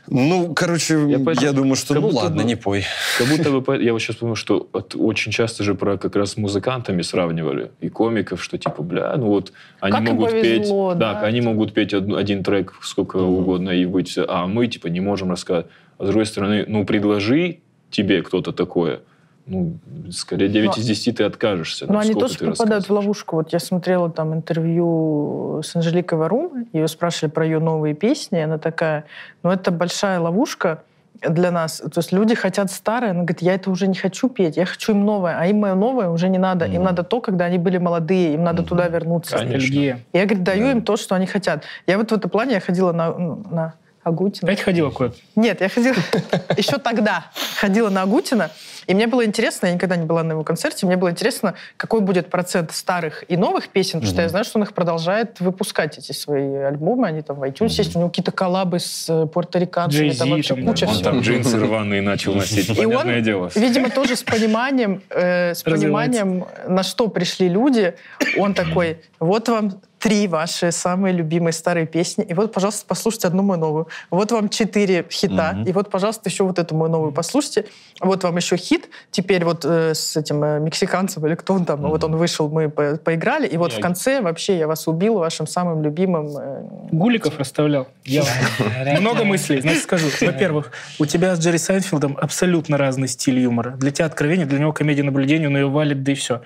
Ну, 0.07 0.53
короче, 0.55 0.95
я, 0.95 1.17
Я 1.17 1.19
поэтому- 1.19 1.53
думаю, 1.53 1.75
что 1.75 1.93
как 1.93 2.03
ну 2.03 2.09
ладно, 2.09 2.41
бы- 2.41 2.47
не 2.47 2.55
пой. 2.55 2.83
Как 3.17 3.27
будто 3.27 3.51
бы, 3.51 3.77
я 3.83 3.93
вот 3.93 3.99
сейчас 4.01 4.15
помню, 4.15 4.35
что 4.35 4.67
от- 4.73 4.95
очень 4.95 5.31
часто 5.31 5.63
же 5.63 5.75
про 5.75 5.97
как 5.97 6.15
раз 6.15 6.31
с 6.31 6.37
музыкантами 6.37 7.01
сравнивали 7.03 7.71
и 7.79 7.89
комиков, 7.89 8.43
что 8.43 8.57
типа, 8.57 8.81
бля, 8.81 9.15
ну 9.17 9.27
вот 9.27 9.51
они 9.79 9.91
Как 9.91 10.01
им 10.01 10.07
могут 10.15 10.31
повезло, 10.31 10.91
петь, 10.91 10.99
да, 10.99 11.19
они 11.21 11.39
типа. 11.39 11.51
могут 11.51 11.73
петь 11.73 11.93
од- 11.93 12.13
один 12.17 12.43
трек 12.43 12.73
сколько 12.81 13.17
угодно 13.17 13.69
и 13.69 13.85
быть, 13.85 14.17
а 14.27 14.47
мы 14.47 14.67
типа 14.67 14.87
не 14.87 15.01
можем 15.01 15.31
рассказать. 15.31 15.67
А 15.99 16.03
с 16.03 16.07
другой 16.07 16.25
стороны, 16.25 16.65
ну 16.67 16.85
предложи 16.85 17.59
тебе 17.91 18.21
кто-то 18.21 18.51
такое, 18.51 18.99
ну 19.47 19.77
скорее 20.11 20.49
9 20.49 20.75
Но- 20.75 20.81
из 20.81 20.85
10 20.85 21.17
ты 21.17 21.23
откажешься. 21.23 21.85
Но 21.87 21.93
Ну, 21.93 21.99
они 21.99 22.13
тоже 22.13 22.37
попадают 22.37 22.87
в 22.87 22.91
ловушку. 22.93 23.37
Вот 23.37 23.53
я 23.53 23.59
смотрела 23.59 24.09
там 24.09 24.33
интервью 24.33 25.61
с 25.63 25.75
Анжеликой 25.75 26.17
Варум, 26.17 26.65
ее 26.73 26.87
спрашивали 26.87 27.31
про 27.31 27.45
ее 27.45 27.59
новые 27.59 27.93
песни, 27.95 28.37
она 28.39 28.57
такая, 28.57 29.05
ну 29.43 29.49
это 29.51 29.71
большая 29.71 30.19
ловушка 30.19 30.83
для 31.27 31.49
нас. 31.49 31.77
То 31.77 31.97
есть 31.99 32.11
люди 32.11 32.35
хотят 32.35 32.69
старое, 32.71 33.09
она 33.11 33.21
говорит, 33.21 33.41
я 33.41 33.55
это 33.55 33.71
уже 33.71 33.87
не 33.87 33.95
хочу 33.95 34.29
петь, 34.29 34.55
я 34.57 34.65
хочу 34.65 34.91
им 34.91 35.03
новое, 35.05 35.35
а 35.39 35.47
им 35.47 35.57
мое 35.59 35.73
новое 35.73 36.09
уже 36.09 36.29
не 36.29 36.37
надо. 36.37 36.65
Им 36.65 36.73
Мгм. 36.75 36.83
надо 36.83 37.03
то, 37.03 37.21
когда 37.21 37.45
они 37.45 37.57
были 37.57 37.79
молодые, 37.79 38.35
им 38.35 38.43
надо 38.43 38.61
Мгм. 38.61 38.69
туда 38.69 38.87
вернуться. 38.87 39.37
Конечно. 39.37 39.73
Я, 40.13 40.25
говорит, 40.25 40.43
даю 40.43 40.65
Да. 40.65 40.71
им 40.73 40.81
то, 40.83 40.95
что 40.95 41.15
они 41.15 41.25
хотят. 41.25 41.63
Я 41.87 41.97
вот 41.97 42.11
в 42.11 42.13
этом 42.13 42.29
плане 42.29 42.53
я 42.53 42.59
ходила 42.59 42.91
на, 42.91 43.11
ну, 43.17 43.43
на 43.49 43.73
Агутина. 44.07 44.51
Опять 44.51 44.63
ходила 44.63 44.89
куда-то? 44.89 45.17
Нет, 45.35 45.61
я 45.61 45.69
ходила 45.69 45.95
еще 46.57 46.77
тогда. 46.77 47.25
Ходила 47.59 47.89
на 47.89 48.03
Агутина. 48.03 48.51
И 48.87 48.93
мне 48.93 49.07
было 49.07 49.25
интересно, 49.25 49.67
я 49.67 49.73
никогда 49.73 49.97
не 49.97 50.05
была 50.05 50.23
на 50.23 50.31
его 50.31 50.43
концерте, 50.43 50.85
мне 50.85 50.95
было 50.95 51.11
интересно, 51.11 51.55
какой 51.75 51.99
будет 51.99 52.29
процент 52.29 52.71
старых 52.71 53.25
и 53.27 53.35
новых 53.35 53.67
песен, 53.67 53.99
потому 53.99 54.13
что 54.13 54.21
я 54.21 54.29
знаю, 54.29 54.45
что 54.45 54.59
он 54.59 54.63
их 54.63 54.73
продолжает 54.73 55.41
выпускать, 55.41 55.97
эти 55.97 56.13
свои 56.13 56.55
альбомы, 56.55 57.07
они 57.07 57.21
там 57.21 57.37
в 57.37 57.43
iTunes 57.43 57.69
есть, 57.69 57.95
у 57.97 57.99
него 57.99 58.09
какие-то 58.09 58.31
коллабы 58.31 58.79
с 58.79 59.07
э, 59.09 59.27
пуэрториканцами, 59.27 60.07
Jay-Z 60.07 60.19
там 60.19 60.29
вообще 60.29 60.55
куча 60.55 60.85
да. 60.85 60.91
Он 60.91 60.95
всего. 60.95 61.09
там 61.11 61.19
джинсы 61.19 61.59
рваные 61.59 62.01
начал 62.01 62.33
носить, 62.33 62.69
И 62.79 62.85
он, 62.85 62.91
понятное 62.91 63.21
дело. 63.21 63.51
видимо, 63.55 63.89
тоже 63.89 64.15
с 64.15 64.23
пониманием, 64.23 65.01
э, 65.09 65.53
с 65.53 65.63
пониманием, 65.63 66.45
на 66.67 66.83
что 66.83 67.09
пришли 67.09 67.49
люди. 67.49 67.93
Он 68.37 68.53
такой, 68.53 69.01
вот 69.19 69.49
вам 69.49 69.81
три 69.99 70.27
ваши 70.27 70.71
самые 70.71 71.11
любимые 71.13 71.53
старые 71.53 71.87
песни, 71.87 72.23
и 72.23 72.33
вот, 72.35 72.53
пожалуйста, 72.53 72.85
послушайте 72.87 73.27
одну 73.27 73.41
мою 73.41 73.59
новую. 73.59 73.87
Вот 74.11 74.31
вам 74.31 74.49
четыре 74.49 75.05
хита, 75.09 75.53
Мгм. 75.53 75.63
и 75.63 75.71
вот, 75.71 75.89
пожалуйста, 75.89 76.29
еще 76.29 76.43
вот 76.43 76.59
эту 76.59 76.75
мою 76.75 76.91
новую 76.91 77.11
послушайте. 77.11 77.65
Вот 77.99 78.23
вам 78.23 78.35
еще 78.37 78.57
хит. 78.57 78.89
Теперь 79.09 79.43
вот 79.43 79.65
э, 79.65 79.93
с 79.95 80.15
этим 80.15 80.43
э, 80.43 80.59
мексиканцем 80.59 81.25
или 81.25 81.33
кто 81.35 81.55
он 81.55 81.65
там, 81.65 81.81
вот 81.81 82.03
он 82.03 82.15
вышел, 82.15 82.47
мы 82.47 82.69
по- 82.69 82.97
поиграли, 82.97 83.47
и 83.47 83.57
вот 83.57 83.73
в 83.73 83.77
Я- 83.77 83.81
конце 83.81 84.21
вообще 84.21 84.57
я 84.59 84.67
вас 84.67 84.87
убил 84.87 85.15
вашим 85.17 85.47
самым 85.47 85.81
любимым. 85.81 86.27
э, 86.37 86.61
Гуликов 86.91 87.39
расставлял. 87.39 87.87
Я 88.05 88.23
много 88.99 89.23
мыслей. 89.23 89.61
Значит, 89.61 89.83
скажу. 89.83 90.07
Во-первых, 90.21 90.71
у 90.99 91.05
тебя 91.07 91.35
с 91.35 91.39
Джерри 91.39 91.57
Сайнфилдом 91.57 92.17
абсолютно 92.21 92.77
разный 92.77 93.07
стиль 93.07 93.39
юмора. 93.39 93.71
Для 93.71 93.89
тебя 93.91 94.05
откровение, 94.05 94.45
для 94.45 94.59
него 94.59 94.73
комедия 94.73 95.03
наблюдения, 95.03 95.47
он 95.47 95.57
ее 95.57 95.67
валит, 95.69 96.03
да 96.03 96.11
и 96.11 96.15
все. 96.15 96.41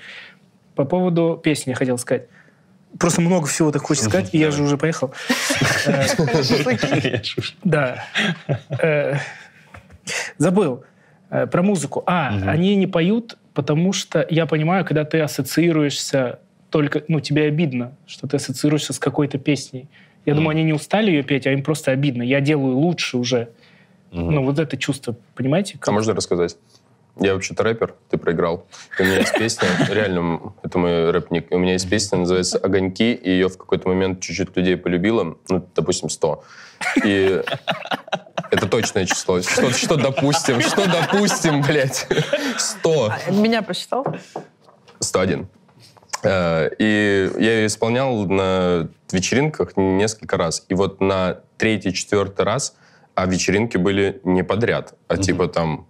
по 0.76 0.86
поводу 0.86 1.40
песни 1.44 1.72
я 1.72 1.76
хотел 1.76 1.98
сказать. 1.98 2.28
Просто 3.00 3.22
много 3.22 3.48
всего 3.48 3.72
так 3.72 3.82
хочется 3.84 4.10
сказать, 4.10 4.30
и 4.34 4.38
я 4.38 4.52
же 4.52 4.64
уже 4.64 4.78
поехал. 4.78 5.14
Да. 7.64 8.04
Э, 8.82 9.16
Забыл. 10.38 10.84
Э, 11.30 11.48
Про 11.48 11.64
музыку. 11.64 12.04
А, 12.06 12.30
они 12.50 12.76
не 12.76 12.88
поют, 12.88 13.38
потому 13.54 13.94
что 13.94 14.26
я 14.30 14.46
понимаю, 14.46 14.86
когда 14.86 15.06
ты 15.06 15.20
ассоциируешься 15.20 16.40
только... 16.70 17.04
Ну, 17.08 17.20
тебе 17.20 17.46
обидно, 17.46 17.94
что 18.08 18.28
ты 18.28 18.38
ассоциируешься 18.38 18.94
с 18.94 19.00
какой-то 19.00 19.38
песней. 19.38 19.88
Я 20.26 20.36
думаю, 20.36 20.52
они 20.52 20.64
не 20.64 20.74
устали 20.74 21.12
ее 21.12 21.24
петь, 21.24 21.48
а 21.48 21.52
им 21.52 21.64
просто 21.64 21.92
обидно. 21.92 22.22
Я 22.22 22.42
делаю 22.42 22.78
лучше 22.78 23.18
уже. 23.18 23.50
Ну, 24.12 24.44
вот 24.44 24.60
это 24.60 24.78
чувство, 24.78 25.16
понимаете? 25.36 25.80
А 25.82 25.92
можно 25.92 26.14
рассказать? 26.14 26.58
Я 27.20 27.34
вообще-то 27.34 27.64
рэпер, 27.64 27.96
ты 28.10 28.18
проиграл. 28.18 28.68
И 28.98 29.02
у 29.02 29.06
меня 29.06 29.20
есть 29.20 29.34
песня, 29.38 29.68
реально, 29.90 30.54
это 30.64 30.78
мой 30.80 31.12
рэпник. 31.12 31.48
У 31.52 31.58
меня 31.58 31.74
есть 31.74 31.90
песня, 31.90 32.20
называется 32.20 32.58
«Огоньки», 32.58 33.14
и 33.14 33.30
ее 33.30 33.50
в 33.50 33.58
какой-то 33.58 33.90
момент 33.90 34.22
чуть-чуть 34.22 34.56
людей 34.56 34.78
полюбило, 34.78 35.38
ну, 35.50 35.68
допустим, 35.76 36.10
100. 36.10 36.44
И 37.04 37.42
это 38.52 38.68
точное 38.68 39.06
число. 39.06 39.42
Что, 39.42 39.72
что 39.72 39.98
допустим? 39.98 40.62
Что 40.62 40.86
допустим, 40.88 41.62
блядь? 41.62 42.08
100. 42.58 43.14
Меня 43.32 43.62
посчитал? 43.62 44.06
101. 45.00 45.48
Э, 46.24 46.70
И 46.80 47.32
я 47.40 47.60
ее 47.60 47.68
исполнял 47.68 48.26
на 48.26 48.90
вечеринках 49.12 49.76
несколько 49.76 50.38
раз. 50.38 50.66
И 50.70 50.74
вот 50.74 51.02
на 51.02 51.40
третий, 51.58 51.94
четвертый 51.94 52.46
раз, 52.46 52.76
а 53.16 53.26
вечеринки 53.26 53.78
были 53.78 54.22
не 54.24 54.44
подряд, 54.44 54.94
а 55.08 55.18
типа 55.18 55.48
там 55.48 55.88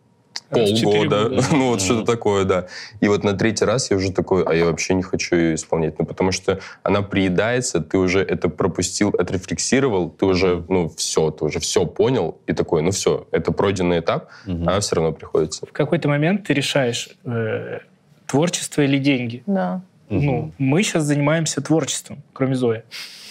полгода, 0.52 1.30
года. 1.30 1.43
ну 1.52 1.70
вот 1.70 1.82
что-то 1.82 2.06
такое, 2.06 2.45
да. 2.45 2.68
И 2.99 3.08
вот 3.08 3.24
на 3.24 3.34
третий 3.34 3.66
раз 3.66 3.91
я 3.91 3.97
уже 3.97 4.12
такой, 4.12 4.43
а 4.43 4.54
я 4.54 4.66
вообще 4.66 4.93
не 4.93 5.04
хочу 5.04 5.36
ее 5.36 5.56
исполнять, 5.56 5.97
ну 5.99 6.06
потому 6.06 6.32
что 6.32 6.60
она 6.84 7.02
приедается, 7.02 7.80
ты 7.82 7.97
уже 7.97 8.22
это 8.22 8.49
пропустил, 8.49 9.10
отрефлексировал, 9.10 10.10
ты 10.10 10.26
уже, 10.26 10.64
ну 10.70 10.89
все, 10.89 11.32
ты 11.32 11.45
уже 11.45 11.60
все 11.60 11.86
понял, 11.86 12.38
и 12.47 12.54
такой, 12.54 12.82
ну 12.82 12.91
все, 12.91 13.28
это 13.32 13.52
пройденный 13.52 13.99
этап, 13.99 14.30
а 14.66 14.80
все 14.80 14.95
равно 14.95 15.12
приходится. 15.12 15.66
В 15.66 15.72
какой-то 15.72 16.10
момент 16.10 16.47
ты 16.47 16.54
решаешь, 16.54 17.10
э, 17.26 17.80
творчество 18.28 18.82
или 18.82 18.97
деньги. 18.97 19.43
Да. 19.45 19.82
Ну, 20.10 20.52
мы 20.58 20.84
сейчас 20.84 21.04
занимаемся 21.04 21.62
творчеством, 21.62 22.22
кроме 22.34 22.56
Зои. 22.56 22.84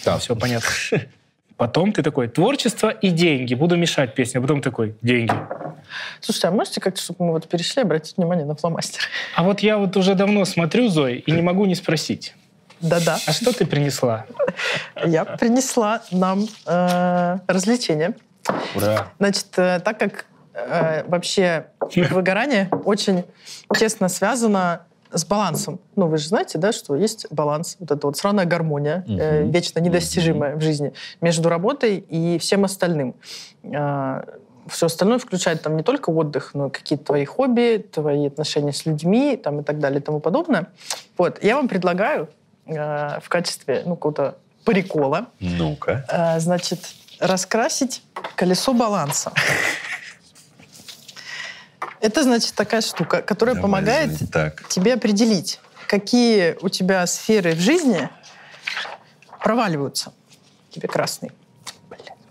Да. 0.03 0.17
Все 0.17 0.35
понятно. 0.35 0.69
Потом 1.61 1.91
ты 1.91 2.01
такой, 2.01 2.27
творчество 2.27 2.89
и 2.89 3.09
деньги. 3.11 3.53
Буду 3.53 3.77
мешать 3.77 4.15
песню. 4.15 4.39
А 4.39 4.41
потом 4.41 4.61
такой, 4.63 4.95
деньги. 5.03 5.31
Слушайте, 6.19 6.47
а 6.47 6.51
можете 6.51 6.81
как-то, 6.81 6.99
чтобы 6.99 7.23
мы 7.23 7.31
вот 7.33 7.47
перешли, 7.47 7.83
обратить 7.83 8.17
внимание 8.17 8.47
на 8.47 8.55
фломастер? 8.55 9.03
А 9.35 9.43
вот 9.43 9.59
я 9.59 9.77
вот 9.77 9.95
уже 9.95 10.15
давно 10.15 10.43
смотрю, 10.45 10.87
Зои, 10.87 11.17
и 11.17 11.31
не 11.31 11.43
могу 11.43 11.65
не 11.65 11.75
спросить. 11.75 12.33
Да-да. 12.79 13.19
А 13.27 13.31
что 13.31 13.53
ты 13.53 13.67
принесла? 13.67 14.25
Я 15.05 15.23
принесла 15.23 16.01
нам 16.09 16.47
э, 16.65 17.37
развлечение. 17.45 18.15
Ура. 18.73 19.09
Значит, 19.19 19.49
э, 19.57 19.81
так 19.85 19.99
как 19.99 20.25
э, 20.55 21.03
вообще 21.05 21.67
выгорание 22.09 22.69
очень 22.85 23.23
тесно 23.77 24.09
связано 24.09 24.87
с 25.11 25.25
балансом. 25.25 25.79
Ну, 25.95 26.07
вы 26.07 26.17
же 26.17 26.27
знаете, 26.27 26.57
да, 26.57 26.71
что 26.71 26.95
есть 26.95 27.27
баланс, 27.31 27.77
вот 27.79 27.91
эта 27.91 28.07
вот 28.07 28.17
сраная 28.17 28.45
гармония, 28.45 29.03
э, 29.07 29.43
вечно 29.45 29.79
недостижимая 29.79 30.55
в 30.55 30.61
жизни 30.61 30.93
между 31.21 31.49
работой 31.49 31.97
и 31.97 32.37
всем 32.39 32.63
остальным. 32.65 33.15
все 34.67 34.85
остальное 34.85 35.17
включает 35.17 35.61
там 35.63 35.75
не 35.75 35.83
только 35.83 36.11
отдых, 36.11 36.51
но 36.53 36.67
и 36.67 36.69
какие-то 36.69 37.05
твои 37.05 37.25
хобби, 37.25 37.83
твои 37.91 38.27
отношения 38.27 38.71
с 38.71 38.85
людьми 38.85 39.35
там, 39.35 39.59
и 39.59 39.63
так 39.63 39.79
далее 39.79 39.99
и 39.99 40.03
тому 40.03 40.19
подобное. 40.19 40.67
Вот, 41.17 41.43
я 41.43 41.55
вам 41.55 41.67
предлагаю 41.67 42.29
э, 42.65 43.19
в 43.21 43.27
качестве 43.27 43.83
ну, 43.85 43.95
какого-то 43.95 44.37
прикола 44.63 45.27
Ну-ка. 45.39 46.05
э, 46.07 46.39
значит, 46.39 46.79
раскрасить 47.19 48.03
колесо 48.35 48.73
баланса. 48.73 49.31
Это, 52.01 52.23
значит, 52.23 52.53
такая 52.55 52.81
штука, 52.81 53.21
которая 53.21 53.55
Давай, 53.55 53.69
помогает. 53.69 54.11
Так. 54.31 54.67
тебе 54.67 54.95
определить, 54.95 55.59
какие 55.87 56.57
у 56.61 56.69
тебя 56.69 57.05
сферы 57.05 57.53
в 57.53 57.59
жизни 57.59 58.09
проваливаются. 59.39 60.11
Тебе 60.71 60.87
красный. 60.87 61.31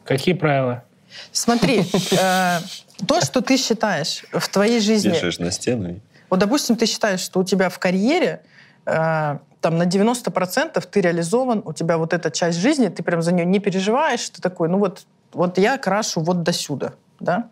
Какие 0.04 0.34
правила? 0.34 0.82
Смотри, 1.30 1.84
э, 2.10 2.58
то, 3.06 3.20
что 3.20 3.42
ты 3.42 3.56
считаешь 3.56 4.24
в 4.32 4.48
твоей 4.48 4.80
жизни... 4.80 5.10
Вешаешь 5.10 5.38
на 5.38 5.52
стену. 5.52 6.00
Вот, 6.28 6.40
допустим, 6.40 6.76
ты 6.76 6.86
считаешь, 6.86 7.20
что 7.20 7.40
у 7.40 7.44
тебя 7.44 7.68
в 7.68 7.78
карьере 7.78 8.42
э, 8.86 9.38
там 9.60 9.78
на 9.78 9.84
90% 9.84 10.84
ты 10.90 11.00
реализован, 11.00 11.62
у 11.64 11.72
тебя 11.72 11.98
вот 11.98 12.12
эта 12.12 12.30
часть 12.30 12.58
жизни, 12.58 12.88
ты 12.88 13.02
прям 13.02 13.22
за 13.22 13.32
нее 13.32 13.44
не 13.44 13.60
переживаешь, 13.60 14.28
ты 14.30 14.40
такой, 14.40 14.68
ну 14.68 14.78
вот, 14.78 15.04
вот 15.32 15.58
я 15.58 15.78
крашу 15.78 16.20
вот 16.20 16.42
до 16.42 16.52
сюда. 16.52 16.94
Да? 17.20 17.48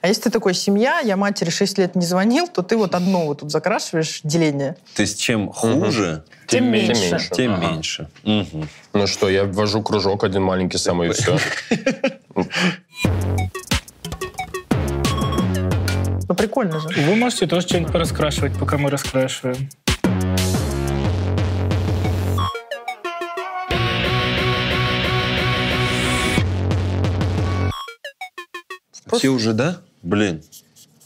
А 0.00 0.08
если 0.08 0.22
ты 0.22 0.30
такой, 0.30 0.54
семья, 0.54 1.00
я 1.00 1.16
матери 1.16 1.50
6 1.50 1.78
лет 1.78 1.96
не 1.96 2.06
звонил, 2.06 2.46
то 2.46 2.62
ты 2.62 2.76
вот 2.76 2.94
одно 2.94 3.26
вот 3.26 3.40
тут 3.40 3.50
закрашиваешь 3.50 4.20
деление. 4.22 4.76
То 4.94 5.02
есть 5.02 5.20
чем 5.20 5.50
хуже, 5.52 6.22
Тем, 6.46 6.64
Тем 6.64 6.72
меньше. 6.72 7.10
меньше. 7.10 7.30
тем 7.32 7.54
Ага. 7.54 7.66
меньше. 7.72 8.08
Мгм. 8.22 8.68
Ну 8.94 9.06
что, 9.06 9.28
я 9.28 9.44
ввожу 9.44 9.82
кружок 9.82 10.24
один 10.24 10.42
маленький 10.42 10.78
самый, 10.78 11.08
и 11.08 11.12
все. 11.12 11.36
Ну 16.28 16.34
прикольно 16.34 16.78
же. 16.80 16.88
Вы 16.88 17.16
можете 17.16 17.46
тоже 17.46 17.66
что-нибудь 17.66 17.92
пораскрашивать, 17.92 18.58
пока 18.58 18.78
мы 18.78 18.90
раскрашиваем. 18.90 19.68
Все 29.18 29.28
уже, 29.28 29.52
да? 29.52 29.78
Блин. 30.02 30.42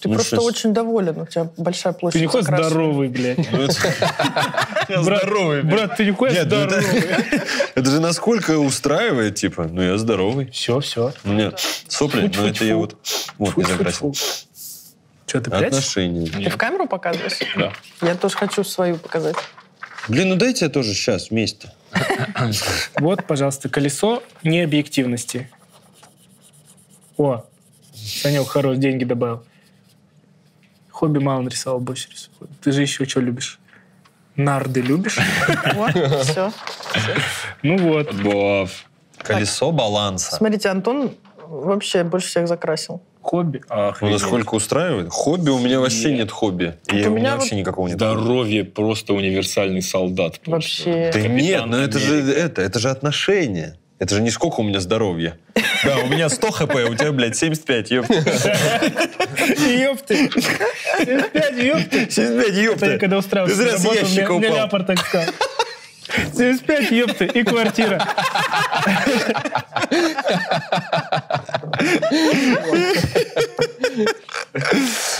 Ты 0.01 0.09
Ну, 0.09 0.15
просто 0.17 0.37
щас- 0.37 0.45
очень 0.45 0.75
доволен, 0.75 1.21
у 1.21 1.27
тебя 1.27 1.49
большая 1.57 1.93
площадь. 1.93 2.15
Ты 2.19 2.23
никакой 2.25 2.43
здоровый, 2.43 3.09
блядь. 3.09 3.39
Ну, 4.89 5.03
здоровый. 5.03 5.63
Брат, 5.63 5.97
ты 5.97 6.05
никакой 6.05 6.33
ну 6.33 6.43
здоровый. 6.43 6.85
Это 7.77 7.91
же 7.91 8.01
насколько 8.01 8.59
устраивает, 8.59 9.37
типа, 9.37 9.69
ну 9.71 9.81
я 9.81 9.97
здоровый. 9.97 10.51
Все, 10.51 10.81
все. 10.81 11.13
У 11.25 11.29
меня 11.29 11.53
сопли, 11.87 12.31
но 12.37 12.49
это 12.49 12.65
я 12.65 12.77
вот, 12.77 12.97
вот 13.39 13.57
не 13.57 13.63
закрасил. 13.65 14.13
Что, 15.27 15.41
ты 15.41 15.51
прячешь? 15.51 15.69
Отношения. 15.69 16.27
Ты 16.27 16.51
в 16.51 16.57
камеру 16.57 16.87
показываешь? 16.89 17.39
Да. 17.57 17.73
Я 18.03 18.17
тоже 18.17 18.37
хочу 18.37 18.65
свою 18.65 18.97
показать. 18.97 19.37
Блин, 20.09 20.31
ну 20.31 20.37
дайте 20.37 20.65
я 20.65 20.71
тоже 20.71 20.95
сейчас 20.95 21.31
вместе. 21.31 21.73
Вот, 22.97 23.25
пожалуйста, 23.25 23.69
колесо 23.69 24.23
необъективности. 24.43 25.49
О, 27.17 27.45
Санек 28.05 28.49
хорош, 28.49 28.77
деньги 28.79 29.05
добавил. 29.05 29.43
Хобби 30.91 31.19
мало 31.19 31.43
нарисовал, 31.43 31.81
больше 31.81 32.09
рисую. 32.11 32.49
Ты 32.63 32.73
же 32.73 32.83
еще 32.83 33.05
что 33.07 33.21
любишь? 33.21 33.59
Нарды 34.37 34.81
любишь? 34.81 35.19
Вот, 35.75 35.93
все. 36.23 36.53
Ну 37.63 37.79
вот. 37.79 38.13
Бов. 38.15 38.71
Колесо 39.19 39.73
баланса. 39.73 40.37
Смотрите, 40.37 40.69
Антон 40.69 41.15
вообще 41.47 42.03
больше 42.05 42.29
всех 42.29 42.49
закрасил. 42.49 43.03
Хобби. 43.21 43.63
Ну, 43.71 44.11
насколько 44.11 44.55
устраивает? 44.57 45.09
Хобби 45.11 45.51
у 45.51 45.59
меня 45.61 45.81
вообще 45.81 46.13
нет 46.13 46.31
хобби. 46.33 46.75
Я, 46.91 47.09
у 47.09 47.15
меня 47.15 47.37
вообще 47.37 47.55
никакого 47.55 47.87
нет. 47.87 47.97
Здоровье 47.97 48.65
просто 48.65 49.15
универсальный 49.15 49.83
солдат. 49.83 50.41
Вообще. 50.45 51.11
Да 51.13 51.21
нет, 51.21 51.67
ну 51.67 51.77
это 51.77 51.99
же 52.01 52.17
это, 52.33 52.63
это 52.63 52.79
же 52.81 52.91
отношения. 52.91 53.79
Это 54.03 54.17
же 54.17 54.21
не 54.21 54.33
сколько 54.33 54.59
у 54.59 54.63
меня 54.65 54.81
здоровья. 54.81 55.37
Да, 55.85 55.97
у 55.99 56.07
меня 56.07 56.29
100 56.29 56.51
хп, 56.53 56.75
у 56.91 56.95
тебя, 56.95 57.11
блядь, 57.11 57.37
75, 57.37 57.91
ёпта. 57.91 58.15
Ёпты. 59.67 60.31
75, 60.31 61.57
ёпты. 61.57 62.11
75, 62.11 62.77
Это 62.77 62.87
я 62.93 62.99
когда 62.99 63.19
устраивался 63.19 63.57
Ты 63.57 63.63
зря 63.63 63.73
на 63.73 63.79
с 63.79 63.85
работу, 63.85 64.01
ящика 64.05 64.31
упал. 64.33 64.55
ляпор 64.55 64.83
так 64.85 64.99
сказал. 65.01 65.27
75, 66.37 66.91
ёпты, 66.93 67.25
и 67.27 67.43
квартира. 67.43 68.01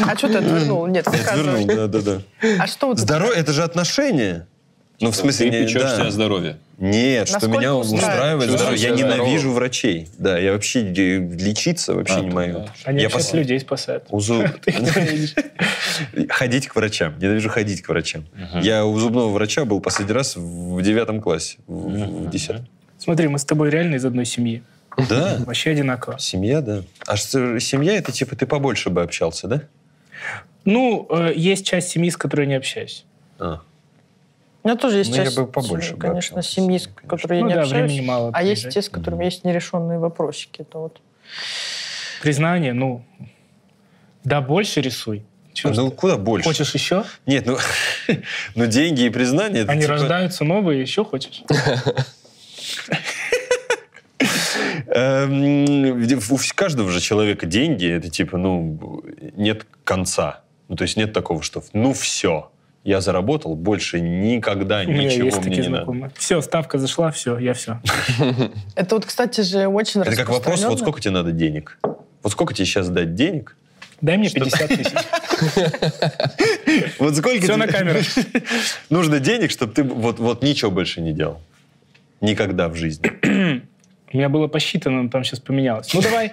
А 0.01 0.17
что 0.17 0.29
ты 0.29 0.39
отвернул? 0.39 0.87
Нет, 0.87 1.07
Отвернул, 1.07 1.25
рассказывай. 1.25 1.65
да, 1.65 1.87
да, 1.87 2.01
да. 2.01 2.21
А 2.61 2.67
что 2.67 2.95
Здоровье, 2.95 3.41
это 3.41 3.53
же 3.53 3.63
отношения. 3.63 4.47
Ну, 5.03 5.11
в 5.11 5.17
смысле, 5.17 5.51
Ты 5.51 5.59
не- 5.61 5.67
печешься 5.67 5.97
да. 5.99 6.07
о 6.07 6.11
здоровье. 6.11 6.57
Нет, 6.79 7.29
что 7.29 7.37
Насколько 7.37 7.59
меня 7.59 7.75
устраивает? 7.77 8.51
здоровье. 8.51 8.79
Я 8.83 8.91
ненавижу 8.91 9.39
здоровым. 9.39 9.55
врачей. 9.55 10.09
Да, 10.19 10.39
я 10.39 10.53
вообще 10.53 10.83
лечиться 10.83 11.95
вообще 11.95 12.15
А, 12.15 12.21
не 12.21 12.31
могу. 12.31 12.53
знаешь. 12.53 12.71
Они 12.85 13.03
Я 13.03 13.09
сейчас 13.11 13.33
пос- 13.33 13.37
людей 13.37 13.61
спасают. 13.61 14.05
У 14.11 14.21
зуб-. 14.21 14.49
Ходить 16.29 16.69
к 16.69 16.75
врачам. 16.77 17.19
Ненавижу 17.19 17.49
ходить 17.49 17.83
к 17.83 17.89
врачам. 17.89 18.25
Я 18.61 18.85
у 18.85 18.99
зубного 18.99 19.29
врача 19.31 19.65
был 19.65 19.81
последний 19.81 20.15
раз 20.15 20.37
в 20.37 20.81
девятом 20.83 21.21
классе. 21.21 21.59
В 21.67 22.27
в 22.27 22.31
десятом. 22.31 22.67
Смотри, 22.99 23.29
мы 23.29 23.39
с 23.39 23.45
тобой 23.45 23.71
реально 23.71 23.97
из 23.97 24.05
одной 24.05 24.25
семьи. 24.25 24.63
Да. 25.09 25.39
Вообще 25.47 25.71
одинаково. 25.71 26.19
Семья, 26.19 26.61
да. 26.61 26.83
А 27.07 27.17
что, 27.17 27.59
семья, 27.59 27.95
это 27.97 28.13
типа 28.13 28.37
ты 28.37 28.47
побольше 28.47 28.91
бы 28.91 29.03
общался, 29.03 29.49
да? 29.49 29.63
Ну, 30.65 31.07
э, 31.11 31.33
есть 31.35 31.67
часть 31.67 31.89
семьи, 31.89 32.11
с 32.11 32.17
которой 32.17 32.47
не 32.47 32.55
общаюсь. 32.55 33.05
А. 33.39 33.63
У 34.65 34.69
меня 34.69 34.77
тоже 34.77 34.99
есть 34.99 35.11
Ну, 35.11 35.17
я 35.17 35.25
часть, 35.25 35.37
бы 35.37 35.47
побольше 35.47 35.95
бы 35.95 35.99
конечно, 35.99 36.41
с 36.43 36.47
семьи, 36.49 36.79
с 36.79 36.87
конечно. 36.87 37.09
которыми 37.09 37.39
я 37.39 37.43
Ну 37.45 37.49
не 37.49 37.55
да, 37.55 37.63
общаюсь. 37.63 38.01
мало 38.07 38.31
А 38.33 38.43
есть 38.43 38.69
те, 38.71 38.81
с 38.81 38.89
которыми 38.89 39.25
есть 39.25 39.45
нерешенные 39.45 39.99
вопросики. 39.99 40.61
Это 40.63 40.79
вот. 40.79 41.01
Признание, 42.23 42.73
ну, 42.73 43.05
да 44.23 44.41
больше 44.41 44.81
рисуй. 44.81 45.25
Ж 45.55 45.65
Ну, 45.75 45.91
ты? 45.91 45.97
куда 45.97 46.17
больше? 46.17 46.49
Хочешь 46.49 46.73
еще? 46.75 47.05
Нет, 47.27 47.45
ну, 47.47 47.59
ну 48.55 48.67
деньги 48.67 49.03
и 49.03 49.11
признание... 49.11 49.63
это 49.65 49.73
Они 49.73 49.83
типа- 49.83 49.95
рождаются 49.95 50.45
новые, 50.45 50.81
еще 50.81 51.05
хочешь? 51.05 51.43
Эм, 54.87 56.03
У 56.31 56.39
каждого 56.55 56.91
же 56.91 57.01
человека 57.01 57.47
деньги, 57.47 57.91
это 57.91 58.09
типа, 58.09 58.37
ну, 58.39 59.03
нет 59.37 59.67
конца. 59.85 60.41
Ну, 60.69 60.77
то 60.77 60.83
есть 60.83 60.97
нет 60.97 61.13
такого, 61.13 61.43
что, 61.43 61.63
ну, 61.73 61.93
все, 61.93 62.52
я 62.85 63.01
заработал, 63.01 63.55
больше 63.55 64.01
никогда 64.01 64.81
У 64.81 64.85
меня 64.89 65.05
ничего 65.05 65.27
есть 65.27 65.37
мне 65.39 65.45
такие 65.47 65.63
не 65.63 65.69
надо. 65.69 65.85
знакомые. 65.85 66.11
Все, 66.17 66.41
ставка 66.41 66.79
зашла, 66.79 67.11
все, 67.13 67.39
я 67.39 67.55
все. 67.55 67.81
Это 68.75 68.97
вот, 68.97 69.07
кстати 69.07 69.43
же, 69.43 69.67
очень 69.69 70.01
Это 70.01 70.17
как 70.17 70.31
вопрос, 70.31 70.65
вот 70.65 70.81
сколько 70.81 71.01
тебе 71.01 71.13
надо 71.13 71.31
денег? 71.33 71.79
Вот 72.23 72.33
сколько 72.33 72.55
тебе 72.55 72.67
сейчас 72.67 72.89
дать 72.89 73.15
денег? 73.15 73.57
Дай 74.01 74.17
мне 74.17 74.31
50 74.31 74.69
тысяч. 74.69 74.93
Вот 76.99 77.17
сколько 77.17 77.43
Все 77.43 77.57
на 77.57 77.67
камеру. 77.67 78.01
нужно 78.91 79.21
денег, 79.21 79.51
чтобы 79.51 79.73
ты 79.73 79.83
вот, 79.83 80.19
вот 80.19 80.43
ничего 80.43 80.71
больше 80.71 81.01
не 81.01 81.13
делал? 81.13 81.41
Никогда 82.21 82.69
в 82.69 82.75
жизни. 82.75 83.11
У 84.13 84.17
меня 84.17 84.29
было 84.29 84.47
посчитано, 84.47 85.03
но 85.03 85.09
там 85.09 85.25
сейчас 85.25 85.41
поменялось. 85.41 85.93
Ну 85.95 86.03
давай, 86.03 86.33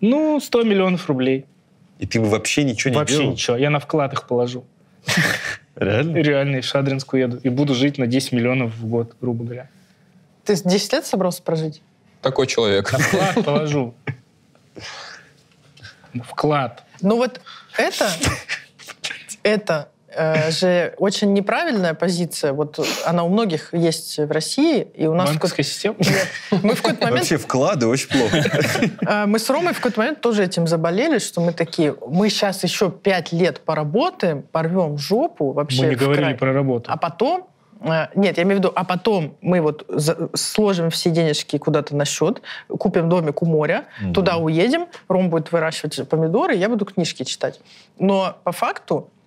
ну 0.00 0.40
100 0.40 0.62
миллионов 0.64 1.08
рублей. 1.08 1.46
И 1.98 2.06
ты 2.06 2.20
бы 2.20 2.28
вообще 2.28 2.64
ничего 2.64 2.90
не 2.92 2.96
Вообще 2.96 3.18
делал? 3.18 3.32
ничего, 3.32 3.56
я 3.56 3.70
на 3.70 3.80
вклад 3.80 4.12
их 4.12 4.26
положу. 4.26 4.64
Реально? 5.80 6.16
Реально, 6.18 6.56
и 6.56 6.60
в 6.60 6.66
Шадринск 6.66 7.12
уеду. 7.14 7.40
И 7.42 7.48
буду 7.48 7.74
жить 7.74 7.96
на 7.96 8.06
10 8.06 8.32
миллионов 8.32 8.74
в 8.76 8.86
год, 8.86 9.14
грубо 9.18 9.44
говоря. 9.44 9.68
Ты 10.44 10.54
с 10.54 10.62
10 10.62 10.92
лет 10.92 11.06
собрался 11.06 11.42
прожить? 11.42 11.80
Такой 12.20 12.46
человек. 12.46 12.92
На 12.92 12.98
вклад 12.98 13.34
положу. 13.44 13.94
Вклад. 16.22 16.84
Ну 17.00 17.16
вот 17.16 17.40
это, 17.78 18.10
это 19.42 19.88
же 20.50 20.94
очень 20.98 21.32
неправильная 21.32 21.94
позиция. 21.94 22.52
Вот 22.52 22.78
она 23.04 23.22
у 23.24 23.28
многих 23.28 23.72
есть 23.72 24.18
в 24.18 24.30
России, 24.30 24.82
и 24.94 25.06
у 25.06 25.14
нас 25.14 25.28
в 25.28 25.32
Банковская 25.32 25.62
система. 25.62 25.96
Мы 26.50 26.74
в 26.74 26.82
какой-то 26.82 27.04
момент, 27.04 27.20
Вообще 27.20 27.36
вклады 27.36 27.86
очень 27.86 28.08
плохо. 28.08 28.36
э, 29.06 29.26
мы 29.26 29.38
с 29.38 29.48
Ромой 29.50 29.72
в 29.72 29.76
какой-то 29.76 30.00
момент 30.00 30.20
тоже 30.20 30.44
этим 30.44 30.66
заболели, 30.66 31.18
что 31.18 31.40
мы 31.40 31.52
такие, 31.52 31.94
мы 32.08 32.28
сейчас 32.28 32.62
еще 32.64 32.90
пять 32.90 33.32
лет 33.32 33.60
поработаем, 33.60 34.42
порвем 34.42 34.98
жопу 34.98 35.52
вообще 35.52 35.82
Мы 35.82 35.88
не 35.90 35.94
говорили 35.94 36.34
про 36.34 36.52
работу. 36.52 36.90
А 36.92 36.96
потом, 36.96 37.46
э, 37.82 38.06
нет, 38.14 38.36
я 38.36 38.42
имею 38.42 38.56
в 38.56 38.58
виду, 38.60 38.72
а 38.74 38.84
потом 38.84 39.36
мы 39.40 39.60
вот 39.60 39.86
сложим 40.34 40.90
все 40.90 41.10
денежки 41.10 41.58
куда-то 41.58 41.94
на 41.94 42.04
счет, 42.04 42.42
купим 42.68 43.08
домик 43.08 43.42
у 43.42 43.46
моря, 43.46 43.84
туда 44.14 44.36
уедем, 44.36 44.86
Ром 45.08 45.30
будет 45.30 45.52
выращивать 45.52 46.08
помидоры, 46.08 46.54
я 46.54 46.68
буду 46.68 46.84
книжки 46.84 47.22
читать. 47.22 47.60
Но 47.98 48.36
по 48.44 48.52
факту, 48.52 49.10
э, 49.14 49.19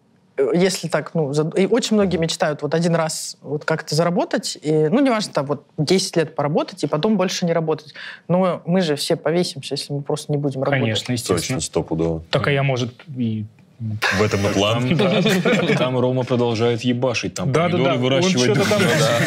если 0.53 0.87
так, 0.87 1.13
ну, 1.13 1.31
за- 1.33 1.49
и 1.55 1.65
очень 1.67 1.95
многие 1.95 2.17
мечтают 2.17 2.61
вот 2.63 2.73
один 2.73 2.95
раз 2.95 3.37
вот 3.41 3.65
как-то 3.65 3.93
заработать, 3.95 4.57
и, 4.61 4.71
ну, 4.71 4.99
неважно, 4.99 5.31
там, 5.31 5.45
вот 5.45 5.65
10 5.77 6.17
лет 6.17 6.35
поработать, 6.35 6.83
и 6.83 6.87
потом 6.87 7.17
больше 7.17 7.45
не 7.45 7.53
работать. 7.53 7.93
Но 8.27 8.61
мы 8.65 8.81
же 8.81 8.95
все 8.95 9.15
повесимся, 9.15 9.75
если 9.75 9.93
мы 9.93 10.01
просто 10.01 10.31
не 10.31 10.37
будем 10.37 10.63
работать. 10.63 10.81
Конечно, 10.81 11.11
естественно. 11.11 11.39
Точно, 11.39 11.59
стопудово. 11.61 12.23
Только 12.29 12.49
я, 12.51 12.63
может, 12.63 12.93
и... 13.15 13.45
В 13.79 14.21
этом 14.23 14.47
и 14.47 14.53
план. 14.53 14.95
Там, 14.95 14.97
да, 14.97 15.75
там 15.77 15.99
Рома 15.99 16.23
продолжает 16.23 16.81
ебашить, 16.81 17.33
там 17.33 17.51
помидоры 17.51 17.71
Да-да-да, 17.83 17.95
он 17.95 18.01
выращивать. 18.01 18.43
что-то 18.55 18.69
там 18.69 18.81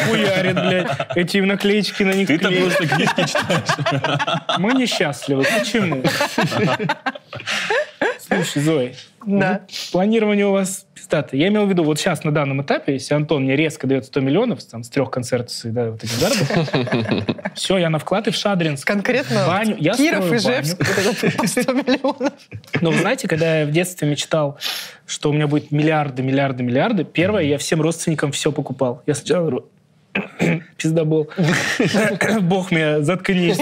хуярит, 0.09 0.55
блядь. 0.55 0.87
Эти 1.15 1.37
наклеечки 1.37 2.01
на 2.01 2.13
них 2.13 2.27
Ты-то 2.27 2.47
клеит. 2.47 2.63
просто 2.63 2.87
книжки 2.87 3.27
читаешь. 3.27 4.57
Мы 4.57 4.73
несчастливы. 4.73 5.43
Почему? 5.43 6.01
Слушай, 8.27 8.61
Зой, 8.61 8.95
Да. 9.25 9.61
планирование 9.91 10.47
у 10.47 10.51
вас 10.51 10.85
пиздатое. 10.93 11.39
Я 11.39 11.47
имел 11.47 11.65
в 11.65 11.69
виду, 11.69 11.83
вот 11.83 11.99
сейчас 11.99 12.23
на 12.23 12.31
данном 12.31 12.61
этапе, 12.61 12.93
если 12.93 13.13
Антон 13.13 13.43
мне 13.43 13.55
резко 13.55 13.87
дает 13.87 14.05
100 14.05 14.19
миллионов 14.19 14.63
там, 14.63 14.83
с 14.83 14.89
трех 14.89 15.09
концертов, 15.11 15.55
да, 15.65 15.91
вот 15.91 16.03
этих 16.03 16.13
заработков, 16.15 17.37
все, 17.55 17.77
я 17.77 17.89
на 17.89 17.99
вклад 17.99 18.27
и 18.27 18.31
в 18.31 18.35
Шадринск. 18.35 18.85
Конкретно 18.85 19.45
Баню. 19.47 19.75
Я 19.79 19.93
Киров, 19.93 20.31
это 20.31 21.37
по 21.37 21.47
100 21.47 21.73
миллионов. 21.73 22.33
Но 22.81 22.91
вы 22.91 22.99
знаете, 22.99 23.27
когда 23.27 23.61
я 23.61 23.65
в 23.65 23.71
детстве 23.71 24.09
мечтал, 24.09 24.57
что 25.05 25.29
у 25.29 25.33
меня 25.33 25.47
будет 25.47 25.71
миллиарды, 25.71 26.23
миллиарды, 26.23 26.63
миллиарды, 26.63 27.03
первое, 27.03 27.43
я 27.43 27.57
всем 27.57 27.81
родственникам 27.81 28.31
все 28.31 28.51
покупал. 28.51 29.03
Я 29.05 29.13
сначала 29.13 29.41
говорю, 29.41 29.65
пиздобол, 30.77 31.29
бог 32.41 32.71
меня, 32.71 33.01
заткнись. 33.01 33.59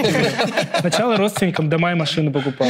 Сначала 0.80 1.16
родственникам 1.16 1.68
дома 1.68 1.92
и 1.92 1.94
машины 1.94 2.30
покупал, 2.30 2.68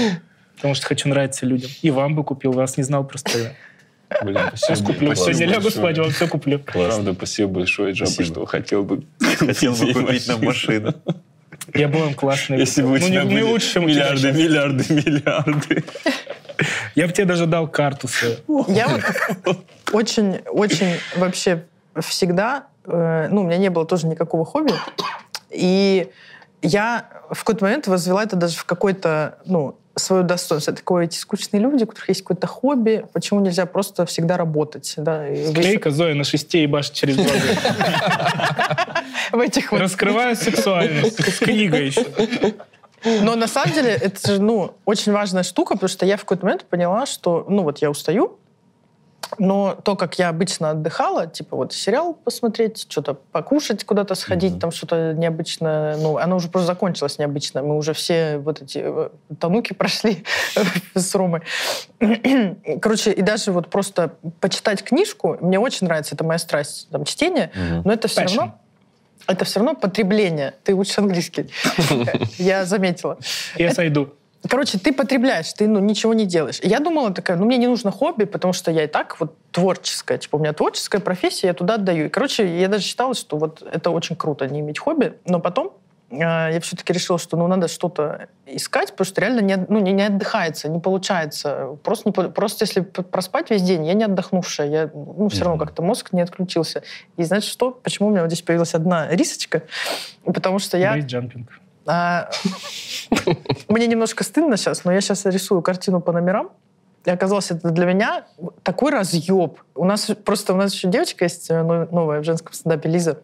потому 0.56 0.74
что 0.74 0.86
хочу 0.86 1.08
нравиться 1.08 1.46
людям. 1.46 1.70
И 1.82 1.90
вам 1.90 2.14
бы 2.14 2.24
купил, 2.24 2.52
вас 2.52 2.76
не 2.76 2.82
знал 2.82 3.04
просто 3.04 3.38
я. 3.38 3.52
Блин, 4.22 4.38
Сейчас 4.54 4.78
спасибо. 4.78 4.86
куплю. 4.86 5.16
спасибо 5.16 5.34
Сегодня 5.34 5.54
лягу 5.54 5.70
спать, 5.70 5.98
вам 5.98 6.10
все 6.10 6.28
куплю. 6.28 6.58
Правда, 6.60 7.12
спасибо 7.12 7.48
большое, 7.48 7.92
Джаба, 7.92 8.10
Спасибо. 8.10 8.34
что 8.34 8.46
хотел 8.46 8.84
бы 8.84 9.04
Хотел 9.38 9.74
бы 9.74 9.92
купить 9.92 10.28
нам 10.28 10.44
машину. 10.44 10.94
Я 11.74 11.88
был 11.88 12.00
вам 12.00 12.14
классный. 12.14 12.58
Если 12.58 12.82
бы 12.82 12.88
у 12.88 12.92
ну, 12.92 12.98
тебя 12.98 13.22
не, 13.22 13.28
не 13.28 13.34
были 13.34 13.42
лучше, 13.42 13.74
чем 13.74 13.86
миллиарды, 13.86 14.32
миллиарды, 14.32 14.94
миллиарды. 14.94 15.84
Я 16.94 17.06
бы 17.06 17.12
тебе 17.12 17.26
даже 17.26 17.46
дал 17.46 17.68
карту 17.68 18.08
свою. 18.08 18.36
Я 18.68 18.88
вот 18.88 19.58
очень, 19.92 20.40
очень 20.46 20.96
вообще 21.16 21.64
всегда, 22.00 22.66
э, 22.84 23.28
ну, 23.30 23.42
у 23.42 23.44
меня 23.44 23.58
не 23.58 23.70
было 23.70 23.86
тоже 23.86 24.06
никакого 24.06 24.44
хобби, 24.44 24.72
и 25.50 26.08
я 26.62 27.08
в 27.30 27.40
какой-то 27.40 27.64
момент 27.64 27.86
возвела 27.86 28.22
это 28.22 28.36
даже 28.36 28.56
в 28.56 28.64
какой-то, 28.64 29.38
ну, 29.44 29.76
свое 29.96 30.22
достоинство. 30.22 30.70
Это 30.70 30.80
такое, 30.80 31.04
эти 31.04 31.16
скучные 31.16 31.60
люди, 31.60 31.84
у 31.84 31.86
которых 31.86 32.08
есть 32.10 32.22
какое-то 32.22 32.46
хобби, 32.46 33.06
почему 33.12 33.40
нельзя 33.40 33.66
просто 33.66 34.04
всегда 34.06 34.36
работать, 34.36 34.94
да? 34.96 35.28
и 35.28 35.52
Клейка 35.52 35.90
Зоя 35.90 36.14
на 36.14 36.24
шесте 36.24 36.64
и 36.64 36.66
башит 36.66 36.92
через 36.92 37.16
два 37.16 37.32
в 39.32 39.40
этих 39.40 39.72
вот 39.72 39.80
Раскрываю 39.80 40.36
сексуальность. 40.36 41.18
С 41.18 41.38
книгой 41.38 41.86
еще. 41.86 42.04
Но 43.22 43.36
на 43.36 43.46
самом 43.46 43.72
деле 43.74 43.90
это 43.90 44.34
же, 44.34 44.40
ну, 44.40 44.74
очень 44.84 45.12
важная 45.12 45.42
штука, 45.42 45.74
потому 45.74 45.88
что 45.88 46.06
я 46.06 46.16
в 46.16 46.20
какой-то 46.20 46.44
момент 46.44 46.64
поняла, 46.64 47.06
что, 47.06 47.44
ну, 47.48 47.62
вот 47.62 47.78
я 47.78 47.90
устаю, 47.90 48.38
но 49.38 49.74
то, 49.74 49.96
как 49.96 50.18
я 50.18 50.28
обычно 50.28 50.70
отдыхала, 50.70 51.26
типа 51.26 51.56
вот 51.56 51.72
сериал 51.72 52.14
посмотреть, 52.14 52.86
что-то 52.88 53.14
покушать, 53.14 53.84
куда-то 53.84 54.14
сходить, 54.14 54.58
там 54.60 54.70
что-то 54.70 55.14
необычное, 55.14 55.96
ну, 55.96 56.16
оно 56.16 56.36
уже 56.36 56.48
просто 56.48 56.66
закончилось 56.66 57.18
необычно. 57.18 57.62
Мы 57.62 57.76
уже 57.76 57.92
все 57.92 58.38
вот 58.38 58.62
эти 58.62 58.80
э, 58.82 59.08
тануки 59.38 59.72
прошли 59.78 60.24
с 60.94 61.14
Ромой. 61.14 61.42
Короче, 62.80 63.12
и 63.12 63.22
даже 63.22 63.52
вот 63.52 63.68
просто 63.68 64.14
почитать 64.40 64.82
книжку, 64.82 65.36
мне 65.40 65.58
очень 65.58 65.86
нравится, 65.86 66.14
это 66.14 66.24
моя 66.24 66.38
страсть, 66.38 66.88
там, 66.90 67.04
чтение, 67.04 67.50
но 67.84 67.92
это 67.92 68.08
все 68.08 68.22
Passion. 68.22 68.36
равно 68.36 68.58
это 69.28 69.44
все 69.44 69.58
равно 69.58 69.74
потребление. 69.74 70.54
Ты 70.62 70.74
учишь 70.74 70.98
английский. 70.98 71.50
Я 72.38 72.64
заметила. 72.64 73.18
Я 73.56 73.72
сойду. 73.72 74.14
Короче, 74.48 74.78
ты 74.78 74.92
потребляешь, 74.92 75.52
ты 75.52 75.66
ну, 75.68 75.80
ничего 75.80 76.14
не 76.14 76.26
делаешь. 76.26 76.60
И 76.62 76.68
Я 76.68 76.80
думала 76.80 77.12
такая, 77.12 77.36
ну 77.36 77.44
мне 77.44 77.56
не 77.56 77.66
нужно 77.66 77.90
хобби, 77.90 78.24
потому 78.24 78.52
что 78.52 78.70
я 78.70 78.84
и 78.84 78.86
так 78.86 79.18
вот 79.20 79.36
творческая. 79.50 80.18
Типа 80.18 80.36
у 80.36 80.38
меня 80.38 80.52
творческая 80.52 81.00
профессия, 81.00 81.48
я 81.48 81.54
туда 81.54 81.74
отдаю. 81.74 82.06
И, 82.06 82.08
короче, 82.08 82.58
я 82.58 82.68
даже 82.68 82.84
считала, 82.84 83.14
что 83.14 83.36
вот 83.38 83.62
это 83.62 83.90
очень 83.90 84.16
круто, 84.16 84.46
не 84.46 84.60
иметь 84.60 84.78
хобби. 84.78 85.14
Но 85.26 85.40
потом 85.40 85.72
э, 86.10 86.16
я 86.18 86.60
все-таки 86.60 86.92
решила, 86.92 87.18
что 87.18 87.36
ну 87.36 87.46
надо 87.46 87.68
что-то 87.68 88.28
искать, 88.46 88.92
потому 88.92 89.06
что 89.06 89.20
реально 89.20 89.40
не, 89.40 89.56
ну, 89.56 89.78
не, 89.78 89.92
не 89.92 90.02
отдыхается, 90.02 90.68
не 90.68 90.80
получается. 90.80 91.78
Просто, 91.82 92.08
не, 92.08 92.28
просто 92.30 92.64
если 92.64 92.80
проспать 92.80 93.50
весь 93.50 93.62
день, 93.62 93.86
я 93.86 93.94
не 93.94 94.04
отдохнувшая, 94.04 94.68
я, 94.68 94.90
ну, 94.94 95.28
все 95.28 95.44
равно 95.44 95.58
как-то 95.58 95.82
мозг 95.82 96.12
не 96.12 96.20
отключился. 96.20 96.82
И 97.16 97.24
знаешь 97.24 97.44
что? 97.44 97.70
Почему 97.70 98.08
у 98.08 98.10
меня 98.10 98.22
вот 98.22 98.30
здесь 98.30 98.42
появилась 98.42 98.74
одна 98.74 99.08
рисочка? 99.08 99.62
Потому 100.24 100.58
что 100.58 100.76
я... 100.76 100.92
Бейсджампинг. 100.92 101.50
А, 101.86 102.28
Мне 103.68 103.86
немножко 103.86 104.24
стыдно 104.24 104.56
сейчас, 104.56 104.84
но 104.84 104.92
я 104.92 105.00
сейчас 105.00 105.24
рисую 105.26 105.62
картину 105.62 106.00
по 106.00 106.12
номерам. 106.12 106.50
И 107.04 107.10
оказалось, 107.10 107.50
это 107.52 107.70
для 107.70 107.86
меня 107.86 108.26
такой 108.64 108.90
разъеб. 108.90 109.60
У 109.76 109.84
нас 109.84 110.10
просто 110.24 110.52
у 110.54 110.56
нас 110.56 110.74
еще 110.74 110.88
девочка 110.88 111.24
есть 111.24 111.48
э, 111.50 111.62
но- 111.62 111.86
новая 111.86 112.20
в 112.20 112.24
женском 112.24 112.52
стендапе 112.52 112.88
Лиза. 112.88 113.20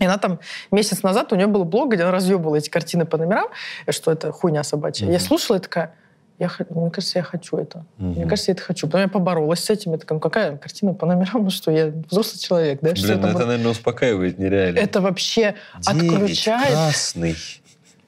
И 0.00 0.04
она 0.04 0.18
там 0.18 0.40
месяц 0.72 1.02
назад, 1.02 1.32
у 1.32 1.36
нее 1.36 1.46
был 1.46 1.64
блог, 1.64 1.92
где 1.92 2.02
она 2.02 2.12
разъебывала 2.12 2.56
эти 2.56 2.68
картины 2.68 3.06
по 3.06 3.16
номерам, 3.16 3.46
и 3.86 3.92
что 3.92 4.10
это 4.10 4.32
хуйня 4.32 4.62
собачья. 4.64 5.08
Я 5.08 5.20
слушала 5.20 5.56
и 5.56 5.60
такая, 5.60 5.94
я, 6.38 6.50
мне 6.68 6.90
кажется, 6.90 7.18
я 7.18 7.22
хочу 7.22 7.56
это. 7.56 7.86
Мне 7.96 8.26
кажется, 8.26 8.50
я 8.50 8.54
это 8.54 8.62
хочу. 8.62 8.86
Потом 8.88 9.02
я 9.02 9.08
поборолась 9.08 9.64
с 9.64 9.70
этим. 9.70 9.92
Я 9.92 9.98
такая, 9.98 10.16
ну 10.16 10.20
какая 10.20 10.56
картина 10.56 10.92
по 10.92 11.06
номерам? 11.06 11.44
Ну 11.44 11.50
что, 11.50 11.70
я 11.70 11.92
взрослый 12.10 12.40
человек, 12.40 12.80
да? 12.82 12.94
Что 12.94 13.06
Блин, 13.06 13.20
ну 13.20 13.28
это 13.28 13.36
это, 13.38 13.46
наверное, 13.46 13.70
успокаивает 13.70 14.38
нереально. 14.38 14.78
это 14.78 15.00
вообще 15.00 15.54
Девять, 15.80 16.12
отключает. 16.12 16.72
красный. 16.72 17.36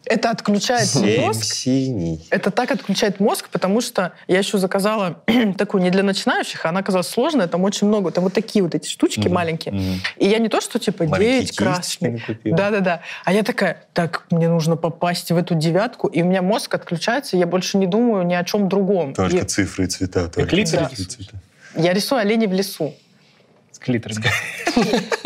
Это 0.09 0.31
отключает 0.31 0.89
мозг. 0.95 1.45
синий. 1.45 2.27
Это 2.31 2.51
так 2.51 2.71
отключает 2.71 3.21
мозг, 3.21 3.49
потому 3.51 3.81
что 3.81 4.13
я 4.27 4.39
еще 4.39 4.59
заказала 4.59 5.21
такую 5.59 5.83
не 5.83 5.91
для 5.91 6.03
начинающих, 6.03 6.65
а 6.65 6.71
она 6.71 6.81
оказалась 6.81 7.09
сложная, 7.09 7.47
там 7.47 7.65
очень 7.65 7.87
много, 7.87 8.11
там 8.11 8.25
вот 8.25 8.33
такие 8.33 8.63
вот 8.63 8.75
эти 8.75 8.89
штучки 8.89 9.29
маленькие. 9.29 10.01
И 10.17 10.27
я 10.27 10.39
не 10.39 10.49
то, 10.49 10.61
что 10.61 10.79
типа 10.79 11.05
Маленькие 11.05 11.41
9 11.43 11.57
красных. 11.57 12.23
Да-да-да. 12.45 13.03
А 13.25 13.33
я 13.33 13.43
такая, 13.43 13.85
так, 13.93 14.25
мне 14.31 14.49
нужно 14.49 14.77
попасть 14.77 15.31
в 15.31 15.37
эту 15.37 15.55
девятку, 15.55 16.09
и 16.09 16.23
у 16.23 16.27
меня 16.27 16.43
мозг 16.43 16.75
отключается, 16.75 17.37
я 17.37 17.47
больше 17.47 17.79
не 17.79 17.87
думаю 17.87 18.25
ни 18.25 18.35
о 18.35 18.45
чем 18.45 18.69
другом. 18.69 19.15
Только 19.15 19.37
И 19.39 19.43
цифры 19.45 19.85
и 19.85 19.87
цвета. 19.89 20.29
только 20.29 20.55
рисуешь? 20.57 20.89
цвета. 20.91 21.35
я 21.77 21.93
рисую 21.93 22.21
оленей 22.21 22.47
в 22.47 22.53
лесу. 22.53 22.95
С 23.79 23.85
клитором. 23.85 24.17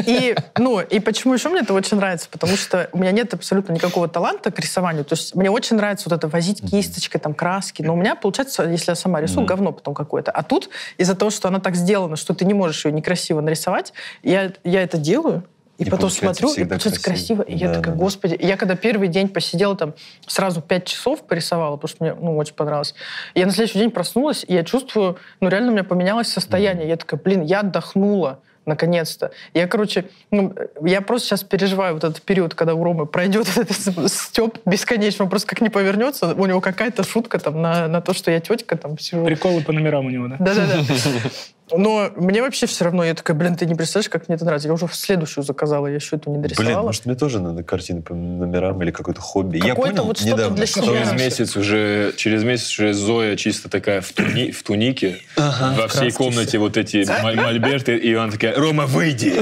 И, 0.06 0.36
ну, 0.58 0.80
и 0.80 1.00
почему 1.00 1.34
еще 1.34 1.48
мне 1.48 1.60
это 1.60 1.72
очень 1.74 1.96
нравится? 1.96 2.28
Потому 2.30 2.56
что 2.56 2.88
у 2.92 2.98
меня 2.98 3.12
нет 3.12 3.32
абсолютно 3.34 3.72
никакого 3.72 4.08
таланта 4.08 4.50
к 4.50 4.58
рисованию. 4.58 5.04
То 5.04 5.14
есть 5.14 5.34
мне 5.34 5.50
очень 5.50 5.76
нравится 5.76 6.08
вот 6.08 6.16
это 6.16 6.28
возить 6.28 6.60
кисточкой, 6.60 7.20
там, 7.20 7.34
краски. 7.34 7.82
Но 7.82 7.94
у 7.94 7.96
меня 7.96 8.14
получается, 8.14 8.64
если 8.64 8.90
я 8.90 8.94
сама 8.94 9.20
рисую, 9.20 9.46
говно 9.46 9.72
потом 9.72 9.94
какое-то. 9.94 10.30
А 10.30 10.42
тут 10.42 10.70
из-за 10.98 11.14
того, 11.14 11.30
что 11.30 11.48
она 11.48 11.60
так 11.60 11.76
сделана, 11.76 12.16
что 12.16 12.34
ты 12.34 12.44
не 12.44 12.54
можешь 12.54 12.84
ее 12.84 12.92
некрасиво 12.92 13.40
нарисовать, 13.40 13.92
я, 14.22 14.52
я 14.64 14.82
это 14.82 14.98
делаю, 14.98 15.44
и, 15.78 15.84
И 15.84 15.90
потом 15.90 16.10
смотрю, 16.10 16.52
и 16.52 16.64
получается 16.64 17.02
красиво. 17.02 17.42
красиво. 17.42 17.42
И 17.42 17.56
я 17.56 17.68
Да, 17.68 17.74
такая, 17.74 17.92
да, 17.94 17.98
да. 17.98 18.04
господи. 18.04 18.34
И 18.34 18.46
я 18.46 18.56
когда 18.56 18.76
первый 18.76 19.08
день 19.08 19.28
посидела 19.28 19.76
там, 19.76 19.94
сразу 20.26 20.60
пять 20.60 20.84
часов 20.84 21.22
порисовала, 21.22 21.76
потому 21.76 21.88
что 21.88 22.04
мне 22.04 22.14
ну, 22.14 22.36
очень 22.36 22.54
понравилось. 22.54 22.94
И 23.34 23.40
я 23.40 23.46
на 23.46 23.52
следующий 23.52 23.78
день 23.78 23.90
проснулась, 23.90 24.44
и 24.46 24.52
я 24.54 24.64
чувствую, 24.64 25.18
ну 25.40 25.48
реально 25.48 25.70
у 25.70 25.72
меня 25.72 25.84
поменялось 25.84 26.28
состояние. 26.28 26.88
Я 26.88 26.96
такая, 26.96 27.18
блин, 27.20 27.42
я 27.42 27.60
отдохнула 27.60 28.40
наконец-то. 28.64 29.32
Я, 29.54 29.66
короче, 29.66 30.04
ну, 30.30 30.54
я 30.84 31.00
просто 31.00 31.28
сейчас 31.28 31.42
переживаю 31.42 31.94
вот 31.94 32.04
этот 32.04 32.22
период, 32.22 32.54
когда 32.54 32.74
у 32.74 32.84
Ромы 32.84 33.06
пройдет 33.06 33.48
этот 33.56 33.76
степ 34.10 34.58
бесконечно, 34.64 35.24
он 35.24 35.30
просто 35.30 35.48
как 35.48 35.60
не 35.60 35.68
повернется, 35.68 36.34
у 36.34 36.46
него 36.46 36.60
какая-то 36.60 37.02
шутка 37.02 37.38
там 37.38 37.60
на, 37.60 37.88
на 37.88 38.00
то, 38.00 38.14
что 38.14 38.30
я 38.30 38.40
тетка 38.40 38.76
там 38.76 38.98
сижу. 38.98 39.24
Приколы 39.24 39.62
по 39.62 39.72
номерам 39.72 40.06
у 40.06 40.10
него, 40.10 40.28
да? 40.28 40.36
Да-да-да. 40.38 40.80
Но 41.76 42.10
мне 42.16 42.42
вообще 42.42 42.66
все 42.66 42.84
равно, 42.84 43.04
я 43.04 43.14
такая, 43.14 43.36
блин, 43.36 43.56
ты 43.56 43.66
не 43.66 43.74
представляешь, 43.74 44.08
как 44.10 44.28
мне 44.28 44.36
это 44.36 44.44
нравится. 44.44 44.68
Я 44.68 44.74
уже 44.74 44.86
следующую 44.92 45.44
заказала, 45.44 45.86
я 45.86 45.94
еще 45.94 46.16
эту 46.16 46.30
не 46.30 46.38
Блин, 46.38 46.54
дорисовала. 46.56 46.86
может, 46.86 47.06
мне 47.06 47.14
тоже 47.14 47.40
надо 47.40 47.62
картины 47.62 48.02
по 48.02 48.14
номерам 48.14 48.82
или 48.82 48.90
какое-то 48.90 49.20
хобби. 49.20 49.56
Я 49.58 49.70
Какое-то 49.70 49.96
понял 49.96 50.04
вот 50.06 50.16
что-то 50.18 50.32
недавно, 50.34 50.56
для 50.56 50.66
что- 50.66 50.82
себя. 50.82 50.92
Через 51.04 51.12
месяц 51.12 51.56
уже, 51.56 52.12
через 52.16 52.44
месяц 52.44 52.70
уже 52.78 52.92
Зоя 52.92 53.36
чисто 53.36 53.68
такая 53.68 54.00
в, 54.00 54.12
туни- 54.12 54.50
в 54.50 54.62
тунике, 54.62 55.18
во 55.36 55.88
всей 55.88 56.10
комнате 56.10 56.58
вот 56.58 56.76
эти 56.76 57.06
моль- 57.22 57.36
мольберты, 57.36 57.96
и 57.96 58.12
она 58.14 58.30
такая, 58.32 58.54
Рома, 58.56 58.86
выйди, 58.86 59.34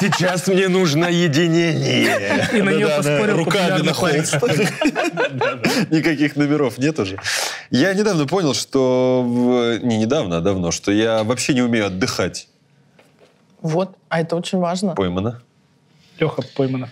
сейчас 0.00 0.46
мне 0.48 0.68
нужно 0.68 1.06
единение. 1.06 2.48
И 2.52 2.62
на 2.62 2.70
нее 2.70 2.88
поспорил 2.88 3.36
руками 3.36 3.82
на 3.82 3.92
холст. 3.92 4.36
Никаких 5.90 6.36
номеров 6.36 6.78
нет 6.78 6.98
уже. 6.98 7.18
Я 7.70 7.94
недавно 7.94 8.26
понял, 8.26 8.54
что... 8.54 9.22
в- 9.26 9.78
Не 9.84 9.96
недавно, 9.98 10.38
а 10.38 10.40
давно, 10.40 10.70
что 10.70 10.92
я 10.92 11.22
вообще 11.24 11.51
не 11.54 11.62
умею 11.62 11.86
отдыхать. 11.86 12.48
Вот, 13.60 13.96
а 14.08 14.20
это 14.20 14.36
очень 14.36 14.58
важно. 14.58 14.94
Поймано. 14.94 15.40
Леха 16.18 16.42
Пойманов. 16.56 16.90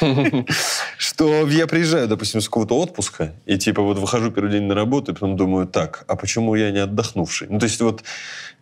Что 0.98 1.48
я 1.48 1.66
приезжаю, 1.66 2.06
допустим, 2.08 2.40
с 2.40 2.46
какого-то 2.46 2.78
отпуска, 2.78 3.34
и 3.46 3.58
типа 3.58 3.82
вот 3.82 3.98
выхожу 3.98 4.30
первый 4.30 4.52
день 4.52 4.62
на 4.62 4.74
работу, 4.74 5.10
и 5.12 5.14
потом 5.14 5.36
думаю, 5.36 5.66
так, 5.66 6.04
а 6.06 6.16
почему 6.16 6.54
я 6.54 6.70
не 6.70 6.78
отдохнувший? 6.78 7.48
Ну, 7.50 7.58
то 7.58 7.64
есть 7.64 7.80
вот 7.80 8.04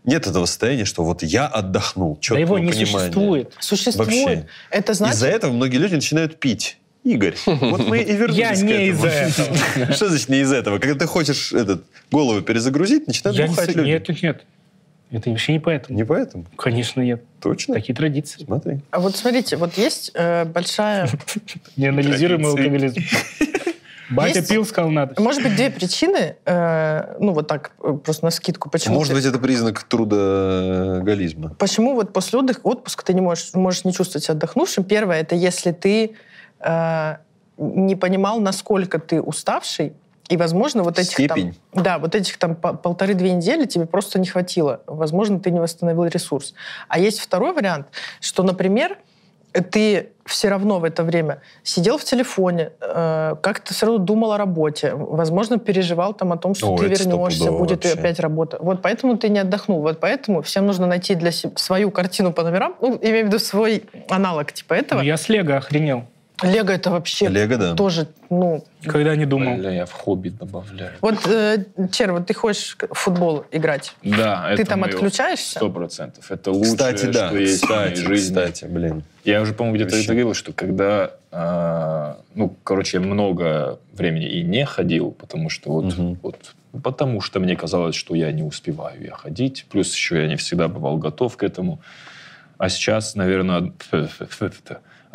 нет 0.04 0.26
этого 0.26 0.46
состояния, 0.46 0.84
что 0.84 1.04
вот 1.04 1.22
я 1.22 1.46
отдохнул, 1.46 2.18
Да 2.28 2.38
его 2.38 2.58
не 2.58 2.70
понимания. 2.70 2.86
существует. 2.86 3.52
Существует. 3.58 4.08
Вообще. 4.08 4.46
Это 4.70 4.94
значит... 4.94 5.16
Из-за 5.16 5.28
этого 5.28 5.52
многие 5.52 5.76
люди 5.76 5.94
начинают 5.94 6.40
пить. 6.40 6.78
Игорь, 7.04 7.36
вот 7.46 7.86
мы 7.86 8.00
и 8.00 8.16
вернулись 8.16 8.36
Я 8.36 8.54
к 8.54 8.62
не 8.62 8.88
из-за 8.88 9.08
этого. 9.08 9.92
Что 9.92 10.08
значит 10.08 10.28
не 10.28 10.40
из-за 10.40 10.56
этого? 10.56 10.80
Когда 10.80 10.98
ты 10.98 11.06
хочешь 11.06 11.52
этот, 11.52 11.84
голову 12.10 12.40
перезагрузить, 12.40 13.06
начинают 13.06 13.50
бухать 13.50 13.76
люди. 13.76 13.88
Нет, 13.88 14.08
нет, 14.08 14.22
нет. 14.22 14.44
Это 15.10 15.30
вообще 15.30 15.52
не 15.52 15.60
поэтому. 15.60 15.96
Не 15.96 16.04
поэтому? 16.04 16.46
Конечно, 16.56 17.00
нет. 17.00 17.22
Точно? 17.40 17.74
Такие 17.74 17.94
традиции. 17.94 18.42
Смотри. 18.44 18.80
А 18.90 18.98
вот 18.98 19.14
смотрите, 19.16 19.56
вот 19.56 19.74
есть 19.74 20.10
э, 20.14 20.44
большая... 20.44 21.08
Неанализируемый 21.76 22.50
алкоголизм. 22.50 23.00
Батя 24.10 24.38
Есть- 24.38 24.48
пил, 24.48 24.64
сказал, 24.64 24.90
надо. 24.90 25.20
Может 25.20 25.42
быть, 25.42 25.56
две 25.56 25.68
причины, 25.70 26.36
э, 26.44 27.16
ну 27.18 27.32
вот 27.32 27.48
так, 27.48 27.72
э, 27.82 27.92
просто 28.04 28.24
на 28.24 28.30
скидку. 28.30 28.70
Почему 28.70 28.96
Может 28.96 29.10
ты- 29.10 29.16
быть, 29.16 29.24
это 29.26 29.38
признак 29.38 29.82
трудоголизма. 29.84 31.54
Почему 31.58 31.94
вот 31.94 32.12
после 32.12 32.38
отдых, 32.38 32.60
отпуска 32.64 33.04
ты 33.04 33.14
не 33.14 33.20
можешь, 33.20 33.52
можешь 33.54 33.84
не 33.84 33.92
чувствовать 33.92 34.24
себя 34.24 34.34
отдохнувшим? 34.34 34.84
Первое, 34.84 35.20
это 35.20 35.34
если 35.34 35.72
ты 35.72 36.14
э, 36.60 37.16
не 37.58 37.96
понимал, 37.96 38.40
насколько 38.40 38.98
ты 39.00 39.20
уставший, 39.20 39.92
и, 40.28 40.36
возможно, 40.36 40.82
вот 40.82 40.98
этих 40.98 41.12
Степень. 41.12 41.54
там... 41.72 41.82
Да, 41.82 41.98
вот 41.98 42.14
этих 42.14 42.36
там 42.38 42.56
по- 42.56 42.74
полторы-две 42.74 43.32
недели 43.32 43.64
тебе 43.64 43.86
просто 43.86 44.18
не 44.18 44.26
хватило. 44.26 44.80
Возможно, 44.86 45.38
ты 45.38 45.50
не 45.50 45.60
восстановил 45.60 46.04
ресурс. 46.06 46.54
А 46.88 46.98
есть 46.98 47.20
второй 47.20 47.52
вариант, 47.52 47.86
что, 48.20 48.42
например, 48.42 48.98
ты 49.62 50.08
все 50.24 50.48
равно 50.48 50.80
в 50.80 50.84
это 50.84 51.02
время 51.02 51.40
сидел 51.62 51.98
в 51.98 52.04
телефоне, 52.04 52.72
э, 52.80 53.36
как-то 53.40 53.72
все 53.72 53.86
равно 53.86 54.04
думал 54.04 54.32
о 54.32 54.38
работе, 54.38 54.94
возможно, 54.94 55.58
переживал 55.58 56.12
там 56.14 56.32
о 56.32 56.36
том, 56.36 56.54
что 56.54 56.74
О, 56.74 56.78
ты 56.78 56.88
вернешься, 56.88 57.52
будет 57.52 57.84
вообще. 57.84 57.98
опять 57.98 58.20
работа. 58.20 58.58
Вот 58.60 58.82
поэтому 58.82 59.16
ты 59.16 59.28
не 59.28 59.38
отдохнул. 59.38 59.80
Вот 59.80 60.00
поэтому 60.00 60.42
всем 60.42 60.66
нужно 60.66 60.86
найти 60.86 61.14
для 61.14 61.30
себя 61.30 61.52
свою 61.56 61.90
картину 61.90 62.32
по 62.32 62.42
номерам, 62.42 62.74
ну, 62.80 62.98
имею 63.00 63.24
в 63.24 63.28
виду 63.28 63.38
свой 63.38 63.84
аналог 64.08 64.52
типа 64.52 64.74
этого. 64.74 64.98
Ну, 64.98 65.04
я 65.04 65.16
с 65.16 65.28
Лего 65.28 65.56
охренел. 65.56 66.04
Лего 66.42 66.70
это 66.70 66.90
вообще 66.90 67.28
Лего, 67.28 67.56
да. 67.56 67.74
тоже, 67.74 68.08
ну... 68.28 68.62
Когда 68.84 69.16
не 69.16 69.24
думал. 69.24 69.56
Бля, 69.56 69.70
я 69.70 69.86
в 69.86 69.92
хобби 69.92 70.28
добавляю. 70.28 70.92
Вот, 71.00 71.26
э, 71.26 71.64
Чер, 71.92 72.12
вот 72.12 72.26
ты 72.26 72.34
хочешь 72.34 72.76
в 72.90 72.94
футбол 72.94 73.44
играть, 73.52 73.94
Да, 74.02 74.48
ты 74.54 74.62
это 74.62 74.70
там 74.72 74.84
отключаешься? 74.84 75.58
Сто 75.58 75.70
процентов. 75.70 76.30
Это 76.30 76.50
лучшее, 76.52 76.74
Кстати, 76.74 77.06
да. 77.06 77.28
что 77.28 77.38
есть 77.38 77.58
в 77.62 77.66
Кстати, 77.66 77.94
жизни. 78.00 78.34
кстати, 78.34 78.64
блин. 78.66 79.02
Я 79.24 79.40
уже, 79.40 79.54
по-моему, 79.54 79.76
где-то 79.76 79.96
это 79.96 80.06
говорил, 80.06 80.34
что 80.34 80.52
когда, 80.52 81.12
а, 81.32 82.18
ну, 82.34 82.54
короче, 82.64 82.98
я 82.98 83.02
много 83.02 83.78
времени 83.94 84.26
и 84.28 84.42
не 84.42 84.66
ходил, 84.66 85.12
потому 85.12 85.48
что 85.48 85.70
вот, 85.72 85.96
Мгм. 85.96 86.18
вот, 86.22 86.54
потому 86.82 87.22
что 87.22 87.40
мне 87.40 87.56
казалось, 87.56 87.96
что 87.96 88.14
я 88.14 88.30
не 88.30 88.42
успеваю 88.42 89.02
я 89.02 89.12
ходить, 89.12 89.64
плюс 89.70 89.92
еще 89.94 90.20
я 90.20 90.28
не 90.28 90.36
всегда 90.36 90.68
бывал 90.68 90.98
готов 90.98 91.36
к 91.38 91.42
этому. 91.42 91.80
А 92.58 92.68
сейчас, 92.68 93.14
наверное, 93.14 93.72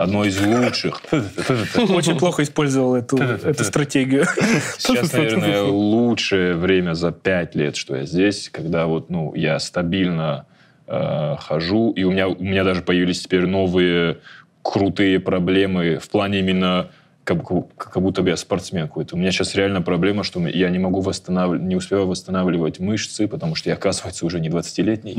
одно 0.02 0.26
из 0.26 0.39
лучших. 0.39 1.02
Очень 1.12 2.18
плохо 2.18 2.43
использовал 2.43 2.95
эту, 2.95 3.18
эту 3.18 3.64
стратегию. 3.64 4.26
Сейчас, 4.78 5.14
наверное, 5.14 5.64
лучшее 5.64 6.56
время 6.56 6.93
за 6.93 7.12
пять 7.12 7.56
лет, 7.56 7.76
что 7.76 7.95
я 7.95 8.06
здесь, 8.06 8.49
когда 8.49 8.86
вот, 8.86 9.10
ну, 9.10 9.34
я 9.36 9.60
стабильно 9.60 10.45
э, 10.88 11.36
хожу, 11.39 11.91
и 11.91 12.04
у 12.04 12.12
меня, 12.12 12.28
у 12.28 12.43
меня 12.43 12.64
даже 12.64 12.82
появились 12.82 13.22
теперь 13.22 13.45
новые 13.45 14.18
крутые 14.62 15.20
проблемы 15.20 15.97
в 15.97 16.10
плане 16.10 16.39
именно 16.39 16.91
как, 17.24 17.39
как 17.78 18.02
будто 18.02 18.22
бы 18.22 18.30
я 18.30 18.38
спортсмен 18.38 18.88
какой-то. 18.88 19.16
У 19.16 19.20
меня 19.20 19.32
сейчас 19.32 19.56
реально 19.56 19.82
проблема, 19.82 20.24
что 20.24 20.45
я 20.47 20.70
не 20.70 20.80
могу 20.80 21.02
восстанавливать, 21.02 21.62
не 21.62 21.76
успеваю 21.76 22.08
восстанавливать 22.08 22.80
мышцы, 22.80 23.28
потому 23.28 23.56
что 23.56 23.70
я, 23.70 23.76
оказывается, 23.76 24.26
уже 24.26 24.39
не 24.39 24.49
20-летний. 24.49 25.18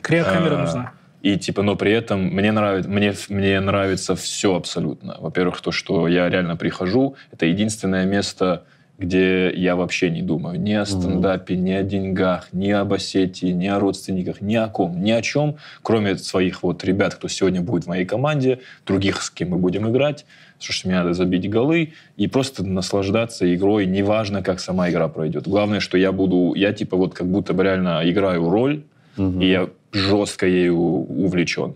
Криокамера 0.00 0.56
А, 0.56 0.58
нужна. 0.62 0.92
И 1.22 1.36
типа, 1.36 1.62
но 1.62 1.74
при 1.76 1.92
этом 1.92 2.26
мне 2.26 2.52
нравится, 2.52 2.88
мне, 2.88 3.12
мне 3.28 3.60
нравится 3.60 4.14
все 4.14 4.54
абсолютно. 4.54 5.16
Во-первых, 5.18 5.60
то, 5.60 5.72
что 5.72 6.06
я 6.06 6.28
реально 6.28 6.56
прихожу, 6.56 7.16
это 7.32 7.46
единственное 7.46 8.04
место, 8.04 8.64
где 8.98 9.52
я 9.52 9.76
вообще 9.76 10.10
не 10.10 10.22
думаю 10.22 10.60
ни 10.60 10.72
о 10.72 10.84
стендапе, 10.84 11.56
ни 11.56 11.70
о 11.70 11.82
деньгах, 11.84 12.48
ни 12.52 12.70
об 12.70 12.92
Осетии, 12.92 13.46
ни 13.46 13.68
о 13.68 13.78
родственниках, 13.78 14.40
ни 14.40 14.56
о 14.56 14.68
ком, 14.68 15.02
ни 15.02 15.12
о 15.12 15.22
чем, 15.22 15.56
кроме 15.82 16.16
своих 16.16 16.64
вот 16.64 16.82
ребят, 16.84 17.14
кто 17.14 17.28
сегодня 17.28 17.60
будет 17.60 17.84
в 17.84 17.88
моей 17.88 18.04
команде, 18.04 18.60
других, 18.86 19.22
с 19.22 19.30
кем 19.30 19.50
мы 19.50 19.56
будем 19.56 19.88
играть, 19.88 20.26
потому 20.58 20.72
что 20.72 20.88
мне 20.88 20.96
надо 20.96 21.14
забить 21.14 21.48
голы 21.48 21.92
и 22.16 22.26
просто 22.26 22.64
наслаждаться 22.64 23.52
игрой, 23.54 23.86
неважно, 23.86 24.42
как 24.42 24.58
сама 24.58 24.90
игра 24.90 25.06
пройдет. 25.06 25.46
Главное, 25.46 25.78
что 25.78 25.96
я 25.96 26.10
буду, 26.10 26.54
я 26.54 26.72
типа 26.72 26.96
вот 26.96 27.14
как 27.14 27.28
будто 27.28 27.54
бы 27.54 27.62
реально 27.62 28.02
играю 28.04 28.50
роль, 28.50 28.82
и 29.18 29.46
я 29.50 29.68
жестко 29.92 30.46
ею 30.46 30.78
увлечен. 30.78 31.74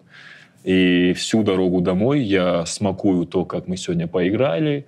И 0.65 1.13
всю 1.15 1.43
дорогу 1.43 1.81
домой 1.81 2.21
я 2.21 2.65
смакую 2.67 3.27
то, 3.27 3.45
как 3.45 3.67
мы 3.69 3.77
сегодня 3.77 4.07
поиграли. 4.07 4.85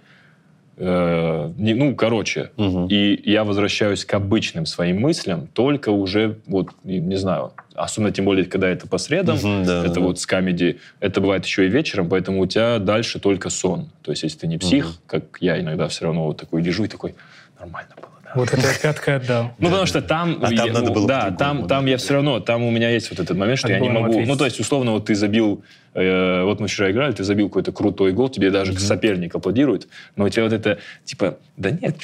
Э, 0.77 1.53
не- 1.57 1.75
ну, 1.75 1.95
короче, 1.95 2.51
Мгм. 2.57 2.89
и 2.89 3.21
я 3.31 3.45
возвращаюсь 3.45 4.05
к 4.05 4.13
обычным 4.15 4.67
своим 4.67 5.01
мыслям, 5.01 5.47
только 5.53 5.91
уже, 5.91 6.39
вот, 6.47 6.71
не 6.85 7.17
знаю, 7.17 7.53
особенно 7.75 8.11
тем 8.11 8.25
более, 8.25 8.45
когда 8.45 8.69
это 8.69 8.89
по 8.89 8.99
средам, 8.99 9.39
да, 9.65 9.85
это 9.85 9.95
да, 9.95 10.01
вот 10.01 10.19
с 10.19 10.27
камеди, 10.27 10.79
это 10.99 11.21
бывает 11.21 11.45
еще 11.45 11.67
и 11.67 11.69
вечером, 11.69 12.09
поэтому 12.09 12.41
у 12.41 12.47
тебя 12.47 12.79
дальше 12.81 13.21
только 13.21 13.51
сон. 13.51 13.89
То 14.03 14.11
есть, 14.11 14.25
если 14.25 14.39
ты 14.41 14.47
не 14.49 14.59
псих, 14.59 14.85
Мгм. 14.87 14.95
как 15.07 15.25
я 15.41 15.61
иногда 15.61 15.87
все 15.87 16.07
равно 16.07 16.25
вот 16.27 16.39
такой 16.39 16.61
лежу 16.61 16.85
и 16.85 16.89
такой, 16.89 17.15
нормально 17.59 17.91
было? 17.97 18.11
Вот 18.35 18.53
это 18.53 18.61
я 18.67 18.75
пяткой 18.75 19.17
отдал. 19.17 19.53
Ну, 19.59 19.69
потому 19.69 19.87
что 19.87 20.03
там... 20.03 20.39
А 20.43 20.51
там 20.51 20.73
надо 20.73 20.91
было 20.91 21.07
Да, 21.07 21.31
там, 21.31 21.67
там 21.67 21.87
я 21.87 21.97
все 21.97 22.15
равно... 22.15 22.41
Там 22.41 22.63
у 22.63 22.71
меня 22.71 22.91
есть 22.91 23.11
вот 23.11 23.21
этот 23.21 23.37
момент, 23.37 23.59
что 23.59 23.69
я 23.69 23.81
не 23.81 23.89
могу... 23.89 24.21
Ну, 24.21 24.37
то 24.37 24.45
есть, 24.45 24.61
условно, 24.61 24.93
вот 24.93 25.07
ты 25.07 25.15
забил... 25.15 25.63
э, 25.95 26.43
вот 26.43 26.61
мы 26.61 26.69
вчера 26.69 26.91
играли, 26.91 27.13
ты 27.13 27.25
забил 27.25 27.49
какой-то 27.49 27.73
крутой 27.73 28.13
гол, 28.13 28.29
тебе 28.29 28.51
даже 28.51 28.79
соперник 28.79 29.35
аплодирует, 29.35 29.89
но 30.17 30.25
у 30.25 30.29
тебя 30.29 30.45
вот 30.45 30.53
это, 30.53 30.79
типа, 31.05 31.39
да 31.57 31.71
нет, 31.71 31.97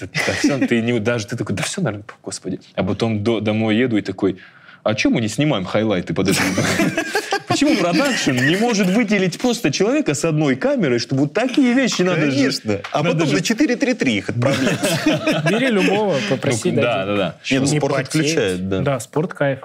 да, 0.00 0.32
всё, 0.34 0.66
ты 0.66 0.80
не, 0.80 0.98
даже 1.00 1.26
ты 1.26 1.36
такой, 1.36 1.56
да 1.56 1.62
все, 1.62 1.80
наверное, 1.80 2.06
господи. 2.22 2.60
А 2.74 2.84
потом 2.84 3.24
до- 3.24 3.40
домой 3.40 3.76
еду 3.76 3.96
и 3.96 4.00
такой, 4.00 4.38
а 4.88 4.94
чем 4.94 5.12
мы 5.12 5.20
не 5.20 5.28
снимаем 5.28 5.64
хайлайты 5.64 6.14
под 6.14 6.28
это? 6.28 6.40
Почему 7.46 7.76
продакшн 7.76 8.32
не 8.32 8.56
может 8.56 8.86
выделить 8.88 9.38
просто 9.38 9.70
человека 9.70 10.14
с 10.14 10.24
одной 10.24 10.56
камерой, 10.56 10.98
чтобы 10.98 11.22
вот 11.22 11.32
такие 11.34 11.74
вещи 11.74 12.02
надо 12.02 12.30
же- 12.30 12.36
Конечно. 12.36 12.80
А 12.92 13.02
надо 13.02 13.14
потом 13.16 13.28
же- 13.28 13.34
на 13.34 13.40
4-3-3 13.42 14.08
их 14.18 14.28
отправлять. 14.30 14.78
Бери 15.50 15.68
любого, 15.68 16.16
попроси, 16.30 16.70
Ну, 16.72 16.80
да, 16.82 17.04
да, 17.06 17.16
да. 17.16 17.36
Не, 17.50 17.58
ну 17.58 17.66
Не 17.66 17.78
спорт 17.78 17.94
потеть. 17.94 18.08
отключает, 18.08 18.68
да. 18.68 18.80
Да, 18.80 19.00
спорт 19.00 19.34
кайф. 19.34 19.60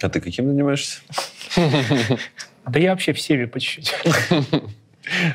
А 0.00 0.08
ты 0.08 0.20
каким 0.20 0.46
занимаешься? 0.48 1.00
Да 2.66 2.78
я 2.80 2.90
вообще 2.90 3.12
всеми 3.12 3.44
по 3.44 3.60
чуть-чуть. 3.60 3.94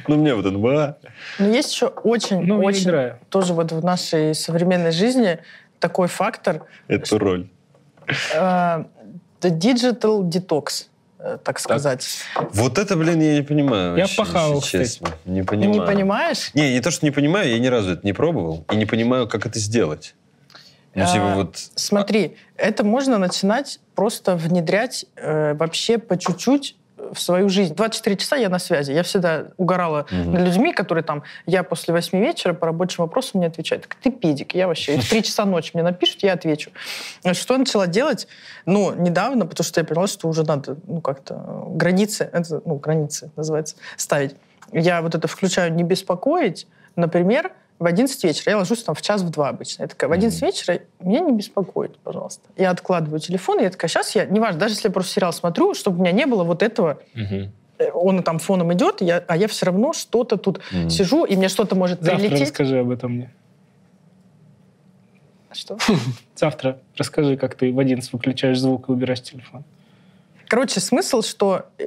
Ну, 0.07 0.17
мне 0.17 0.35
вот 0.35 0.45
НБА. 0.45 0.97
Но 1.39 1.47
есть 1.49 1.71
еще 1.73 1.85
очень, 1.87 2.41
Ну, 2.41 2.59
очень 2.61 2.91
тоже 3.29 3.53
вот 3.53 3.71
в 3.71 3.81
нашей 3.85 4.35
современной 4.35 4.91
жизни 4.91 5.39
такой 5.79 6.09
фактор 6.09 6.63
Эту 6.89 7.17
роль. 7.17 7.47
Э, 8.07 8.83
digital 9.41 10.21
detox, 10.29 10.87
э, 11.19 11.37
так 11.43 11.59
сказать. 11.59 12.07
Вот 12.53 12.77
это, 12.77 12.95
блин, 12.95 13.21
я 13.21 13.35
не 13.35 13.43
понимаю. 13.43 13.95
Я 13.95 14.03
вообще, 14.03 14.17
похавал, 14.17 14.55
если 14.55 14.79
честно. 14.79 15.09
Не 15.25 15.43
понимаю. 15.43 15.79
не 15.79 15.85
понимаешь? 15.85 16.51
Не, 16.53 16.73
не 16.73 16.81
то, 16.81 16.91
что 16.91 17.05
не 17.05 17.11
понимаю, 17.11 17.49
я 17.49 17.59
ни 17.59 17.67
разу 17.67 17.93
это 17.93 18.01
не 18.05 18.13
пробовал. 18.13 18.65
И 18.71 18.75
не 18.75 18.85
понимаю, 18.85 19.27
как 19.27 19.45
это 19.45 19.59
сделать. 19.59 20.15
Ну, 20.93 21.05
типа 21.05 21.31
А, 21.31 21.35
вот... 21.35 21.55
Смотри, 21.75 22.35
это 22.57 22.83
можно 22.83 23.17
начинать 23.17 23.79
просто 23.95 24.35
внедрять 24.35 25.05
э, 25.15 25.53
вообще 25.53 25.97
по 25.97 26.17
чуть-чуть 26.17 26.75
в 27.13 27.19
свою 27.19 27.49
жизнь. 27.49 27.75
24 27.75 28.15
часа 28.17 28.35
я 28.35 28.49
на 28.49 28.59
связи. 28.59 28.91
Я 28.91 29.03
всегда 29.03 29.47
угорала 29.57 30.05
Мгм. 30.11 30.33
над 30.33 30.41
людьми, 30.47 30.73
которые 30.73 31.03
там, 31.03 31.23
я 31.45 31.63
после 31.63 31.93
8 31.93 32.19
вечера 32.19 32.53
по 32.53 32.65
рабочим 32.67 33.03
вопросам 33.03 33.39
мне 33.39 33.47
отвечают. 33.47 33.83
Так 33.87 33.95
ты 33.95 34.11
педик, 34.11 34.55
я 34.55 34.67
вообще. 34.67 34.95
И 34.95 34.99
в 34.99 35.09
3 35.09 35.21
часа 35.23 35.45
ночи 35.45 35.71
мне 35.73 35.83
напишут, 35.83 36.23
я 36.23 36.33
отвечу. 36.33 36.71
Что 37.33 37.53
я 37.53 37.59
начала 37.59 37.87
делать? 37.87 38.27
Ну, 38.65 38.93
недавно, 38.95 39.45
потому 39.45 39.65
что 39.65 39.79
я 39.81 39.85
поняла, 39.85 40.07
что 40.07 40.27
уже 40.27 40.43
надо, 40.43 40.77
ну, 40.87 41.01
как-то 41.01 41.33
э, 41.35 41.63
границы, 41.75 42.29
это, 42.31 42.61
ну, 42.65 42.75
границы 42.75 43.31
называется, 43.35 43.75
ставить. 43.97 44.35
Я 44.71 45.01
вот 45.01 45.15
это 45.15 45.27
включаю 45.27 45.73
«не 45.73 45.83
беспокоить», 45.83 46.67
например, 46.95 47.51
в 47.81 47.85
11 47.87 48.23
вечера. 48.23 48.51
Я 48.51 48.57
ложусь 48.59 48.83
там 48.83 48.93
в 48.93 49.01
час, 49.01 49.23
в 49.23 49.29
два 49.31 49.49
обычно. 49.49 49.81
Я 49.83 49.87
такая, 49.87 50.07
в 50.07 50.13
11 50.13 50.39
вечера 50.43 50.79
меня 50.99 51.19
не 51.21 51.31
беспокоит, 51.33 51.97
пожалуйста. 51.97 52.43
Я 52.55 52.69
откладываю 52.69 53.19
телефон, 53.19 53.59
и 53.59 53.63
я 53.63 53.71
такая, 53.71 53.89
сейчас 53.89 54.13
я, 54.15 54.25
неважно, 54.25 54.59
даже 54.59 54.75
если 54.75 54.87
я 54.89 54.93
просто 54.93 55.13
сериал 55.13 55.33
смотрю, 55.33 55.73
чтобы 55.73 55.97
у 55.97 56.01
меня 56.01 56.11
не 56.11 56.27
было 56.27 56.43
вот 56.43 56.61
этого, 56.61 56.99
э, 57.15 57.47
он 57.91 58.21
там 58.21 58.37
фоном 58.37 58.71
идет, 58.73 59.01
я, 59.01 59.23
а 59.27 59.35
я 59.35 59.47
все 59.47 59.65
равно 59.65 59.93
что-то 59.93 60.37
тут 60.37 60.61
Мгм. 60.71 60.91
сижу, 60.91 61.25
и 61.25 61.35
мне 61.35 61.49
что-то 61.49 61.75
может 61.75 62.01
Завтра 62.03 62.19
прилететь. 62.19 62.49
расскажи 62.49 62.79
об 62.79 62.91
этом 62.91 63.13
мне. 63.13 63.33
Что? 65.51 65.77
Завтра 66.35 66.77
расскажи, 66.95 67.35
как 67.35 67.55
ты 67.55 67.73
в 67.73 67.79
11 67.79 68.13
выключаешь 68.13 68.59
звук 68.59 68.89
и 68.89 68.91
убираешь 68.91 69.23
телефон. 69.23 69.63
Короче, 70.47 70.79
смысл, 70.79 71.23
что 71.23 71.65
э, 71.79 71.85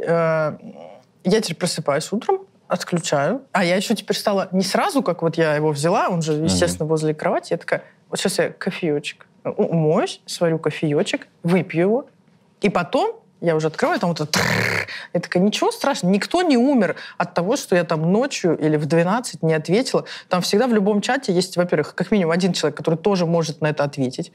я 1.22 1.40
теперь 1.40 1.56
просыпаюсь 1.56 2.10
утром, 2.12 2.38
отключаю, 2.68 3.42
а 3.52 3.64
я 3.64 3.76
еще 3.76 3.94
теперь 3.94 4.16
стала 4.16 4.48
не 4.52 4.62
сразу, 4.62 5.02
как 5.02 5.22
вот 5.22 5.36
я 5.36 5.54
его 5.54 5.70
взяла, 5.70 6.08
он 6.08 6.22
же, 6.22 6.32
естественно, 6.32 6.86
возле 6.86 7.14
кровати, 7.14 7.52
я 7.52 7.58
такая, 7.58 7.82
вот 8.08 8.18
сейчас 8.18 8.38
я 8.38 8.50
кофеечек 8.50 9.26
умоюсь, 9.44 10.20
сварю 10.26 10.58
кофеечек, 10.58 11.28
выпью 11.42 11.80
его, 11.80 12.06
и 12.60 12.70
потом 12.70 13.20
я 13.40 13.54
уже 13.56 13.66
открываю, 13.66 14.00
там 14.00 14.10
вот 14.10 14.20
это... 14.20 14.38
трррр. 14.84 14.88
Я 15.14 15.20
такая, 15.20 15.42
ничего 15.42 15.70
страшного, 15.72 16.12
никто 16.12 16.42
не 16.42 16.56
умер 16.56 16.96
от 17.18 17.34
того, 17.34 17.56
что 17.56 17.76
я 17.76 17.84
там 17.84 18.12
ночью 18.12 18.56
или 18.56 18.76
в 18.76 18.86
12 18.86 19.42
не 19.42 19.54
ответила. 19.54 20.04
Там 20.28 20.42
всегда 20.42 20.66
в 20.66 20.74
любом 20.74 21.00
чате 21.00 21.32
есть, 21.32 21.56
во-первых, 21.56 21.94
как 21.94 22.10
минимум 22.10 22.32
один 22.32 22.52
человек, 22.52 22.76
который 22.76 22.98
тоже 22.98 23.26
может 23.26 23.60
на 23.60 23.68
это 23.68 23.84
ответить. 23.84 24.32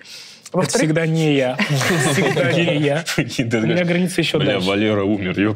Это 0.50 0.58
Во-вторых, 0.58 0.88
всегда 0.88 1.06
не 1.06 1.36
я. 1.36 1.58
Всегда 2.12 2.52
не 2.52 2.78
я. 2.80 3.04
У 3.18 3.68
меня 3.68 3.86
граница 3.86 4.22
еще 4.22 4.40
Бля, 4.40 4.54
дальше. 4.54 4.68
Валера 4.68 5.04
умер. 5.04 5.56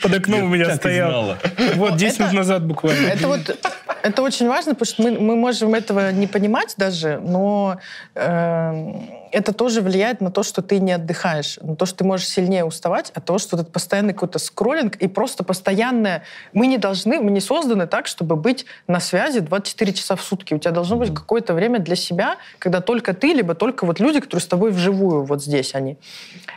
Под 0.00 0.14
окном 0.14 0.44
у 0.44 0.48
меня 0.48 0.66
Так 0.66 0.76
стоял. 0.76 1.36
Вот 1.74 1.96
10 1.96 2.20
минут 2.20 2.32
назад 2.32 2.64
буквально. 2.64 3.08
Это 3.08 3.26
вот 3.26 3.58
это 4.04 4.22
очень 4.22 4.48
важно, 4.48 4.74
потому 4.74 4.86
что 4.86 5.02
мы, 5.02 5.18
мы 5.18 5.34
можем 5.34 5.74
этого 5.74 6.12
не 6.12 6.26
понимать 6.26 6.74
даже, 6.76 7.18
но 7.24 7.78
э, 8.14 8.92
это 9.32 9.54
тоже 9.54 9.80
влияет 9.80 10.20
на 10.20 10.30
то, 10.30 10.42
что 10.42 10.60
ты 10.60 10.78
не 10.78 10.92
отдыхаешь, 10.92 11.58
на 11.62 11.74
то, 11.74 11.86
что 11.86 11.98
ты 11.98 12.04
можешь 12.04 12.28
сильнее 12.28 12.64
уставать, 12.66 13.10
от 13.14 13.24
того, 13.24 13.38
что 13.38 13.56
этот 13.56 13.72
постоянный 13.72 14.12
какой-то 14.12 14.38
скроллинг 14.38 14.96
и 14.96 15.08
просто 15.08 15.42
постоянное... 15.42 16.22
Мы 16.52 16.66
не 16.66 16.76
должны, 16.76 17.18
мы 17.18 17.30
не 17.30 17.40
созданы 17.40 17.86
так, 17.86 18.06
чтобы 18.06 18.36
быть 18.36 18.66
на 18.86 19.00
связи 19.00 19.40
24 19.40 19.92
часа 19.94 20.16
в 20.16 20.22
сутки. 20.22 20.52
У 20.52 20.58
тебя 20.58 20.70
должно 20.70 20.96
быть 20.96 21.12
какое-то 21.12 21.54
время 21.54 21.78
для 21.78 21.96
себя, 21.96 22.36
когда 22.58 22.82
только 22.82 23.14
ты, 23.14 23.32
либо 23.32 23.54
только 23.54 23.86
вот 23.86 24.00
люди, 24.00 24.20
которые 24.20 24.42
с 24.42 24.46
тобой 24.46 24.70
вживую 24.70 25.24
вот 25.24 25.42
здесь 25.42 25.74
они. 25.74 25.96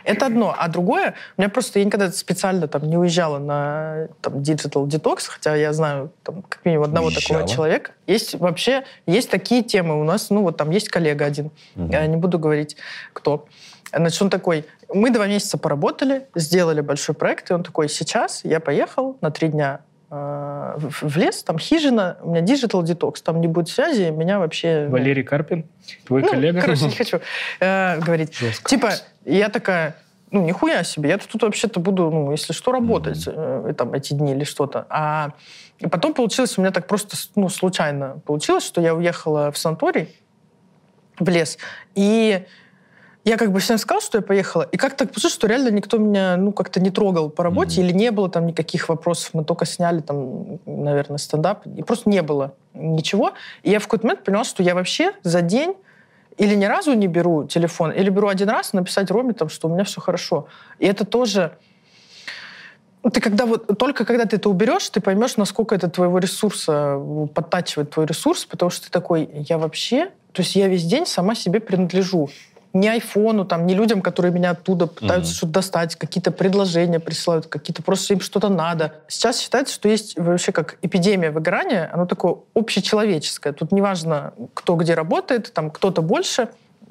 Это 0.04 0.26
одно. 0.26 0.54
А 0.56 0.68
другое, 0.68 1.14
у 1.36 1.40
меня 1.40 1.48
просто, 1.48 1.78
я 1.78 1.84
никогда 1.86 2.12
специально 2.12 2.68
там 2.68 2.88
не 2.88 2.98
уезжала 2.98 3.38
на 3.38 4.08
там, 4.20 4.34
digital 4.34 4.86
detox, 4.86 5.22
хотя 5.26 5.56
я 5.56 5.72
знаю 5.72 6.12
там, 6.22 6.42
как 6.42 6.64
минимум 6.66 6.84
одного 6.84 7.10
такого 7.10 7.37
Уезжала? 7.42 7.54
человека. 7.54 7.90
Есть 8.06 8.34
вообще, 8.34 8.84
есть 9.06 9.30
такие 9.30 9.62
темы 9.62 10.00
у 10.00 10.04
нас, 10.04 10.30
ну 10.30 10.42
вот 10.42 10.56
там 10.56 10.70
есть 10.70 10.88
коллега 10.88 11.24
один, 11.24 11.50
я 11.76 12.06
не 12.06 12.16
буду 12.16 12.38
говорить, 12.38 12.76
кто. 13.12 13.46
Значит, 13.92 14.20
он 14.20 14.30
такой, 14.30 14.64
мы 14.92 15.10
два 15.10 15.26
месяца 15.26 15.58
поработали, 15.58 16.26
сделали 16.34 16.80
большой 16.80 17.14
проект, 17.14 17.50
и 17.50 17.54
он 17.54 17.62
такой, 17.62 17.88
сейчас 17.88 18.44
я 18.44 18.60
поехал 18.60 19.16
на 19.20 19.30
три 19.30 19.48
дня 19.48 19.80
э, 20.10 20.74
в 20.78 21.16
лес, 21.16 21.42
там 21.42 21.58
хижина, 21.58 22.18
у 22.22 22.30
меня 22.30 22.42
digital 22.42 22.82
detox, 22.82 23.22
там 23.24 23.40
не 23.40 23.48
будет 23.48 23.68
связи, 23.68 24.10
меня 24.10 24.38
вообще... 24.38 24.88
Валерий 24.88 25.24
Карпин, 25.24 25.64
твой 26.06 26.22
ну, 26.22 26.28
коллега. 26.28 26.60
короче, 26.60 26.84
не 26.84 26.94
хочу 26.94 27.20
э, 27.60 27.98
говорить. 28.00 28.32
Типа, 28.66 28.90
я 29.24 29.48
такая, 29.48 29.96
ну, 30.30 30.44
нихуя 30.44 30.84
себе, 30.84 31.10
я 31.10 31.18
тут 31.18 31.42
вообще-то 31.42 31.80
буду, 31.80 32.10
ну, 32.10 32.30
если 32.32 32.52
что, 32.52 32.72
работать 32.72 33.24
э, 33.26 33.74
там 33.76 33.94
эти 33.94 34.14
дни 34.14 34.32
или 34.32 34.44
что-то. 34.44 34.86
А 34.90 35.32
и 35.78 35.86
потом 35.86 36.14
получилось, 36.14 36.58
у 36.58 36.60
меня 36.60 36.70
так 36.70 36.86
просто, 36.86 37.16
ну, 37.36 37.48
случайно 37.48 38.20
получилось, 38.24 38.64
что 38.64 38.80
я 38.80 38.94
уехала 38.94 39.50
в 39.52 39.58
санаторий, 39.58 40.08
в 41.18 41.28
лес, 41.28 41.58
и 41.94 42.44
я 43.24 43.36
как 43.36 43.52
бы 43.52 43.60
всем 43.60 43.78
сказала, 43.78 44.00
что 44.00 44.18
я 44.18 44.22
поехала, 44.22 44.62
и 44.62 44.76
как 44.76 44.96
так 44.96 45.08
получилось, 45.08 45.34
что 45.34 45.46
реально 45.46 45.68
никто 45.68 45.98
меня, 45.98 46.36
ну, 46.36 46.52
как-то 46.52 46.80
не 46.80 46.90
трогал 46.90 47.30
по 47.30 47.44
работе, 47.44 47.80
или 47.80 47.92
не 47.92 48.10
было 48.10 48.30
там 48.30 48.46
никаких 48.46 48.88
вопросов, 48.88 49.30
мы 49.34 49.44
только 49.44 49.66
сняли 49.66 50.00
там, 50.00 50.58
наверное, 50.66 51.18
стендап, 51.18 51.66
и 51.66 51.82
просто 51.82 52.08
не 52.08 52.22
было 52.22 52.54
ничего. 52.74 53.32
И 53.62 53.70
я 53.70 53.80
в 53.80 53.84
какой-то 53.84 54.06
момент 54.06 54.24
поняла, 54.24 54.44
что 54.44 54.62
я 54.62 54.74
вообще 54.74 55.12
за 55.22 55.42
день 55.42 55.74
или 56.38 56.54
ни 56.54 56.64
разу 56.64 56.94
не 56.94 57.08
беру 57.08 57.44
телефон, 57.44 57.90
или 57.90 58.10
беру 58.10 58.28
один 58.28 58.48
раз 58.48 58.72
написать 58.72 59.10
Роме, 59.10 59.32
там, 59.32 59.48
что 59.48 59.68
у 59.68 59.74
меня 59.74 59.84
все 59.84 60.00
хорошо. 60.00 60.46
И 60.78 60.86
это 60.86 61.04
тоже... 61.04 61.52
Ну, 63.02 63.10
Ты 63.10 63.20
когда 63.20 63.46
вот, 63.46 63.78
только 63.78 64.04
когда 64.04 64.24
ты 64.24 64.36
это 64.36 64.48
уберешь, 64.48 64.88
ты 64.88 65.00
поймешь, 65.00 65.36
насколько 65.36 65.74
это 65.74 65.88
твоего 65.88 66.18
ресурса 66.18 66.96
э, 66.96 67.26
подтачивает 67.32 67.90
твой 67.90 68.06
ресурс, 68.06 68.44
потому 68.44 68.70
что 68.70 68.86
ты 68.86 68.90
такой, 68.90 69.28
я 69.48 69.58
вообще, 69.58 70.06
то 70.32 70.42
есть 70.42 70.56
я 70.56 70.68
весь 70.68 70.84
день 70.84 71.06
сама 71.06 71.34
себе 71.34 71.60
принадлежу. 71.60 72.28
Не 72.74 72.88
айфону, 72.88 73.44
там, 73.44 73.66
не 73.66 73.74
людям, 73.74 74.02
которые 74.02 74.30
меня 74.32 74.50
оттуда 74.50 74.86
пытаются 74.86 75.30
Мгм. 75.30 75.36
что-то 75.36 75.52
достать, 75.54 75.96
какие-то 75.96 76.30
предложения 76.30 77.00
присылают, 77.00 77.46
какие-то 77.46 77.82
просто 77.82 78.14
им 78.14 78.20
что-то 78.20 78.48
надо. 78.50 78.92
Сейчас 79.08 79.40
считается, 79.40 79.74
что 79.74 79.88
есть 79.88 80.18
вообще 80.18 80.52
как 80.52 80.76
эпидемия 80.82 81.30
выгорания, 81.30 81.90
оно 81.92 82.04
такое 82.06 82.36
общечеловеческое. 82.54 83.52
Тут 83.54 83.72
неважно, 83.72 84.34
кто 84.54 84.76
где 84.76 84.94
работает, 84.94 85.52
там 85.54 85.70
кто-то 85.70 86.02
больше, 86.02 86.48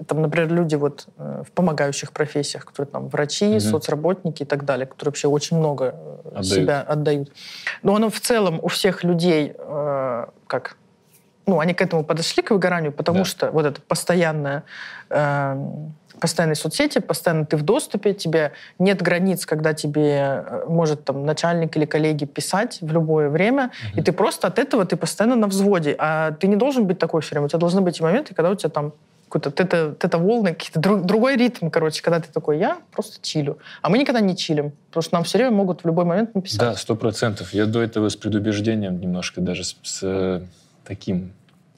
там, 0.08 0.22
например, 0.22 0.52
люди 0.52 0.76
вот 0.76 1.08
э, 1.18 1.44
в 1.48 1.52
помогающих 1.52 2.12
профессиях, 2.12 2.66
которые 2.66 2.92
там 2.92 3.08
врачи, 3.10 3.46
Мгм. 3.46 3.60
соцработники 3.60 4.44
и 4.44 4.46
так 4.46 4.66
далее, 4.66 4.86
которые 4.88 5.12
вообще 5.12 5.28
очень 5.28 5.58
много 5.58 5.96
э, 5.96 6.30
Отдают. 6.30 6.46
себя 6.46 6.82
отдают. 6.82 7.32
Но 7.84 7.96
оно 7.96 8.10
в 8.10 8.20
целом 8.20 8.60
у 8.62 8.68
всех 8.68 9.04
людей 9.04 9.54
э, 9.58 10.26
как 10.48 10.78
ну, 11.48 11.60
они 11.60 11.74
к 11.74 11.82
этому 11.82 12.04
подошли, 12.04 12.44
к 12.44 12.52
выгоранию, 12.52 12.92
потому 12.92 13.20
Да. 13.20 13.26
что 13.26 13.52
вот 13.52 13.66
это 13.66 13.82
постоянное, 13.82 14.64
э, 15.10 15.56
постоянные 16.20 16.56
соцсети, 16.56 17.00
постоянно 17.00 17.46
ты 17.46 17.56
в 17.58 17.64
доступе, 17.64 18.14
тебе 18.14 18.52
нет 18.80 19.02
границ, 19.02 19.46
когда 19.46 19.74
тебе 19.74 20.44
э, 20.46 20.66
может 20.68 21.06
там 21.06 21.26
начальник 21.26 21.78
или 21.78 21.86
коллеги 21.86 22.26
писать 22.26 22.80
в 22.82 22.92
любое 22.92 23.30
время, 23.30 23.72
и 23.96 24.02
ты 24.02 24.12
просто 24.12 24.48
от 24.48 24.60
этого 24.60 24.86
ты 24.86 24.98
постоянно 24.98 25.36
на 25.36 25.48
взводе, 25.48 25.96
а 25.98 26.32
ты 26.32 26.48
не 26.48 26.58
должен 26.58 26.86
быть 26.86 27.00
такой 27.00 27.22
все 27.22 27.32
время. 27.32 27.46
У 27.46 27.50
тебя 27.50 27.60
должны 27.60 27.82
быть 27.82 28.00
и 28.00 28.04
моменты, 28.04 28.36
когда 28.36 28.50
у 28.52 28.56
тебя 28.56 28.70
там 28.70 28.94
какой-то 29.30 29.52
тета, 29.52 29.94
тета-волны, 30.00 30.54
какие-то 30.54 30.80
друг- 30.80 31.02
другой 31.06 31.36
ритм, 31.36 31.70
короче, 31.70 32.02
когда 32.02 32.20
ты 32.22 32.32
такой, 32.32 32.60
я 32.60 32.78
просто 32.92 33.20
чилю. 33.22 33.58
А 33.82 33.90
мы 33.90 33.98
никогда 33.98 34.22
не 34.22 34.36
чилим, 34.38 34.72
потому 34.90 35.02
что 35.04 35.14
нам 35.16 35.24
все 35.26 35.38
время 35.38 35.52
могут 35.52 35.84
в 35.84 35.86
любой 35.88 36.06
момент 36.06 36.34
написать. 36.36 36.60
Да, 36.60 36.76
сто 36.76 36.96
процентов. 36.96 37.54
Я 37.54 37.66
до 37.66 37.82
этого 37.82 38.08
с 38.10 38.16
предубеждением 38.16 39.00
немножко 39.02 39.42
даже 39.42 39.64
с, 39.66 39.76
с, 39.84 40.00
э, 40.02 40.42
таким 40.88 41.34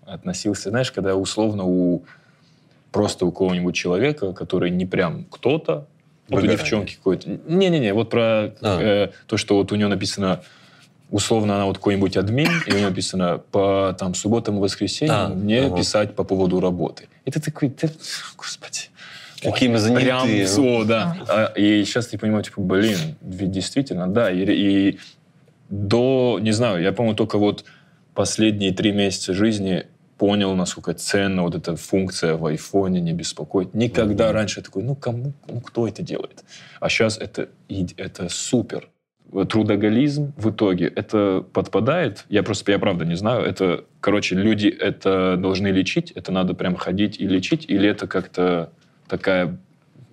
относился, 0.05 0.69
знаешь, 0.69 0.91
когда 0.91 1.15
условно 1.15 1.63
у 1.65 2.03
просто 2.91 3.25
у 3.25 3.31
кого-нибудь 3.31 3.75
человека, 3.75 4.33
который 4.33 4.71
не 4.71 4.85
прям 4.85 5.25
кто-то, 5.25 5.85
вот 6.29 6.43
у 6.43 6.47
девчонки 6.47 6.95
какой-то. 6.95 7.29
Не-не-не, 7.47 7.93
вот 7.93 8.09
про 8.09 8.53
А. 8.61 8.81
э, 8.81 9.09
то, 9.27 9.37
что 9.37 9.55
вот 9.55 9.71
у 9.71 9.75
нее 9.75 9.87
написано 9.87 10.41
условно 11.11 11.55
она 11.55 11.65
вот 11.65 11.77
какой-нибудь 11.77 12.17
админ, 12.17 12.49
и 12.67 12.71
у 12.71 12.75
нее 12.75 12.87
написано 12.89 13.41
по 13.51 13.95
там 13.97 14.13
субботам 14.13 14.57
и 14.57 14.59
воскресеньям 14.59 15.15
А, 15.15 15.29
мне 15.29 15.61
ага. 15.65 15.77
писать 15.77 16.15
по 16.15 16.23
поводу 16.23 16.59
работы. 16.59 17.07
И 17.25 17.31
ты 17.31 17.39
такой, 17.39 17.69
ты, 17.69 17.89
господи. 18.37 18.89
Какие 19.41 19.69
мы 19.69 19.79
Прям 19.79 20.27
занятые. 20.27 20.45
все, 20.45 20.83
да. 20.83 21.17
А, 21.27 21.53
И 21.55 21.83
сейчас 21.85 22.07
ты 22.07 22.17
понимаешь, 22.17 22.45
типа, 22.47 22.61
блин, 22.61 22.97
ведь 23.21 23.51
действительно, 23.51 24.07
да. 24.07 24.29
И, 24.31 24.43
и 24.45 24.99
до, 25.69 26.39
не 26.41 26.51
знаю, 26.51 26.81
я, 26.81 26.91
по-моему, 26.91 27.15
только 27.15 27.37
вот 27.37 27.63
последние 28.19 28.73
три 28.73 28.91
месяца 28.91 29.33
жизни 29.33 29.85
понял, 30.17 30.53
насколько 30.53 30.93
ценна 30.93 31.43
вот 31.43 31.55
эта 31.55 31.77
функция 31.77 32.35
в 32.35 32.45
айфоне 32.45 32.99
не 32.99 33.13
беспокоить. 33.13 33.73
Никогда 33.73 34.33
раньше 34.33 34.59
я 34.59 34.63
такой, 34.65 34.83
ну 34.83 34.93
кому, 34.93 35.31
ну 35.47 35.61
кто 35.61 35.87
это 35.87 36.01
делает? 36.01 36.43
А 36.81 36.89
сейчас 36.89 37.17
это, 37.17 37.47
это 37.95 38.27
супер. 38.27 38.89
Трудоголизм 39.47 40.33
в 40.35 40.49
итоге, 40.49 40.87
это 40.87 41.45
подпадает, 41.53 42.25
я 42.27 42.43
просто, 42.43 42.73
я 42.73 42.79
правда 42.79 43.05
не 43.05 43.15
знаю, 43.15 43.45
это, 43.45 43.85
короче, 44.01 44.35
люди 44.35 44.67
это 44.67 45.37
должны 45.37 45.69
лечить, 45.69 46.11
это 46.11 46.33
надо 46.33 46.53
прям 46.55 46.75
ходить 46.75 47.21
и 47.21 47.25
лечить, 47.25 47.63
или 47.69 47.87
это 47.87 48.05
как-то 48.05 48.73
такая 49.07 49.57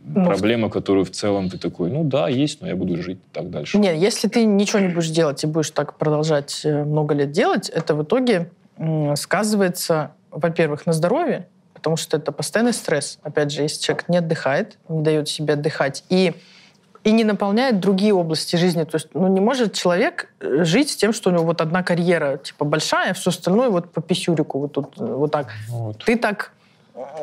Ну, 0.09 0.25
проблема, 0.25 0.71
которую 0.71 1.05
в 1.05 1.11
целом 1.11 1.51
ты 1.51 1.59
такой, 1.59 1.91
ну 1.91 2.05
да, 2.05 2.29
есть, 2.29 2.61
но 2.61 2.69
я 2.69 2.77
буду 2.77 3.03
жить 3.03 3.19
так 3.33 3.51
дальше. 3.51 3.77
Нет, 3.77 3.97
если 3.97 4.29
ты 4.29 4.45
ничего 4.45 4.79
не 4.79 4.89
будешь 4.89 5.09
делать 5.09 5.43
и 5.43 5.47
будешь 5.49 5.71
так 5.71 5.99
продолжать 5.99 6.61
э, 6.65 6.85
много 6.85 7.15
лет 7.15 7.33
делать, 7.33 7.69
это 7.69 7.95
в 7.95 8.03
итоге 8.03 8.51
сказывается, 9.15 10.13
во-первых, 10.31 10.87
на 10.87 10.93
здоровье, 10.93 11.49
потому 11.73 11.97
что 11.97 12.17
это 12.17 12.33
постоянный 12.33 12.73
стресс. 12.73 13.19
Опять 13.23 13.51
же, 13.53 13.63
если 13.63 13.81
человек 13.81 14.09
не 14.09 14.19
отдыхает, 14.19 14.79
не 14.89 15.03
дает 15.03 15.29
себе 15.29 15.55
отдыхать, 15.55 16.05
и, 16.09 16.35
и 17.05 17.13
не 17.13 17.25
наполняет 17.25 17.81
другие 17.81 18.13
области 18.13 18.57
жизни. 18.57 18.85
То 18.85 18.97
есть 18.97 19.09
ну, 19.15 19.29
не 19.29 19.41
может 19.41 19.73
человек 19.73 20.29
э, 20.41 20.65
жить 20.65 20.91
с 20.91 20.97
тем, 20.97 21.13
что 21.13 21.31
у 21.31 21.33
него 21.33 21.45
вот 21.45 21.61
одна 21.61 21.83
карьера 21.83 22.39
типа 22.39 22.65
большая, 22.65 23.13
а 23.13 23.15
все 23.15 23.31
остальное 23.31 23.71
вот 23.71 23.91
по 23.91 24.03
писюрику 24.03 24.59
вот 24.59 24.73
тут 24.73 24.99
э, 24.99 25.05
вот 25.05 25.31
так. 25.31 25.49
Вот. 25.69 26.05
Ты 26.05 26.17
так 26.17 26.53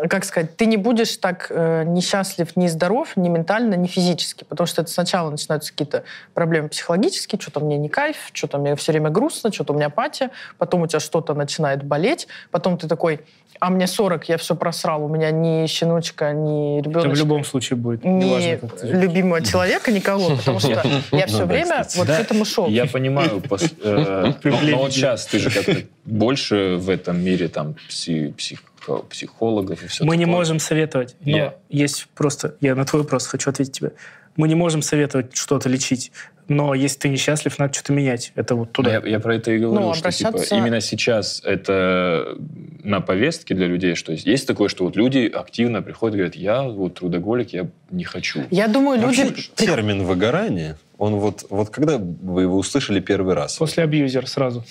как 0.10 0.24
сказать, 0.26 0.56
ты 0.56 0.66
не 0.66 0.78
будешь 0.78 1.18
так 1.18 1.48
э, 1.50 1.84
несчастлив 1.86 2.56
ни 2.56 2.68
здоров, 2.68 3.16
ни 3.16 3.30
ментально, 3.30 3.74
ни 3.76 3.88
физически, 3.88 4.44
потому 4.44 4.68
что 4.68 4.82
это 4.82 4.92
сначала 4.92 5.30
начинаются 5.32 5.72
какие-то 5.72 6.04
проблемы 6.34 6.70
психологические, 6.70 7.40
что-то 7.42 7.60
мне 7.60 7.78
не 7.78 7.90
кайф, 7.90 8.18
что-то 8.34 8.58
мне 8.58 8.76
все 8.76 8.92
время 8.92 9.10
грустно, 9.10 9.52
что-то 9.52 9.74
у 9.74 9.76
меня 9.76 9.88
апатия, 9.88 10.30
потом 10.58 10.82
у 10.82 10.88
тебя 10.88 11.00
что-то 11.00 11.34
начинает 11.34 11.84
болеть, 11.84 12.28
потом 12.52 12.78
ты 12.78 12.88
такой, 12.88 13.22
а 13.60 13.70
мне 13.70 13.88
40, 13.88 14.30
я 14.30 14.38
все 14.38 14.56
просрал, 14.56 15.06
у 15.06 15.08
меня 15.08 15.32
ни 15.32 15.66
щеночка, 15.68 16.34
ни 16.34 16.80
Это 16.80 16.90
в 16.90 16.92
ребеночка, 16.92 17.18
любом 17.20 17.44
случае 17.46 17.78
будет. 17.78 18.04
ни 18.04 18.10
Неважно, 18.26 18.58
как 18.58 18.80
ты 18.80 18.88
живешь. 18.88 19.02
любимого 19.02 19.42
человека, 19.42 19.92
никого, 19.92 20.36
потому 20.38 20.60
что 20.60 20.84
я 21.12 21.28
все 21.28 21.38
да, 21.40 21.46
время 21.46 21.86
вот 21.96 22.08
к 22.08 22.12
этому 22.12 22.46
шел. 22.46 22.68
Я 22.68 22.86
понимаю, 22.86 23.42
э, 23.84 24.34
но, 24.44 24.78
вот 24.78 24.92
сейчас 24.94 25.26
ты 25.26 25.40
же 25.40 25.50
как-то 25.50 25.84
больше 26.06 26.76
в 26.78 26.90
этом 26.90 27.24
мире 27.24 27.48
там 27.48 27.76
пси- 27.90 28.34
психо- 28.34 28.64
психологов 29.10 29.84
и 29.84 29.88
все 29.88 30.04
Мы 30.06 30.18
не 30.18 30.26
такое. 30.26 30.38
можем 30.38 30.60
советовать. 30.60 31.16
Но 31.26 31.38
Я- 31.38 31.56
есть 31.70 32.08
просто... 32.16 32.56
Я 32.62 32.76
на 32.76 32.86
твой 32.86 33.02
вопрос 33.04 33.28
хочу 33.28 33.50
ответить 33.50 33.74
тебе. 33.74 33.92
Мы 34.36 34.48
не 34.48 34.56
можем 34.56 34.82
советовать 34.82 35.36
что-то 35.36 35.70
лечить. 35.70 36.12
Но 36.48 36.74
если 36.74 36.98
ты 37.00 37.10
несчастлив, 37.10 37.58
надо 37.60 37.74
что-то 37.74 37.94
менять. 37.94 38.32
Это 38.36 38.56
вот 38.56 38.72
туда. 38.74 38.92
Я, 38.92 39.02
я 39.08 39.20
про 39.20 39.36
это 39.36 39.52
и 39.52 39.60
говорю, 39.60 39.80
Ну, 39.82 39.94
что 39.94 40.12
типа, 40.12 40.30
обращаться- 40.30 40.56
именно 40.58 40.82
сейчас 40.82 41.42
это 41.46 42.36
на 42.84 43.00
повестке 43.00 43.54
для 43.56 43.68
людей, 43.68 43.96
что 43.96 44.12
есть, 44.12 44.26
есть 44.26 44.48
такое, 44.48 44.68
что 44.70 44.84
вот 44.86 44.96
люди 44.96 45.32
активно 45.34 45.82
приходят 45.82 46.16
и 46.16 46.18
говорят, 46.18 46.36
я 46.36 46.64
вот 46.64 46.96
трудоголик, 46.96 47.54
я 47.54 47.68
не 47.92 48.04
хочу. 48.04 48.44
Я 48.52 48.68
думаю, 48.68 49.00
люди... 49.00 49.22
Вообще, 49.22 49.50
термин 49.56 50.04
выгорание, 50.04 50.78
он 50.98 51.16
вот, 51.16 51.46
вот 51.50 51.70
когда 51.70 51.98
вы 51.98 52.42
его 52.42 52.58
услышали 52.58 53.00
первый 53.00 53.36
раз? 53.36 53.56
После 53.58 53.84
абьюзер 53.84 54.28
сразу. 54.28 54.66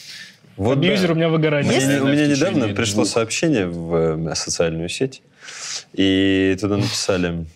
Вот 0.57 0.79
абьюзер 0.79 1.09
да. 1.09 1.13
у 1.13 1.17
меня 1.17 1.29
выгорание. 1.29 1.71
Мне- 1.73 1.85
Есть? 1.85 2.01
у 2.03 2.07
меня 2.07 2.27
недавно 2.27 2.69
пришло 2.75 3.03
двух. 3.03 3.09
сообщение 3.09 3.67
в 3.67 4.29
э, 4.29 4.35
социальную 4.35 4.89
сеть, 4.89 5.23
и 5.93 6.57
туда 6.61 6.77
написали... 6.77 7.47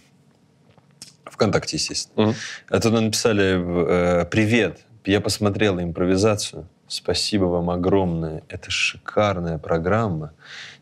ВКонтакте, 1.24 1.76
естественно. 1.76 2.34
А 2.68 2.80
туда 2.80 3.00
написали 3.00 4.22
э, 4.22 4.24
«Привет, 4.26 4.80
я 5.04 5.20
посмотрела 5.20 5.82
импровизацию. 5.82 6.66
Спасибо 6.88 7.44
вам 7.44 7.68
огромное. 7.70 8.42
Это 8.48 8.70
шикарная 8.70 9.58
программа. 9.58 10.32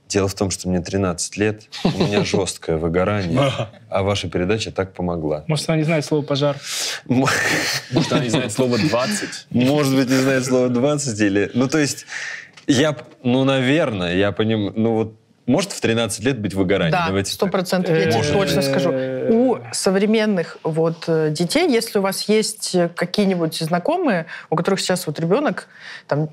Дело 0.09 0.29
в 0.29 0.35
том, 0.35 0.51
что 0.51 0.69
мне 0.69 0.81
13 0.81 1.37
лет, 1.39 1.65
у 1.83 1.89
меня 1.89 2.25
жесткое 2.25 2.77
выгорание, 2.77 3.51
а 3.89 4.03
ваша 4.03 4.29
передача 4.29 4.71
так 4.71 4.93
помогла». 4.93 5.45
Может, 5.47 5.69
она 5.69 5.79
не 5.79 5.85
знает 5.85 6.05
слово 6.05 6.23
пожар. 6.23 6.57
Может, 7.07 8.13
она 8.13 8.23
не 8.23 8.29
знает 8.29 8.53
слово 8.53 8.79
20? 8.79 9.47
Может 9.51 9.97
быть, 9.97 10.09
не 10.09 10.19
знает 10.19 10.45
слово 10.45 10.69
20 10.69 11.21
или... 11.21 11.51
Ну, 11.55 11.69
то 11.69 11.79
есть, 11.79 12.07
я, 12.67 12.97
ну, 13.23 13.45
наверное, 13.45 14.15
я 14.15 14.33
понимаю, 14.33 14.73
ну, 14.77 14.95
вот, 14.95 15.15
может 15.47 15.73
в 15.73 15.81
13 15.81 16.25
лет 16.25 16.41
быть 16.41 16.55
выгорание? 16.55 16.93
Да, 16.93 17.25
сто 17.25 17.47
процентов, 17.49 17.97
я 17.97 18.11
тебе 18.11 18.33
точно 18.33 18.63
скажу. 18.63 18.93
У 19.29 19.59
современных 19.73 20.59
вот 20.63 21.05
э, 21.07 21.31
детей, 21.31 21.71
если 21.71 21.99
у 21.99 22.03
вас 22.03 22.29
есть 22.29 22.77
какие-нибудь 22.95 23.59
знакомые, 23.59 24.27
у 24.49 24.57
которых 24.57 24.81
сейчас 24.81 25.07
вот 25.07 25.21
ребенок 25.21 25.69
там, 26.07 26.31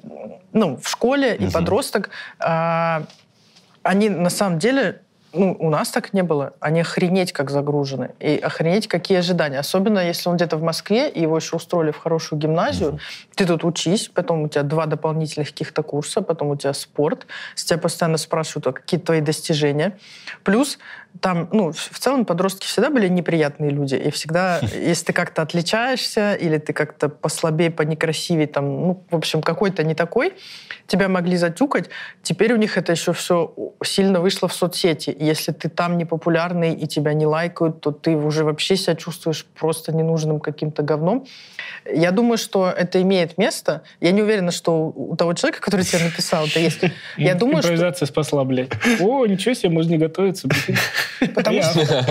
ну, 0.53 0.77
в 0.77 0.87
школе 0.87 1.35
и 1.35 1.49
подросток, 1.49 2.09
а, 2.39 3.03
они 3.83 4.09
на 4.09 4.29
самом 4.29 4.59
деле 4.59 5.01
ну, 5.33 5.55
у 5.59 5.69
нас 5.69 5.89
так 5.89 6.13
не 6.13 6.23
было. 6.23 6.53
Они 6.59 6.81
охренеть 6.81 7.31
как 7.31 7.49
загружены. 7.51 8.11
И 8.19 8.35
охренеть 8.37 8.87
какие 8.87 9.19
ожидания. 9.19 9.59
Особенно, 9.59 9.99
если 9.99 10.29
он 10.29 10.35
где-то 10.35 10.57
в 10.57 10.63
Москве, 10.63 11.09
и 11.09 11.21
его 11.21 11.37
еще 11.37 11.55
устроили 11.55 11.91
в 11.91 11.97
хорошую 11.97 12.39
гимназию. 12.39 12.99
Ты 13.35 13.45
тут 13.45 13.63
учись, 13.63 14.09
потом 14.09 14.43
у 14.43 14.49
тебя 14.49 14.63
два 14.63 14.87
дополнительных 14.87 15.49
каких-то 15.49 15.83
курса, 15.83 16.21
потом 16.21 16.49
у 16.49 16.55
тебя 16.57 16.73
спорт. 16.73 17.27
С 17.55 17.63
тебя 17.63 17.77
постоянно 17.77 18.17
спрашивают, 18.17 18.67
а 18.67 18.71
какие 18.73 18.99
твои 18.99 19.21
достижения. 19.21 19.97
Плюс 20.43 20.79
там, 21.19 21.49
ну, 21.51 21.71
в 21.71 21.99
целом 21.99 22.25
подростки 22.25 22.65
всегда 22.65 22.89
были 22.89 23.07
неприятные 23.07 23.71
люди. 23.71 23.95
И 23.95 24.11
всегда, 24.11 24.59
если 24.73 25.05
ты 25.05 25.13
как-то 25.13 25.41
отличаешься, 25.41 26.33
или 26.33 26.57
ты 26.57 26.73
как-то 26.73 27.09
послабее, 27.09 27.71
понекрасивее, 27.71 28.47
там, 28.47 28.87
ну, 28.87 29.03
в 29.09 29.15
общем, 29.15 29.41
какой-то 29.41 29.83
не 29.83 29.93
такой, 29.93 30.33
тебя 30.87 31.07
могли 31.07 31.37
затюкать. 31.37 31.89
Теперь 32.23 32.53
у 32.53 32.57
них 32.57 32.77
это 32.77 32.91
еще 32.91 33.13
все 33.13 33.53
сильно 33.83 34.19
вышло 34.19 34.47
в 34.47 34.53
соцсети. 34.53 35.15
Если 35.19 35.51
ты 35.51 35.69
там 35.69 35.97
не 35.97 36.05
популярный 36.05 36.73
и 36.73 36.87
тебя 36.87 37.13
не 37.13 37.25
лайкают, 37.25 37.81
то 37.81 37.91
ты 37.91 38.15
уже 38.15 38.43
вообще 38.43 38.75
себя 38.75 38.95
чувствуешь 38.95 39.45
просто 39.45 39.93
ненужным 39.93 40.39
каким-то 40.39 40.81
говном. 40.81 41.25
Я 41.91 42.11
думаю, 42.11 42.37
что 42.37 42.69
это 42.69 43.01
имеет 43.01 43.37
место. 43.37 43.83
Я 43.99 44.11
не 44.11 44.21
уверена, 44.21 44.51
что 44.51 44.87
у 44.95 45.15
того 45.15 45.33
человека, 45.33 45.61
который 45.61 45.85
тебе 45.85 46.03
написал, 46.03 46.45
это 46.45 46.59
есть. 46.59 46.79
Я 47.17 47.35
думаю, 47.35 47.61
что 47.61 47.73
Импровизация 47.73 48.05
спасла, 48.05 48.43
блядь. 48.43 48.71
О, 48.99 49.25
ничего 49.25 49.53
себе, 49.53 49.69
можно 49.69 49.91
не 49.91 49.97
готовиться. 49.97 50.47
Потому 51.35 51.61
что, 51.61 52.05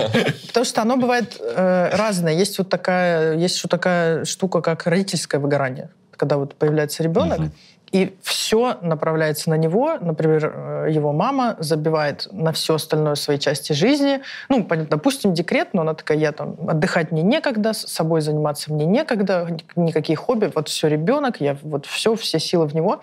потому 0.47 0.65
что 0.65 0.81
оно 0.81 0.97
бывает 0.97 1.37
э, 1.39 1.89
разное. 1.95 2.33
Есть 2.33 2.57
вот 2.57 2.69
такая, 2.69 3.35
есть 3.37 3.55
еще 3.57 3.67
такая 3.67 4.25
штука, 4.25 4.61
как 4.61 4.85
родительское 4.87 5.39
выгорание. 5.41 5.89
Когда 6.15 6.37
вот 6.37 6.55
появляется 6.55 7.03
ребенок, 7.03 7.39
Мгм. 7.39 7.51
и 7.91 8.15
все 8.21 8.77
направляется 8.81 9.49
на 9.49 9.55
него. 9.57 9.97
Например, 9.99 10.53
э, 10.55 10.87
его 10.91 11.11
мама 11.13 11.55
забивает 11.59 12.27
на 12.31 12.51
все 12.53 12.75
остальное 12.75 13.15
своей 13.15 13.39
части 13.39 13.73
жизни. 13.73 14.21
Ну, 14.47 14.63
понятно, 14.63 14.97
допустим, 14.97 15.33
декрет, 15.33 15.73
но 15.73 15.81
она 15.81 15.93
такая, 15.93 16.17
я 16.17 16.31
там, 16.31 16.55
отдыхать 16.67 17.11
мне 17.11 17.21
некогда, 17.21 17.73
с 17.73 17.81
собой 17.87 18.21
заниматься 18.21 18.71
мне 18.71 18.85
некогда, 18.85 19.47
ни- 19.49 19.83
никакие 19.87 20.15
хобби, 20.15 20.51
вот 20.53 20.69
все 20.69 20.87
ребенок, 20.87 21.41
я 21.41 21.57
вот 21.63 21.85
все, 21.85 22.15
все 22.15 22.39
силы 22.39 22.67
в 22.67 22.75
него. 22.75 23.01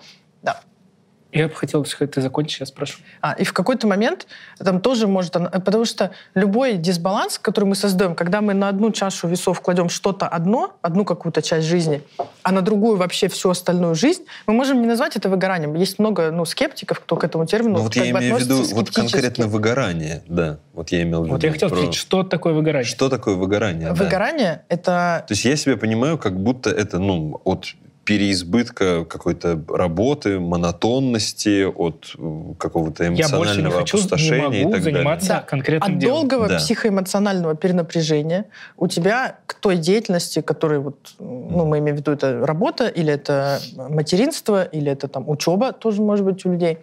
Да, 1.31 1.39
Я 1.39 1.47
бы 1.47 1.53
хотел, 1.55 1.85
сказать, 1.85 2.11
ты 2.15 2.21
закончишь, 2.21 2.59
я 2.59 2.65
спрошу. 2.65 2.99
а, 3.21 3.33
и 3.33 3.43
в 3.43 3.53
какой-то 3.53 3.87
момент 3.87 4.27
там 4.57 4.81
тоже 4.81 5.07
может... 5.07 5.35
она- 5.35 5.49
Потому 5.49 5.85
что 5.85 6.11
любой 6.35 6.77
дисбаланс, 6.77 7.37
который 7.39 7.65
мы 7.65 7.75
создаем, 7.75 8.15
когда 8.15 8.41
мы 8.41 8.53
на 8.53 8.67
одну 8.69 8.91
чашу 8.91 9.27
весов 9.27 9.61
кладем 9.61 9.89
что-то 9.89 10.27
одно, 10.27 10.75
одну 10.81 11.05
какую-то 11.05 11.41
часть 11.41 11.67
жизни, 11.67 12.01
а 12.43 12.51
на 12.51 12.61
другую 12.61 12.97
вообще 12.97 13.27
всю 13.27 13.49
остальную 13.49 13.95
жизнь, 13.95 14.23
мы 14.47 14.53
можем 14.53 14.81
не 14.81 14.87
назвать 14.87 15.15
это 15.15 15.29
выгоранием. 15.29 15.75
Есть 15.75 15.99
много 15.99 16.31
ну, 16.31 16.45
скептиков, 16.45 16.99
кто 16.99 17.15
к 17.15 17.23
этому 17.23 17.45
термину 17.45 17.77
Ну, 17.77 17.83
вот 17.83 17.93
как 17.93 18.05
я 18.05 18.13
бы 18.13 18.19
имею 18.19 18.35
в 18.35 18.39
виду 18.39 18.63
вот 18.73 18.89
конкретно 18.89 19.47
выгорание, 19.47 20.23
да. 20.27 20.57
Вот 20.73 20.89
я 20.91 21.03
имел 21.03 21.21
в 21.21 21.25
виду. 21.25 21.33
Вот 21.35 21.43
я 21.43 21.51
хотел 21.51 21.69
про- 21.69 21.77
спросить, 21.77 21.95
что 21.95 22.23
такое 22.23 22.53
выгорание? 22.53 22.85
Что 22.87 23.09
такое 23.09 23.35
выгорание? 23.35 23.89
да. 23.89 23.93
Выгорание— 23.93 24.63
это... 24.69 25.25
То 25.27 25.33
есть 25.33 25.45
я 25.45 25.55
себя 25.55 25.77
понимаю, 25.77 26.17
как 26.17 26.39
будто 26.39 26.69
это, 26.69 26.99
ну, 26.99 27.39
от 27.43 27.65
переизбытка 28.09 29.05
какой-то 29.05 29.61
работы, 29.69 30.39
монотонности, 30.39 31.63
от 31.63 32.15
э, 32.17 32.53
какого-то 32.57 33.03
Я 33.03 33.09
больше 33.09 33.21
не 33.21 33.21
эмоционального 33.35 33.79
хочу, 33.81 33.97
не 33.97 34.01
опустошения 34.03 34.61
и 34.61 34.63
могу 34.63 34.71
так 34.73 34.83
далее. 34.83 34.97
заниматься 34.97 35.27
Да. 35.29 35.39
конкретным 35.41 35.93
От 35.93 35.99
делом. 35.99 36.15
долгого 36.27 36.47
Да. 36.49 36.57
психоэмоционального 36.57 37.55
перенапряжения 37.55 38.45
у 38.77 38.87
тебя 38.87 39.37
к 39.45 39.53
той 39.53 39.77
деятельности, 39.77 40.41
которая 40.41 40.79
вот, 40.79 40.97
ну, 41.19 41.65
мы 41.67 41.77
имеем 41.77 41.97
в 41.97 41.99
виду, 41.99 42.11
это 42.11 42.43
работа, 42.45 42.87
или 42.87 43.13
это 43.13 43.59
материнство, 43.77 44.63
или 44.63 44.91
это 44.91 45.07
там 45.07 45.29
учеба, 45.29 45.71
тоже 45.71 46.01
может 46.01 46.25
быть 46.25 46.43
у 46.47 46.51
людей, 46.51 46.79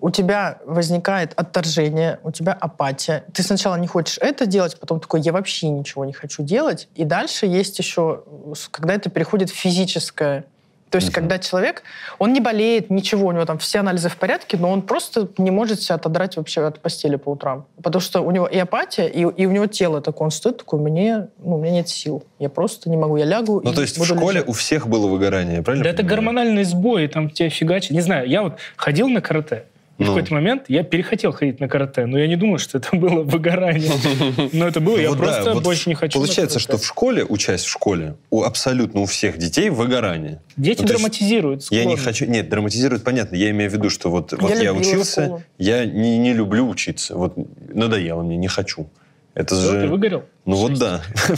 у 0.00 0.10
тебя 0.10 0.58
возникает 0.64 1.32
отторжение, 1.36 2.18
у 2.22 2.30
тебя 2.30 2.52
апатия. 2.52 3.24
Ты 3.32 3.42
сначала 3.42 3.76
не 3.76 3.86
хочешь 3.86 4.18
это 4.20 4.46
делать, 4.46 4.78
потом 4.78 5.00
такой, 5.00 5.20
я 5.20 5.32
вообще 5.32 5.68
ничего 5.68 6.04
не 6.04 6.12
хочу 6.12 6.42
делать. 6.42 6.88
И 6.94 7.04
дальше 7.04 7.46
есть 7.46 7.78
еще, 7.78 8.22
когда 8.70 8.94
это 8.94 9.10
переходит 9.10 9.50
в 9.50 9.54
физическое. 9.54 10.44
То 10.90 10.96
есть, 10.96 11.12
когда 11.12 11.38
человек, 11.38 11.84
он 12.18 12.32
не 12.32 12.40
болеет, 12.40 12.90
ничего, 12.90 13.28
у 13.28 13.32
него 13.32 13.44
там 13.44 13.58
все 13.58 13.78
анализы 13.78 14.08
в 14.08 14.16
порядке, 14.16 14.56
но 14.56 14.72
он 14.72 14.82
просто 14.82 15.28
не 15.38 15.52
может 15.52 15.80
себя 15.80 15.94
отодрать 15.94 16.36
вообще 16.36 16.66
от 16.66 16.80
постели 16.80 17.14
по 17.14 17.30
утрам. 17.30 17.64
Потому 17.80 18.00
что 18.00 18.22
у 18.22 18.30
него 18.32 18.46
и 18.48 18.58
апатия, 18.58 19.06
и, 19.06 19.20
и 19.20 19.46
у 19.46 19.52
него 19.52 19.66
тело 19.66 20.00
такое, 20.00 20.26
он 20.26 20.30
стоит 20.32 20.58
такой, 20.58 20.80
мне, 20.80 21.28
ну, 21.38 21.56
у 21.56 21.60
меня 21.60 21.74
нет 21.74 21.88
сил. 21.88 22.24
Я 22.40 22.48
просто 22.48 22.90
не 22.90 22.96
могу, 22.96 23.16
я 23.16 23.24
лягу 23.24 23.60
Ну, 23.62 23.70
и 23.70 23.74
то 23.74 23.82
есть 23.82 23.98
в 23.98 24.04
школе 24.04 24.38
лежать. 24.38 24.48
у 24.48 24.52
всех 24.52 24.88
было 24.88 25.06
выгорание, 25.06 25.62
правильно? 25.62 25.84
Да 25.84 25.90
это 25.90 26.02
гормональный 26.02 26.64
сбой, 26.64 27.06
там 27.06 27.30
тебя 27.30 27.50
фигачит. 27.50 27.92
Не 27.92 28.00
знаю, 28.00 28.28
я 28.28 28.42
вот 28.42 28.58
ходил 28.74 29.08
на 29.08 29.20
карате, 29.20 29.66
и 30.00 30.02
в 30.02 30.06
Ну. 30.06 30.14
какой-то 30.14 30.32
момент 30.32 30.64
я 30.68 30.82
перехотел 30.82 31.30
ходить 31.32 31.60
на 31.60 31.68
карате, 31.68 32.06
но 32.06 32.18
я 32.18 32.26
не 32.26 32.36
думал, 32.36 32.56
что 32.56 32.78
это 32.78 32.88
было 32.96 33.22
выгорание. 33.22 33.92
Но 34.52 34.66
это 34.66 34.80
было, 34.80 34.96
я 34.96 35.10
да, 35.10 35.16
просто 35.16 35.54
больше 35.60 35.90
не 35.90 35.94
хочу 35.94 36.18
Получается, 36.18 36.58
что 36.58 36.78
в 36.78 36.86
школе, 36.86 37.22
учась 37.22 37.64
в 37.64 37.68
школе, 37.68 38.16
у 38.30 38.42
абсолютно 38.42 39.02
у 39.02 39.04
всех 39.04 39.36
детей 39.36 39.68
выгорание. 39.68 40.40
Дети 40.56 40.80
Ну, 40.80 40.88
драматизируют. 40.88 41.66
Я 41.70 41.84
не 41.84 41.96
хочу... 41.96 42.24
Нет, 42.24 42.48
драматизируют, 42.48 43.04
понятно. 43.04 43.36
Я 43.36 43.50
имею 43.50 43.70
в 43.70 43.74
виду, 43.74 43.90
что 43.90 44.10
вот, 44.10 44.32
я, 44.58 44.72
учился, 44.72 45.44
я 45.58 45.84
не, 45.84 46.16
не 46.16 46.32
люблю 46.32 46.66
учиться. 46.66 47.14
Вот 47.14 47.34
надоело 47.68 48.22
мне, 48.22 48.38
не 48.38 48.48
хочу. 48.48 48.88
Это 49.34 49.54
Всё, 49.54 49.70
же... 49.70 49.80
Ты 49.82 49.88
выгорел? 49.88 50.24
Ну 50.44 50.56
вот 50.56 50.78
да. 50.78 51.02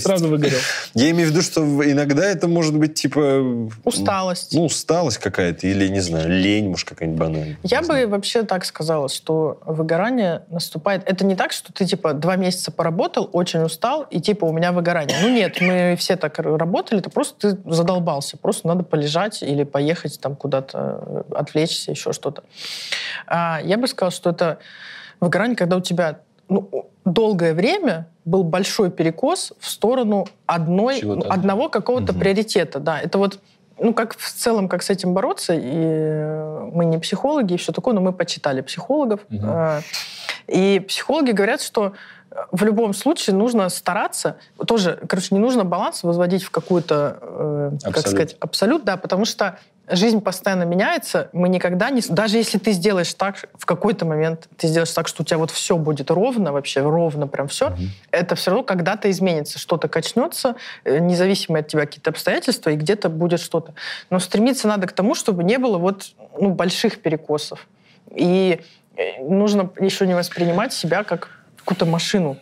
Сразу 0.00 0.28
выгорел. 0.28 0.58
Я 0.92 1.10
имею 1.10 1.28
в 1.28 1.30
виду, 1.30 1.40
что 1.40 1.62
иногда 1.62 2.26
это 2.26 2.46
может 2.46 2.76
быть 2.76 2.94
типа... 2.94 3.70
Усталость. 3.84 4.52
Ну, 4.54 4.66
усталость 4.66 5.18
какая-то 5.18 5.66
или, 5.66 5.88
не 5.88 6.00
знаю, 6.00 6.28
лень, 6.28 6.68
может, 6.68 6.86
какая-нибудь 6.86 7.18
банальная. 7.18 7.58
Я 7.62 7.80
бы 7.80 7.86
знаю. 7.86 8.10
вообще 8.10 8.42
так 8.42 8.66
сказала, 8.66 9.08
что 9.08 9.60
выгорание 9.64 10.44
наступает. 10.50 11.02
Это 11.06 11.24
не 11.24 11.36
так, 11.36 11.52
что 11.52 11.72
ты 11.72 11.86
типа 11.86 12.12
два 12.12 12.36
месяца 12.36 12.70
поработал, 12.70 13.30
очень 13.32 13.62
устал, 13.62 14.02
и 14.02 14.20
типа 14.20 14.44
у 14.44 14.52
меня 14.52 14.72
выгорание. 14.72 15.16
Ну 15.22 15.30
нет, 15.30 15.58
мы 15.62 15.96
все 15.98 16.16
так 16.16 16.38
работали, 16.38 17.00
это 17.00 17.08
просто 17.08 17.54
ты 17.54 17.72
задолбался. 17.72 18.36
Просто 18.36 18.68
надо 18.68 18.82
полежать 18.82 19.42
или 19.42 19.64
поехать 19.64 20.20
там 20.20 20.36
куда-то, 20.36 21.24
э, 21.30 21.34
отвлечься, 21.34 21.92
еще 21.92 22.12
что-то. 22.12 22.44
А, 23.26 23.60
я 23.64 23.78
бы 23.78 23.86
сказала, 23.88 24.10
что 24.12 24.30
это 24.30 24.58
выгорание, 25.20 25.56
когда 25.56 25.76
у 25.76 25.80
тебя 25.80 26.20
ну, 26.48 26.86
долгое 27.04 27.54
время 27.54 28.08
был 28.24 28.42
большой 28.44 28.90
перекос 28.90 29.52
в 29.58 29.68
сторону 29.68 30.26
одной, 30.46 31.00
ну, 31.02 31.22
одного 31.28 31.68
какого-то 31.68 32.12
Мгм. 32.12 32.20
приоритета. 32.20 32.80
Да, 32.80 33.00
это 33.00 33.18
вот 33.18 33.38
ну, 33.78 33.92
как 33.92 34.16
в 34.16 34.32
целом, 34.32 34.68
как 34.68 34.82
с 34.82 34.88
этим 34.88 35.12
бороться, 35.12 35.52
и 35.54 36.70
мы 36.72 36.86
не 36.86 36.98
психологи 36.98 37.54
и 37.54 37.56
все 37.58 37.72
такое, 37.72 37.92
но 37.94 38.00
мы 38.00 38.12
почитали 38.12 38.62
психологов. 38.62 39.20
Э, 39.30 39.80
И 40.46 40.80
психологи 40.80 41.32
говорят, 41.32 41.60
что 41.60 41.92
э, 42.30 42.36
в 42.52 42.64
любом 42.64 42.94
случае 42.94 43.36
нужно 43.36 43.68
стараться, 43.68 44.36
тоже, 44.66 44.98
короче, 45.06 45.34
не 45.34 45.40
нужно 45.40 45.64
баланс 45.64 46.04
возводить 46.04 46.42
в 46.42 46.50
какую-то, 46.50 47.18
э, 47.20 47.70
как 47.84 47.98
сказать, 47.98 48.36
абсолют, 48.40 48.84
да, 48.84 48.96
потому 48.96 49.26
что 49.26 49.58
жизнь 49.88 50.20
постоянно 50.20 50.64
меняется, 50.64 51.28
мы 51.32 51.48
никогда 51.48 51.90
не... 51.90 52.02
Даже 52.08 52.36
если 52.38 52.58
ты 52.58 52.72
сделаешь 52.72 53.14
так, 53.14 53.48
в 53.58 53.66
какой-то 53.66 54.04
момент 54.04 54.48
ты 54.56 54.66
сделаешь 54.66 54.90
так, 54.90 55.08
что 55.08 55.22
у 55.22 55.26
тебя 55.26 55.38
вот 55.38 55.50
все 55.50 55.76
будет 55.76 56.10
ровно, 56.10 56.52
вообще 56.52 56.80
ровно 56.80 57.26
прям 57.26 57.48
все, 57.48 57.76
это 58.10 58.34
все 58.34 58.50
равно 58.50 58.64
когда-то 58.64 59.10
изменится, 59.10 59.58
что-то 59.58 59.88
качнется, 59.88 60.56
э, 60.84 60.98
независимо 60.98 61.60
от 61.60 61.68
тебя 61.68 61.86
какие-то 61.86 62.10
обстоятельства, 62.10 62.70
и 62.70 62.76
где-то 62.76 63.08
будет 63.08 63.40
что-то. 63.40 63.74
Но 64.10 64.18
стремиться 64.18 64.68
надо 64.68 64.86
к 64.86 64.92
тому, 64.92 65.14
чтобы 65.14 65.44
не 65.44 65.58
было 65.58 65.78
вот 65.78 66.06
ну, 66.38 66.50
больших 66.50 67.00
перекосов. 67.00 67.66
И 68.14 68.60
э, 68.96 69.22
нужно 69.22 69.70
еще 69.78 70.06
не 70.06 70.14
воспринимать 70.14 70.72
себя 70.72 71.04
как 71.04 71.30
какую-то 71.56 71.86
машину. 71.86 72.36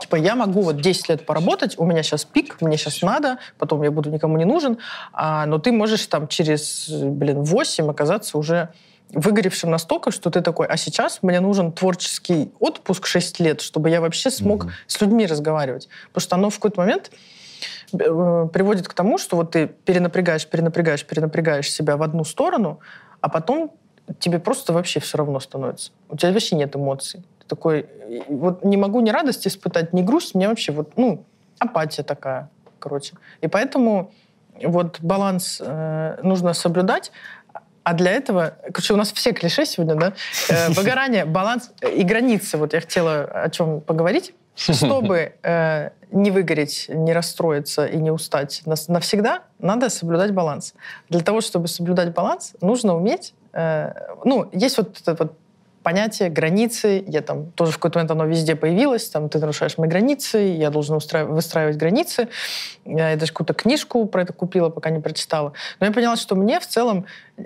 Типа, 0.00 0.16
я 0.16 0.34
могу 0.34 0.62
вот 0.62 0.80
10 0.80 1.08
лет 1.08 1.26
поработать, 1.26 1.78
у 1.78 1.84
меня 1.84 2.02
сейчас 2.02 2.24
пик, 2.24 2.60
мне 2.60 2.76
сейчас 2.76 3.02
надо, 3.02 3.38
потом 3.58 3.82
я 3.82 3.90
буду 3.90 4.10
никому 4.10 4.36
не 4.36 4.44
нужен, 4.44 4.78
а, 5.12 5.46
но 5.46 5.58
ты 5.58 5.72
можешь 5.72 6.06
там 6.06 6.28
через, 6.28 6.88
блин, 6.88 7.42
8 7.42 7.90
оказаться 7.90 8.38
уже 8.38 8.70
выгоревшим 9.10 9.70
настолько, 9.70 10.10
что 10.10 10.30
ты 10.30 10.40
такой, 10.40 10.66
а 10.66 10.76
сейчас 10.76 11.20
мне 11.22 11.40
нужен 11.40 11.72
творческий 11.72 12.50
отпуск 12.58 13.06
6 13.06 13.40
лет, 13.40 13.60
чтобы 13.60 13.90
я 13.90 14.00
вообще 14.00 14.30
смог 14.30 14.66
с 14.86 15.00
людьми 15.00 15.26
разговаривать. 15.26 15.88
Потому 16.08 16.22
что 16.22 16.36
оно 16.36 16.50
в 16.50 16.56
какой-то 16.56 16.80
момент 16.80 17.10
э, 17.92 18.48
приводит 18.52 18.88
к 18.88 18.94
тому, 18.94 19.18
что 19.18 19.36
вот 19.36 19.52
ты 19.52 19.68
перенапрягаешь, 19.68 20.46
перенапрягаешь, 20.46 21.04
перенапрягаешь 21.04 21.70
себя 21.70 21.96
в 21.96 22.02
одну 22.02 22.24
сторону, 22.24 22.80
а 23.20 23.28
потом 23.28 23.72
тебе 24.18 24.38
просто 24.38 24.72
вообще 24.72 25.00
все 25.00 25.18
равно 25.18 25.40
становится. 25.40 25.92
У 26.08 26.16
тебя 26.16 26.32
вообще 26.32 26.56
нет 26.56 26.74
эмоций. 26.74 27.24
Такой, 27.48 27.86
вот 28.28 28.64
не 28.64 28.76
могу 28.76 29.00
ни 29.00 29.10
радости 29.10 29.48
испытать, 29.48 29.92
ни 29.92 30.02
грусть, 30.02 30.34
мне 30.34 30.48
вообще 30.48 30.72
вот, 30.72 30.96
ну, 30.96 31.24
апатия 31.58 32.02
такая, 32.02 32.48
короче. 32.78 33.14
И 33.40 33.48
поэтому 33.48 34.12
вот 34.62 35.00
баланс 35.00 35.60
э, 35.64 36.18
нужно 36.22 36.54
соблюдать, 36.54 37.12
а 37.82 37.94
для 37.94 38.10
этого, 38.10 38.56
короче, 38.72 38.94
у 38.94 38.96
нас 38.96 39.12
все 39.12 39.32
клише 39.32 39.64
сегодня, 39.64 39.94
да? 39.94 40.12
Э, 40.48 40.68
выгорание, 40.70 41.24
баланс 41.24 41.70
и 41.94 42.02
границы. 42.02 42.56
Вот 42.58 42.72
я 42.72 42.80
хотела 42.80 43.24
о 43.24 43.48
чем 43.50 43.80
поговорить. 43.80 44.34
Чтобы 44.56 45.34
э, 45.42 45.90
не 46.10 46.30
выгореть, 46.30 46.86
не 46.88 47.12
расстроиться 47.12 47.86
и 47.86 47.98
не 47.98 48.10
устать 48.10 48.62
нас- 48.64 48.88
навсегда, 48.88 49.42
надо 49.58 49.90
соблюдать 49.90 50.32
баланс. 50.32 50.74
Для 51.10 51.20
того, 51.20 51.42
чтобы 51.42 51.68
соблюдать 51.68 52.14
баланс, 52.14 52.54
нужно 52.60 52.96
уметь... 52.96 53.34
э, 53.52 53.92
ну, 54.24 54.48
есть 54.52 54.78
вот 54.78 54.98
это 55.00 55.14
вот 55.14 55.38
понятие 55.86 56.30
границы. 56.30 57.04
Я 57.06 57.22
там 57.22 57.52
тоже 57.52 57.70
в 57.70 57.76
какой-то 57.76 58.00
момент 58.00 58.10
оно 58.10 58.24
везде 58.24 58.56
появилось. 58.56 59.08
Там 59.08 59.28
ты 59.28 59.38
нарушаешь 59.38 59.78
мои 59.78 59.88
границы, 59.88 60.38
я 60.38 60.70
должна 60.70 60.96
устраив- 60.96 61.28
выстраивать 61.28 61.76
границы. 61.76 62.26
Я 62.84 63.14
даже 63.14 63.30
какую-то 63.30 63.54
книжку 63.54 64.04
про 64.06 64.22
это 64.22 64.32
купила, 64.32 64.68
пока 64.68 64.90
не 64.90 64.98
прочитала. 64.98 65.52
Но 65.78 65.86
я 65.86 65.92
поняла, 65.92 66.16
что 66.16 66.34
мне 66.34 66.58
в 66.58 66.66
целом 66.66 67.06
э, 67.36 67.44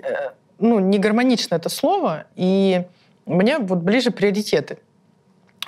ну, 0.57 0.79
не 0.79 0.97
гармонично 0.97 1.53
это 1.53 1.69
слово, 1.69 2.23
и 2.35 2.81
мне 3.27 3.59
вот 3.59 3.77
ближе 3.77 4.09
приоритеты. 4.09 4.79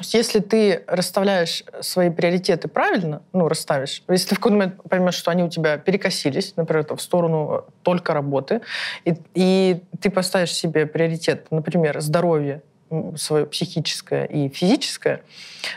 Если 0.01 0.39
ты 0.39 0.83
расставляешь 0.87 1.63
свои 1.81 2.09
приоритеты 2.09 2.67
правильно, 2.67 3.21
ну, 3.31 3.47
расставишь, 3.47 4.01
если 4.07 4.29
ты 4.29 4.35
в 4.35 4.37
какой-то 4.39 4.57
момент 4.57 4.81
поймешь, 4.89 5.13
что 5.13 5.29
они 5.29 5.43
у 5.43 5.49
тебя 5.49 5.77
перекосились, 5.77 6.55
например, 6.55 6.87
в 6.95 6.99
сторону 6.99 7.65
только 7.83 8.13
работы, 8.13 8.61
и, 9.05 9.15
и 9.35 9.81
ты 10.01 10.09
поставишь 10.09 10.51
себе 10.51 10.87
приоритет, 10.87 11.47
например, 11.51 12.01
здоровье 12.01 12.63
свое 13.15 13.45
психическое 13.45 14.25
и 14.25 14.49
физическое, 14.49 15.21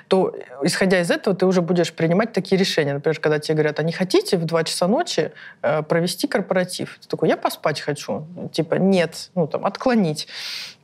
то, 0.09 0.35
исходя 0.63 1.01
из 1.01 1.11
этого, 1.11 1.35
ты 1.35 1.47
уже 1.47 1.63
будешь 1.63 1.93
принимать 1.93 2.33
такие 2.33 2.59
решения. 2.59 2.93
Например, 2.93 3.19
когда 3.19 3.39
тебе 3.39 3.55
говорят, 3.55 3.79
а 3.79 3.83
не 3.83 3.93
хотите 3.93 4.37
в 4.37 4.45
2 4.45 4.65
часа 4.65 4.89
ночи 4.89 5.33
э, 5.63 5.83
провести 5.83 6.27
корпоратив? 6.27 6.99
Ты 7.01 7.09
такой, 7.09 7.29
я 7.29 7.37
поспать 7.37 7.81
хочу. 7.81 8.27
Типа, 8.53 8.75
нет, 8.75 9.31
ну, 9.35 9.47
там, 9.47 9.65
отклонить. 9.65 10.29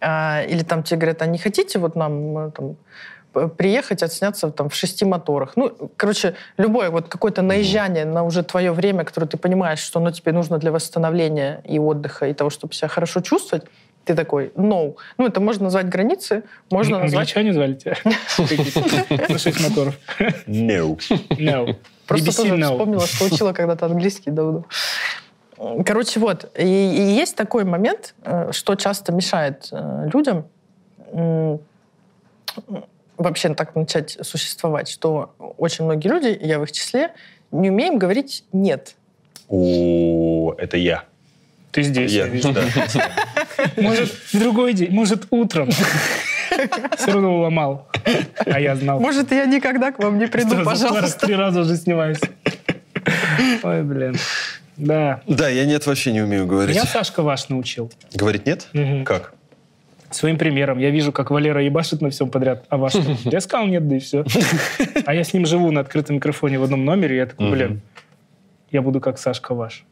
А, 0.01 0.43
или 0.49 0.63
там 0.63 0.83
тебе 0.83 0.99
говорят, 0.99 1.23
а 1.23 1.27
не 1.27 1.39
хотите 1.39 1.79
вот 1.79 1.97
нам 1.97 2.39
э, 2.39 2.51
там, 2.53 2.77
приехать, 3.57 4.03
отсняться 4.03 4.51
там 4.51 4.69
в 4.69 4.75
шести 4.75 5.05
моторах. 5.05 5.53
Ну, 5.57 5.73
короче, 5.97 6.35
любое 6.59 6.91
вот 6.91 7.09
какое-то 7.09 7.43
наезжание 7.43 8.05
на 8.05 8.25
уже 8.25 8.43
твое 8.43 8.73
время, 8.73 9.05
которое 9.05 9.27
ты 9.27 9.37
понимаешь, 9.37 9.81
что 9.81 10.01
оно 10.01 10.11
тебе 10.11 10.33
нужно 10.33 10.59
для 10.59 10.73
восстановления 10.73 11.63
и 11.65 11.79
отдыха, 11.79 12.27
и 12.29 12.35
того, 12.35 12.51
чтобы 12.51 12.75
себя 12.75 12.89
хорошо 12.89 13.21
чувствовать, 13.21 13.65
ты 14.05 14.15
такой, 14.15 14.53
no. 14.57 14.97
Ну, 15.19 15.27
это 15.27 15.41
можно 15.41 15.65
назвать 15.65 15.89
границы, 15.89 16.43
можно 16.71 16.99
назвать... 16.99 17.37
Англичане 17.37 17.53
звали 17.53 17.75
тебя? 17.75 17.97
На 19.29 19.39
шесть 19.39 19.61
моторов. 19.61 19.95
No. 20.47 20.99
No. 21.31 21.77
Просто 22.07 22.37
тоже 22.37 22.63
вспомнила, 22.63 23.07
что 23.07 23.25
учила 23.27 23.53
когда-то 23.53 23.87
английский 23.87 24.31
давно. 24.31 24.65
Короче, 25.87 26.19
вот. 26.19 26.51
И, 26.59 26.65
и 26.65 27.03
есть 27.15 27.37
такой 27.37 27.65
момент, 27.65 28.15
э, 28.25 28.51
что 28.51 28.75
часто 28.75 29.13
мешает 29.13 29.69
э, 29.71 30.11
людям 30.13 30.47
вообще 33.17 33.55
так 33.55 33.75
начать 33.75 34.19
существовать, 34.23 34.89
что 34.89 35.35
очень 35.59 35.85
многие 35.85 36.09
люди, 36.09 36.39
я 36.41 36.59
в 36.59 36.65
их 36.65 36.73
числе, 36.73 37.13
не 37.51 37.71
умеем 37.71 37.99
говорить 37.99 38.45
«нет». 38.53 38.95
О, 39.49 40.55
это 40.57 40.77
я. 40.77 41.05
Ты 41.73 41.83
здесь, 41.83 42.13
я 42.13 42.27
Я, 42.27 42.53
да. 42.53 42.65
Может, 43.77 44.11
в 44.11 44.39
другой 44.39 44.75
день, 44.75 44.91
может, 44.91 45.27
утром. 45.31 45.71
Все 46.99 47.13
равно 47.13 47.39
уломал. 47.39 47.89
А 48.45 48.61
я 48.61 48.77
знал. 48.77 49.01
Может, 49.01 49.33
я 49.33 49.47
никогда 49.47 49.91
к 49.91 49.99
вам 49.99 50.19
не 50.19 50.27
приду, 50.27 50.55
Что 50.55 50.65
пожалуйста. 50.65 51.21
Три 51.27 51.35
раза 51.35 51.61
уже 51.61 51.77
снимаюсь. 51.77 52.21
Ой, 53.63 53.83
блин. 53.83 54.17
Да. 54.77 55.23
Да, 55.27 55.49
я 55.49 55.65
нет, 55.65 55.87
вообще 55.87 56.13
не 56.13 56.21
умею 56.21 56.47
говорить. 56.47 56.77
Меня 56.77 56.85
Сашка 56.87 57.23
ваш 57.23 57.49
научил. 57.49 57.91
Говорить 58.15 58.47
нет? 58.47 58.69
Мгм. 58.73 59.05
Как? 59.05 59.35
Своим 60.13 60.39
примером. 60.39 60.79
Я 60.79 60.91
вижу, 60.91 61.13
как 61.13 61.31
Валера 61.31 61.63
ебашит 61.63 62.01
на 62.01 62.11
всем 62.11 62.31
подряд. 62.31 62.65
А 62.69 62.89
что? 62.89 63.03
Я 63.25 63.41
сказал 63.41 63.67
нет, 63.67 63.89
да 63.89 63.97
и 63.97 63.99
все. 63.99 64.25
А 65.07 65.15
я 65.15 65.25
с 65.25 65.33
ним 65.33 65.47
живу 65.47 65.71
на 65.71 65.81
открытом 65.81 66.17
микрофоне 66.17 66.59
в 66.59 66.63
одном 66.65 66.85
номере, 66.85 67.17
и 67.17 67.19
я 67.19 67.27
такой, 67.27 67.51
блин, 67.51 67.81
я 68.71 68.83
буду 68.83 69.01
как 69.01 69.19
Сашка 69.19 69.55
ваш. 69.55 69.85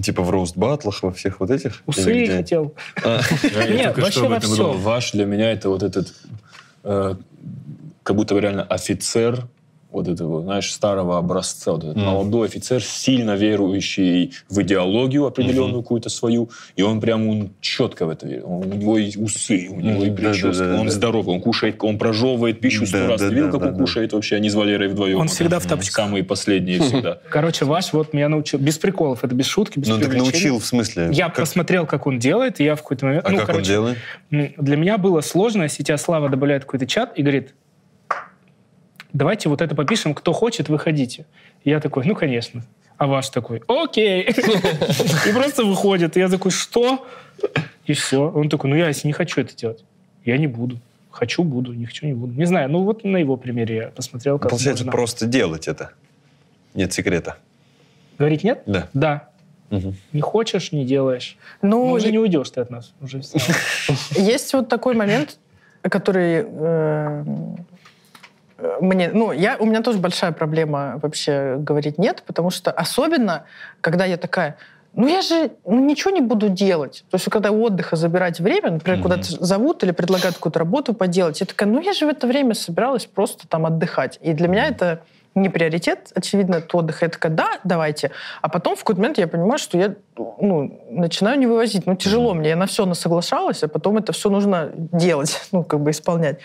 Типа 0.00 0.22
в 0.22 0.30
роуст-батлах, 0.30 1.02
во 1.02 1.12
всех 1.12 1.40
вот 1.40 1.50
этих? 1.50 1.82
Усы 1.86 2.26
хотел. 2.26 2.74
А, 3.04 3.20
Нет, 3.68 3.98
вообще 3.98 4.28
во 4.28 4.40
всем. 4.40 4.78
Ваш 4.78 5.12
для 5.12 5.26
меня 5.26 5.52
это 5.52 5.68
вот 5.68 5.82
этот, 5.82 6.14
э, 6.84 7.16
как 8.02 8.16
будто 8.16 8.34
бы 8.34 8.40
реально 8.40 8.62
офицер 8.62 9.46
вот 9.92 10.08
этого, 10.08 10.42
знаешь, 10.42 10.72
старого 10.72 11.18
образца. 11.18 11.72
Вот 11.72 11.84
этот 11.84 11.96
Мгм. 11.96 12.06
молодой 12.06 12.46
офицер, 12.48 12.82
сильно 12.82 13.34
верующий 13.36 14.32
в 14.48 14.62
идеологию 14.62 15.26
определенную 15.26 15.82
какую-то 15.82 16.08
свою, 16.10 16.50
и 16.76 16.82
он 16.82 17.00
прям 17.00 17.26
он 17.28 17.50
четко 17.60 18.06
в 18.06 18.10
это 18.10 18.26
верит. 18.26 18.44
Он- 18.44 18.60
у 18.70 18.74
него 18.74 18.98
и 18.98 19.16
усы, 19.16 19.68
у 19.70 19.80
него 19.80 20.04
и 20.04 20.10
Мгм. 20.10 20.16
Да, 20.16 20.22
да, 20.22 20.30
прическа, 20.30 20.64
да, 20.64 20.80
он 20.80 20.86
да. 20.86 20.92
здоровый, 20.92 21.34
он 21.34 21.40
кушает, 21.40 21.76
он 21.82 21.98
прожевывает 21.98 22.60
пищу 22.60 22.86
сто 22.86 22.98
Да, 22.98 23.08
раз. 23.08 23.20
да, 23.20 23.28
Ты 23.28 23.34
видел, 23.34 23.46
да, 23.46 23.52
как 23.52 23.60
да, 23.62 23.66
он 23.68 23.72
да. 23.74 23.78
кушает 23.80 24.12
вообще? 24.12 24.36
Они 24.36 24.48
с 24.50 24.54
Валерой 24.54 24.88
вдвоем. 24.88 25.16
Он 25.18 25.26
Вот 25.26 25.34
всегда 25.34 25.58
в 25.58 25.66
тапочках. 25.66 25.96
Самые 25.96 26.24
последние 26.24 26.80
всегда. 26.80 27.18
Короче, 27.30 27.64
ваш 27.64 27.92
вот 27.92 28.12
меня 28.12 28.28
научил. 28.28 28.58
Без 28.58 28.78
приколов, 28.78 29.24
это 29.24 29.34
без 29.34 29.46
шутки, 29.46 29.78
без 29.78 29.88
Ну, 29.88 29.98
так 30.00 30.14
научил, 30.14 30.58
в 30.58 30.64
смысле? 30.64 31.10
Я 31.12 31.26
Как- 31.26 31.36
посмотрел, 31.40 31.86
как 31.86 32.06
он 32.06 32.18
делает, 32.18 32.60
и 32.60 32.64
я 32.64 32.74
в 32.76 32.82
какой-то 32.82 33.06
момент... 33.06 33.24
А 33.26 33.30
ну, 33.30 33.38
как 33.38 33.48
он 33.48 33.54
короче, 33.54 33.70
делает? 33.72 33.98
м, 34.30 34.52
Для 34.58 34.76
меня 34.76 34.98
было 34.98 35.20
сложно, 35.20 35.64
если 35.64 35.82
тебя 35.82 35.96
Слава 35.98 36.28
добавляет 36.28 36.64
какой-то 36.64 36.86
чат 36.86 37.12
и 37.18 37.22
говорит, 37.22 37.54
давайте 39.12 39.48
вот 39.48 39.60
это 39.62 39.74
попишем, 39.74 40.14
кто 40.14 40.32
хочет, 40.32 40.68
выходите. 40.68 41.26
И 41.64 41.70
я 41.70 41.80
такой, 41.80 42.04
ну, 42.04 42.14
конечно. 42.14 42.62
А 42.96 43.06
ваш 43.06 43.30
такой, 43.30 43.62
окей. 43.66 44.22
И 45.26 45.32
просто 45.32 45.64
выходит. 45.64 46.16
И 46.16 46.20
я 46.20 46.28
такой, 46.28 46.50
что? 46.50 47.06
И 47.86 47.92
все. 47.94 48.30
Он 48.30 48.48
такой, 48.48 48.68
ну, 48.70 48.76
я 48.76 48.88
если 48.88 49.06
не 49.06 49.12
хочу 49.14 49.40
это 49.40 49.54
делать, 49.56 49.84
я 50.24 50.36
не 50.36 50.46
буду. 50.46 50.78
Хочу, 51.10 51.42
буду, 51.42 51.72
не 51.72 51.86
хочу, 51.86 52.06
не 52.06 52.12
буду. 52.12 52.32
Не 52.34 52.44
знаю, 52.44 52.70
ну 52.70 52.84
вот 52.84 53.02
на 53.04 53.16
его 53.16 53.36
примере 53.36 53.76
я 53.76 53.86
посмотрел, 53.88 54.38
как 54.38 54.50
Получается, 54.50 54.84
можно. 54.84 54.92
просто 54.92 55.26
делать 55.26 55.66
это. 55.66 55.90
Нет 56.74 56.92
секрета. 56.92 57.36
Говорить 58.18 58.44
нет? 58.44 58.62
Да. 58.66 58.88
Да. 58.92 59.28
Мгм. 59.70 59.96
Не 60.12 60.20
хочешь, 60.20 60.70
не 60.72 60.84
делаешь. 60.84 61.36
Ну, 61.62 61.86
Ну, 61.86 61.92
уже 61.92 62.06
е- 62.06 62.12
не 62.12 62.18
уйдешь 62.18 62.50
ты 62.50 62.60
от 62.60 62.70
нас. 62.70 62.92
Уже. 63.00 63.22
Есть 64.16 64.52
вот 64.52 64.68
такой 64.68 64.94
момент, 64.94 65.38
который 65.82 66.44
э, 66.46 67.24
мне, 68.80 69.10
ну, 69.12 69.32
я, 69.32 69.56
у 69.58 69.66
меня 69.66 69.82
тоже 69.82 69.98
большая 69.98 70.32
проблема 70.32 70.98
вообще 71.02 71.56
говорить 71.58 71.98
нет, 71.98 72.22
потому 72.26 72.50
что 72.50 72.70
особенно, 72.70 73.44
когда 73.80 74.04
я 74.04 74.16
такая, 74.16 74.56
ну 74.94 75.06
я 75.06 75.22
же 75.22 75.52
ну, 75.64 75.84
ничего 75.84 76.10
не 76.10 76.20
буду 76.20 76.48
делать. 76.48 77.04
То 77.10 77.16
есть 77.16 77.30
когда 77.30 77.50
у 77.50 77.62
отдыха 77.62 77.96
забирать 77.96 78.40
время, 78.40 78.72
например, 78.72 78.98
Мгм. 78.98 79.02
куда-то 79.02 79.44
зовут 79.44 79.82
или 79.84 79.92
предлагают 79.92 80.36
какую-то 80.36 80.58
работу 80.58 80.94
поделать, 80.94 81.40
я 81.40 81.46
такая, 81.46 81.68
ну 81.68 81.80
я 81.80 81.92
же 81.92 82.06
в 82.06 82.08
это 82.08 82.26
время 82.26 82.54
собиралась 82.54 83.06
просто 83.06 83.46
там 83.46 83.66
отдыхать. 83.66 84.18
И 84.20 84.32
для 84.32 84.48
меня 84.48 84.66
это 84.66 85.02
не 85.36 85.48
приоритет, 85.48 86.10
очевидно, 86.14 86.56
от 86.56 86.74
отдыха. 86.74 87.04
Я 87.04 87.08
такая, 87.08 87.32
да, 87.32 87.60
давайте. 87.62 88.10
А 88.42 88.48
потом 88.48 88.74
в 88.74 88.80
какой-то 88.80 89.00
момент 89.00 89.18
я 89.18 89.28
понимаю, 89.28 89.58
что 89.58 89.78
я 89.78 89.94
ну, 90.16 90.82
начинаю 90.90 91.38
не 91.38 91.46
вывозить. 91.46 91.86
Ну, 91.86 91.94
тяжело 91.94 92.34
мне. 92.34 92.50
Я 92.50 92.56
на 92.56 92.66
все 92.66 92.84
насоглашалась, 92.84 93.62
а 93.62 93.68
потом 93.68 93.98
это 93.98 94.12
все 94.12 94.28
нужно 94.28 94.70
делать, 94.74 95.40
ну, 95.52 95.62
как 95.62 95.80
бы 95.80 95.92
исполнять. 95.92 96.38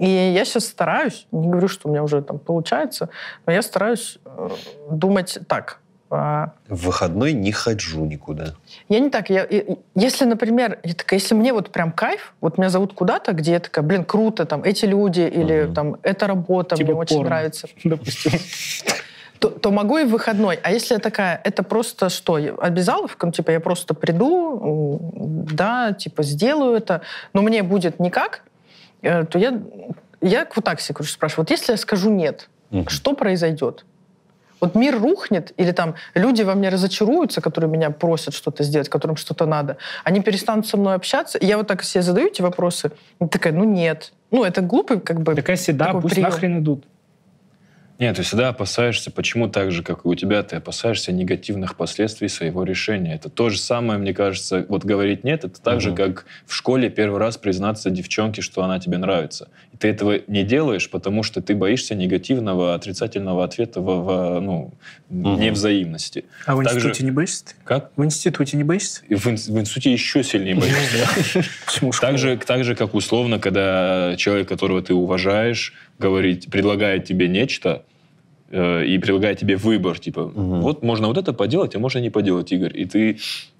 И 0.00 0.08
я 0.08 0.44
сейчас 0.44 0.64
стараюсь, 0.66 1.26
не 1.30 1.48
говорю, 1.48 1.68
что 1.68 1.88
у 1.88 1.90
меня 1.92 2.02
уже 2.02 2.22
там 2.22 2.38
получается, 2.38 3.08
но 3.46 3.52
я 3.52 3.60
стараюсь 3.62 4.18
э, 4.24 4.48
думать 4.90 5.38
так. 5.46 5.78
а, 6.10 6.52
В 6.68 6.86
выходной 6.86 7.32
не 7.34 7.52
хожу 7.52 8.04
никуда. 8.06 8.54
я 8.88 8.98
не 9.00 9.10
так. 9.10 9.28
Я, 9.30 9.46
если, 9.94 10.24
например, 10.24 10.78
я 10.84 10.94
такая, 10.94 11.20
если 11.20 11.34
мне 11.34 11.52
вот 11.52 11.70
прям 11.70 11.92
кайф, 11.92 12.32
вот 12.40 12.56
меня 12.58 12.70
зовут 12.70 12.94
куда-то, 12.94 13.32
где 13.32 13.52
я 13.52 13.60
такая, 13.60 13.84
блин, 13.84 14.04
круто, 14.04 14.46
там, 14.46 14.62
эти 14.64 14.86
люди 14.86 15.20
или 15.20 15.64
Мгм. 15.64 15.74
там, 15.74 15.96
эта 16.02 16.26
работа 16.26 16.76
Типа 16.76 16.92
мне 16.92 17.00
очень 17.00 17.16
порно. 17.16 17.30
нравится, 17.30 17.68
Допустим. 17.84 18.32
то, 19.38 19.48
то 19.50 19.70
могу 19.70 19.98
и 19.98 20.04
в 20.04 20.10
выходной. 20.10 20.58
А 20.62 20.72
если 20.72 20.94
я 20.94 21.00
такая, 21.00 21.40
это 21.44 21.62
просто 21.62 22.08
что, 22.08 22.38
я- 22.38 22.54
обязаловка? 22.54 23.26
Ну, 23.26 23.32
типа, 23.32 23.50
я 23.52 23.60
просто 23.60 23.94
приду, 23.94 24.98
да, 25.52 25.92
типа, 25.92 26.22
сделаю 26.22 26.74
это, 26.76 27.02
но 27.34 27.42
мне 27.42 27.62
будет 27.62 28.00
никак, 28.00 28.42
то 29.02 29.38
я, 29.38 29.60
я 30.20 30.44
себе 30.80 30.94
короче, 30.94 31.12
спрашиваю, 31.12 31.42
вот 31.44 31.50
если 31.50 31.72
я 31.72 31.76
скажу 31.78 32.10
нет, 32.10 32.48
Мгм. 32.70 32.88
что 32.88 33.14
произойдет? 33.14 33.84
Вот 34.60 34.74
мир 34.74 35.00
рухнет, 35.00 35.52
или 35.56 35.72
там 35.72 35.94
люди 36.14 36.42
во 36.42 36.54
мне 36.54 36.68
разочаруются, 36.68 37.40
которые 37.40 37.70
меня 37.70 37.90
просят 37.90 38.34
что-то 38.34 38.62
сделать, 38.62 38.90
которым 38.90 39.16
что-то 39.16 39.46
надо, 39.46 39.78
они 40.04 40.20
перестанут 40.20 40.66
со 40.66 40.76
мной 40.76 40.94
общаться. 40.96 41.38
И 41.38 41.46
я 41.46 41.56
вот 41.56 41.66
так 41.66 41.82
себе 41.82 42.02
задаю 42.02 42.26
эти 42.26 42.42
вопросы, 42.42 42.92
и 43.20 43.26
такая, 43.26 43.54
ну 43.54 43.64
нет. 43.64 44.12
Ну, 44.30 44.44
это 44.44 44.60
глупый 44.60 45.00
как 45.00 45.22
бы... 45.22 45.34
Такая 45.34 45.56
седа, 45.56 45.86
такой 45.86 46.02
пусть 46.02 46.14
прием. 46.14 46.28
нахрен 46.28 46.58
идут. 46.58 46.84
Нет, 48.00 48.16
ты 48.16 48.22
всегда 48.22 48.48
опасаешься, 48.48 49.10
почему 49.10 49.46
так 49.48 49.70
же, 49.72 49.82
как 49.82 50.06
и 50.06 50.08
у 50.08 50.14
тебя, 50.14 50.42
ты 50.42 50.56
опасаешься 50.56 51.12
негативных 51.12 51.76
последствий 51.76 52.28
своего 52.28 52.64
решения. 52.64 53.14
Это 53.14 53.28
то 53.28 53.50
же 53.50 53.58
самое, 53.58 53.98
мне 53.98 54.14
кажется, 54.14 54.64
вот 54.70 54.86
говорить 54.86 55.22
«нет», 55.22 55.44
это 55.44 55.60
так 55.60 55.82
же, 55.82 55.90
Мгм. 55.90 55.96
как 55.96 56.24
в 56.46 56.54
школе 56.54 56.88
первый 56.88 57.18
раз 57.20 57.36
признаться 57.36 57.90
девчонке, 57.90 58.40
что 58.40 58.64
она 58.64 58.78
тебе 58.80 58.96
нравится. 58.96 59.48
И 59.74 59.76
ты 59.76 59.88
этого 59.88 60.18
не 60.28 60.44
делаешь, 60.44 60.88
потому 60.88 61.22
что 61.22 61.42
ты 61.42 61.54
боишься 61.54 61.94
негативного, 61.94 62.74
отрицательного 62.74 63.44
ответа 63.44 63.82
во, 63.82 64.00
во, 64.02 64.40
ну, 64.40 64.72
Мгм. 65.10 65.38
невзаимности. 65.38 66.24
А 66.46 66.56
в 66.56 66.62
же- 66.62 66.70
институте 66.76 67.04
не 67.04 67.10
боишься 67.10 67.44
ты? 67.48 67.52
Как? 67.64 67.90
В 67.96 68.02
институте 68.02 68.56
не 68.56 68.64
боишься? 68.64 69.02
И 69.10 69.14
в, 69.14 69.26
ин- 69.26 69.36
в 69.36 69.60
институте 69.60 69.92
еще 69.92 70.24
сильнее 70.24 70.54
боишься. 70.54 71.44
Почему 71.66 71.92
Так 72.00 72.16
же, 72.16 72.38
так 72.38 72.64
же, 72.64 72.74
как 72.74 72.94
условно, 72.94 73.38
когда 73.38 74.14
человек, 74.16 74.48
которого 74.48 74.80
ты 74.80 74.94
уважаешь, 74.94 75.74
говорит, 75.98 76.50
предлагает 76.50 77.04
тебе 77.04 77.28
нечто, 77.28 77.82
э, 78.50 78.84
и 78.84 78.98
предлагает 78.98 79.38
тебе 79.38 79.56
выбор, 79.56 79.98
типа, 79.98 80.32
Мгм. 80.34 80.60
вот 80.60 80.82
можно 80.82 81.06
вот 81.08 81.16
это 81.18 81.32
поделать, 81.32 81.74
а 81.76 81.78
можно 81.78 81.98
не 82.00 82.10
поделать, 82.10 82.52
Игорь. 82.52 82.72
И 82.80 82.84
ты 82.84 83.18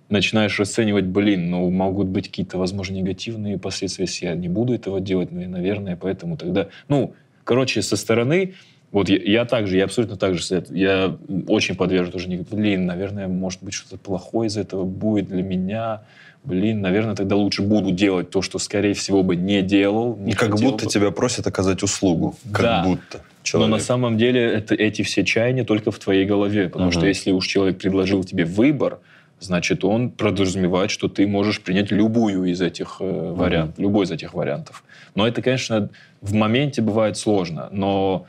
начинаешь 0.08 0.58
расценивать, 0.58 1.04
блин, 1.06 1.50
ну, 1.50 1.70
могут 1.70 2.08
быть 2.08 2.28
какие-то, 2.28 2.58
возможно, 2.58 2.94
негативные 2.96 3.58
последствия, 3.58 4.06
если 4.06 4.26
я 4.26 4.34
не 4.34 4.48
буду 4.48 4.74
этого 4.74 5.00
делать, 5.00 5.30
ну, 5.30 5.40
и, 5.40 5.46
наверное, 5.46 5.96
поэтому 5.96 6.36
тогда... 6.36 6.66
Ну, 6.88 7.14
короче, 7.44 7.80
со 7.82 7.96
стороны, 7.96 8.54
вот 8.90 9.08
я, 9.08 9.18
я 9.18 9.44
также, 9.44 9.76
я 9.76 9.84
абсолютно 9.84 10.16
так 10.16 10.34
же, 10.34 10.64
я 10.70 11.16
очень 11.46 11.76
подвержен 11.76 12.12
тоже, 12.12 12.28
блин, 12.50 12.86
наверное, 12.86 13.28
может 13.28 13.62
быть, 13.62 13.74
что-то 13.74 13.96
плохое 13.98 14.48
из 14.48 14.56
этого 14.56 14.84
будет 14.84 15.28
для 15.28 15.44
меня, 15.44 16.02
блин, 16.42 16.80
наверное, 16.80 17.14
тогда 17.14 17.36
лучше 17.36 17.62
буду 17.62 17.92
делать 17.92 18.30
то, 18.30 18.42
что, 18.42 18.58
скорее 18.58 18.94
всего, 18.94 19.22
бы 19.22 19.36
не 19.36 19.62
делал. 19.62 20.16
Не 20.16 20.32
как 20.32 20.58
будто 20.58 20.86
бы. 20.86 20.90
тебя 20.90 21.10
просят 21.12 21.46
оказать 21.46 21.82
услугу. 21.84 22.34
Как 22.52 22.62
Да. 22.62 22.82
будто. 22.84 23.20
Но 23.54 23.58
на 23.60 23.66
человек. 23.66 23.82
самом 23.82 24.18
деле 24.18 24.40
это, 24.44 24.74
эти 24.74 25.02
все 25.02 25.24
чаяния 25.24 25.64
только 25.64 25.90
в 25.90 25.98
твоей 25.98 26.26
голове. 26.26 26.68
Потому 26.68 26.90
Мгм. 26.90 26.92
что 26.92 27.06
если 27.06 27.32
уж 27.32 27.46
человек 27.46 27.78
предложил 27.78 28.22
тебе 28.24 28.44
выбор, 28.44 29.00
значит, 29.40 29.84
он 29.84 30.10
подразумевает, 30.10 30.90
что 30.90 31.08
ты 31.08 31.26
можешь 31.26 31.60
принять 31.60 31.90
любую 31.90 32.44
из 32.44 32.60
этих 32.60 32.96
э, 33.00 33.32
вариантов, 33.32 33.78
любой 33.78 34.04
из 34.04 34.10
этих 34.10 34.34
вариантов. 34.34 34.84
Но 35.14 35.26
это, 35.26 35.40
конечно, 35.42 35.88
в 36.20 36.34
моменте 36.34 36.82
бывает 36.82 37.16
сложно. 37.16 37.68
Но 37.72 38.26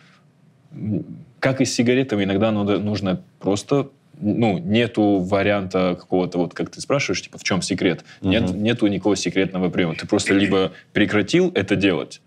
как 1.40 1.60
и 1.60 1.66
с 1.66 1.74
сигаретами, 1.74 2.24
иногда 2.24 2.52
надо, 2.52 2.80
нужно 2.80 3.22
просто 3.40 3.90
ну, 4.24 4.60
нету 4.60 5.18
варианта 5.20 5.98
какого-то, 6.00 6.38
вот 6.38 6.54
как 6.54 6.70
ты 6.70 6.80
спрашиваешь, 6.80 7.24
типа, 7.24 7.40
в 7.40 7.44
чем 7.44 7.62
секрет? 7.64 8.06
Нет, 8.22 8.44
Мгм. 8.44 8.62
нету 8.64 8.86
никакого 8.88 9.16
секретного 9.16 9.70
приема. 9.70 9.96
Ты 9.96 10.06
просто 10.08 10.34
либо 10.36 10.72
прекратил 10.94 11.52
это 11.56 11.76
делать, 11.76 12.22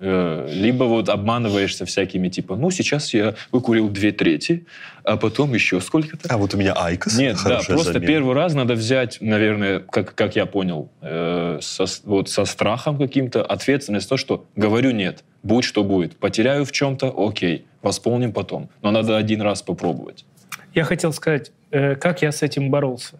либо 0.00 0.84
вот 0.84 1.08
обманываешься 1.08 1.84
всякими, 1.84 2.28
типа, 2.28 2.56
ну, 2.56 2.70
сейчас 2.70 3.12
я 3.12 3.34
выкурил 3.52 3.88
две 3.90 4.12
трети, 4.12 4.66
а 5.04 5.16
потом 5.16 5.52
еще 5.54 5.80
сколько-то. 5.80 6.28
А 6.32 6.38
вот 6.38 6.54
у 6.54 6.56
меня 6.56 6.74
IQOS. 6.74 7.18
Нет, 7.18 7.36
да, 7.44 7.60
просто 7.66 7.94
замена. 7.94 8.06
первый 8.06 8.34
раз 8.34 8.54
надо 8.54 8.74
взять, 8.74 9.18
наверное, 9.20 9.80
как, 9.80 10.14
как 10.14 10.36
я 10.36 10.46
понял, 10.46 10.90
э, 11.02 11.58
со, 11.60 11.84
вот 12.04 12.30
со 12.30 12.44
страхом 12.46 12.98
каким-то, 12.98 13.42
ответственность, 13.42 14.08
то, 14.08 14.16
что 14.16 14.46
говорю 14.56 14.90
нет, 14.92 15.22
будь 15.42 15.64
что 15.64 15.84
будет. 15.84 16.16
Потеряю 16.16 16.64
в 16.64 16.72
чем-то, 16.72 17.14
окей, 17.16 17.66
восполним 17.82 18.32
потом. 18.32 18.70
Но 18.82 18.90
надо 18.90 19.16
один 19.16 19.42
раз 19.42 19.62
попробовать. 19.62 20.24
Я 20.74 20.84
хотел 20.84 21.12
сказать, 21.12 21.52
э, 21.70 21.94
как 21.96 22.22
я 22.22 22.32
с 22.32 22.42
этим 22.42 22.70
боролся. 22.70 23.18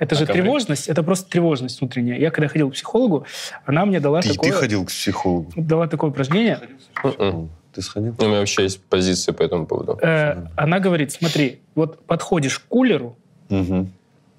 Это 0.00 0.16
же 0.16 0.24
А 0.24 0.26
же? 0.26 0.32
тревожность, 0.32 0.88
это 0.88 1.02
просто 1.04 1.30
тревожность 1.30 1.80
внутренняя. 1.80 2.18
Я 2.18 2.30
когда 2.30 2.48
ходил 2.48 2.70
к 2.70 2.72
психологу, 2.72 3.26
она 3.66 3.84
мне 3.84 4.00
дала 4.00 4.22
Ты, 4.22 4.30
такое, 4.32 4.50
ты 4.50 4.56
ходил 4.56 4.84
к 4.84 4.88
психологу? 4.88 5.52
дала 5.54 5.86
такое 5.86 6.10
упражнение. 6.10 6.58
М-м. 7.04 7.50
Ты 7.72 7.82
сходил? 7.82 8.14
У 8.18 8.24
меня 8.24 8.38
вообще 8.40 8.64
есть 8.64 8.82
позиция 8.82 9.32
по 9.32 9.42
этому 9.42 9.66
поводу. 9.66 9.98
Э, 10.02 10.46
она 10.56 10.80
говорит, 10.80 11.12
смотри, 11.12 11.60
вот 11.76 12.02
подходишь 12.06 12.58
к 12.58 12.64
кулеру, 12.66 13.16
Мгм. 13.50 13.92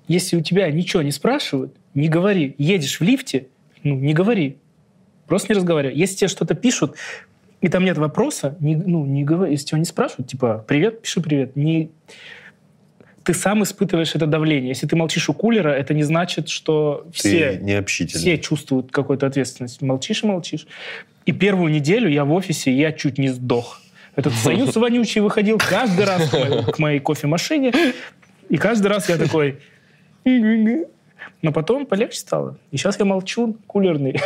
если 0.07 0.35
у 0.35 0.41
тебя 0.41 0.69
ничего 0.71 1.01
не 1.03 1.11
спрашивают, 1.11 1.73
не 1.93 2.09
говори. 2.09 2.55
Едешь 2.57 2.99
в 2.99 3.03
лифте, 3.03 3.47
ну, 3.83 3.95
не 3.95 4.13
говори. 4.13 4.57
Просто 5.27 5.53
не 5.53 5.57
разговаривай. 5.57 5.95
Если 5.95 6.15
тебе 6.17 6.27
что-то 6.27 6.55
пишут, 6.55 6.95
и 7.61 7.67
там 7.69 7.85
нет 7.85 7.97
вопроса, 7.97 8.57
не, 8.59 8.75
ну, 8.75 9.05
не 9.05 9.23
говори. 9.23 9.51
Если 9.51 9.67
тебя 9.67 9.77
не 9.79 9.85
спрашивают, 9.85 10.27
типа, 10.27 10.65
привет, 10.67 11.01
пиши 11.03 11.21
привет. 11.21 11.55
Не... 11.55 11.91
ты 13.23 13.33
сам 13.33 13.63
испытываешь 13.63 14.15
это 14.15 14.25
давление. 14.25 14.69
Если 14.69 14.87
ты 14.87 14.95
молчишь 14.95 15.29
у 15.29 15.33
кулера, 15.33 15.69
это 15.69 15.93
не 15.93 16.03
значит, 16.03 16.49
что 16.49 17.07
все, 17.13 17.59
необщительный. 17.61 18.21
все 18.21 18.37
чувствуют 18.37 18.91
какую-то 18.91 19.27
ответственность. 19.27 19.81
Молчишь 19.81 20.23
и 20.23 20.27
молчишь. 20.27 20.67
И 21.25 21.31
первую 21.31 21.71
неделю 21.71 22.09
я 22.09 22.25
в 22.25 22.31
офисе, 22.31 22.71
я 22.71 22.91
чуть 22.91 23.17
не 23.17 23.29
сдох. 23.29 23.81
Этот 24.15 24.33
союз 24.33 24.75
вонючий 24.75 25.21
выходил 25.21 25.57
каждый 25.57 26.05
раз 26.05 26.29
к 26.29 26.33
моей, 26.33 26.63
к 26.63 26.79
моей 26.79 26.99
кофемашине, 26.99 27.71
и 28.49 28.57
каждый 28.57 28.87
раз 28.87 29.07
я 29.09 29.17
такой... 29.17 29.59
Но 31.41 31.51
потом 31.51 31.85
полегче 31.85 32.19
стало. 32.19 32.57
И 32.71 32.77
сейчас 32.77 32.99
я 32.99 33.05
молчу, 33.05 33.57
кулерный. 33.65 34.13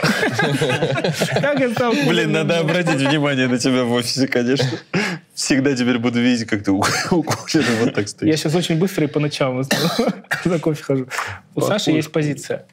Как 1.41 1.59
я 1.59 1.69
стал 1.71 1.93
Блин, 2.07 2.31
надо 2.31 2.59
обратить 2.59 2.99
внимание 2.99 3.47
на 3.47 3.57
тебя 3.57 3.83
в 3.85 3.91
офисе, 3.93 4.27
конечно. 4.27 4.67
Всегда 5.33 5.75
теперь 5.75 5.97
буду 5.97 6.21
видеть, 6.21 6.47
как 6.47 6.63
ты 6.63 6.71
у 6.71 6.81
кулера 6.81 7.71
вот 7.81 7.93
так 7.93 8.03
Я 8.03 8.07
стоишь. 8.07 8.39
сейчас 8.39 8.55
очень 8.55 8.77
быстро 8.79 9.05
и 9.05 9.07
по 9.07 9.19
ночам 9.19 9.63
за 10.45 10.59
кофе 10.59 10.83
хожу. 10.83 11.07
У 11.55 11.61
Саши 11.61 11.91
есть 11.91 12.11
позиция. 12.11 12.65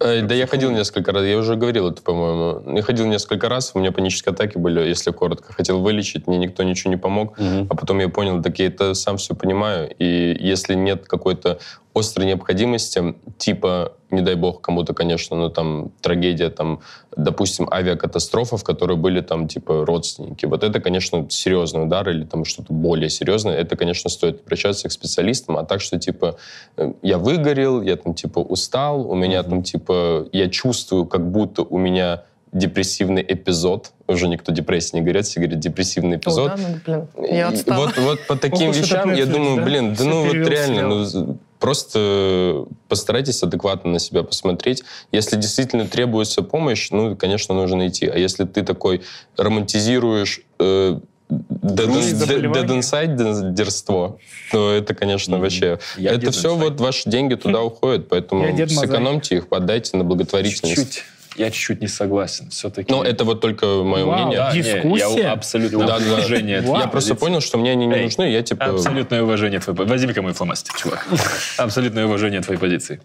Э, 0.00 0.22
Да 0.22 0.34
я 0.34 0.46
ходил 0.46 0.70
несколько 0.70 1.12
раз, 1.12 1.24
я 1.24 1.36
уже 1.36 1.56
говорил 1.56 1.90
это, 1.90 2.02
по-моему. 2.02 2.76
Я 2.76 2.82
ходил 2.82 3.06
несколько 3.06 3.48
раз, 3.48 3.72
у 3.74 3.78
меня 3.78 3.92
панические 3.92 4.32
атаки 4.32 4.58
были, 4.58 4.80
если 4.80 5.10
коротко. 5.10 5.52
Хотел 5.52 5.80
вылечить, 5.80 6.26
мне 6.26 6.38
никто 6.38 6.62
ничего 6.62 6.90
не 6.90 6.96
помог. 6.98 7.36
А 7.38 7.74
потом 7.74 7.98
я 8.00 8.08
понял, 8.08 8.42
так 8.42 8.58
я 8.58 8.66
это 8.66 8.94
сам 8.94 9.16
все 9.16 9.34
понимаю. 9.34 9.90
И 9.98 10.36
если 10.40 10.74
нет 10.74 11.06
какой-то 11.06 11.58
острой 11.98 12.26
необходимости, 12.26 13.14
типа, 13.38 13.92
не 14.10 14.22
дай 14.22 14.34
бог 14.34 14.60
кому-то, 14.60 14.94
конечно, 14.94 15.36
но 15.36 15.48
там 15.48 15.90
трагедия, 16.00 16.50
там, 16.50 16.80
допустим, 17.16 17.68
авиакатастрофа, 17.70 18.56
в 18.56 18.64
которой 18.64 18.96
были 18.96 19.20
там, 19.20 19.48
типа, 19.48 19.84
родственники. 19.84 20.46
Вот 20.46 20.64
это, 20.64 20.80
конечно, 20.80 21.26
серьезный 21.28 21.84
удар 21.84 22.08
или 22.08 22.24
там 22.24 22.44
что-то 22.44 22.72
более 22.72 23.10
серьезное. 23.10 23.56
Это, 23.56 23.76
конечно, 23.76 24.08
стоит 24.08 24.40
обращаться 24.42 24.88
к 24.88 24.92
специалистам. 24.92 25.56
А 25.56 25.64
так, 25.64 25.80
что, 25.80 25.98
типа, 25.98 26.36
э, 26.76 26.92
я 27.02 27.18
выгорел, 27.18 27.82
я 27.82 27.96
там, 27.96 28.14
типа, 28.14 28.38
устал, 28.38 29.08
у 29.10 29.14
меня 29.14 29.42
там, 29.42 29.62
типа, 29.62 30.26
я 30.32 30.48
чувствую, 30.48 31.06
как 31.06 31.30
будто 31.30 31.62
у 31.62 31.78
меня 31.78 32.22
депрессивный 32.52 33.24
эпизод. 33.26 33.92
Уже 34.06 34.28
никто 34.28 34.52
депрессии 34.52 34.96
не 34.96 35.02
говорит, 35.02 35.26
все 35.26 35.40
говорят 35.40 35.58
депрессивный 35.58 36.16
О, 36.16 36.18
эпизод. 36.18 36.52
да, 36.56 36.56
ну, 36.56 37.08
блин, 37.16 37.34
я 37.34 37.48
отстала. 37.48 37.86
Вот, 37.86 37.98
вот 37.98 38.26
по 38.26 38.36
таким 38.40 38.70
этот 38.70 38.82
вещам 38.82 39.14
я 39.14 39.26
думаю, 39.26 39.56
да? 39.56 39.62
блин, 39.64 39.94
да 39.94 40.04
ну 40.04 40.24
вот 40.24 40.34
реально, 40.34 40.88
ну 40.88 41.38
просто 41.58 42.66
постарайтесь 42.88 43.42
адекватно 43.42 43.90
на 43.92 43.98
себя 43.98 44.22
посмотреть. 44.22 44.82
Если 45.12 45.36
действительно 45.36 45.86
требуется 45.86 46.42
помощь, 46.42 46.90
ну, 46.90 47.16
конечно, 47.16 47.54
нужно 47.54 47.88
идти. 47.88 48.06
А 48.06 48.16
если 48.16 48.44
ты 48.44 48.62
такой 48.62 49.02
романтизируешь 49.36 50.40
э, 50.58 51.00
заболевание. 51.28 52.62
дединсайдерство, 52.62 54.18
то 54.52 54.72
это, 54.72 54.94
конечно, 54.94 55.38
вообще... 55.38 55.78
Я 55.96 56.12
это 56.12 56.26
Dead 56.26 56.30
все 56.30 56.54
Inside. 56.54 56.58
вот 56.58 56.80
ваши 56.80 57.10
деньги 57.10 57.34
туда 57.34 57.62
уходят, 57.62 58.08
поэтому 58.08 58.56
сэкономьте 58.68 59.38
их, 59.38 59.46
отдайте 59.50 59.96
на 59.96 60.04
благотворительность. 60.04 60.76
Чуть-чуть. 60.76 61.04
Я 61.38 61.50
чуть-чуть 61.50 61.80
не 61.80 61.88
согласен. 61.88 62.50
Все-таки... 62.50 62.92
Но 62.92 63.04
это 63.04 63.24
вот 63.24 63.40
только 63.40 63.66
мое 63.66 64.04
Вау. 64.04 64.26
мнение. 64.26 64.38
Да, 64.38 64.52
не, 64.52 64.62
Дискуссия? 64.62 65.22
я 65.22 65.32
абсолютно 65.32 65.78
Да, 65.86 65.98
да. 65.98 66.04
уважение. 66.04 66.60
Вау. 66.60 66.80
Я 66.80 66.88
просто 66.88 67.14
понял, 67.14 67.40
что 67.40 67.58
мне 67.58 67.72
они 67.72 67.86
не 67.86 67.94
Эй, 67.94 68.04
нужны, 68.04 68.30
я 68.30 68.42
типа... 68.42 68.66
Абсолютное 68.66 69.22
уважение 69.22 69.60
твоей 69.60 69.76
позиции. 69.76 69.92
Возьми-ка 69.92 70.22
мой 70.22 70.32
фломастер, 70.32 70.74
чувак. 70.74 71.06
Абсолютное 71.56 72.06
уважение 72.06 72.40
твоей 72.40 72.58
позиции. 72.58 73.00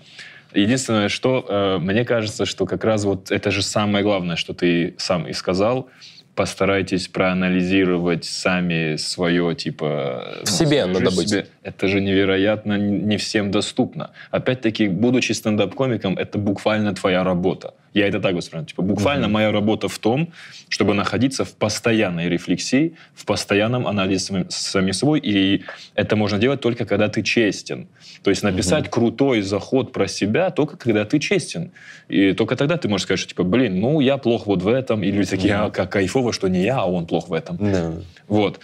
Единственное, 0.53 1.10
что 1.10 1.45
э, 1.47 1.77
мне 1.80 2.05
кажется, 2.05 2.45
что 2.45 2.65
как 2.65 2.84
раз 2.84 3.03
вот 3.05 3.31
это 3.31 3.51
же 3.51 3.61
самое 3.61 4.03
главное, 4.03 4.35
что 4.35 4.53
ты 4.53 4.95
сам 4.97 5.27
и 5.27 5.34
сказал. 5.34 5.89
Постарайтесь 6.35 7.07
проанализировать 7.10 8.26
сами 8.26 8.95
свое, 8.95 9.53
типа... 9.53 10.39
В 10.43 10.49
себе 10.49 10.85
ну, 10.88 10.93
надо 10.93 11.11
в 11.11 11.15
быть. 11.15 11.30
себе. 11.30 11.45
Это 11.61 11.88
же 11.88 12.01
невероятно 12.01 12.76
не 12.76 13.18
всем 13.18 13.51
доступно. 13.51 14.10
Опять-таки, 14.31 14.88
будучи 14.88 15.31
стендап-комиком, 15.34 16.18
это 16.18 16.39
буквально 16.39 16.95
твоя 16.95 17.23
работа. 17.23 17.76
Я 17.93 18.07
это 18.07 18.19
так 18.19 18.35
воспринимаю. 18.35 18.67
Типа, 18.67 18.81
буквально 18.81 19.27
моя 19.27 19.51
работа 19.51 19.87
в 19.87 19.99
том, 19.99 20.29
чтобы 20.69 20.93
находиться 20.93 21.45
в 21.45 21.53
постоянной 21.53 22.27
рефлексии, 22.29 22.95
в 23.13 23.25
постоянном 23.25 23.87
анализе 23.87 24.19
самим, 24.19 24.49
самим 24.49 24.93
собой. 24.93 25.19
И 25.19 25.63
это 25.95 26.15
можно 26.15 26.37
делать 26.39 26.61
только 26.61 26.85
когда 26.85 27.07
ты 27.07 27.21
честен. 27.21 27.87
То 28.23 28.29
есть 28.29 28.43
написать 28.43 28.89
крутой 28.89 29.41
заход 29.41 29.91
про 29.91 30.07
себя 30.07 30.49
только 30.49 30.77
когда 30.77 31.05
ты 31.05 31.19
честен. 31.19 31.71
И 32.09 32.33
только 32.33 32.55
тогда 32.55 32.77
ты 32.77 32.87
можешь 32.87 33.03
сказать, 33.03 33.19
что 33.19 33.29
типа, 33.29 33.43
блин, 33.43 33.79
ну 33.79 33.99
я 33.99 34.17
плох 34.17 34.47
вот 34.47 34.63
в 34.63 34.67
этом. 34.67 35.03
Или 35.03 35.23
такие, 35.23 35.55
а 35.55 35.69
как 35.69 35.91
кайфово, 35.91 36.33
что 36.33 36.47
не 36.47 36.63
я, 36.63 36.79
а 36.79 36.85
он 36.85 37.05
плох 37.05 37.29
в 37.29 37.33
этом. 37.33 37.57
Да. 37.59 37.93
Вот. 38.27 38.59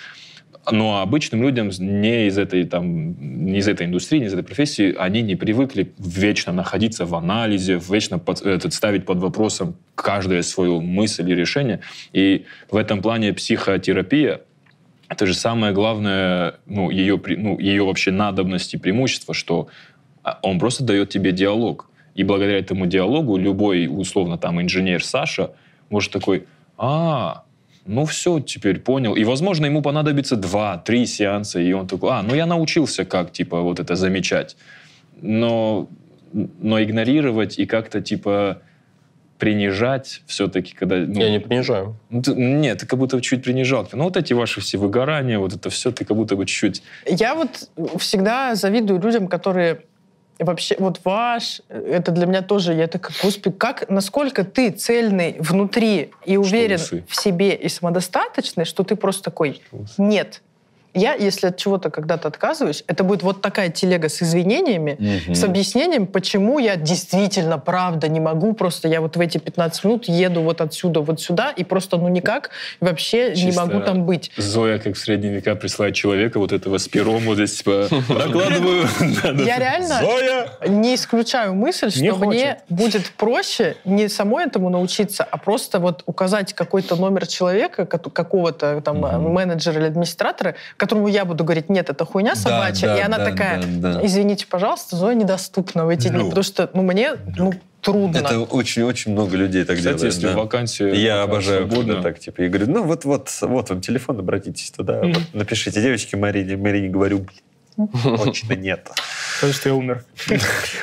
Но 0.72 1.02
обычным 1.02 1.41
людям 1.41 1.72
не 1.80 2.27
из 2.27 2.38
этой, 2.38 2.65
там, 2.65 3.45
не 3.45 3.57
из 3.60 3.68
этой 3.68 3.88
индустрии, 3.88 4.19
не 4.19 4.26
из 4.26 4.34
этой 4.34 4.44
профессии, 4.44 4.94
они 4.98 5.22
не 5.22 5.36
привыкли 5.36 5.94
вечно 5.98 6.53
находиться 6.53 7.06
в 7.06 7.15
анализе, 7.15 7.80
вечно 7.90 8.19
под- 8.19 8.41
этот, 8.41 8.73
ставить 8.73 9.06
под 9.06 9.19
вопросом 9.19 9.76
каждую 9.95 10.44
свою 10.44 10.81
мысль 10.81 11.30
и 11.31 11.36
решение. 11.36 11.80
И 12.14 12.45
в 12.69 12.76
этом 12.76 13.02
плане 13.02 13.34
психотерапия 13.34 14.41
это 15.07 15.26
же 15.26 15.34
самое 15.34 15.73
главное, 15.73 16.56
ну, 16.68 16.91
ее, 16.91 17.19
ну, 17.26 17.57
ее 17.57 17.84
вообще 17.84 18.11
надобность 18.11 18.76
и 18.76 18.77
преимущество, 18.77 19.34
что 19.34 19.68
а, 20.23 20.38
он 20.44 20.60
просто 20.60 20.84
дает 20.84 21.10
тебе 21.10 21.31
диалог. 21.31 21.90
И 22.14 22.23
благодаря 22.23 22.60
этому 22.60 22.86
диалогу 22.86 23.38
любой, 23.38 23.88
условно, 23.90 24.38
там, 24.38 24.61
инженер 24.61 25.03
Саша 25.03 25.52
может 25.90 26.11
такой, 26.11 26.45
а, 26.77 27.44
ну 27.85 28.06
все, 28.06 28.39
теперь 28.39 28.80
понял. 28.80 29.15
И, 29.15 29.23
возможно, 29.23 29.65
ему 29.65 29.81
понадобится 29.81 30.35
два-три 30.35 31.06
сеанса, 31.06 31.60
и 31.60 31.72
он 31.73 31.88
такой, 31.88 32.11
а, 32.11 32.22
ну 32.22 32.35
я 32.35 32.45
научился 32.45 33.06
как, 33.06 33.31
типа, 33.31 33.61
вот 33.61 33.80
это 33.80 33.95
замечать. 33.95 34.57
Но, 35.22 35.89
но 36.34 36.81
игнорировать 36.81 37.60
и 37.60 37.65
как-то, 37.65 38.01
типа, 38.01 38.61
принижать 39.39 40.22
все-таки, 40.27 40.73
когда... 40.76 40.97
ну, 40.97 41.19
Я 41.19 41.30
не 41.31 41.39
принижаю. 41.39 41.95
ну, 42.10 42.22
ты- 42.22 42.35
нет, 42.35 42.80
ты 42.80 42.85
как 42.85 42.99
будто 42.99 43.22
чуть 43.22 43.43
принижал. 43.43 43.88
Ну, 43.93 44.03
вот 44.03 44.18
эти 44.18 44.34
ваши 44.34 44.60
все 44.60 44.77
выгорания, 44.77 45.39
вот 45.39 45.53
это 45.53 45.69
все, 45.69 45.91
ты 45.91 46.03
как 46.06 46.18
будто 46.18 46.35
бы 46.35 46.45
чуть-чуть... 46.45 46.84
Я 47.07 47.35
вот 47.35 47.69
всегда 47.97 48.56
завидую 48.56 49.01
людям, 49.01 49.27
которые 49.30 49.81
вообще, 50.40 50.76
вот 50.80 51.02
ваш, 51.03 51.61
это 51.70 52.11
для 52.11 52.26
меня 52.26 52.41
тоже, 52.41 52.74
я 52.74 52.88
так, 52.88 53.11
господи, 53.22 53.56
как, 53.56 53.90
насколько 53.90 54.44
ты 54.44 54.72
цельный 54.72 55.38
внутри 55.40 56.11
и 56.26 56.38
уверен 56.38 56.80
в 57.07 57.16
себе 57.16 57.56
и 57.56 57.70
самодостаточный, 57.70 58.66
что 58.66 58.84
ты 58.84 58.95
просто 58.95 59.24
такой, 59.24 59.61
нет. 59.98 60.41
Я, 60.94 61.14
если 61.14 61.48
от 61.48 61.57
чего-то 61.57 61.90
когда-то 61.90 62.28
отказываюсь, 62.28 62.84
это 62.88 63.03
будет 63.03 63.24
вот 63.24 63.41
такая 63.41 63.70
телега 63.70 64.10
с 64.10 64.22
извинениями, 64.22 64.98
с 65.34 65.44
объяснением, 65.44 66.07
почему 66.07 66.60
я 66.60 66.76
действительно, 66.76 67.57
правда, 67.60 68.07
не 68.07 68.20
могу, 68.20 68.53
просто 68.53 68.88
я 68.88 69.02
вот 69.02 69.16
в 69.16 69.20
эти 69.20 69.38
15 69.38 69.84
минут 69.84 70.06
еду 70.06 70.41
вот 70.41 70.61
отсюда 70.61 71.02
вот 71.02 71.22
сюда, 71.22 71.52
и 71.52 71.64
просто, 71.64 71.98
ну, 71.98 72.07
никак 72.07 72.49
вообще 72.80 73.30
не 73.32 73.36
Чисто 73.36 73.66
могу 73.66 73.82
там 73.82 74.03
быть. 74.06 74.32
Зоя, 74.38 74.80
как 74.80 74.95
в 74.95 74.99
средние 74.99 75.34
века, 75.34 75.56
присылает 75.56 75.95
человека 75.95 76.40
вот 76.40 76.52
этого 76.52 76.78
с 76.78 76.88
пером, 76.88 77.20
вот 77.26 77.36
здесь, 77.36 77.57
типа, 77.57 77.88
докладываю. 78.10 78.88
Я 79.45 79.57
реально 79.57 80.02
не 80.68 80.95
исключаю 80.95 81.53
мысль, 81.53 81.91
что 81.91 82.02
Не 82.02 82.11
мне 82.11 82.60
будет 82.70 83.11
проще 83.11 83.76
не 83.86 84.07
самой 84.10 84.45
этому 84.45 84.70
научиться, 84.70 85.24
а 85.24 85.38
просто 85.38 85.80
вот 85.80 86.03
указать 86.06 86.53
какой-то 86.53 86.95
номер 86.95 87.28
человека, 87.28 87.86
ко- 87.86 87.98
какого-то 88.10 88.82
там 88.82 88.99
менеджера 88.99 89.80
или 89.80 89.88
администратора, 89.88 90.56
которому 90.80 91.07
я 91.07 91.26
буду 91.26 91.43
говорить, 91.43 91.69
нет, 91.69 91.89
это 91.89 92.06
хуйня 92.06 92.35
собачья, 92.35 92.88
да, 92.88 92.97
и 92.97 93.01
она 93.01 93.18
да, 93.18 93.26
такая, 93.26 93.61
да, 93.61 93.93
да. 93.95 94.06
извините, 94.06 94.47
пожалуйста, 94.47 94.95
Зоя 94.95 95.14
недоступна 95.14 95.85
в 95.85 95.89
эти 95.89 96.07
дни, 96.07 96.19
Ну. 96.19 96.26
потому 96.26 96.43
что 96.43 96.69
ну, 96.73 96.84
мне 96.84 97.15
ну, 97.38 97.53
трудно. 97.81 98.18
Это 98.18 98.39
очень-очень 98.39 99.11
много 99.11 99.35
людей 99.35 99.65
так 99.65 99.77
Кстати, 99.77 99.97
делает. 99.97 100.14
если 100.14 100.27
да. 100.27 100.38
вакансия 100.38 100.93
Я 100.93 101.22
пока 101.22 101.23
обожаю, 101.23 101.68
свободна, 101.68 101.93
когда 101.95 102.10
так, 102.10 102.19
типа, 102.19 102.41
я 102.41 102.49
говорю, 102.49 102.72
ну 102.72 102.84
вот, 102.84 103.03
вот, 103.03 103.30
вот 103.41 103.69
вам 103.69 103.81
телефон, 103.81 104.19
обратитесь 104.19 104.72
туда, 104.72 105.01
вот, 105.03 105.22
напишите 105.34 105.81
девочке 105.81 106.15
Марине, 106.15 106.56
Марине 106.56 106.88
говорю, 106.88 107.19
блин, 107.19 107.89
точно 108.18 108.53
нет. 108.53 108.89
Потому 109.35 109.53
что 109.53 109.69
я 109.69 109.76
умер. 109.76 110.06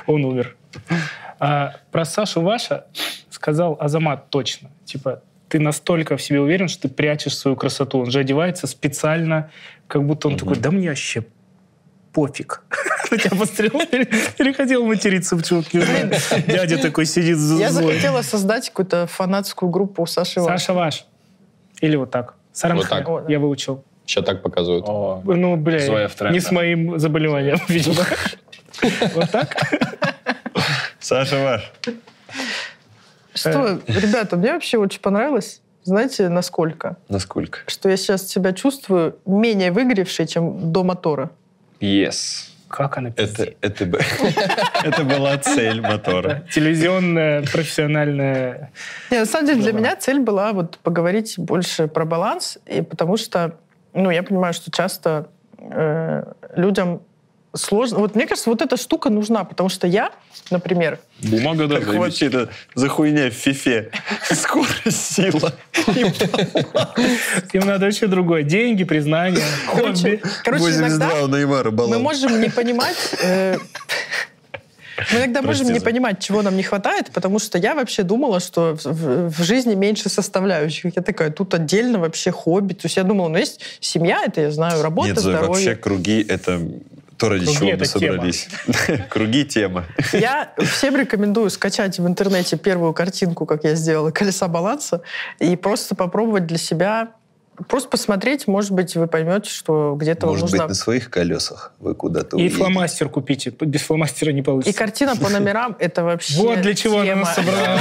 Он 0.06 0.24
умер. 0.24 0.56
А 1.39 1.73
про 1.90 2.05
Сашу 2.05 2.43
Ваша 2.43 2.85
сказал 3.31 3.77
Азамат 3.81 4.28
точно. 4.28 4.70
Типа, 4.85 5.23
ты 5.48 5.60
настолько 5.60 6.16
в 6.16 6.23
себе 6.23 6.40
уверен, 6.40 6.68
что 6.68 6.82
ты 6.82 6.89
прячешь 6.89 7.36
свою 7.36 7.56
красоту. 7.56 8.01
Он 8.01 8.10
же 8.10 8.18
одевается 8.18 8.66
специально, 8.66 9.51
как 9.89 10.05
будто 10.05 10.29
он 10.29 10.37
такой, 10.37 10.57
да 10.57 10.71
мне 10.71 10.89
вообще 10.89 11.25
пофиг. 12.13 12.63
На 13.11 13.19
тебя 13.19 13.31
посмотрел, 13.39 13.87
пере- 13.87 14.09
перехотел 14.37 14.85
материться 14.85 15.37
в 15.37 15.43
чутке. 15.43 15.81
Дядя 16.47 16.79
такой 16.79 17.07
сидит 17.07 17.37
Я 17.59 17.71
злой. 17.71 17.93
захотела 17.93 18.23
создать 18.23 18.69
какую-то 18.69 19.07
фанатскую 19.07 19.71
группу 19.71 20.03
у 20.03 20.07
Саши 20.07 20.41
Иванова. 20.41 20.59
Саша 20.59 20.73
Ваш. 20.75 21.07
Или 21.81 21.97
вот 21.97 22.11
так. 22.11 22.35
Саранхэ. 22.53 22.81
Вот 22.83 22.89
так. 22.89 23.31
Я 23.31 23.39
выучил. 23.39 23.85
Сейчас 24.07 24.25
так 24.25 24.43
показывают. 24.43 24.85
О, 24.89 25.21
Ну, 25.25 25.57
бля, 25.57 26.09
не 26.31 26.41
с 26.41 26.51
моим 26.51 26.99
заболеванием, 26.99 27.59
видимо. 27.69 28.03
Вот 29.15 29.31
так? 29.31 29.57
Саша 30.99 31.39
ваш. 31.43 31.73
Что, 33.35 33.81
ребята, 33.87 34.37
мне 34.37 34.53
вообще 34.53 34.79
очень 34.79 35.01
понравилось. 35.01 35.61
Знаете, 35.87 36.29
насколько? 36.29 36.97
Насколько? 37.09 37.61
Что 37.69 37.89
я 37.89 37.97
сейчас 37.97 38.27
себя 38.27 38.53
чувствую 38.53 39.17
менее 39.25 39.71
выгоревшей, 39.71 40.27
чем 40.27 40.73
до 40.73 40.83
мотора. 40.83 41.31
Yes. 41.81 42.51
Как 42.67 42.99
она 42.99 43.11
Это, 43.17 43.55
это, 43.61 43.85
это 44.85 45.05
была 45.05 45.39
цель 45.39 45.81
мотора. 45.81 46.45
Телевизионная, 46.53 47.43
профессиональная... 47.43 48.73
Не, 49.13 49.21
на 49.21 49.27
самом 49.27 49.47
деле 49.47 49.63
для 49.63 49.73
меня 49.73 49.95
цель 49.95 50.19
была 50.19 50.53
вот 50.53 50.79
поговорить 50.79 51.35
больше 51.39 51.87
про 51.87 52.05
баланс, 52.05 52.59
и 52.67 52.83
потому 52.83 53.17
что, 53.17 53.57
ну, 53.95 54.11
я 54.11 54.25
понимаю, 54.25 54.55
что 54.55 54.73
часто 54.73 55.29
э, 55.61 56.25
людям 56.57 57.03
сложно. 57.57 57.99
Вот 57.99 58.15
мне 58.15 58.27
кажется, 58.27 58.51
вот 58.51 58.62
эта 58.62 58.77
штука 58.77 59.11
нужна, 59.11 59.45
потому 59.45 59.69
что 59.69 59.87
я, 59.87 60.11
например, 60.51 60.99
Бумага, 61.23 61.66
да, 61.66 61.78
Так 61.81 61.89
вообще 61.95 62.27
это 62.27 62.51
за 62.74 62.89
хуйня 62.89 63.31
в 63.31 63.35
фифе. 63.35 63.91
Скорость, 64.31 65.15
сила. 65.15 65.53
Им 67.53 67.66
надо 67.66 67.87
вообще 67.87 68.07
другое. 68.07 68.43
Деньги, 68.43 68.85
признание, 68.85 69.43
хобби. 69.66 70.20
короче, 70.45 70.70
иногда 70.81 71.09
82 71.09 71.23
у 71.23 71.28
Неймара 71.28 71.70
мы 71.70 71.99
можем 71.99 72.41
не 72.41 72.49
понимать... 72.51 72.97
э, 73.23 73.57
Мы 75.12 75.19
иногда 75.19 75.43
можем 75.43 75.66
Прости 75.66 75.73
не 75.74 75.78
за- 75.78 75.85
понимать, 75.85 76.20
чего 76.20 76.43
нам 76.43 76.57
не 76.57 76.62
хватает, 76.62 77.11
потому 77.12 77.39
что 77.39 77.59
я 77.59 77.74
вообще 77.74 78.03
думала, 78.03 78.41
что 78.41 78.77
в, 78.77 78.85
в- 78.87 79.28
в 79.31 79.43
жизни 79.43 79.74
меньше 79.74 80.09
составляющих. 80.09 80.97
Я 80.97 81.03
такая, 81.03 81.31
тут 81.31 81.53
отдельно 81.55 81.99
вообще 81.99 82.31
хобби. 82.31 82.73
То 82.74 82.87
есть 82.87 82.97
я 82.97 83.03
думала, 83.03 83.28
ну 83.28 83.37
есть 83.39 83.61
семья, 83.81 84.23
это 84.27 84.41
я 84.43 84.51
знаю, 84.51 84.83
работа, 84.83 85.09
Нет, 85.09 85.19
здоровье. 85.19 85.49
вообще 85.49 85.74
круги— 85.77 86.24
это 86.28 86.61
то, 87.17 87.29
ради 87.29 87.45
Круги 87.45 87.59
чего 87.59 87.79
мы 87.79 87.85
собрались. 87.85 88.49
Круги— 89.09 89.45
тема. 89.47 89.85
Я 90.13 90.53
всем 90.59 90.97
рекомендую 90.97 91.51
скачать 91.51 91.99
в 91.99 92.07
интернете 92.07 92.57
первую 92.57 92.93
картинку, 92.93 93.47
как 93.47 93.65
я 93.65 93.75
сделала, 93.75 94.11
колеса 94.11 94.49
баланса, 94.49 95.03
и 95.39 95.57
просто 95.57 95.95
попробовать 95.95 96.47
для 96.47 96.59
себя, 96.59 97.09
просто 97.69 97.89
посмотреть, 97.89 98.47
может 98.47 98.73
быть, 98.73 98.95
вы 98.97 99.07
поймете, 99.07 99.51
что 99.51 99.97
где-то 99.99 100.27
Может 100.27 100.43
нужно... 100.43 100.59
быть, 100.59 100.69
на 100.69 100.74
своих 100.74 101.11
колесах 101.11 101.73
вы 101.78 101.95
куда-то 101.95 102.37
И 102.37 102.41
уедете. 102.43 102.57
фломастер 102.59 103.09
купите. 103.09 103.51
Без 103.61 103.83
фломастера 103.83 104.31
не 104.33 104.41
И 104.41 104.43
получится. 104.43 104.78
картина 104.78 105.16
по 105.16 105.28
номерам— 105.28 105.77
это 105.78 106.05
вообще 106.05 106.35
Вот 106.37 106.61
для 106.61 106.74
чего 106.74 107.01
она 107.01 107.16
нас 107.16 107.35
собрала. 107.35 107.78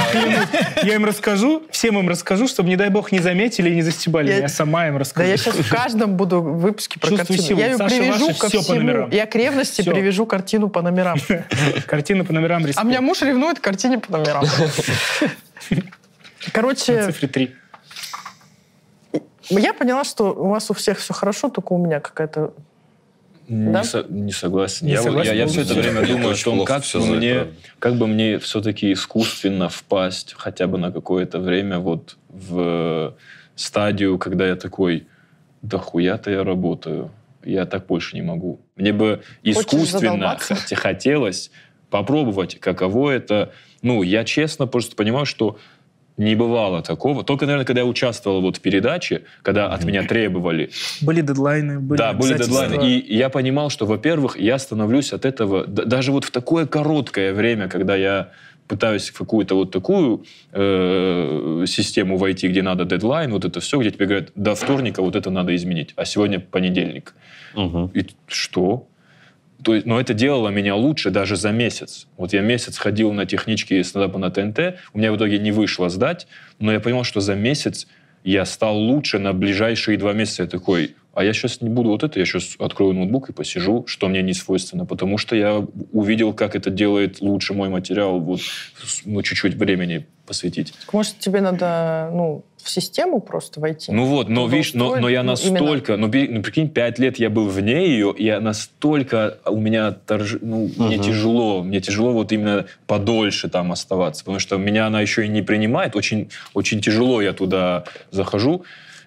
Я 0.82 0.94
им 0.94 1.04
расскажу, 1.04 1.62
всем 1.70 1.98
им 1.98 2.08
расскажу, 2.08 2.48
чтобы, 2.48 2.68
не 2.68 2.76
дай 2.76 2.90
бог, 2.90 3.12
не 3.12 3.18
заметили 3.20 3.70
и 3.70 3.74
не 3.74 3.82
застебали. 3.82 4.32
Я- 4.32 4.48
сама 4.48 4.86
им 4.88 4.94
Да 4.94 5.00
расскажу. 5.00 5.28
я 5.28 5.36
сейчас 5.36 5.56
в 5.56 5.68
каждом 5.70 6.16
буду 6.16 6.40
выпуске 6.42 6.98
про 6.98 7.16
картину. 7.16 7.58
Я 7.58 7.66
ее 7.68 7.76
Саша 7.76 7.96
привяжу 7.96 8.34
ко 8.34 8.48
всему. 8.48 8.74
номерам. 8.78 9.10
Я 9.10 9.26
к 9.26 9.34
ревности 9.34 9.82
привяжу 9.82 10.26
картину 10.26 10.68
по 10.68 10.82
номерам. 10.82 11.18
Картина 11.86 12.24
по 12.24 12.32
номерам 12.32 12.64
А 12.64 12.68
респект. 12.68 12.86
меня 12.86 13.00
муж 13.00 13.22
ревнует 13.22 13.58
к 13.58 13.62
картине 13.62 13.98
по 13.98 14.12
номерам. 14.18 14.44
Короче, 16.52 17.04
цифре 17.06 17.28
3. 17.28 17.54
Я 19.50 19.72
поняла, 19.74 20.04
что 20.04 20.32
у 20.32 20.48
вас 20.48 20.70
у 20.70 20.74
всех 20.74 20.98
все 20.98 21.14
хорошо, 21.14 21.48
только 21.48 21.72
у 21.72 21.78
меня 21.78 22.00
какая-то... 22.00 22.52
Не, 23.48 23.72
Да? 23.72 23.84
со- 23.84 24.04
не 24.08 24.32
согласен. 24.32 24.86
Не 24.86 24.94
я, 24.94 25.02
согласен, 25.02 25.32
я, 25.32 25.38
я 25.38 25.46
все 25.46 25.62
это 25.62 25.74
время 25.74 26.04
думаю 26.06 26.32
о 26.32 26.44
том, 26.44 26.64
как, 26.64 26.84
это, 26.84 26.98
мне, 26.98 27.46
как 27.78 27.94
бы 27.94 28.06
мне 28.08 28.38
все-таки 28.38 28.92
искусственно 28.92 29.68
впасть 29.68 30.34
хотя 30.36 30.66
бы 30.66 30.78
на 30.78 30.90
какое-то 30.90 31.38
время 31.38 31.78
вот 31.78 32.16
в 32.28 33.14
стадию, 33.54 34.18
когда 34.18 34.46
я 34.48 34.56
такой, 34.56 35.06
да 35.62 35.78
хуя-то 35.78 36.30
я 36.30 36.42
работаю, 36.42 37.10
я 37.44 37.66
так 37.66 37.86
больше 37.86 38.16
не 38.16 38.22
могу. 38.22 38.58
Мне 38.74 38.92
бы 38.92 39.22
искусственно 39.44 40.36
хотелось 40.74 41.50
попробовать, 41.90 42.58
каково 42.58 43.10
это. 43.12 43.52
Ну, 43.82 44.02
я 44.02 44.24
честно 44.24 44.66
просто 44.66 44.96
понимаю, 44.96 45.24
что 45.26 45.56
не 46.16 46.34
бывало 46.34 46.82
такого. 46.82 47.24
Только, 47.24 47.46
наверное, 47.46 47.66
когда 47.66 47.80
я 47.80 47.86
участвовал 47.86 48.40
вот 48.40 48.56
в 48.56 48.60
передаче, 48.60 49.22
когда 49.42 49.66
от 49.68 49.84
меня 49.84 50.02
требовали 50.02 50.70
Были 51.02 51.20
дедлайны, 51.20 51.80
были 51.80 51.98
да, 51.98 52.12
были 52.12 52.38
дедлайны. 52.38 52.88
И 52.88 53.16
я 53.16 53.28
понимал, 53.28 53.70
что, 53.70 53.86
во-первых, 53.86 54.38
я 54.38 54.58
становлюсь 54.58 55.12
от 55.12 55.24
этого, 55.24 55.66
даже 55.66 56.12
вот 56.12 56.24
в 56.24 56.30
такое 56.30 56.66
короткое 56.66 57.32
время, 57.34 57.68
когда 57.68 57.96
я 57.96 58.30
пытаюсь 58.66 59.10
в 59.10 59.18
какую-то 59.18 59.54
вот 59.54 59.70
такую 59.70 60.24
э, 60.52 61.64
систему 61.66 62.16
войти, 62.16 62.48
где 62.48 62.62
надо 62.62 62.84
дедлайн, 62.84 63.30
вот 63.30 63.44
это 63.44 63.60
все, 63.60 63.78
где 63.80 63.90
тебе 63.90 64.06
говорят, 64.06 64.30
до 64.34 64.54
вторника 64.54 65.02
вот 65.02 65.14
это 65.14 65.30
надо 65.30 65.54
изменить, 65.54 65.92
а 65.96 66.04
сегодня 66.04 66.40
понедельник. 66.40 67.14
Мгм. 67.54 67.90
И 67.94 68.06
что? 68.26 68.86
То 69.66 69.74
есть, 69.74 69.84
но 69.84 69.98
это 69.98 70.14
делало 70.14 70.50
меня 70.50 70.76
лучше 70.76 71.10
даже 71.10 71.34
за 71.34 71.50
месяц. 71.50 72.06
Вот 72.16 72.32
я 72.32 72.40
месяц 72.40 72.78
ходил 72.78 73.12
на 73.12 73.26
технички 73.26 73.82
стендапа 73.82 74.16
на 74.16 74.30
ТНТ, 74.30 74.78
у 74.92 74.98
меня 74.98 75.10
в 75.10 75.16
итоге 75.16 75.40
не 75.40 75.50
вышло 75.50 75.88
сдать, 75.88 76.28
но 76.60 76.70
я 76.70 76.78
понял, 76.78 77.02
что 77.02 77.18
за 77.18 77.34
месяц 77.34 77.88
я 78.22 78.44
стал 78.44 78.76
лучше 78.76 79.18
на 79.18 79.32
ближайшие 79.32 79.98
два 79.98 80.12
месяца. 80.12 80.44
Я 80.44 80.48
такой, 80.48 80.94
а 81.16 81.24
я 81.24 81.32
сейчас 81.32 81.62
не 81.62 81.70
буду 81.70 81.88
вот 81.88 82.04
это, 82.04 82.18
я 82.18 82.26
сейчас 82.26 82.56
открою 82.58 82.92
ноутбук 82.92 83.30
и 83.30 83.32
посижу, 83.32 83.84
что 83.86 84.06
мне 84.08 84.20
не 84.20 84.34
свойственно, 84.34 84.84
потому 84.84 85.16
что 85.16 85.34
я 85.34 85.64
увидел, 85.92 86.34
как 86.34 86.54
это 86.54 86.68
делает 86.68 87.22
лучше 87.22 87.54
мой 87.54 87.70
материал, 87.70 88.20
вот, 88.20 88.40
ну, 89.06 89.22
чуть-чуть 89.22 89.54
времени 89.54 90.04
посвятить. 90.26 90.74
Может, 90.92 91.18
тебе 91.18 91.40
надо 91.40 92.10
ну, 92.12 92.44
в 92.62 92.68
систему 92.68 93.20
просто 93.20 93.60
войти? 93.60 93.92
Ну 93.92 94.04
вот, 94.04 94.28
но 94.28 94.46
видишь, 94.46 94.74
но, 94.74 94.96
но 94.96 95.08
я 95.08 95.22
Ну, 95.22 95.32
именно. 95.32 95.52
настолько, 95.54 95.96
ну, 95.96 96.08
би- 96.08 96.28
ну, 96.28 96.42
прикинь, 96.42 96.68
пять 96.68 96.98
лет 96.98 97.18
я 97.18 97.30
был 97.30 97.48
вне 97.48 97.88
ее, 97.88 98.12
и 98.14 98.24
я 98.24 98.38
настолько 98.40 99.38
у 99.46 99.56
меня 99.58 99.96
торж- 100.06 100.38
ну, 100.42 100.70
мне 100.76 100.98
тяжело, 100.98 101.62
мне 101.62 101.80
тяжело 101.80 102.12
вот 102.12 102.30
именно 102.30 102.66
подольше 102.86 103.48
там 103.48 103.72
оставаться, 103.72 104.22
потому 104.22 104.38
что 104.38 104.58
меня 104.58 104.86
она 104.88 105.00
еще 105.00 105.24
и 105.24 105.28
не 105.28 105.40
принимает, 105.40 105.96
очень, 105.96 106.28
очень 106.52 106.82
тяжело 106.82 107.22
я 107.22 107.32
туда 107.32 107.84
захожу, 108.10 108.64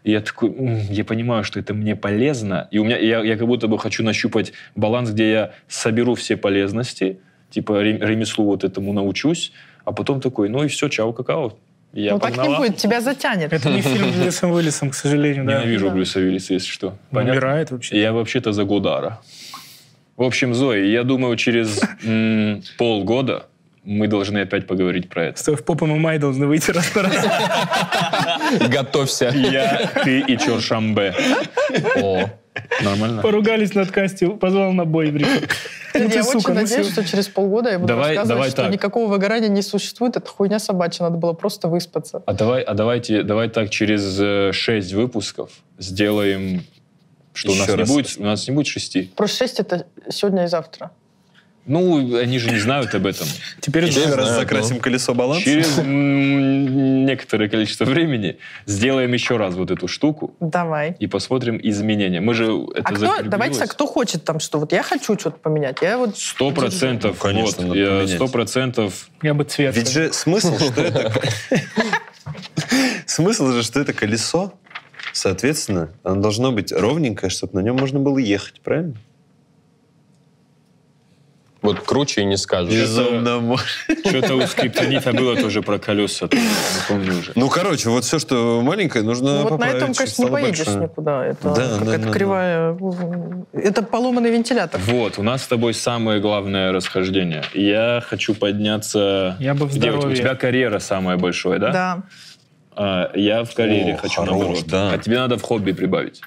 и 0.10 0.12
я 0.12 0.22
такой, 0.22 0.50
«М, 0.50 0.80
я 0.90 1.04
понимаю, 1.06 1.44
что 1.44 1.60
это 1.60 1.74
мне 1.74 1.96
полезно, 1.96 2.68
и 2.72 2.80
у 2.80 2.84
меня, 2.84 2.98
я, 2.98 3.20
я 3.24 3.38
как 3.38 3.48
будто 3.48 3.68
бы 3.68 3.78
хочу 3.78 4.04
нащупать 4.04 4.54
баланс, 4.76 5.12
где 5.12 5.32
я 5.32 5.52
соберу 5.68 6.16
все 6.16 6.36
полезности, 6.36 7.20
типа 7.52 7.82
ре- 7.84 7.98
ремеслу 8.00 8.46
вот 8.46 8.64
этому 8.64 8.94
научусь, 8.94 9.52
а 9.86 9.92
потом 9.92 10.20
такой, 10.20 10.50
ну 10.50 10.64
и 10.64 10.68
все, 10.68 10.90
чао, 10.90 11.14
какао. 11.14 11.54
Я 11.94 12.14
ну 12.14 12.20
так 12.20 12.32
не 12.32 12.38
погнала. 12.38 12.58
будет, 12.58 12.78
тебя 12.78 13.02
затянет. 13.02 13.54
Это 13.54 13.70
не 13.70 13.82
фильм 13.82 14.12
с 14.14 14.16
Брюсом 14.22 14.52
Уиллисом, 14.52 14.90
к 14.90 14.96
сожалению. 14.96 15.46
да. 15.46 15.54
Ненавижу 15.60 15.88
Да. 15.88 15.92
Брюса 15.96 16.20
Уиллиса, 16.20 16.54
если 16.54 16.70
что. 16.70 16.96
Он 17.12 17.24
Умирает 17.30 17.72
вообще. 17.72 18.00
Я 18.00 18.12
вообще-то 18.14 18.52
за 18.52 18.64
Годара. 18.64 19.20
В 20.18 20.24
общем, 20.24 20.54
Зои, 20.54 20.86
я 20.88 21.04
думаю, 21.04 21.36
через 21.38 21.80
м, 22.06 22.62
полгода 22.78 23.46
мы 23.90 24.08
должны 24.08 24.38
опять 24.38 24.68
поговорить 24.68 25.10
про 25.10 25.26
это. 25.28 25.42
Что 25.42 25.56
в 25.56 25.64
Поп 25.64 25.82
ММА 25.82 26.20
должны 26.20 26.46
выйти 26.46 26.70
раз 26.70 26.94
на 26.94 27.02
раз. 27.04 27.26
Готовься. 28.70 29.30
Я, 29.36 29.90
ты 30.04 30.20
и 30.20 30.38
Чоршамбе. 30.38 31.16
О, 31.96 32.30
Нормально? 32.84 33.22
Поругались 33.24 33.74
над 33.74 33.90
Касти, 33.90 34.28
позвал 34.28 34.74
на 34.74 34.86
бой. 34.86 35.10
блин. 35.12 35.28
Ну 35.96 36.02
я 36.02 36.08
ты, 36.10 36.20
очень 36.20 36.24
сука, 36.24 36.54
ну 36.54 36.62
надеюсь, 36.62 36.86
всё. 36.88 37.02
что 37.02 37.12
через 37.12 37.28
полгода 37.30 37.72
я 37.72 37.80
буду 37.80 37.88
Давай- 37.88 38.10
рассказывать, 38.10 38.30
давай 38.30 38.50
что 38.52 38.62
так. 38.64 38.72
никакого 38.72 39.10
выгорания 39.10 39.48
не 39.50 39.64
существует. 39.64 40.18
Это 40.18 40.30
хуйня 40.30 40.60
собачья, 40.60 41.04
надо 41.06 41.18
было 41.18 41.34
просто 41.34 41.68
выспаться. 41.68 42.22
А 42.28 42.34
давай, 42.34 42.62
а 42.62 42.76
давайте, 42.76 43.24
давай 43.24 43.50
так 43.50 43.72
через 43.72 44.20
э, 44.20 44.52
шесть 44.54 44.94
выпусков 44.94 45.50
сделаем, 45.80 46.64
что 47.34 47.54
у 47.54 47.56
нас, 47.56 47.68
не 47.68 47.84
будет, 47.86 48.18
у 48.20 48.24
нас 48.24 48.48
не 48.48 48.54
будет 48.54 48.68
шести. 48.68 49.12
Просто 49.16 49.38
6 49.38 49.60
это 49.62 49.88
сегодня 50.12 50.44
и 50.44 50.48
завтра. 50.48 50.92
Ну, 51.66 52.18
они 52.18 52.40
же 52.40 52.50
не 52.50 52.60
знают 52.60 52.96
об 52.96 53.06
этом. 53.06 53.28
Теперь 53.60 53.86
Еще 53.86 54.14
раз 54.16 54.32
закрасим 54.32 54.80
колесо 54.80 55.14
баланса. 55.14 55.44
Через 55.44 55.78
некоторое 55.78 57.48
количество 57.50 57.86
времени 57.86 58.38
сделаем 58.66 59.14
еще 59.14 59.38
раз 59.38 59.54
вот 59.56 59.70
эту 59.72 59.88
штуку 59.88 60.34
Давай. 60.40 60.96
и 61.00 61.08
посмотрим 61.08 61.60
изменения. 61.62 62.22
Мы 62.22 62.34
же 62.34 62.46
это 62.74 62.84
А 62.84 62.94
кто, 62.94 63.22
давайте 63.24 63.60
так, 63.60 63.72
кто 63.72 63.86
хочет 63.86 64.24
там 64.24 64.40
что? 64.40 64.60
Вот 64.60 64.72
я 64.72 64.84
хочу 64.84 65.18
что-то 65.18 65.38
поменять. 65.38 65.78
Я 65.82 65.98
вот 65.98 66.18
Сто 66.18 66.52
процентов, 66.52 67.20
конечно, 67.20 67.68
вот, 67.68 67.76
надо 67.76 68.02
я 68.02 68.08
сто 68.08 68.28
процентов. 68.28 69.10
Я 69.22 69.34
бы 69.34 69.44
цвет. 69.44 69.76
Ведь 69.76 69.92
же 69.92 70.12
смысл, 70.14 70.58
что 70.72 70.82
это... 70.82 71.12
Смысл 73.06 73.52
же, 73.52 73.64
что 73.64 73.80
это 73.80 73.92
колесо, 73.94 74.54
соответственно, 75.14 75.90
оно 76.04 76.22
должно 76.22 76.52
быть 76.52 76.72
ровненькое, 76.72 77.30
чтобы 77.30 77.56
на 77.56 77.66
нем 77.66 77.76
можно 77.76 78.00
было 78.00 78.18
ехать, 78.18 78.62
правильно? 78.62 78.96
Вот 81.62 81.80
круче 81.82 82.22
и 82.22 82.26
не 82.26 82.38
скажешь. 82.38 82.74
Безумно 82.74 83.40
мо- 83.40 83.58
Что-то 84.06 84.36
у 84.36 84.42
скриптонита 84.48 85.12
было 85.14 85.36
тоже 85.36 85.62
про 85.62 85.78
колеса, 85.80 86.28
не 86.32 86.40
помню 86.88 87.20
уже. 87.20 87.32
Ну, 87.36 87.50
короче, 87.50 87.90
вот 87.90 88.04
все, 88.06 88.20
что 88.20 88.62
маленькое, 88.62 89.04
нужно 89.04 89.44
Ну, 89.44 89.50
вот 89.50 89.60
на 89.60 89.66
этом, 89.66 89.94
конечно, 89.94 90.24
не 90.24 90.30
поедешь 90.32 90.58
большое. 90.60 90.84
никуда. 90.84 91.26
Это 91.26 91.54
Да, 91.54 91.98
да, 91.98 92.12
кривая... 92.12 92.78
Это 93.54 93.84
поломанный 93.84 94.32
вентилятор. 94.32 94.80
Вот, 94.86 95.18
у 95.18 95.24
нас 95.24 95.44
с 95.44 95.48
тобой 95.48 95.74
самое 95.74 96.20
главное 96.22 96.72
расхождение. 96.72 97.44
Я 97.54 98.02
хочу 98.06 98.34
подняться... 98.36 99.36
Я 99.40 99.54
бы 99.54 99.66
в 99.66 99.70
Где 99.76 99.78
у 99.78 99.82
тебя- 99.82 99.92
у 99.94 100.00
здоровье. 100.00 100.18
тебя 100.18 100.36
карьера 100.36 100.80
самая 100.80 101.18
большая, 101.18 101.60
да? 101.60 101.72
Да. 101.72 102.04
А, 102.76 103.12
я 103.16 103.44
в 103.44 103.54
карьере 103.54 103.96
О, 103.96 103.98
хочу 103.98 104.22
хорош, 104.22 104.30
наоборот. 104.30 104.64
да. 104.68 104.92
А 104.94 104.98
тебе 104.98 105.18
надо 105.20 105.38
в 105.38 105.42
хобби 105.42 105.74
прибавить. 105.74 106.22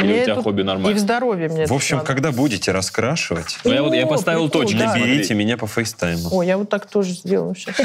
Или 0.00 0.06
Мне 0.12 0.20
у 0.20 0.22
тебя 0.24 0.32
это- 0.34 0.42
хобби 0.42 0.60
И 0.60 0.62
в 0.62 0.66
нормально? 0.66 0.98
здоровье 0.98 1.48
мне 1.48 1.66
В 1.66 1.72
общем, 1.72 1.96
надо. 1.98 2.06
когда 2.06 2.32
будете 2.32 2.72
раскрашивать, 2.72 3.58
Ну, 3.64 3.72
я, 3.72 3.82
вот, 3.82 3.94
я 3.94 4.06
поставил 4.06 4.48
прикол, 4.48 4.62
точки. 4.62 4.78
да. 4.78 4.94
наберите 4.94 5.34
меня 5.34 5.56
по 5.56 5.66
фейстайму. 5.66 6.28
О, 6.32 6.42
я 6.42 6.56
вот 6.58 6.68
так 6.70 6.86
тоже 6.86 7.10
сделаю 7.12 7.54
сейчас. 7.54 7.76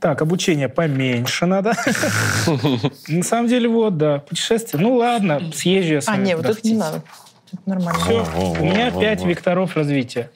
Так, 0.00 0.22
обучение 0.22 0.68
поменьше 0.68 1.46
надо. 1.46 1.74
На 3.08 3.22
самом 3.22 3.48
деле, 3.48 3.68
вот, 3.68 3.96
да, 3.96 4.18
путешествие. 4.20 4.80
Ну 4.82 4.94
ладно, 4.96 5.40
съезжу 5.54 5.94
я 5.94 6.00
с 6.00 6.08
А, 6.08 6.12
вами 6.12 6.24
не, 6.24 6.36
вот 6.36 6.46
это 6.46 6.60
не 6.62 6.74
надо. 6.74 7.02
Это 7.52 7.62
нормально. 7.66 8.00
Все, 8.04 8.24
у 8.60 8.64
меня 8.64 8.90
пять 8.90 9.24
векторов 9.24 9.76
развития. 9.76 10.30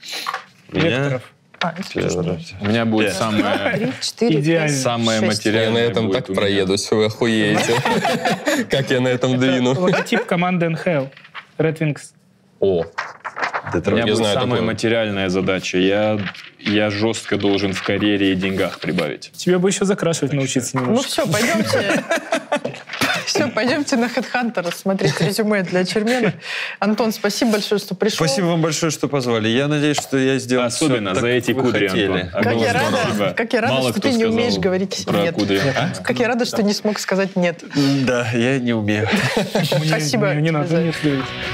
Векторов. 0.70 1.22
А, 1.62 1.74
У 2.60 2.66
меня 2.66 2.84
будет 2.84 3.08
Пять. 3.08 3.16
самое, 3.16 3.72
Три, 3.76 3.92
четыре, 4.00 4.40
Идеально. 4.40 4.68
пять, 4.68 4.76
самое 4.80 5.20
шесть. 5.20 5.22
Я 5.22 5.26
материальное 5.52 5.86
на 5.86 5.90
этом 5.90 6.10
так 6.10 6.26
проедусь, 6.26 6.90
вы 6.90 7.04
охуеете. 7.06 7.74
Как 8.70 8.90
я 8.90 9.00
на 9.00 9.08
этом 9.08 9.38
двину. 9.38 9.78
Логотип 9.78 10.24
команды 10.26 10.68
НХЛ. 10.68 11.06
Red 11.58 11.78
Wings. 11.78 12.00
О, 12.58 12.84
У 12.84 13.90
меня 13.90 14.06
будет 14.06 14.16
самая 14.16 14.34
такое. 14.34 14.60
материальная 14.62 15.28
задача. 15.28 15.78
Я, 15.78 16.18
я 16.58 16.90
жестко 16.90 17.36
должен 17.36 17.72
в 17.74 17.82
карьере 17.82 18.32
и 18.32 18.34
деньгах 18.34 18.80
прибавить. 18.80 19.30
Тебе 19.32 19.58
бы 19.58 19.68
еще 19.68 19.84
закрашивать 19.84 20.32
научиться 20.32 20.78
Ну 20.78 20.96
все, 21.02 21.26
пойдемте. 21.26 22.02
Все, 23.26 23.48
пойдемте 23.48 23.96
на 23.96 24.06
HeadHunter 24.06 24.74
смотреть 24.74 25.20
резюме 25.20 25.62
для 25.62 25.84
Чермена. 25.84 26.34
Антон, 26.78 27.12
спасибо 27.12 27.52
большое, 27.52 27.78
что 27.78 27.94
пришел. 27.94 28.16
Спасибо 28.16 28.46
вам 28.46 28.62
большое, 28.62 28.90
что 28.90 29.08
позвали. 29.08 29.48
Я 29.48 29.68
надеюсь, 29.68 29.96
что 29.96 30.18
я 30.18 30.38
сделал 30.38 30.66
Особенно 30.66 31.14
за 31.14 31.20
так, 31.20 31.30
эти 31.30 31.52
кудри, 31.52 31.88
хотели. 31.88 32.12
Антон. 32.12 32.30
А 32.32 32.42
Как 32.42 32.56
я 32.56 32.72
рада, 32.72 33.34
как 33.36 33.52
я 33.52 33.60
рада, 33.60 33.74
Мало 33.74 33.90
что 33.90 34.00
кто 34.00 34.08
ты 34.08 34.14
не 34.14 34.24
умеешь 34.24 34.58
говорить 34.58 35.04
про 35.06 35.18
«нет». 35.22 35.34
кудри. 35.34 35.60
Как 36.02 36.18
я 36.18 36.28
рада, 36.28 36.44
что 36.44 36.62
не 36.62 36.72
смог 36.72 36.98
сказать 36.98 37.36
нет. 37.36 37.62
Да, 38.06 38.30
я 38.32 38.58
не 38.58 38.72
умею. 38.72 39.08
Спасибо. 39.64 40.34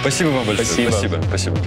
Спасибо 0.01 0.29
вам 0.29 0.47
большое. 0.47 0.91
Спасибо. 0.91 1.21
Спасибо. 1.29 1.59